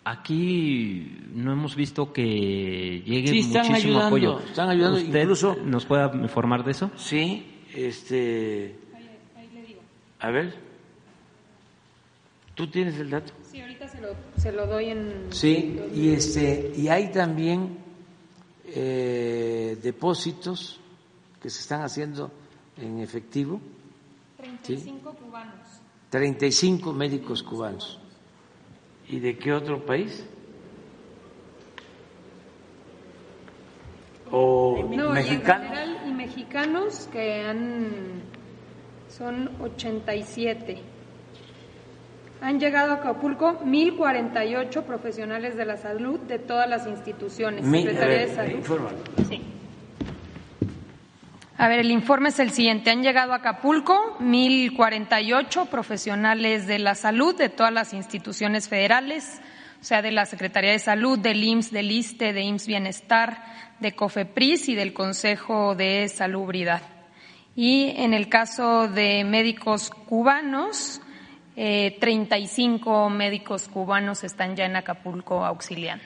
aquí 0.06 1.18
no 1.34 1.52
hemos 1.52 1.74
visto 1.74 2.12
que 2.12 3.02
llegue 3.04 3.42
muchísimo 3.42 4.00
apoyo. 4.00 4.38
Están 4.38 4.70
ayudando, 4.70 4.98
¿Usted 4.98 5.20
incluso. 5.20 5.56
¿Nos 5.56 5.84
puede 5.84 6.16
informar 6.16 6.64
de 6.64 6.70
eso? 6.70 6.90
Sí, 6.96 7.44
este. 7.74 8.78
A 10.20 10.30
ver. 10.30 10.54
¿Tú 12.54 12.68
tienes 12.68 12.98
el 12.98 13.10
dato? 13.10 13.34
Sí, 13.50 13.60
ahorita 13.60 13.88
se 13.88 14.00
lo, 14.00 14.08
se 14.36 14.52
lo 14.52 14.66
doy 14.66 14.86
en. 14.86 15.26
Sí, 15.30 15.78
y, 15.92 16.10
este, 16.10 16.72
y 16.74 16.88
hay 16.88 17.10
también 17.10 17.76
eh, 18.66 19.76
depósitos 19.82 20.80
que 21.42 21.50
se 21.50 21.60
están 21.60 21.82
haciendo 21.82 22.30
en 22.78 23.00
efectivo. 23.00 23.60
35 24.38 25.12
cubanos. 25.14 25.54
35 26.10 26.92
médicos 26.92 27.42
cubanos. 27.42 27.98
¿Y 29.08 29.20
de 29.20 29.38
qué 29.38 29.52
otro 29.52 29.84
país? 29.84 30.26
¿O 34.30 34.82
mexicanos? 35.12 35.70
y 36.06 36.12
mexicanos 36.12 37.08
que 37.12 37.42
han 37.44 38.22
son 39.08 39.50
87. 39.60 40.78
Han 42.40 42.60
llegado 42.60 42.92
a 42.92 42.96
Acapulco 42.96 43.60
1.048 43.60 44.82
profesionales 44.82 45.56
de 45.56 45.64
la 45.64 45.76
salud 45.76 46.20
de 46.20 46.38
todas 46.38 46.68
las 46.68 46.86
instituciones. 46.86 47.64
Secretaría 47.64 48.18
de 48.18 48.28
Salud. 48.28 48.62
Sí. 49.28 49.55
A 51.58 51.68
ver, 51.68 51.78
el 51.78 51.90
informe 51.90 52.28
es 52.28 52.38
el 52.38 52.50
siguiente. 52.50 52.90
Han 52.90 53.02
llegado 53.02 53.32
a 53.32 53.36
Acapulco 53.36 54.18
1.048 54.20 55.68
profesionales 55.68 56.66
de 56.66 56.78
la 56.78 56.94
salud 56.94 57.34
de 57.34 57.48
todas 57.48 57.72
las 57.72 57.94
instituciones 57.94 58.68
federales, 58.68 59.40
o 59.80 59.84
sea, 59.84 60.02
de 60.02 60.12
la 60.12 60.26
Secretaría 60.26 60.72
de 60.72 60.78
Salud, 60.78 61.18
del 61.18 61.42
IMSS, 61.42 61.70
del 61.70 61.90
ISTE, 61.90 62.34
de 62.34 62.42
IMSS 62.42 62.66
Bienestar, 62.66 63.42
de 63.80 63.92
COFEPRIS 63.92 64.68
y 64.68 64.74
del 64.74 64.92
Consejo 64.92 65.74
de 65.74 66.08
Salubridad. 66.08 66.82
Y 67.54 67.94
en 67.96 68.12
el 68.12 68.28
caso 68.28 68.86
de 68.86 69.24
médicos 69.24 69.88
cubanos, 69.88 71.00
eh, 71.56 71.96
35 72.00 73.08
médicos 73.08 73.68
cubanos 73.68 74.24
están 74.24 74.56
ya 74.56 74.66
en 74.66 74.76
Acapulco 74.76 75.42
auxiliando. 75.42 76.04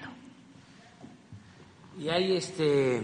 Y 1.99 2.09
hay 2.09 2.37
este 2.37 3.03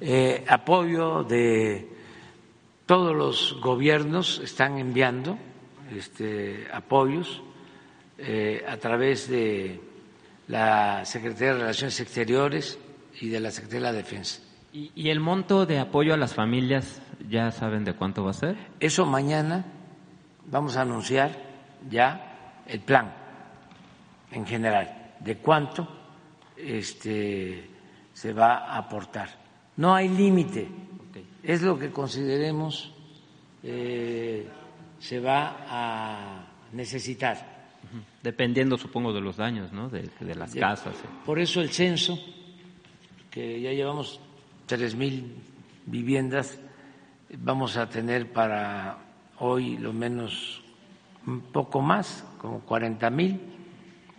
eh, 0.00 0.44
apoyo 0.48 1.24
de 1.24 1.88
todos 2.86 3.14
los 3.14 3.60
gobiernos, 3.60 4.40
están 4.42 4.78
enviando 4.78 5.38
este, 5.94 6.66
apoyos 6.72 7.42
eh, 8.16 8.64
a 8.66 8.76
través 8.78 9.28
de 9.28 9.80
la 10.48 11.04
Secretaría 11.04 11.52
de 11.52 11.60
Relaciones 11.60 12.00
Exteriores 12.00 12.78
y 13.20 13.28
de 13.28 13.40
la 13.40 13.50
Secretaría 13.50 13.88
de 13.88 13.92
la 13.92 13.98
Defensa. 13.98 14.42
¿Y, 14.72 14.90
¿Y, 14.94 15.10
el 15.10 15.20
monto 15.20 15.66
de 15.66 15.78
apoyo 15.78 16.14
a 16.14 16.16
las 16.16 16.34
familias 16.34 17.02
ya 17.28 17.50
saben 17.50 17.84
de 17.84 17.94
cuánto 17.94 18.24
va 18.24 18.30
a 18.30 18.34
ser? 18.34 18.56
Eso 18.80 19.06
mañana 19.06 19.64
vamos 20.46 20.76
a 20.76 20.82
anunciar 20.82 21.30
ya 21.90 22.62
el 22.66 22.80
plan 22.80 23.14
en 24.30 24.46
general 24.46 25.14
de 25.20 25.36
cuánto 25.38 25.88
este, 26.56 27.70
se 28.12 28.32
va 28.32 28.58
a 28.58 28.78
aportar. 28.78 29.37
No 29.78 29.94
hay 29.94 30.08
límite, 30.08 30.68
es 31.42 31.62
lo 31.62 31.78
que 31.78 31.90
consideremos 31.90 32.92
eh, 33.62 34.46
se 34.98 35.20
va 35.20 35.56
a 35.68 36.46
necesitar. 36.72 37.56
Dependiendo, 38.22 38.76
supongo, 38.76 39.12
de 39.12 39.20
los 39.20 39.36
daños, 39.36 39.72
¿no? 39.72 39.88
De, 39.88 40.10
de 40.20 40.34
las 40.34 40.52
De- 40.52 40.60
casas. 40.60 40.94
Por 41.24 41.38
eso 41.38 41.60
el 41.60 41.70
censo, 41.70 42.18
que 43.30 43.60
ya 43.60 43.72
llevamos 43.72 44.20
tres 44.66 44.94
mil 44.94 45.36
viviendas, 45.86 46.58
vamos 47.38 47.76
a 47.76 47.88
tener 47.88 48.32
para 48.32 48.98
hoy 49.38 49.78
lo 49.78 49.92
menos 49.92 50.60
un 51.26 51.40
poco 51.40 51.80
más, 51.80 52.24
como 52.38 52.60
40 52.60 53.10
mil, 53.10 53.40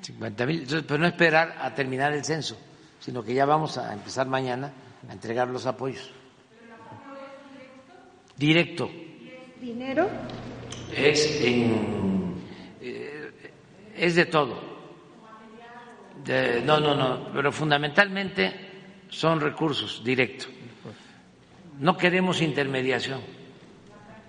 50 0.01 0.45
mil, 0.45 0.65
pero 0.87 0.97
no 0.97 1.05
esperar 1.07 1.57
a 1.61 1.73
terminar 1.75 2.13
el 2.13 2.23
censo, 2.23 2.57
sino 2.99 3.21
que 3.23 3.33
ya 3.33 3.45
vamos 3.45 3.77
a 3.77 3.93
empezar 3.93 4.27
mañana 4.27 4.71
a 5.07 5.13
entregar 5.13 5.47
los 5.47 5.65
apoyos. 5.65 6.11
Directo. 8.35 8.89
¿Dinero? 9.59 10.09
Es 10.95 11.41
en 11.41 12.33
eh, 12.81 13.31
es 13.95 14.15
de 14.15 14.25
todo. 14.25 14.59
De- 16.23 16.61
no, 16.61 16.79
no, 16.79 16.95
no, 16.95 17.29
pero 17.33 17.51
fundamentalmente 17.51 18.53
son 19.09 19.39
recursos 19.41 20.01
directos. 20.03 20.49
No 21.79 21.95
queremos 21.97 22.41
intermediación, 22.41 23.21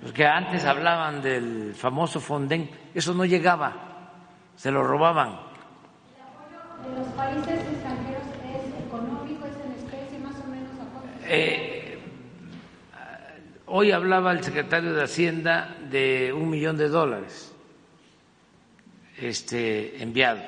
porque 0.02 0.24
antes 0.24 0.64
hablaban 0.64 1.20
del 1.20 1.74
famoso 1.74 2.20
Fonden, 2.20 2.70
eso 2.94 3.12
no 3.12 3.24
llegaba, 3.24 4.12
se 4.56 4.70
lo 4.70 4.84
robaban. 4.84 5.30
¿De 6.84 6.96
los 6.98 7.08
países 7.08 7.60
extranjeros 7.68 8.22
es 8.54 8.86
económico, 8.86 9.46
es 9.46 9.56
en 9.64 9.72
especie, 9.72 10.18
más 10.20 10.34
o 10.36 10.46
menos 10.48 10.70
a 10.74 10.84
cuánto? 10.92 11.19
Eh, 11.32 11.96
hoy 13.66 13.92
hablaba 13.92 14.32
el 14.32 14.42
secretario 14.42 14.92
de 14.92 15.04
Hacienda 15.04 15.76
de 15.88 16.32
un 16.32 16.50
millón 16.50 16.76
de 16.76 16.88
dólares 16.88 17.52
este, 19.16 20.02
enviado, 20.02 20.40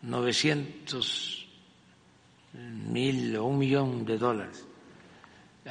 900 0.00 1.48
mil 2.88 3.36
o 3.36 3.44
un 3.44 3.58
millón 3.58 4.06
de 4.06 4.16
dólares 4.16 4.64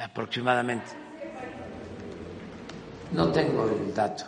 aproximadamente. 0.00 0.92
No 3.10 3.32
tengo 3.32 3.68
el 3.68 3.92
dato. 3.92 4.26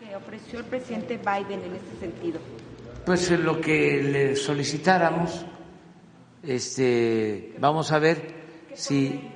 que 0.00 0.16
ofreció 0.16 0.60
el 0.60 0.64
presidente 0.64 1.18
Biden 1.18 1.62
en 1.62 1.74
este 1.74 2.00
sentido? 2.00 2.40
Pues 3.04 3.30
lo 3.32 3.60
que 3.60 4.02
le 4.02 4.34
solicitáramos, 4.34 5.44
este, 6.42 7.54
vamos 7.58 7.92
a 7.92 7.98
ver 7.98 8.41
si 8.74 9.30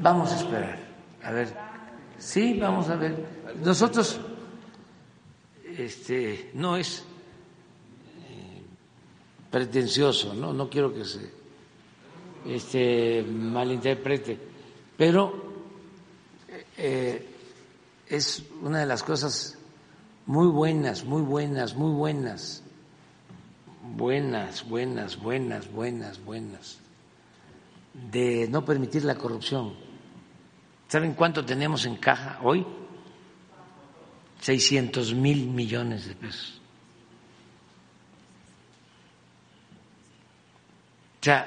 vamos 0.00 0.32
a 0.32 0.36
esperar, 0.36 0.78
a 1.22 1.30
ver, 1.32 1.54
sí, 2.18 2.58
vamos 2.58 2.88
a 2.88 2.96
ver. 2.96 3.24
Nosotros, 3.64 4.20
este, 5.76 6.50
no 6.54 6.76
es 6.76 7.00
eh, 8.28 8.62
pretencioso, 9.50 10.34
no, 10.34 10.52
no 10.52 10.68
quiero 10.68 10.92
que 10.92 11.04
se 11.04 11.42
este, 12.46 13.22
malinterprete, 13.22 14.38
pero 14.96 15.32
eh, 16.76 17.28
es 18.08 18.42
una 18.60 18.80
de 18.80 18.86
las 18.86 19.02
cosas 19.02 19.56
muy 20.26 20.48
buenas, 20.48 21.04
muy 21.04 21.22
buenas, 21.22 21.74
muy 21.74 21.92
buenas, 21.92 22.62
buenas, 23.96 24.68
buenas, 24.68 25.20
buenas, 25.20 25.72
buenas, 25.72 26.24
buenas, 26.24 26.78
de 27.94 28.48
no 28.48 28.64
permitir 28.64 29.04
la 29.04 29.14
corrupción. 29.16 29.74
¿Saben 30.88 31.14
cuánto 31.14 31.44
tenemos 31.44 31.86
en 31.86 31.96
caja 31.96 32.38
hoy? 32.42 32.66
600 34.40 35.14
mil 35.14 35.46
millones 35.46 36.06
de 36.06 36.14
pesos. 36.14 36.60
O 41.20 41.24
sea, 41.24 41.46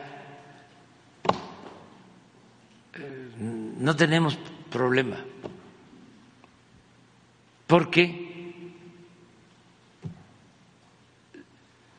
eh, 2.94 3.32
no 3.38 3.96
tenemos 3.96 4.38
problema 4.70 5.18
porque 7.68 8.72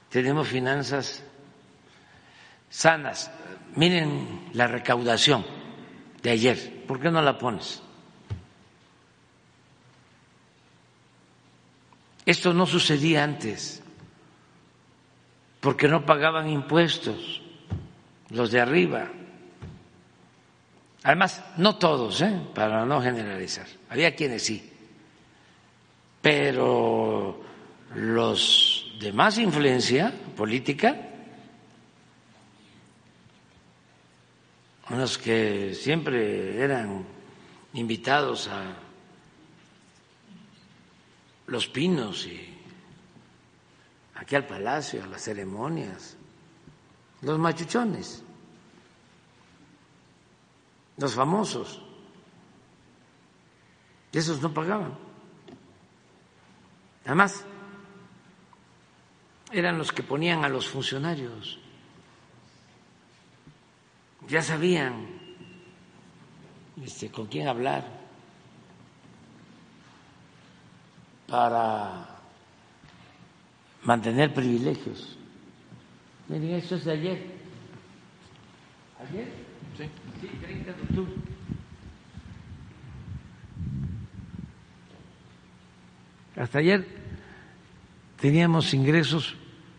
tenemos 0.09 0.49
finanzas 0.49 1.23
sanas. 2.71 3.31
Miren 3.77 4.51
la 4.55 4.67
recaudación 4.67 5.45
de 6.23 6.31
ayer, 6.31 6.85
¿por 6.87 7.01
qué 7.01 7.11
no 7.11 7.23
la 7.23 7.39
pones? 7.39 7.83
Esto 12.25 12.53
no 12.53 12.67
sucedía 12.67 13.23
antes, 13.23 13.83
porque 15.61 15.87
no 15.87 16.05
pagaban 16.05 16.49
impuestos 16.51 17.43
los 18.31 18.51
de 18.51 18.61
arriba. 18.61 19.09
Además, 21.05 21.45
no 21.57 21.77
todos, 21.77 22.21
¿eh? 22.23 22.41
para 22.53 22.85
no 22.85 23.01
generalizar. 23.01 23.67
Había 23.89 24.17
quienes 24.17 24.43
sí 24.43 24.73
pero 26.27 27.41
los 27.95 28.93
de 28.99 29.13
más 29.13 29.39
influencia 29.39 30.13
política, 30.37 31.06
los 34.99 35.19
que 35.19 35.75
siempre 35.75 36.63
eran 36.63 37.05
invitados 37.73 38.49
a 38.49 38.77
Los 41.47 41.67
Pinos 41.69 42.27
y 42.27 42.55
aquí 44.15 44.37
al 44.37 44.47
Palacio, 44.47 45.03
a 45.03 45.07
las 45.07 45.23
ceremonias, 45.23 46.17
los 47.23 47.39
machuchones, 47.39 48.23
los 50.97 51.15
famosos, 51.15 51.83
esos 54.13 54.41
no 54.41 54.53
pagaban. 54.53 54.97
Además, 57.05 57.45
eran 59.53 59.79
los 59.79 59.93
que 59.93 60.03
ponían 60.03 60.45
a 60.45 60.49
los 60.49 60.69
funcionarios. 60.69 61.59
Ya 64.29 64.43
sabían 64.43 65.07
este, 66.83 67.11
con 67.11 67.27
quién 67.27 67.47
hablar 67.47 67.85
para 71.29 72.09
mantener 73.85 74.35
privilegios. 74.35 75.17
Miren, 76.29 76.57
esto 76.57 76.75
es 76.75 76.85
de 76.85 76.93
ayer. 76.93 77.27
¿Ayer? 79.09 79.29
Sí. 79.77 79.85
Sí, 80.21 80.29
30 80.41 80.73
de 80.73 80.83
octubre. 80.83 81.13
Hasta 86.37 86.59
ayer 86.59 86.87
teníamos 88.21 88.75
ingresos 88.75 89.37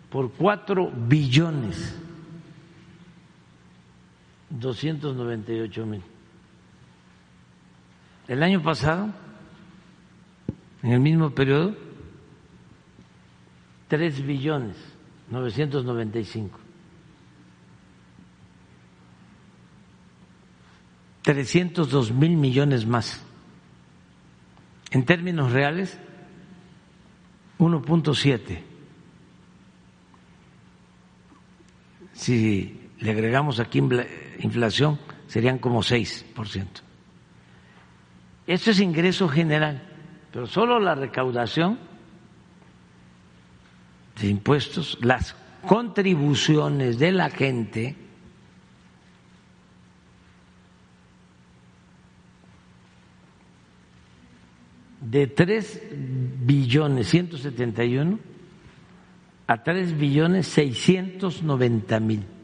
por 0.09 0.31
cuatro 0.31 0.91
billones 0.91 1.95
doscientos 4.49 5.15
noventa 5.15 5.51
y 5.51 5.59
ocho 5.59 5.85
mil 5.85 6.01
el 8.27 8.43
año 8.43 8.61
pasado, 8.61 9.09
en 10.83 10.91
el 10.91 10.99
mismo 10.99 11.29
periodo, 11.31 11.75
3 13.87 14.25
billones 14.25 14.75
995. 15.29 16.59
302 21.21 22.11
mil 22.11 22.37
millones 22.37 22.85
más. 22.85 23.23
En 24.91 25.05
términos 25.05 25.51
reales, 25.51 25.97
1.7. 27.59 28.61
Si 32.13 32.89
le 32.99 33.11
agregamos 33.11 33.59
aquí 33.59 33.79
inflación, 34.39 34.99
serían 35.27 35.59
como 35.59 35.81
6%. 35.81 36.65
Eso 38.45 38.71
es 38.71 38.79
ingreso 38.79 39.27
general, 39.27 39.81
pero 40.31 40.47
solo 40.47 40.79
la 40.79 40.95
recaudación 40.95 41.77
de 44.19 44.27
impuestos, 44.27 44.97
las 45.01 45.35
contribuciones 45.65 46.97
de 46.97 47.11
la 47.11 47.29
gente, 47.29 47.95
de 55.01 55.27
3 55.27 55.81
billones 56.45 57.07
171 57.09 58.19
a 59.47 59.63
3 59.63 59.97
billones 59.97 60.47
690 60.47 61.99
mil. 61.99 62.36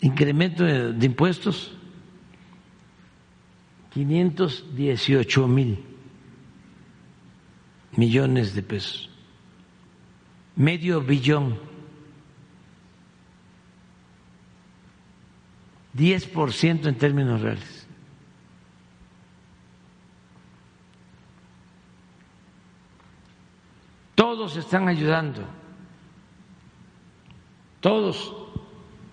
Incremento 0.00 0.64
de, 0.64 1.06
impuestos 1.06 1.72
518 3.90 5.48
mil 5.48 5.84
millones 7.96 8.54
de 8.54 8.62
pesos, 8.62 9.10
medio 10.54 11.00
billón, 11.00 11.58
10% 15.96 16.86
en 16.86 16.94
términos 16.96 17.40
reales. 17.40 17.88
Todos 24.14 24.56
están 24.56 24.86
ayudando, 24.86 25.42
todos 27.80 28.37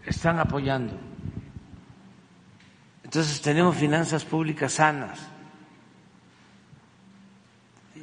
están 0.06 0.40
apoyando. 0.40 0.94
Entonces 3.04 3.42
tenemos 3.42 3.76
finanzas 3.76 4.26
públicas 4.26 4.74
sanas. 4.74 5.32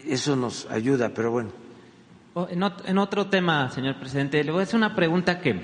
Eso 0.07 0.37
nos 0.37 0.71
ayuda, 0.71 1.11
pero 1.15 1.31
bueno. 1.31 1.51
En 2.87 2.99
otro 2.99 3.27
tema, 3.27 3.69
señor 3.71 3.99
presidente, 3.99 4.43
le 4.43 4.53
voy 4.53 4.61
a 4.61 4.63
hacer 4.63 4.77
una 4.77 4.95
pregunta 4.95 5.41
que 5.41 5.61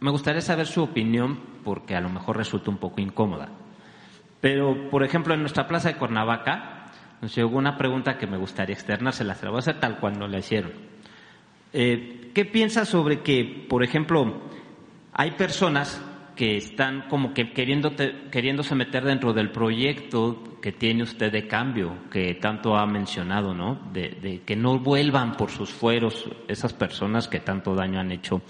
me 0.00 0.10
gustaría 0.10 0.40
saber 0.40 0.66
su 0.66 0.82
opinión 0.82 1.40
porque 1.64 1.96
a 1.96 2.00
lo 2.00 2.08
mejor 2.08 2.36
resulta 2.36 2.70
un 2.70 2.78
poco 2.78 3.00
incómoda. 3.00 3.48
Pero, 4.40 4.90
por 4.90 5.04
ejemplo, 5.04 5.34
en 5.34 5.40
nuestra 5.40 5.66
plaza 5.66 5.88
de 5.88 5.96
Cuernavaca, 5.96 6.90
nos 7.20 7.34
llegó 7.34 7.56
una 7.56 7.76
pregunta 7.76 8.18
que 8.18 8.26
me 8.26 8.36
gustaría 8.36 8.74
externársela, 8.74 9.34
se 9.34 9.44
la 9.44 9.50
voy 9.50 9.58
a 9.58 9.60
hacer 9.60 9.80
tal 9.80 9.98
cual 9.98 10.18
no 10.18 10.26
la 10.26 10.38
hicieron. 10.38 10.72
Eh, 11.72 12.30
¿Qué 12.34 12.44
piensa 12.44 12.84
sobre 12.84 13.22
que, 13.22 13.66
por 13.68 13.84
ejemplo, 13.84 14.42
hay 15.12 15.32
personas 15.32 16.00
que 16.34 16.56
están 16.56 17.02
como 17.08 17.34
que 17.34 17.52
queriéndose 17.52 18.74
meter 18.74 19.04
dentro 19.04 19.32
del 19.32 19.50
proyecto 19.50 20.42
que 20.62 20.72
tiene 20.72 21.02
usted 21.02 21.30
de 21.30 21.46
cambio, 21.46 22.08
que 22.10 22.34
tanto 22.34 22.76
ha 22.76 22.86
mencionado, 22.86 23.54
¿no? 23.54 23.90
De, 23.92 24.16
de, 24.22 24.40
que 24.42 24.56
no 24.56 24.78
vuelvan 24.78 25.36
por 25.36 25.50
sus 25.50 25.70
fueros 25.70 26.28
esas 26.48 26.72
personas 26.72 27.28
que 27.28 27.40
tanto 27.40 27.74
daño 27.74 28.00
han 28.00 28.12
hecho 28.12 28.40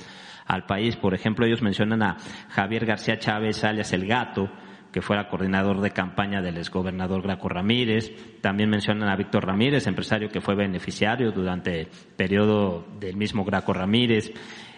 al 0.46 0.64
país. 0.64 0.96
Por 0.96 1.14
ejemplo, 1.14 1.44
ellos 1.44 1.62
mencionan 1.62 2.02
a 2.02 2.16
Javier 2.50 2.86
García 2.86 3.18
Chávez, 3.18 3.64
alias 3.64 3.92
El 3.92 4.06
Gato, 4.06 4.48
que 4.92 5.02
fuera 5.02 5.28
coordinador 5.28 5.80
de 5.80 5.90
campaña 5.90 6.42
del 6.42 6.58
exgobernador 6.58 7.22
Graco 7.22 7.48
Ramírez. 7.48 8.40
También 8.40 8.70
mencionan 8.70 9.08
a 9.08 9.16
Víctor 9.16 9.46
Ramírez, 9.46 9.86
empresario 9.86 10.28
que 10.28 10.42
fue 10.42 10.54
beneficiario 10.54 11.32
durante 11.32 11.80
el 11.80 11.88
periodo 12.16 12.86
del 13.00 13.16
mismo 13.16 13.44
Graco 13.44 13.72
Ramírez. 13.72 14.32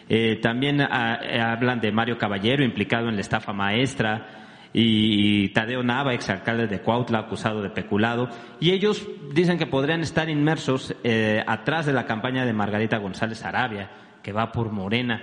Eh, 0.08 0.36
también 0.42 0.80
ah, 0.80 1.18
eh, 1.22 1.40
hablan 1.40 1.80
de 1.80 1.92
Mario 1.92 2.18
Caballero, 2.18 2.64
implicado 2.64 3.08
en 3.08 3.14
la 3.14 3.20
estafa 3.20 3.52
maestra, 3.52 4.42
y 4.72 5.50
Tadeo 5.50 5.84
Nava, 5.84 6.14
exalcalde 6.14 6.66
de 6.66 6.80
Cuautla, 6.80 7.20
acusado 7.20 7.62
de 7.62 7.70
peculado. 7.70 8.28
Y 8.58 8.72
ellos 8.72 9.06
dicen 9.32 9.56
que 9.56 9.66
podrían 9.66 10.00
estar 10.00 10.28
inmersos 10.28 10.94
eh, 11.04 11.42
atrás 11.46 11.86
de 11.86 11.92
la 11.92 12.06
campaña 12.06 12.44
de 12.44 12.52
Margarita 12.52 12.98
González 12.98 13.44
Arabia, 13.44 13.90
que 14.22 14.32
va 14.32 14.50
por 14.50 14.72
Morena. 14.72 15.22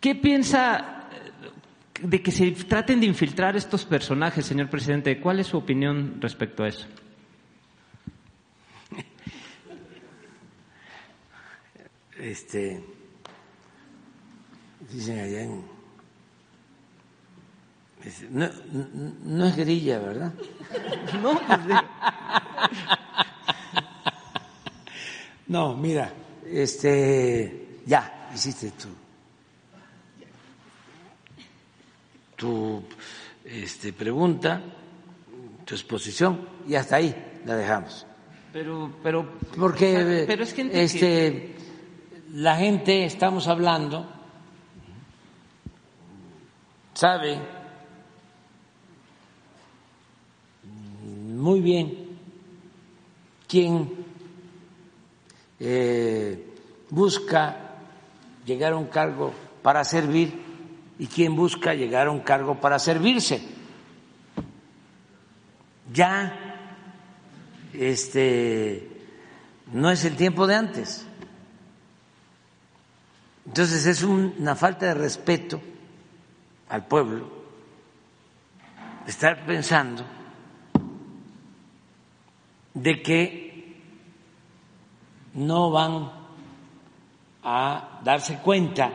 ¿Qué 0.00 0.16
piensa 0.16 1.02
de 2.02 2.20
que 2.20 2.32
se 2.32 2.50
traten 2.50 3.00
de 3.00 3.06
infiltrar 3.06 3.56
estos 3.56 3.84
personajes, 3.84 4.44
señor 4.44 4.68
presidente. 4.68 5.20
¿Cuál 5.20 5.40
es 5.40 5.46
su 5.46 5.56
opinión 5.56 6.16
respecto 6.20 6.64
a 6.64 6.68
eso? 6.68 6.86
Este, 12.18 12.84
dicen 14.90 15.18
allá 15.20 15.42
en... 15.42 15.72
No, 18.30 18.50
no 19.24 19.46
es 19.46 19.56
grilla, 19.56 19.98
¿verdad? 19.98 20.32
No, 21.22 21.38
pues, 21.38 21.60
no, 25.46 25.76
mira, 25.76 26.12
este, 26.46 27.80
ya, 27.86 28.30
hiciste 28.34 28.72
tú 28.72 28.88
tu 32.42 32.82
este, 33.44 33.92
pregunta, 33.92 34.60
tu 35.64 35.76
exposición, 35.76 36.40
y 36.66 36.74
hasta 36.74 36.96
ahí 36.96 37.14
la 37.46 37.54
dejamos. 37.54 38.04
Pero, 38.52 38.90
pero, 39.00 39.38
porque 39.56 40.24
pero 40.26 40.42
es 40.42 40.52
que 40.52 40.68
este, 40.72 41.54
la 42.32 42.56
gente, 42.56 43.04
estamos 43.04 43.46
hablando, 43.46 44.10
sabe 47.02 47.36
muy 50.62 51.60
bien 51.60 52.16
quién 53.48 53.90
eh, 55.58 56.46
busca 56.90 57.56
llegar 58.46 58.74
a 58.74 58.76
un 58.76 58.86
cargo 58.86 59.32
para 59.64 59.82
servir 59.82 60.44
y 60.96 61.08
quien 61.08 61.34
busca 61.34 61.74
llegar 61.74 62.06
a 62.06 62.12
un 62.12 62.20
cargo 62.20 62.60
para 62.60 62.78
servirse. 62.78 63.42
Ya 65.92 66.38
este 67.72 68.88
no 69.72 69.90
es 69.90 70.04
el 70.04 70.14
tiempo 70.14 70.46
de 70.46 70.54
antes. 70.54 71.04
Entonces 73.44 73.86
es 73.86 74.04
una 74.04 74.54
falta 74.54 74.86
de 74.86 74.94
respeto 74.94 75.60
al 76.72 76.86
pueblo 76.86 77.26
estar 79.06 79.44
pensando 79.44 80.02
de 82.72 83.02
que 83.02 83.76
no 85.34 85.70
van 85.70 86.10
a 87.44 88.00
darse 88.02 88.38
cuenta 88.38 88.90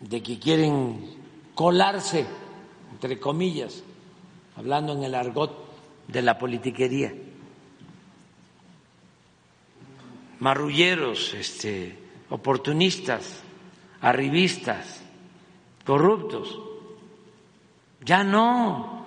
de 0.00 0.22
que 0.22 0.38
quieren 0.38 1.18
colarse, 1.54 2.24
entre 2.90 3.20
comillas, 3.20 3.82
hablando 4.56 4.94
en 4.94 5.04
el 5.04 5.14
argot 5.14 5.52
de 6.08 6.22
la 6.22 6.38
politiquería. 6.38 7.12
Marrulleros, 10.38 11.34
este, 11.34 11.98
oportunistas, 12.30 13.42
arribistas, 14.00 14.99
corruptos. 15.84 16.60
Ya 18.04 18.24
no, 18.24 19.04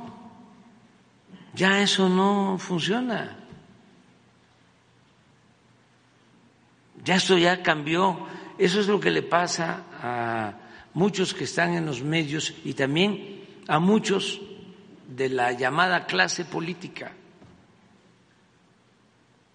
ya 1.54 1.82
eso 1.82 2.10
no 2.10 2.58
funciona. 2.58 3.40
Ya 7.04 7.16
esto 7.16 7.38
ya 7.38 7.62
cambió. 7.64 8.28
Eso 8.58 8.80
es 8.80 8.88
lo 8.88 9.00
que 9.00 9.12
le 9.12 9.24
pasa 9.24 9.84
a 10.02 10.54
muchos 10.94 11.34
que 11.34 11.46
están 11.46 11.74
en 11.74 11.86
los 11.86 12.04
medios 12.04 12.54
y 12.64 12.74
también 12.74 13.44
a 13.68 13.80
muchos 13.80 14.40
de 15.08 15.30
la 15.30 15.52
llamada 15.52 16.06
clase 16.06 16.46
política 16.46 17.14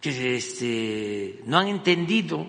que 0.01 0.37
este, 0.37 1.43
no 1.47 1.59
han 1.59 1.69
entendido 1.69 2.47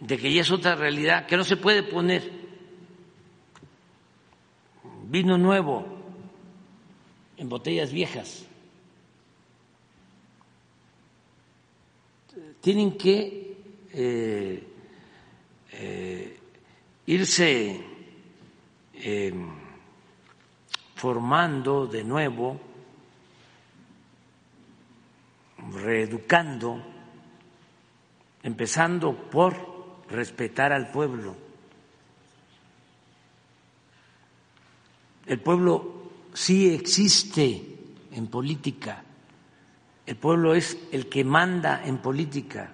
de 0.00 0.18
que 0.18 0.32
ya 0.32 0.42
es 0.42 0.50
otra 0.50 0.74
realidad, 0.74 1.26
que 1.26 1.36
no 1.36 1.44
se 1.44 1.56
puede 1.56 1.82
poner 1.82 2.46
vino 5.08 5.38
nuevo 5.38 5.86
en 7.36 7.48
botellas 7.48 7.92
viejas. 7.92 8.44
Tienen 12.60 12.98
que 12.98 13.56
eh, 13.92 14.66
eh, 15.72 16.40
irse 17.06 17.80
eh, 18.94 19.34
formando 20.96 21.86
de 21.86 22.02
nuevo, 22.02 22.60
reeducando, 25.72 26.82
empezando 28.42 29.14
por 29.30 29.75
respetar 30.10 30.72
al 30.72 30.90
pueblo. 30.90 31.36
El 35.26 35.40
pueblo 35.40 36.10
sí 36.32 36.74
existe 36.74 37.62
en 38.12 38.26
política, 38.28 39.02
el 40.06 40.16
pueblo 40.16 40.54
es 40.54 40.78
el 40.92 41.08
que 41.08 41.24
manda 41.24 41.84
en 41.84 41.98
política. 41.98 42.72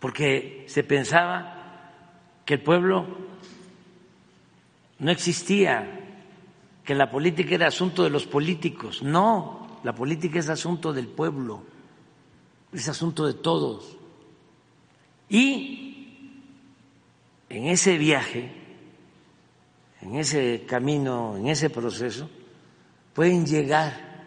porque 0.00 0.64
se 0.68 0.84
pensaba 0.84 1.54
que 2.44 2.54
el 2.54 2.60
pueblo 2.62 3.06
no 5.00 5.10
existía, 5.10 6.00
que 6.84 6.94
la 6.94 7.10
política 7.10 7.54
era 7.54 7.68
asunto 7.68 8.02
de 8.02 8.10
los 8.10 8.26
políticos. 8.26 9.02
No, 9.02 9.80
la 9.84 9.94
política 9.94 10.38
es 10.38 10.48
asunto 10.48 10.92
del 10.92 11.08
pueblo, 11.08 11.62
es 12.72 12.88
asunto 12.88 13.26
de 13.26 13.34
todos. 13.34 13.96
Y 15.28 16.32
en 17.48 17.66
ese 17.66 17.98
viaje, 17.98 18.52
en 20.00 20.16
ese 20.16 20.64
camino, 20.66 21.36
en 21.36 21.48
ese 21.48 21.70
proceso, 21.70 22.28
pueden 23.14 23.46
llegar 23.46 24.26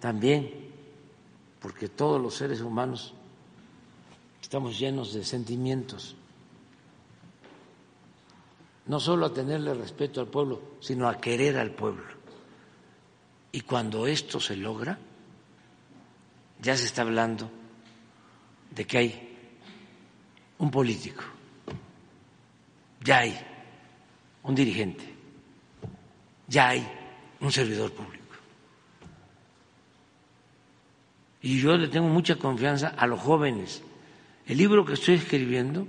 también, 0.00 0.50
porque 1.60 1.88
todos 1.88 2.20
los 2.20 2.34
seres 2.34 2.60
humanos 2.60 3.14
estamos 4.40 4.78
llenos 4.78 5.12
de 5.12 5.24
sentimientos, 5.24 6.16
no 8.86 9.00
solo 9.00 9.26
a 9.26 9.34
tenerle 9.34 9.74
respeto 9.74 10.20
al 10.20 10.28
pueblo, 10.28 10.60
sino 10.80 11.08
a 11.08 11.18
querer 11.18 11.58
al 11.58 11.72
pueblo. 11.72 12.04
Y 13.50 13.62
cuando 13.62 14.06
esto 14.06 14.38
se 14.38 14.56
logra, 14.56 14.98
ya 16.60 16.76
se 16.76 16.86
está 16.86 17.02
hablando 17.02 17.50
de 18.70 18.86
que 18.86 18.98
hay 18.98 19.36
un 20.58 20.70
político, 20.70 21.22
ya 23.02 23.18
hay 23.18 23.38
un 24.42 24.54
dirigente, 24.54 25.04
ya 26.46 26.68
hay 26.68 26.86
un 27.40 27.52
servidor 27.52 27.92
público. 27.92 28.16
Y 31.42 31.60
yo 31.60 31.76
le 31.76 31.88
tengo 31.88 32.08
mucha 32.08 32.36
confianza 32.36 32.88
a 32.88 33.06
los 33.06 33.20
jóvenes. 33.20 33.82
El 34.46 34.58
libro 34.58 34.84
que 34.84 34.94
estoy 34.94 35.16
escribiendo, 35.16 35.86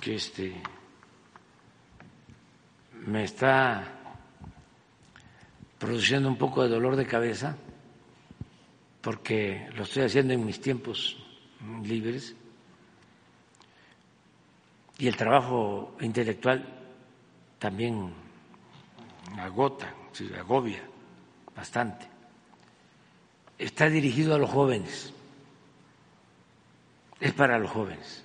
que 0.00 0.16
este 0.16 0.60
me 3.06 3.24
está 3.24 4.03
produciendo 5.84 6.28
un 6.28 6.36
poco 6.36 6.62
de 6.62 6.68
dolor 6.68 6.96
de 6.96 7.06
cabeza, 7.06 7.56
porque 9.00 9.68
lo 9.76 9.82
estoy 9.82 10.04
haciendo 10.04 10.32
en 10.32 10.44
mis 10.44 10.60
tiempos 10.60 11.16
libres, 11.82 12.34
y 14.98 15.08
el 15.08 15.16
trabajo 15.16 15.96
intelectual 16.00 16.64
también 17.58 18.12
agota, 19.38 19.92
agobia 20.38 20.82
bastante. 21.54 22.06
Está 23.58 23.88
dirigido 23.88 24.34
a 24.34 24.38
los 24.38 24.50
jóvenes 24.50 25.14
es 27.24 27.32
para 27.32 27.58
los 27.58 27.70
jóvenes. 27.70 28.22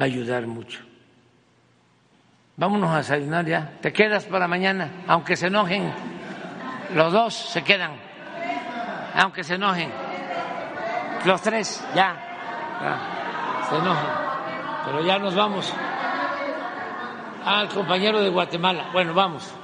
Va 0.00 0.04
a 0.04 0.08
ayudar 0.08 0.46
mucho. 0.46 0.87
Vámonos 2.58 2.90
a 2.90 2.96
desayunar 2.98 3.46
ya. 3.46 3.70
Te 3.80 3.92
quedas 3.92 4.24
para 4.24 4.48
mañana, 4.48 4.90
aunque 5.06 5.36
se 5.36 5.46
enojen. 5.46 5.92
Los 6.92 7.12
dos 7.12 7.32
se 7.34 7.62
quedan, 7.62 7.92
aunque 9.14 9.44
se 9.44 9.54
enojen. 9.54 9.88
Los 11.24 11.40
tres, 11.40 11.86
ya. 11.94 12.16
se 13.70 13.76
enojen. 13.76 14.10
Pero 14.86 15.06
ya 15.06 15.18
nos 15.20 15.36
vamos. 15.36 15.72
Al 17.44 17.68
compañero 17.68 18.20
de 18.20 18.28
Guatemala. 18.28 18.86
Bueno, 18.92 19.14
vamos. 19.14 19.54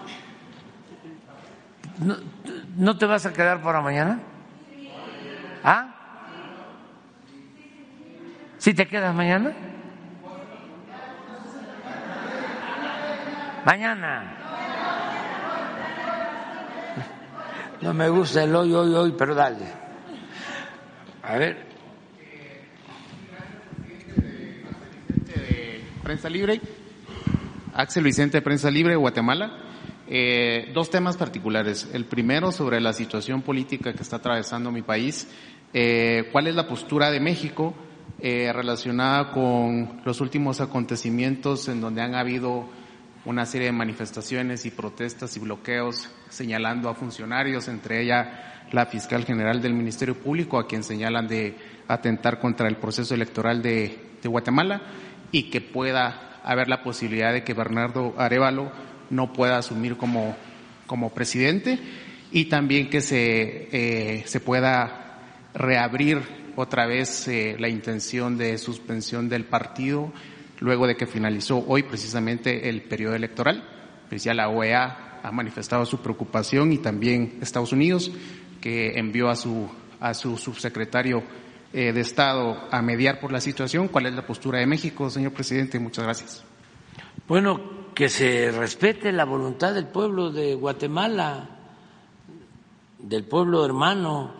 ¿No, 1.98 2.14
¿No 2.76 2.96
te 2.96 3.06
vas 3.06 3.26
a 3.26 3.32
quedar 3.32 3.60
para 3.60 3.80
mañana? 3.80 4.20
¿Ah? 5.64 5.88
¿Sí 8.58 8.72
te 8.72 8.86
quedas 8.86 9.12
mañana? 9.12 9.52
Mañana. 13.64 14.38
No 17.80 17.94
me 17.94 18.08
gusta 18.08 18.44
el 18.44 18.54
hoy, 18.54 18.72
hoy, 18.72 18.94
hoy, 18.94 19.14
pero 19.16 19.34
dale. 19.34 19.66
A 21.22 21.36
ver. 21.36 21.74
Prensa 26.02 26.28
Libre, 26.28 26.60
Axel 27.72 28.04
Vicente 28.04 28.38
de 28.38 28.42
Prensa 28.42 28.70
Libre, 28.70 28.94
Guatemala. 28.94 29.58
Eh, 30.06 30.70
dos 30.74 30.90
temas 30.90 31.16
particulares. 31.16 31.88
El 31.94 32.04
primero 32.04 32.52
sobre 32.52 32.80
la 32.80 32.92
situación 32.92 33.40
política 33.40 33.94
que 33.94 34.02
está 34.02 34.16
atravesando 34.16 34.70
mi 34.70 34.82
país. 34.82 35.26
Eh, 35.72 36.28
¿Cuál 36.30 36.46
es 36.46 36.54
la 36.54 36.68
postura 36.68 37.10
de 37.10 37.20
México 37.20 37.74
eh, 38.20 38.52
relacionada 38.52 39.32
con 39.32 40.02
los 40.04 40.20
últimos 40.20 40.60
acontecimientos 40.60 41.68
en 41.68 41.80
donde 41.80 42.02
han 42.02 42.14
habido 42.14 42.68
una 43.24 43.46
serie 43.46 43.68
de 43.68 43.72
manifestaciones 43.72 44.66
y 44.66 44.70
protestas 44.70 45.36
y 45.36 45.40
bloqueos 45.40 46.08
señalando 46.28 46.88
a 46.88 46.94
funcionarios, 46.94 47.68
entre 47.68 48.02
ellas 48.02 48.28
la 48.72 48.86
fiscal 48.86 49.24
general 49.24 49.62
del 49.62 49.74
Ministerio 49.74 50.14
Público, 50.14 50.58
a 50.58 50.66
quien 50.66 50.82
señalan 50.82 51.28
de 51.28 51.56
atentar 51.88 52.40
contra 52.40 52.68
el 52.68 52.76
proceso 52.76 53.14
electoral 53.14 53.62
de, 53.62 53.98
Guatemala 54.24 54.80
y 55.32 55.50
que 55.50 55.60
pueda 55.60 56.40
haber 56.44 56.68
la 56.68 56.82
posibilidad 56.82 57.30
de 57.34 57.44
que 57.44 57.52
Bernardo 57.52 58.14
Arevalo 58.16 58.72
no 59.10 59.34
pueda 59.34 59.58
asumir 59.58 59.98
como, 59.98 60.34
como 60.86 61.10
presidente 61.10 61.78
y 62.32 62.46
también 62.46 62.88
que 62.88 63.02
se, 63.02 63.68
eh, 63.70 64.22
se 64.24 64.40
pueda 64.40 65.18
reabrir 65.52 66.22
otra 66.56 66.86
vez 66.86 67.28
eh, 67.28 67.56
la 67.58 67.68
intención 67.68 68.38
de 68.38 68.56
suspensión 68.56 69.28
del 69.28 69.44
partido 69.44 70.10
luego 70.60 70.86
de 70.86 70.96
que 70.96 71.06
finalizó 71.06 71.64
hoy 71.66 71.82
precisamente 71.82 72.68
el 72.68 72.82
periodo 72.82 73.14
electoral. 73.14 73.64
Pues 74.08 74.24
ya 74.24 74.34
la 74.34 74.48
OEA 74.48 75.20
ha 75.22 75.30
manifestado 75.32 75.84
su 75.86 75.98
preocupación 75.98 76.72
y 76.72 76.78
también 76.78 77.38
Estados 77.40 77.72
Unidos, 77.72 78.10
que 78.60 78.98
envió 78.98 79.28
a 79.28 79.36
su, 79.36 79.68
a 80.00 80.14
su 80.14 80.36
subsecretario 80.36 81.22
eh, 81.72 81.92
de 81.92 82.00
Estado 82.00 82.68
a 82.70 82.82
mediar 82.82 83.20
por 83.20 83.32
la 83.32 83.40
situación. 83.40 83.88
¿Cuál 83.88 84.06
es 84.06 84.14
la 84.14 84.26
postura 84.26 84.58
de 84.58 84.66
México, 84.66 85.08
señor 85.10 85.32
presidente? 85.32 85.78
Muchas 85.78 86.04
gracias. 86.04 86.44
Bueno, 87.26 87.92
que 87.94 88.08
se 88.08 88.52
respete 88.52 89.12
la 89.12 89.24
voluntad 89.24 89.72
del 89.72 89.86
pueblo 89.86 90.30
de 90.30 90.54
Guatemala, 90.54 91.48
del 92.98 93.24
pueblo 93.24 93.64
hermano, 93.64 94.34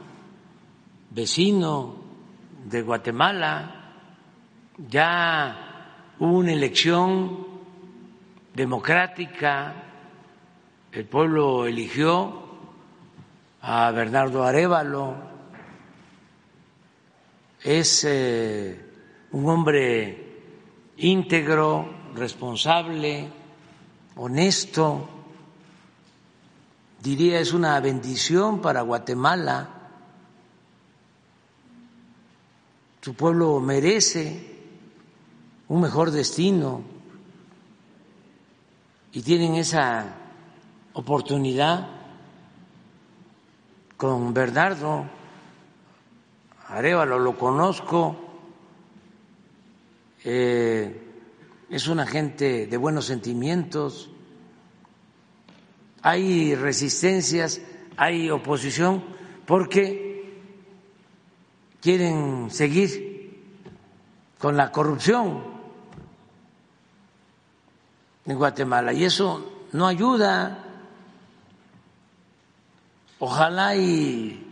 vecino, 1.11 1.97
de 2.67 2.83
Guatemala, 2.83 3.95
ya 4.91 5.64
una 6.19 6.53
elección 6.53 7.47
democrática, 8.55 9.75
el 10.93 11.05
pueblo 11.07 11.67
eligió 11.67 12.45
a 13.63 13.91
Bernardo 13.91 14.45
Arevalo, 14.45 15.17
es 17.63 18.05
eh, 18.05 18.81
un 19.33 19.49
hombre 19.49 20.35
íntegro, 20.99 21.93
responsable, 22.15 23.29
honesto, 24.17 25.09
diría 27.03 27.41
es 27.41 27.53
una 27.53 27.81
bendición 27.81 28.61
para 28.61 28.83
Guatemala. 28.83 29.69
Su 33.01 33.15
pueblo 33.15 33.61
merece 33.61 34.54
un 35.75 35.81
mejor 35.81 36.13
destino. 36.13 36.83
Y 39.13 39.23
tienen 39.23 39.57
esa 39.57 40.07
oportunidad 40.93 41.89
con 43.97 44.33
Bernardo 44.33 45.05
Arevalo, 46.69 47.19
lo 47.19 47.37
conozco. 47.37 48.15
Eh, 50.23 51.03
es 51.69 51.89
una 51.89 52.07
gente 52.07 52.69
de 52.69 52.77
buenos 52.77 53.07
sentimientos, 53.07 54.11
hay 56.03 56.55
resistencias, 56.55 57.61
hay 57.97 58.31
oposición, 58.31 59.03
porque 59.45 60.39
quieren 61.81 62.49
seguir 62.51 63.43
con 64.39 64.57
la 64.57 64.71
corrupción 64.71 65.54
en 68.27 68.37
Guatemala 68.37 68.93
y 68.93 69.05
eso 69.05 69.67
no 69.73 69.87
ayuda. 69.87 70.59
Ojalá 73.19 73.77
y 73.77 74.45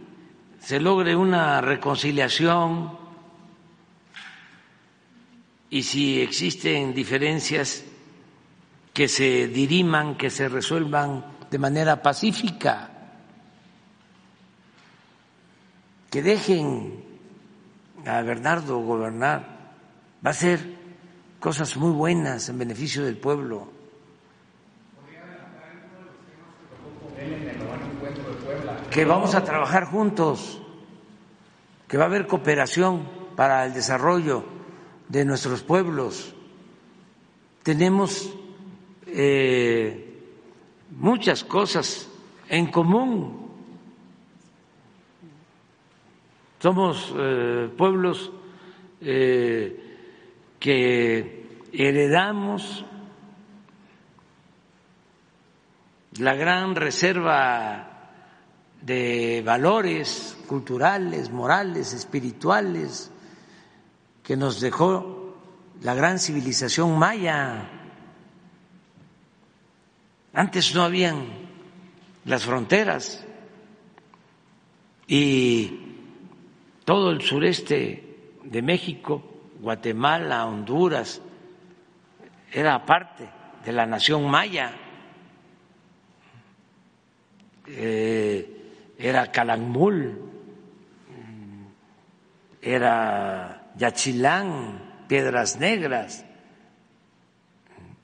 se 0.61 0.81
logre 0.81 1.17
una 1.17 1.61
reconciliación 1.61 2.99
y 5.71 5.83
si 5.83 6.21
existen 6.21 6.95
diferencias 6.95 7.85
que 8.93 9.09
se 9.09 9.49
diriman, 9.49 10.17
que 10.17 10.29
se 10.29 10.49
resuelvan 10.49 11.25
de 11.51 11.59
manera 11.59 12.03
pacífica, 12.03 12.91
que 16.11 16.23
dejen 16.23 17.03
a 18.05 18.21
Bernardo 18.21 18.79
gobernar, 18.81 19.47
va 20.25 20.31
a 20.31 20.35
ser 20.35 20.82
cosas 21.43 21.77
muy 21.77 21.91
buenas 21.91 22.49
en 22.49 22.57
beneficio 22.57 23.05
del 23.05 23.17
pueblo. 23.17 23.67
Que 28.89 29.05
vamos 29.05 29.35
a 29.35 29.43
trabajar 29.43 29.87
juntos, 29.87 30.63
que 31.89 31.97
va 31.97 32.05
a 32.05 32.07
haber 32.07 32.29
cooperación 32.29 33.09
para 33.35 33.67
el 33.67 33.75
desarrollo 33.75 34.45
de 35.09 35.25
nuestros 35.25 35.65
pueblos. 35.65 36.33
Tenemos 37.65 38.33
eh, 39.09 40.23
muchas 40.91 41.43
cosas 41.43 42.09
en 42.49 42.71
común. 42.71 43.51
Somos 46.61 47.13
eh, 47.19 47.69
pueblos 47.77 48.31
eh, 49.01 49.92
que 50.63 51.59
heredamos 51.73 52.85
la 56.19 56.35
gran 56.37 56.77
reserva 56.77 58.13
de 58.81 59.43
valores 59.45 60.39
culturales, 60.47 61.33
morales, 61.33 61.93
espirituales 61.93 63.11
que 64.23 64.37
nos 64.37 64.61
dejó 64.61 65.35
la 65.83 65.95
gran 65.95 66.21
civilización 66.21 66.97
maya. 66.97 67.69
Antes 70.33 70.73
no 70.77 70.85
habían 70.85 71.27
las 72.25 72.45
fronteras 72.45 73.27
y 75.09 75.97
todo 76.85 77.11
el 77.11 77.21
sureste 77.21 78.29
de 78.45 78.63
México, 78.63 79.32
Guatemala, 79.63 80.45
Honduras, 80.45 81.23
era 82.53 82.85
parte 82.85 83.29
de 83.65 83.73
la 83.73 83.87
nación 83.87 84.29
maya. 84.29 84.73
Eh, 87.69 88.95
era 88.99 89.31
Calakmul, 89.31 90.19
era 92.61 93.71
Yachilán, 93.77 95.05
Piedras 95.07 95.57
Negras, 95.61 96.25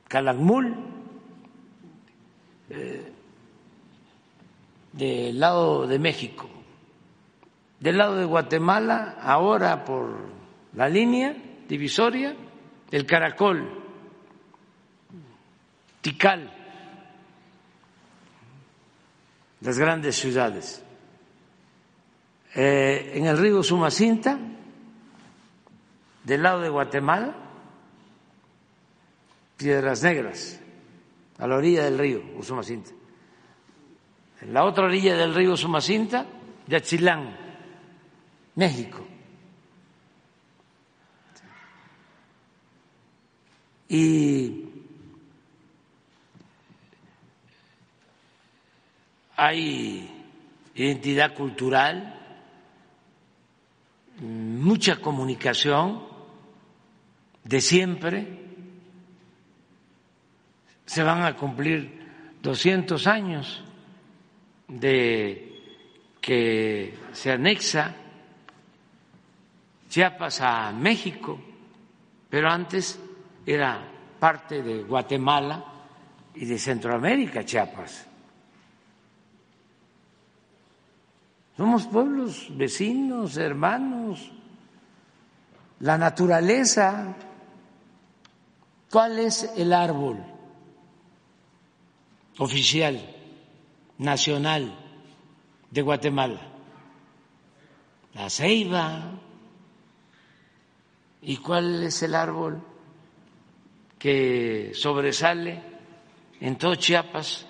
Calakmul 0.07 0.77
eh, 2.71 3.13
del 4.93 5.41
lado 5.41 5.89
de 5.89 5.99
México. 5.99 6.49
Del 7.81 7.99
lado 7.99 8.17
de 8.17 8.25
Guatemala, 8.25 9.17
ahora 9.21 9.85
por 9.85 10.17
la 10.75 10.89
línea 10.89 11.48
divisoria, 11.69 12.35
el 12.91 13.07
Caracol, 13.07 13.85
Tikal, 16.01 16.53
las 19.61 19.79
grandes 19.79 20.17
ciudades. 20.17 20.85
Eh, 22.55 23.13
en 23.15 23.27
el 23.27 23.37
río 23.39 23.63
Sumacinta, 23.63 24.39
del 26.25 26.43
lado 26.43 26.61
de 26.61 26.69
Guatemala, 26.69 27.35
Piedras 29.57 30.03
Negras 30.03 30.61
a 31.39 31.47
la 31.47 31.57
orilla 31.57 31.85
del 31.85 31.99
río 31.99 32.23
Usumacinta. 32.37 32.91
En 34.41 34.55
la 34.55 34.65
otra 34.65 34.85
orilla 34.85 35.17
del 35.17 35.35
río 35.35 35.53
Usumacinta, 35.53 36.27
Yachilán, 36.67 37.37
México. 38.55 39.08
Y 43.89 44.65
hay 49.37 50.11
identidad 50.75 51.35
cultural, 51.35 52.15
mucha 54.21 54.97
comunicación 54.97 56.03
de 57.45 57.61
siempre. 57.61 58.45
Se 60.85 61.03
van 61.03 61.23
a 61.23 61.37
cumplir 61.37 61.99
200 62.43 63.07
años 63.07 63.63
de 64.67 65.49
que 66.21 66.95
se 67.13 67.33
anexa 67.33 67.95
Chiapas 69.89 70.43
a 70.43 70.71
México, 70.73 71.41
pero 72.29 72.51
antes 72.51 73.01
era 73.53 73.81
parte 74.19 74.63
de 74.63 74.83
Guatemala 74.83 75.65
y 76.35 76.45
de 76.45 76.59
Centroamérica, 76.59 77.45
Chiapas. 77.45 78.07
Somos 81.57 81.87
pueblos 81.87 82.47
vecinos, 82.57 83.37
hermanos. 83.37 84.31
La 85.81 85.99
naturaleza, 85.99 87.15
¿cuál 88.91 89.19
es 89.19 89.51
el 89.57 89.73
árbol? 89.73 90.19
oficial 92.39 93.01
nacional 93.99 94.73
de 95.71 95.83
Guatemala, 95.83 96.41
la 98.15 98.31
ceiba. 98.31 99.11
¿Y 101.21 101.37
cuál 101.39 101.83
es 101.83 102.03
el 102.05 102.15
árbol 102.15 102.63
que 103.99 104.73
sobresale 104.75 105.63
en 106.41 106.57
todo 106.57 106.75
Chiapas 106.77 107.47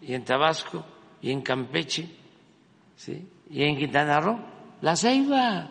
y 0.00 0.14
en 0.14 0.24
Tabasco 0.24 0.84
y 1.20 1.30
en 1.30 1.42
Campeche 1.42 2.08
¿sí? 2.96 3.28
y 3.50 3.62
en 3.62 3.76
Quintana 3.76 4.20
Roo? 4.20 4.38
La 4.80 4.96
ceiba, 4.96 5.70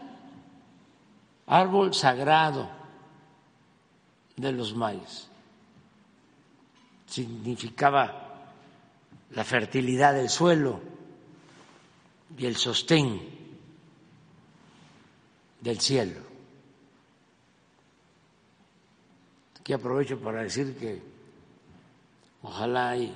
árbol 1.48 1.94
sagrado 1.94 2.70
de 4.38 4.52
los 4.52 4.74
mayas. 4.76 5.30
Significaba 7.08 8.46
la 9.32 9.44
fertilidad 9.44 10.14
del 10.14 10.30
suelo 10.30 10.80
y 12.38 12.46
el 12.46 12.56
sostén 12.56 13.20
del 15.60 15.80
cielo. 15.80 16.31
Aquí 19.72 19.80
aprovecho 19.80 20.20
para 20.20 20.44
decir 20.44 20.76
que 20.76 21.02
ojalá 22.42 22.98
y 22.98 23.16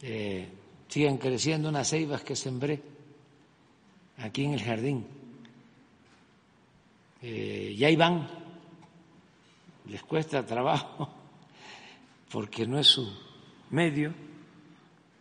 eh, 0.00 0.48
sigan 0.88 1.18
creciendo 1.18 1.68
unas 1.68 1.86
ceibas 1.90 2.22
que 2.22 2.34
sembré 2.34 2.80
aquí 4.16 4.46
en 4.46 4.54
el 4.54 4.62
jardín. 4.62 5.06
Eh, 7.20 7.74
y 7.76 7.84
ahí 7.84 7.94
van, 7.94 8.26
les 9.84 10.02
cuesta 10.02 10.46
trabajo 10.46 11.10
porque 12.32 12.66
no 12.66 12.78
es 12.78 12.86
su 12.86 13.06
medio 13.68 14.14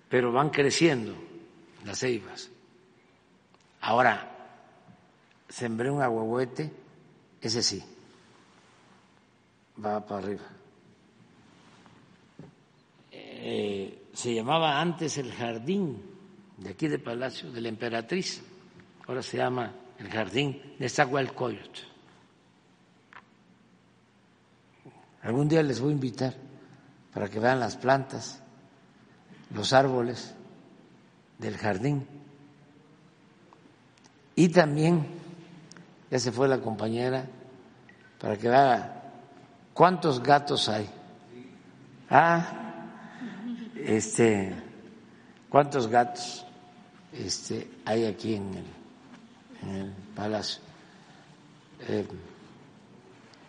pero 0.08 0.32
van 0.32 0.52
creciendo 0.52 1.16
las 1.84 2.00
ceibas. 2.00 2.50
Ahora, 3.82 4.56
sembré 5.50 5.92
un 5.92 6.02
aguahuete, 6.02 6.72
ese 7.42 7.62
sí, 7.62 7.84
va 9.84 10.06
para 10.06 10.26
arriba. 10.26 10.44
Eh, 13.12 14.10
se 14.14 14.34
llamaba 14.34 14.80
antes 14.80 15.18
el 15.18 15.32
jardín 15.32 16.02
de 16.58 16.70
aquí 16.70 16.88
de 16.88 17.00
Palacio 17.00 17.52
de 17.52 17.62
la 17.62 17.70
Emperatriz, 17.70 18.44
ahora 19.08 19.24
se 19.24 19.38
llama 19.38 19.74
el 19.98 20.10
jardín 20.10 20.76
de 20.78 20.90
Zagualcoyot. 20.90 21.92
Algún 25.24 25.48
día 25.48 25.64
les 25.64 25.80
voy 25.80 25.90
a 25.90 25.94
invitar 25.94 26.36
para 27.14 27.30
que 27.30 27.40
vean 27.40 27.60
las 27.60 27.78
plantas, 27.78 28.44
los 29.54 29.74
árboles 29.74 30.36
del 31.38 31.58
jardín. 31.58 32.08
Y 34.36 34.50
también, 34.50 35.08
ya 36.10 36.20
se 36.20 36.32
fue 36.32 36.48
la 36.48 36.60
compañera, 36.60 37.26
para 38.20 38.38
que 38.38 38.50
vea 38.50 39.01
cuántos 39.74 40.22
gatos 40.22 40.70
hay. 40.70 40.90
Ah, 42.10 42.62
este, 43.76 44.54
cuántos 45.50 45.88
gatos 45.88 46.46
este, 47.14 47.70
hay 47.86 48.06
aquí 48.06 48.36
en 48.36 48.54
el, 48.54 48.66
en 49.64 49.76
el 49.76 49.92
palacio. 50.16 50.62
Eh, 51.88 52.06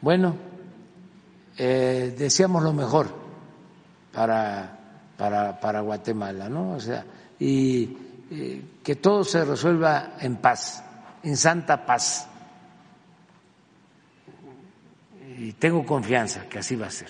bueno, 0.01 0.35
eh, 1.57 2.15
deseamos 2.17 2.63
lo 2.63 2.73
mejor 2.73 3.09
para, 4.13 4.79
para, 5.17 5.61
para 5.61 5.81
Guatemala, 5.81 6.49
¿no? 6.49 6.73
O 6.73 6.81
sea, 6.81 7.05
y 7.39 7.97
eh, 8.31 8.65
que 8.83 8.97
todo 8.97 9.25
se 9.25 9.45
resuelva 9.45 10.15
en 10.21 10.37
paz, 10.37 10.83
en 11.23 11.37
santa 11.37 11.85
paz. 11.85 12.29
Y 15.43 15.55
tengo 15.55 15.85
confianza 15.85 16.49
que 16.49 16.61
así 16.61 16.77
va 16.77 16.87
a 16.87 16.91
ser. 16.91 17.09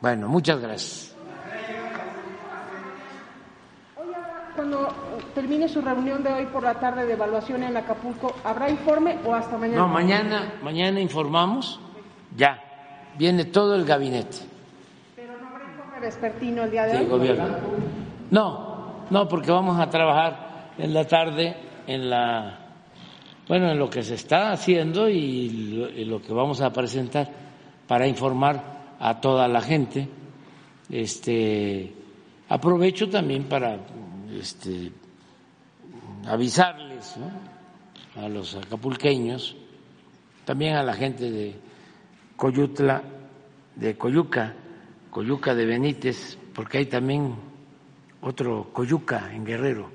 Bueno, 0.00 0.26
muchas 0.26 0.58
gracias. 0.60 1.14
Cuando 4.56 4.88
termine 5.32 5.68
su 5.68 5.80
reunión 5.80 6.24
de 6.24 6.32
hoy 6.32 6.46
por 6.46 6.64
la 6.64 6.74
tarde 6.74 7.06
de 7.06 7.12
evaluación 7.12 7.62
en 7.62 7.76
Acapulco, 7.76 8.34
¿habrá 8.42 8.68
informe 8.68 9.16
o 9.24 9.32
hasta 9.32 9.56
mañana? 9.56 9.78
No, 9.78 9.86
mañana, 9.86 10.54
mañana 10.60 11.00
informamos, 11.00 11.78
ya, 12.36 12.58
viene 13.16 13.44
todo 13.44 13.76
el 13.76 13.84
gabinete. 13.84 14.38
Pero 15.14 15.34
no 15.40 15.48
habrá 15.50 15.64
informe 15.70 16.00
vespertino 16.00 16.64
el 16.64 16.70
día 16.72 16.82
de 16.82 16.94
del 16.94 17.02
hoy. 17.02 17.08
gobierno. 17.08 17.44
No, 18.32 19.04
no, 19.08 19.28
porque 19.28 19.52
vamos 19.52 19.78
a 19.78 19.88
trabajar 19.88 20.72
en 20.78 20.92
la 20.92 21.06
tarde 21.06 21.56
en 21.86 22.10
la 22.10 22.61
bueno, 23.48 23.70
en 23.70 23.78
lo 23.78 23.90
que 23.90 24.02
se 24.02 24.14
está 24.14 24.52
haciendo 24.52 25.08
y 25.08 26.04
lo, 26.04 26.22
que 26.22 26.32
vamos 26.32 26.60
a 26.60 26.72
presentar 26.72 27.28
para 27.86 28.06
informar 28.06 28.96
a 28.98 29.20
toda 29.20 29.48
la 29.48 29.60
gente. 29.60 30.08
Este 30.88 31.92
aprovecho 32.48 33.08
también 33.08 33.44
para 33.44 33.78
este 34.38 34.92
avisarles 36.26 37.16
a 38.16 38.28
los 38.28 38.54
acapulqueños, 38.54 39.56
también 40.44 40.76
a 40.76 40.82
la 40.82 40.94
gente 40.94 41.30
de 41.30 41.54
Coyutla, 42.36 43.02
de 43.74 43.96
Coyuca, 43.96 44.54
Coyuca 45.10 45.54
de 45.54 45.66
Benítez, 45.66 46.38
porque 46.54 46.78
hay 46.78 46.86
también 46.86 47.34
otro 48.20 48.70
Coyuca 48.72 49.32
en 49.34 49.44
Guerrero, 49.44 49.90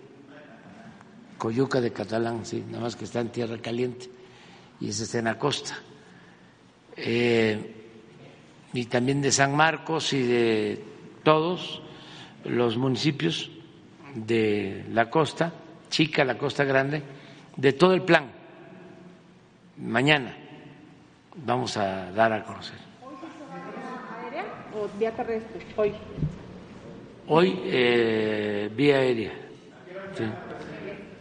Coyuca 1.37 1.79
de 1.81 1.91
Catalán, 1.91 2.45
sí, 2.45 2.63
nada 2.67 2.83
más 2.83 2.95
que 2.95 3.05
está 3.05 3.19
en 3.19 3.29
tierra 3.29 3.57
caliente 3.59 4.09
y 4.79 4.89
ese 4.89 5.03
está 5.03 5.19
en 5.19 5.25
la 5.25 5.37
costa. 5.37 5.77
Eh, 6.95 7.75
y 8.73 8.85
también 8.85 9.21
de 9.21 9.31
San 9.31 9.55
Marcos 9.55 10.13
y 10.13 10.23
de 10.23 10.83
todos 11.23 11.81
los 12.45 12.77
municipios 12.77 13.51
de 14.15 14.85
la 14.91 15.09
costa, 15.09 15.53
chica, 15.89 16.23
la 16.23 16.37
costa 16.37 16.63
grande, 16.63 17.03
de 17.55 17.73
todo 17.73 17.93
el 17.93 18.01
plan. 18.01 18.31
Mañana 19.77 20.35
vamos 21.45 21.77
a 21.77 22.11
dar 22.11 22.33
a 22.33 22.43
conocer. 22.43 22.77
¿Aérea 24.23 24.45
o 24.73 24.87
vía 24.97 25.11
terrestre? 25.11 25.65
Hoy. 25.75 25.93
Hoy 27.27 27.59
eh, 27.65 28.71
vía 28.75 28.97
aérea. 28.97 29.33
Sí. 30.17 30.23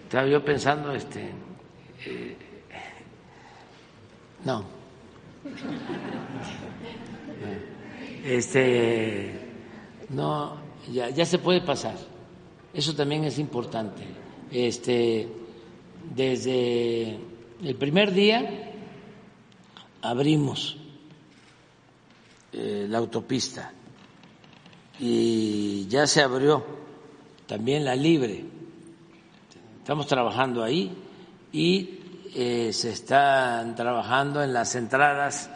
Estaba 0.06 0.28
yo 0.28 0.44
pensando, 0.44 0.92
este, 0.92 1.32
eh, 2.06 2.36
no, 4.44 4.64
este, 8.24 9.32
no, 10.10 10.58
ya, 10.92 11.26
se 11.26 11.38
puede 11.38 11.60
pasar. 11.60 11.96
Eso 12.72 12.94
también 12.94 13.24
es 13.24 13.40
importante. 13.40 14.04
Este, 14.52 15.26
desde 16.14 17.18
el 17.64 17.74
primer 17.74 18.12
día 18.12 18.72
abrimos 20.02 20.76
eh, 22.52 22.86
la 22.88 22.98
autopista 22.98 23.72
y 25.00 25.88
ya 25.88 26.06
se 26.06 26.22
abrió 26.22 26.64
también 27.48 27.84
la 27.84 27.96
libre. 27.96 28.55
Estamos 29.86 30.08
trabajando 30.08 30.64
ahí 30.64 30.92
y 31.52 32.00
eh, 32.34 32.72
se 32.72 32.90
están 32.90 33.76
trabajando 33.76 34.42
en 34.42 34.52
las 34.52 34.74
entradas 34.74 35.48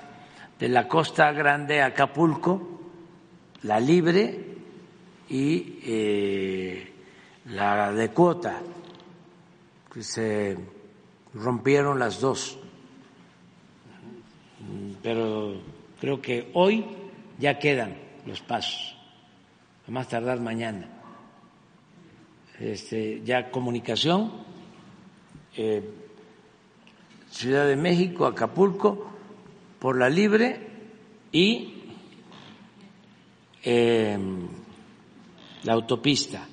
de 0.56 0.68
la 0.68 0.86
Costa 0.86 1.32
Grande 1.32 1.82
Acapulco, 1.82 2.80
la 3.64 3.80
libre 3.80 4.54
y 5.28 5.80
eh, 5.82 6.92
la 7.46 7.92
de 7.92 8.10
cuota, 8.10 8.60
que 9.92 10.04
se 10.04 10.56
rompieron 11.34 11.98
las 11.98 12.20
dos. 12.20 12.56
Pero 15.02 15.56
creo 16.00 16.22
que 16.22 16.52
hoy 16.54 16.86
ya 17.36 17.58
quedan 17.58 17.96
los 18.26 18.40
pasos, 18.42 18.96
a 19.88 19.90
más 19.90 20.06
tardar 20.06 20.38
mañana. 20.38 20.99
Este, 22.60 23.22
ya 23.24 23.50
comunicación, 23.50 24.30
eh, 25.56 25.82
Ciudad 27.30 27.66
de 27.66 27.76
México, 27.76 28.26
Acapulco, 28.26 29.10
por 29.78 29.96
la 29.96 30.10
libre 30.10 30.68
y 31.32 31.82
eh, 33.64 34.18
la 35.62 35.72
autopista 35.72 36.46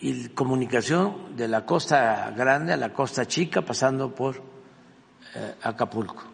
y 0.00 0.28
comunicación 0.30 1.36
de 1.36 1.46
la 1.46 1.64
costa 1.64 2.32
grande 2.36 2.72
a 2.72 2.76
la 2.76 2.92
costa 2.92 3.26
chica 3.26 3.62
pasando 3.62 4.12
por 4.12 4.42
eh, 5.36 5.54
Acapulco. 5.62 6.24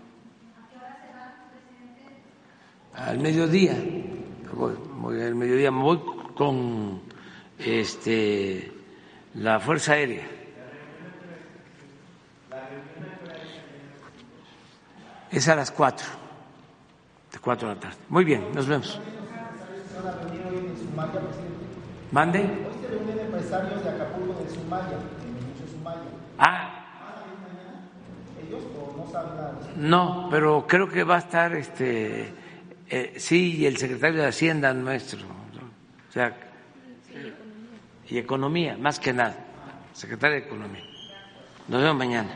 Al 2.94 3.18
mediodía, 3.18 3.76
voy, 4.54 5.20
al 5.20 5.34
mediodía, 5.34 5.70
me 5.70 5.82
voy 5.82 6.00
con 6.34 7.13
este 7.64 8.72
la 9.34 9.58
Fuerza 9.60 9.94
Aérea. 9.94 10.24
Es 15.30 15.48
a 15.48 15.56
las 15.56 15.70
cuatro, 15.72 16.06
de 17.32 17.38
cuatro 17.40 17.68
de 17.68 17.74
la 17.74 17.80
tarde. 17.80 17.96
Muy 18.08 18.24
bien, 18.24 18.52
nos 18.54 18.66
vemos. 18.66 19.00
Mande. 22.12 22.40
Empresarios 22.40 23.82
de 23.82 23.90
Acapulco 23.90 24.40
del 24.40 24.48
Sumaya. 24.50 24.98
Ah, 26.38 26.84
¿Ellos 28.46 28.62
o 28.76 28.94
no 29.76 30.28
pero 30.30 30.66
creo 30.66 30.88
que 30.88 31.02
va 31.04 31.16
a 31.16 31.18
estar 31.18 31.54
este 31.54 32.32
eh, 32.88 33.14
sí 33.16 33.66
el 33.66 33.76
secretario 33.76 34.22
de 34.22 34.28
Hacienda 34.28 34.72
nuestro, 34.72 35.20
o 35.20 36.12
sea, 36.12 36.36
y 38.08 38.18
economía, 38.18 38.76
más 38.76 38.98
que 39.00 39.12
nada, 39.12 39.36
secretario 39.92 40.40
de 40.40 40.46
Economía. 40.46 40.82
Nos 41.68 41.80
vemos 41.80 41.96
mañana. 41.96 42.30